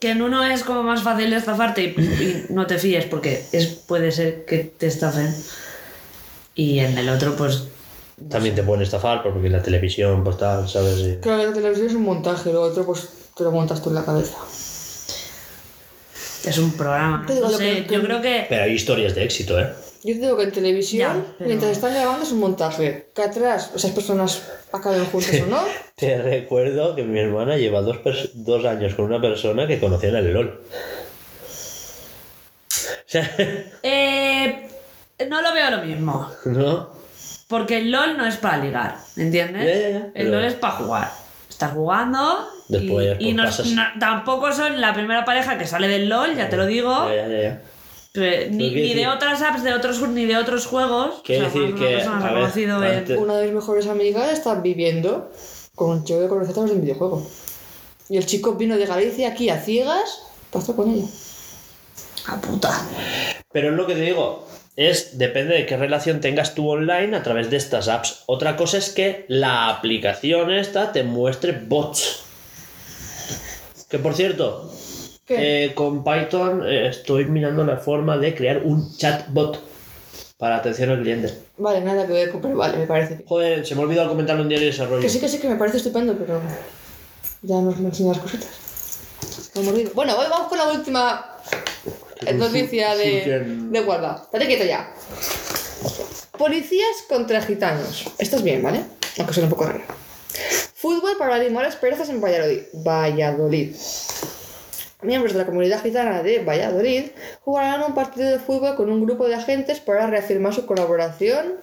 Que 0.00 0.10
en 0.10 0.20
uno 0.20 0.42
es 0.44 0.64
como 0.64 0.82
más 0.82 1.00
fácil 1.00 1.32
estafarte 1.32 1.80
y, 1.84 1.86
y 2.00 2.46
no 2.52 2.66
te 2.66 2.76
fíes 2.78 3.04
porque 3.04 3.44
es, 3.52 3.66
puede 3.68 4.10
ser 4.10 4.44
que 4.46 4.64
te 4.64 4.88
estafen. 4.88 5.32
Y 6.56 6.80
en 6.80 6.98
el 6.98 7.08
otro, 7.08 7.36
pues. 7.36 7.68
También 8.28 8.56
te 8.56 8.64
pueden 8.64 8.82
estafar 8.82 9.22
porque 9.22 9.48
la 9.48 9.62
televisión, 9.62 10.24
pues 10.24 10.36
tal, 10.38 10.68
¿sabes? 10.68 10.98
Y- 10.98 11.16
Claro, 11.20 11.46
la 11.46 11.52
televisión 11.52 11.86
es 11.86 11.94
un 11.94 12.02
montaje, 12.02 12.52
lo 12.52 12.62
otro 12.62 12.84
pues 12.84 13.08
te 13.36 13.44
lo 13.44 13.52
montas 13.52 13.80
tú 13.80 13.90
en 13.90 13.94
la 13.94 14.04
cabeza. 14.04 14.36
Es 16.44 16.58
un 16.58 16.72
programa. 16.72 17.24
Te 17.28 17.38
No 17.38 17.48
sé, 17.48 17.84
que- 17.86 17.94
yo 17.94 18.02
creo 18.02 18.20
que. 18.20 18.46
Pero 18.48 18.64
hay 18.64 18.72
historias 18.72 19.14
de 19.14 19.22
éxito, 19.22 19.56
¿eh? 19.60 19.68
Yo 20.02 20.14
te 20.14 20.20
digo 20.20 20.36
que 20.36 20.44
en 20.44 20.52
televisión, 20.52 21.16
Ya, 21.18 21.34
pero- 21.38 21.48
mientras 21.48 21.72
están 21.72 21.92
grabando 21.94 22.22
es 22.24 22.32
un 22.32 22.40
montaje. 22.40 23.08
Que 23.14 23.22
atrás 23.22 23.70
esas 23.74 23.90
personas 23.90 24.42
acaben 24.72 25.04
juntas 25.06 25.40
o 25.42 25.46
no. 25.46 25.62
Te 25.96 26.20
recuerdo 26.22 26.94
que 26.96 27.02
mi 27.02 27.20
hermana 27.20 27.56
lleva 27.58 27.82
dos, 27.82 27.98
dos 28.34 28.64
años 28.64 28.94
con 28.94 29.04
una 29.06 29.20
persona 29.20 29.66
que 29.66 29.78
conoció 29.78 30.08
en 30.08 30.16
el 30.16 30.32
LOL. 30.32 30.60
O 32.68 32.72
sea, 33.06 33.30
Eh, 33.82 34.68
no 35.28 35.42
lo 35.42 35.52
veo 35.52 35.70
lo 35.70 35.82
mismo. 35.84 36.30
¿no? 36.46 36.90
Porque 37.48 37.78
el 37.78 37.90
LOL 37.90 38.16
no 38.16 38.24
es 38.26 38.36
para 38.36 38.58
ligar, 38.58 38.96
¿entiendes? 39.16 39.64
Ya, 39.66 39.74
ya, 39.74 39.88
ya, 39.90 40.04
El 40.06 40.12
pero- 40.14 40.30
LOL 40.30 40.44
es 40.44 40.54
para 40.54 40.74
jugar. 40.74 41.10
Estás 41.48 41.72
jugando 41.72 42.48
Después, 42.68 43.16
y, 43.18 43.28
y 43.30 43.32
no- 43.34 43.44
tampoco 43.98 44.50
son 44.52 44.80
la 44.80 44.94
primera 44.94 45.24
pareja 45.26 45.58
que 45.58 45.66
sale 45.66 45.88
del 45.88 46.08
LOL, 46.08 46.34
ya 46.36 46.48
te 46.48 46.56
lo 46.56 46.64
digo. 46.64 47.08
Ya, 47.12 47.26
ya, 47.28 47.42
ya. 47.42 47.60
Pero 48.12 48.50
Ni, 48.50 48.94
de 48.94 49.06
otras 49.08 49.40
apps 49.40 49.62
de 49.62 49.72
otros, 49.72 50.00
ni 50.08 50.26
de 50.26 50.36
otros 50.36 50.66
juegos. 50.66 51.20
O 51.22 51.22
sea, 51.26 51.44
decir 51.44 51.62
una 51.62 51.76
que, 51.76 52.02
a 52.02 52.32
ver, 52.80 52.94
antes- 52.94 53.18
Una 53.18 53.36
de 53.36 53.46
mis 53.46 53.54
mejores 53.54 53.86
amigas 53.86 54.32
está 54.32 54.56
viviendo 54.56 55.30
con 55.76 55.90
un 55.90 56.04
chico 56.04 56.20
que 56.20 56.28
conoce 56.28 56.50
a 56.50 56.54
través 56.54 56.70
de 56.72 56.76
un 56.76 56.82
videojuego. 56.82 57.26
Y 58.08 58.16
el 58.16 58.26
chico 58.26 58.54
vino 58.54 58.76
de 58.76 58.86
Galicia 58.86 59.28
aquí 59.28 59.48
a 59.50 59.60
ciegas 59.60 60.22
estar 60.52 60.74
con 60.74 60.90
ella. 60.92 61.06
A 62.26 62.40
puta. 62.40 62.70
Pero 63.52 63.70
es 63.70 63.74
lo 63.76 63.86
que 63.86 63.94
te 63.94 64.00
digo, 64.00 64.46
es 64.74 65.16
depende 65.16 65.54
de 65.54 65.66
qué 65.66 65.76
relación 65.76 66.20
tengas 66.20 66.54
tú 66.56 66.68
online 66.68 67.16
a 67.16 67.22
través 67.22 67.48
de 67.50 67.56
estas 67.56 67.86
apps. 67.88 68.24
Otra 68.26 68.56
cosa 68.56 68.78
es 68.78 68.90
que 68.90 69.24
la 69.28 69.68
aplicación 69.68 70.50
esta 70.52 70.90
te 70.90 71.04
muestre 71.04 71.52
bots. 71.52 72.24
Que 73.88 73.98
por 74.00 74.14
cierto. 74.14 74.72
Eh, 75.30 75.72
con 75.74 76.04
Python 76.04 76.66
eh, 76.66 76.88
estoy 76.88 77.26
mirando 77.26 77.64
la 77.64 77.76
forma 77.76 78.16
de 78.18 78.34
crear 78.34 78.62
un 78.64 78.96
chatbot 78.96 79.60
para 80.38 80.56
atención 80.56 80.90
al 80.90 81.02
cliente. 81.02 81.32
Vale, 81.58 81.80
nada 81.82 82.06
que 82.06 82.12
ver, 82.12 82.32
pero 82.40 82.56
vale, 82.56 82.78
me 82.78 82.86
parece. 82.86 83.22
Joder, 83.26 83.66
se 83.66 83.74
me 83.74 83.82
olvidó 83.82 84.08
comentar 84.08 84.40
un 84.40 84.48
diario 84.48 84.66
de 84.66 84.72
desarrollo. 84.72 85.02
Que 85.02 85.08
sí, 85.08 85.20
que 85.20 85.28
sí, 85.28 85.38
que 85.38 85.48
me 85.48 85.56
parece 85.56 85.76
estupendo, 85.76 86.16
pero 86.16 86.40
ya 87.42 87.60
nos 87.60 87.78
me 87.78 87.88
enseñas 87.88 88.18
cositas. 88.18 88.48
mordido. 89.62 89.90
Bueno, 89.94 90.16
hoy 90.18 90.26
vamos 90.30 90.48
con 90.48 90.58
la 90.58 90.72
última 90.72 91.36
noticia 92.34 92.96
de, 92.96 93.44
de 93.70 93.80
Guarda. 93.82 94.22
Estate 94.24 94.46
quieto 94.46 94.64
ya. 94.64 94.92
Policías 96.38 97.04
contra 97.08 97.42
gitanos. 97.42 98.06
Esto 98.18 98.36
es 98.36 98.42
bien, 98.42 98.62
¿vale? 98.62 98.82
Aunque 99.18 99.34
suena 99.34 99.46
un 99.46 99.50
poco 99.50 99.64
raro. 99.66 99.82
Fútbol 100.74 101.16
para 101.18 101.34
animar 101.34 101.66
esperanzas 101.66 102.08
en 102.08 102.20
Valladolid. 102.22 102.62
Valladolid. 102.72 103.74
Miembros 105.02 105.32
de 105.32 105.38
la 105.38 105.46
comunidad 105.46 105.82
gitana 105.82 106.22
de 106.22 106.40
Valladolid 106.40 107.04
jugarán 107.42 107.82
un 107.82 107.94
partido 107.94 108.30
de 108.30 108.38
fútbol 108.38 108.76
con 108.76 108.90
un 108.90 109.04
grupo 109.04 109.26
de 109.28 109.34
agentes 109.34 109.80
para 109.80 110.06
reafirmar 110.06 110.52
su 110.54 110.66
colaboración 110.66 111.54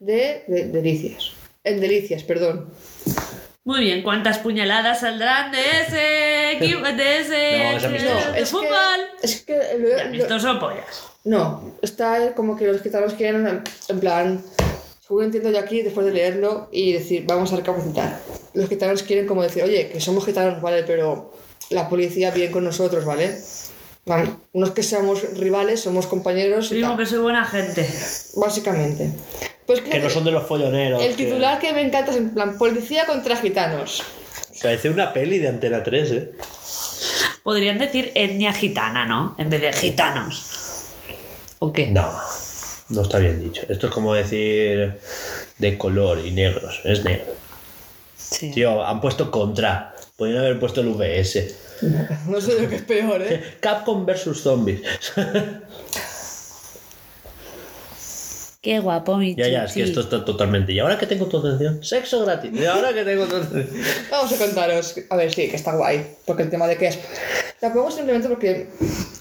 de, 0.00 0.44
de 0.48 0.64
delicias. 0.66 1.30
En 1.62 1.80
delicias, 1.80 2.22
perdón. 2.24 2.68
Muy 3.64 3.80
bien, 3.80 4.02
¿cuántas 4.02 4.38
puñaladas 4.38 5.00
saldrán 5.00 5.50
de 5.50 5.58
ese 5.86 6.52
equipo, 6.52 6.84
de 6.84 7.20
ese 7.20 7.58
No. 7.58 7.88
No, 8.26 8.32
de 8.32 8.40
es 8.40 8.50
fútbol? 8.50 8.66
que, 9.20 9.26
es 9.26 9.40
que 9.42 9.54
lo- 9.78 9.88
Y 9.88 9.92
lo- 9.92 10.00
amistoso 10.02 10.58
pollas. 10.60 11.04
No, 11.24 11.72
está 11.80 12.34
como 12.34 12.56
que 12.56 12.66
los 12.66 12.82
gitanos 12.82 13.14
quieren, 13.14 13.46
en- 13.46 13.62
en 13.88 14.00
plan, 14.00 14.42
según 15.00 15.24
entiendo 15.24 15.50
yo 15.50 15.58
aquí, 15.60 15.80
después 15.80 16.04
de 16.04 16.12
leerlo 16.12 16.68
y 16.72 16.92
decir, 16.92 17.24
vamos 17.26 17.50
a 17.52 17.56
recapacitar. 17.56 18.18
Los 18.52 18.68
gitanos 18.68 19.02
quieren 19.02 19.26
como 19.26 19.42
decir, 19.42 19.62
oye, 19.62 19.88
que 19.88 20.00
somos 20.00 20.26
gitanos, 20.26 20.60
¿vale? 20.60 20.82
Pero 20.82 21.32
la 21.70 21.88
policía 21.88 22.30
viene 22.30 22.50
con 22.52 22.64
nosotros, 22.64 23.04
¿vale? 23.04 23.38
Van, 24.06 24.38
no 24.52 24.66
es 24.66 24.72
que 24.72 24.82
seamos 24.82 25.22
rivales, 25.38 25.80
somos 25.80 26.06
compañeros 26.06 26.70
y 26.72 26.76
Digo 26.76 26.88
tal, 26.88 26.98
que 26.98 27.06
soy 27.06 27.18
buena 27.20 27.44
gente. 27.46 27.88
básicamente. 28.36 29.10
Pues 29.66 29.80
Que 29.80 29.98
no 29.98 30.10
son 30.10 30.24
de 30.24 30.30
los 30.30 30.46
folloneros. 30.46 31.02
el 31.02 31.16
que- 31.16 31.24
titular 31.24 31.58
que 31.58 31.72
me 31.72 31.80
encanta 31.80 32.10
es 32.10 32.18
en 32.18 32.30
plan, 32.34 32.58
policía 32.58 33.06
contra 33.06 33.36
gitanos. 33.36 34.02
Parece 34.62 34.90
una 34.90 35.12
peli 35.12 35.38
de 35.38 35.48
Antena 35.48 35.82
3, 35.82 36.10
¿eh? 36.12 36.32
Podrían 37.42 37.78
decir 37.78 38.12
etnia 38.14 38.52
gitana, 38.52 39.06
¿no? 39.06 39.34
En 39.38 39.48
vez 39.50 39.60
de 39.62 39.72
gitanos. 39.72 40.46
¿O 41.58 41.72
qué? 41.72 41.86
No, 41.88 42.10
no 42.90 43.02
está 43.02 43.18
bien 43.18 43.40
dicho. 43.42 43.62
Esto 43.68 43.86
es 43.88 43.92
como 43.92 44.12
decir 44.14 44.98
de 45.58 45.78
color 45.78 46.18
y 46.24 46.30
negros. 46.30 46.80
Es 46.84 47.04
negro. 47.04 47.32
Sí. 48.16 48.50
Tío, 48.50 48.84
han 48.84 49.00
puesto 49.00 49.30
contra. 49.30 49.93
Podrían 50.16 50.38
haber 50.44 50.60
puesto 50.60 50.80
el 50.80 50.88
VS. 50.88 51.54
No 52.28 52.40
sé 52.40 52.60
lo 52.60 52.68
que 52.68 52.76
es 52.76 52.82
peor, 52.82 53.20
¿eh? 53.22 53.42
Capcom 53.60 54.06
versus 54.06 54.40
zombies. 54.42 54.80
Qué 58.62 58.78
guapo, 58.78 59.18
mi 59.18 59.34
ya, 59.34 59.46
ya, 59.48 59.64
es 59.64 59.72
que 59.74 59.82
esto 59.82 60.00
está 60.00 60.24
totalmente. 60.24 60.72
¿Y 60.72 60.78
ahora 60.78 60.96
que 60.98 61.06
tengo 61.06 61.26
tu 61.26 61.36
atención? 61.38 61.84
Sexo 61.84 62.24
gratis. 62.24 62.50
¿Y 62.54 62.64
ahora 62.64 62.94
que 62.94 63.04
tengo 63.04 63.26
tu 63.26 63.36
atención? 63.36 63.82
Vamos 64.10 64.32
a 64.32 64.38
contaros. 64.38 64.94
A 65.10 65.16
ver, 65.16 65.34
sí, 65.34 65.48
que 65.50 65.56
está 65.56 65.76
guay. 65.76 66.14
Porque 66.24 66.44
el 66.44 66.50
tema 66.50 66.66
de 66.66 66.78
que 66.78 66.86
es. 66.86 66.98
La 67.60 67.72
pongo 67.74 67.90
simplemente 67.90 68.28
porque, 68.28 68.68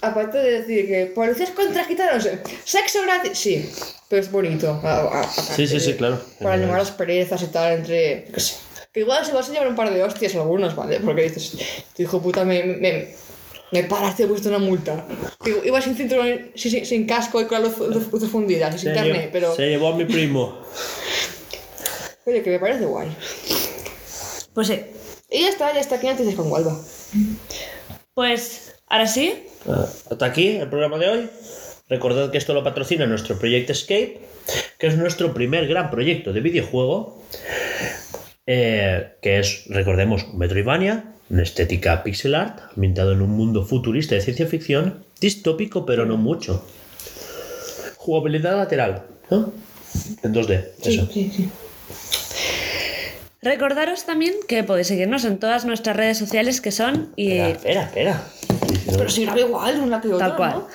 aparte 0.01 0.37
de 0.37 0.61
decir 0.61 0.87
que 0.87 1.07
policías 1.07 1.49
contra 1.49 1.83
gitanos, 1.83 2.25
eh, 2.25 2.41
sexo 2.63 3.01
gratis. 3.01 3.37
Sí, 3.37 3.69
pero 4.07 4.21
es 4.21 4.31
bonito. 4.31 4.79
a- 4.81 4.93
a- 4.95 5.07
aparte 5.23 5.41
Sí, 5.55 5.67
sí, 5.67 5.79
sí, 5.81 5.91
de- 5.91 5.97
claro. 5.97 6.21
Para 6.41 6.55
animar 6.55 6.77
las 6.79 6.91
perezas 6.91 7.41
y 7.41 7.47
tal, 7.47 7.73
entre. 7.79 8.25
qué 8.33 8.39
sé. 8.39 8.55
Que 8.93 8.99
igual 9.01 9.25
se 9.25 9.33
vas 9.33 9.49
a 9.49 9.51
llevar 9.53 9.67
un 9.67 9.75
par 9.75 9.91
de 9.93 10.03
hostias 10.03 10.35
algunos, 10.35 10.75
¿vale? 10.75 10.99
Porque 10.99 11.23
dices, 11.23 11.57
tu 11.95 12.01
hijo 12.03 12.21
puta 12.21 12.45
me. 12.45 12.63
me 12.63 13.15
me 13.71 13.83
paraste 13.85 14.21
y 14.21 14.25
he 14.25 14.29
puesto 14.29 14.49
una 14.49 14.59
multa. 14.59 15.03
Que 15.43 15.59
Iba 15.65 15.81
sin 15.81 15.95
cinturón, 15.97 16.51
sin, 16.53 16.69
sin- 16.71 16.85
sin 16.85 17.07
casco 17.07 17.41
y 17.41 17.47
con 17.47 17.63
las 17.63 17.75
luz- 17.75 18.11
luces 18.11 18.29
fundidas 18.29 18.75
y 18.75 18.77
sin 18.77 18.93
llevó, 18.93 19.19
pero. 19.31 19.55
se 19.55 19.67
llevó 19.67 19.87
a 19.87 19.97
mi 19.97 20.05
primo. 20.05 20.59
Oye, 22.25 22.43
que 22.43 22.51
me 22.51 22.59
parece 22.59 22.85
guay. 22.85 23.07
Pues 24.53 24.67
sí. 24.67 24.79
Y 25.31 25.41
ya 25.41 25.49
está, 25.49 25.73
ya 25.73 25.79
está 25.79 25.95
aquí 25.95 26.07
antes 26.07 26.35
con 26.35 26.49
Gualba. 26.49 26.79
Pues 28.13 28.75
ahora 28.87 29.07
sí. 29.07 29.43
Ah, 29.67 29.87
Hasta 30.11 30.25
aquí 30.27 30.49
el 30.57 30.69
programa 30.69 30.99
de 30.99 31.09
hoy. 31.09 31.29
Recordad 31.89 32.29
que 32.31 32.37
esto 32.37 32.53
lo 32.53 32.63
patrocina 32.63 33.07
nuestro 33.07 33.39
Project 33.39 33.71
Escape, 33.71 34.21
que 34.77 34.87
es 34.87 34.95
nuestro 34.97 35.33
primer 35.33 35.67
gran 35.67 35.89
proyecto 35.89 36.31
de 36.31 36.41
videojuego, 36.41 37.21
eh, 38.45 39.13
que 39.21 39.39
es, 39.39 39.65
recordemos, 39.67 40.33
Metroidvania, 40.33 41.13
una 41.29 41.43
estética 41.43 42.03
pixel 42.03 42.35
art, 42.35 42.59
ambientado 42.75 43.13
en 43.13 43.21
un 43.21 43.31
mundo 43.31 43.65
futurista 43.65 44.15
de 44.15 44.21
ciencia 44.21 44.47
ficción, 44.47 45.05
distópico 45.19 45.85
pero 45.85 46.05
no 46.05 46.17
mucho. 46.17 46.65
Jugabilidad 47.95 48.57
lateral, 48.57 49.03
¿no? 49.31 49.53
En 50.23 50.33
2D, 50.33 50.65
eso. 50.83 51.07
sí, 51.11 51.31
sí. 51.33 51.49
Recordaros 53.43 54.05
también 54.05 54.33
que 54.47 54.63
podéis 54.63 54.87
seguirnos 54.87 55.25
en 55.25 55.37
todas 55.37 55.65
nuestras 55.65 55.97
redes 55.97 56.17
sociales 56.17 56.61
que 56.61 56.71
son 56.71 57.11
y 57.17 57.31
Espera, 57.31 57.49
espera, 57.49 57.83
espera. 57.83 58.23
Pero 58.85 59.09
si 59.09 59.23
graba 59.25 59.39
igual 59.39 59.79
una 59.79 60.01
que 60.01 60.07
otra, 60.13 60.27
Tal 60.29 60.35
cual. 60.37 60.65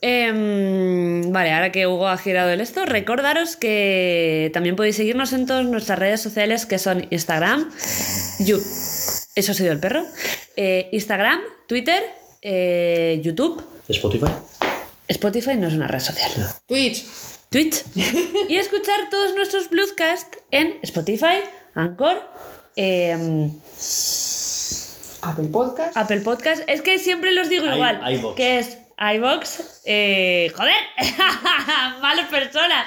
Em, 0.00 1.32
vale, 1.32 1.52
ahora 1.52 1.72
que 1.72 1.86
Hugo 1.86 2.08
ha 2.08 2.18
girado 2.18 2.50
el 2.50 2.60
esto, 2.60 2.84
recordaros 2.84 3.56
que 3.56 4.50
también 4.52 4.76
podéis 4.76 4.96
seguirnos 4.96 5.32
en 5.32 5.46
todas 5.46 5.64
nuestras 5.66 5.98
redes 5.98 6.20
sociales 6.20 6.66
que 6.66 6.78
son 6.78 7.06
Instagram, 7.10 7.70
Yu- 8.40 8.62
eso 9.34 9.52
ha 9.52 9.54
sido 9.54 9.72
el 9.72 9.80
perro, 9.80 10.04
eh, 10.56 10.88
Instagram, 10.92 11.40
Twitter, 11.66 12.02
eh, 12.42 13.20
YouTube, 13.22 13.62
Spotify. 13.88 14.26
Spotify 15.08 15.56
no 15.56 15.68
es 15.68 15.74
una 15.74 15.88
red 15.88 16.00
social, 16.00 16.30
Twitch. 16.66 17.04
Twitch. 17.50 17.82
Y 18.48 18.56
escuchar 18.56 19.10
todos 19.10 19.34
nuestros 19.34 19.68
Bluescast 19.68 20.34
en 20.50 20.78
Spotify, 20.82 21.40
Anchor, 21.74 22.22
em, 22.76 23.50
Apple 25.22 25.48
Podcast. 25.52 25.96
Apple 25.96 26.20
Podcast. 26.20 26.62
Es 26.66 26.82
que 26.82 26.98
siempre 26.98 27.32
los 27.32 27.48
digo 27.48 27.66
i- 27.66 27.74
igual. 27.74 28.00
iVoox. 28.14 28.36
Que 28.36 28.58
es 28.58 28.78
iBox. 29.14 29.80
Eh, 29.84 30.52
joder. 30.54 30.74
Malas 32.02 32.28
personas. 32.28 32.86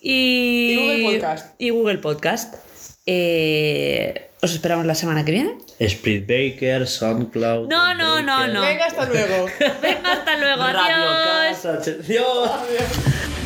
Y, 0.00 0.72
Y 0.72 0.76
Google 0.76 1.12
Podcast. 1.14 1.54
Y 1.58 1.70
Google 1.70 1.98
Podcast. 1.98 2.54
Eh, 3.06 4.30
os 4.42 4.52
esperamos 4.52 4.86
la 4.86 4.94
semana 4.94 5.24
que 5.24 5.32
viene. 5.32 5.58
Sprit 5.88 6.26
Baker, 6.26 6.86
SoundCloud. 6.86 7.68
No, 7.68 7.94
no, 7.94 8.22
no, 8.22 8.46
no. 8.46 8.60
Venga, 8.60 8.86
hasta 8.86 9.06
luego. 9.06 9.46
Venga, 9.82 10.12
hasta 10.12 10.36
luego. 10.36 10.62
Radio 10.62 10.94
Adiós. 10.96 11.56
Casa, 11.56 11.72
atención. 11.74 12.24
Adiós. 12.24 13.41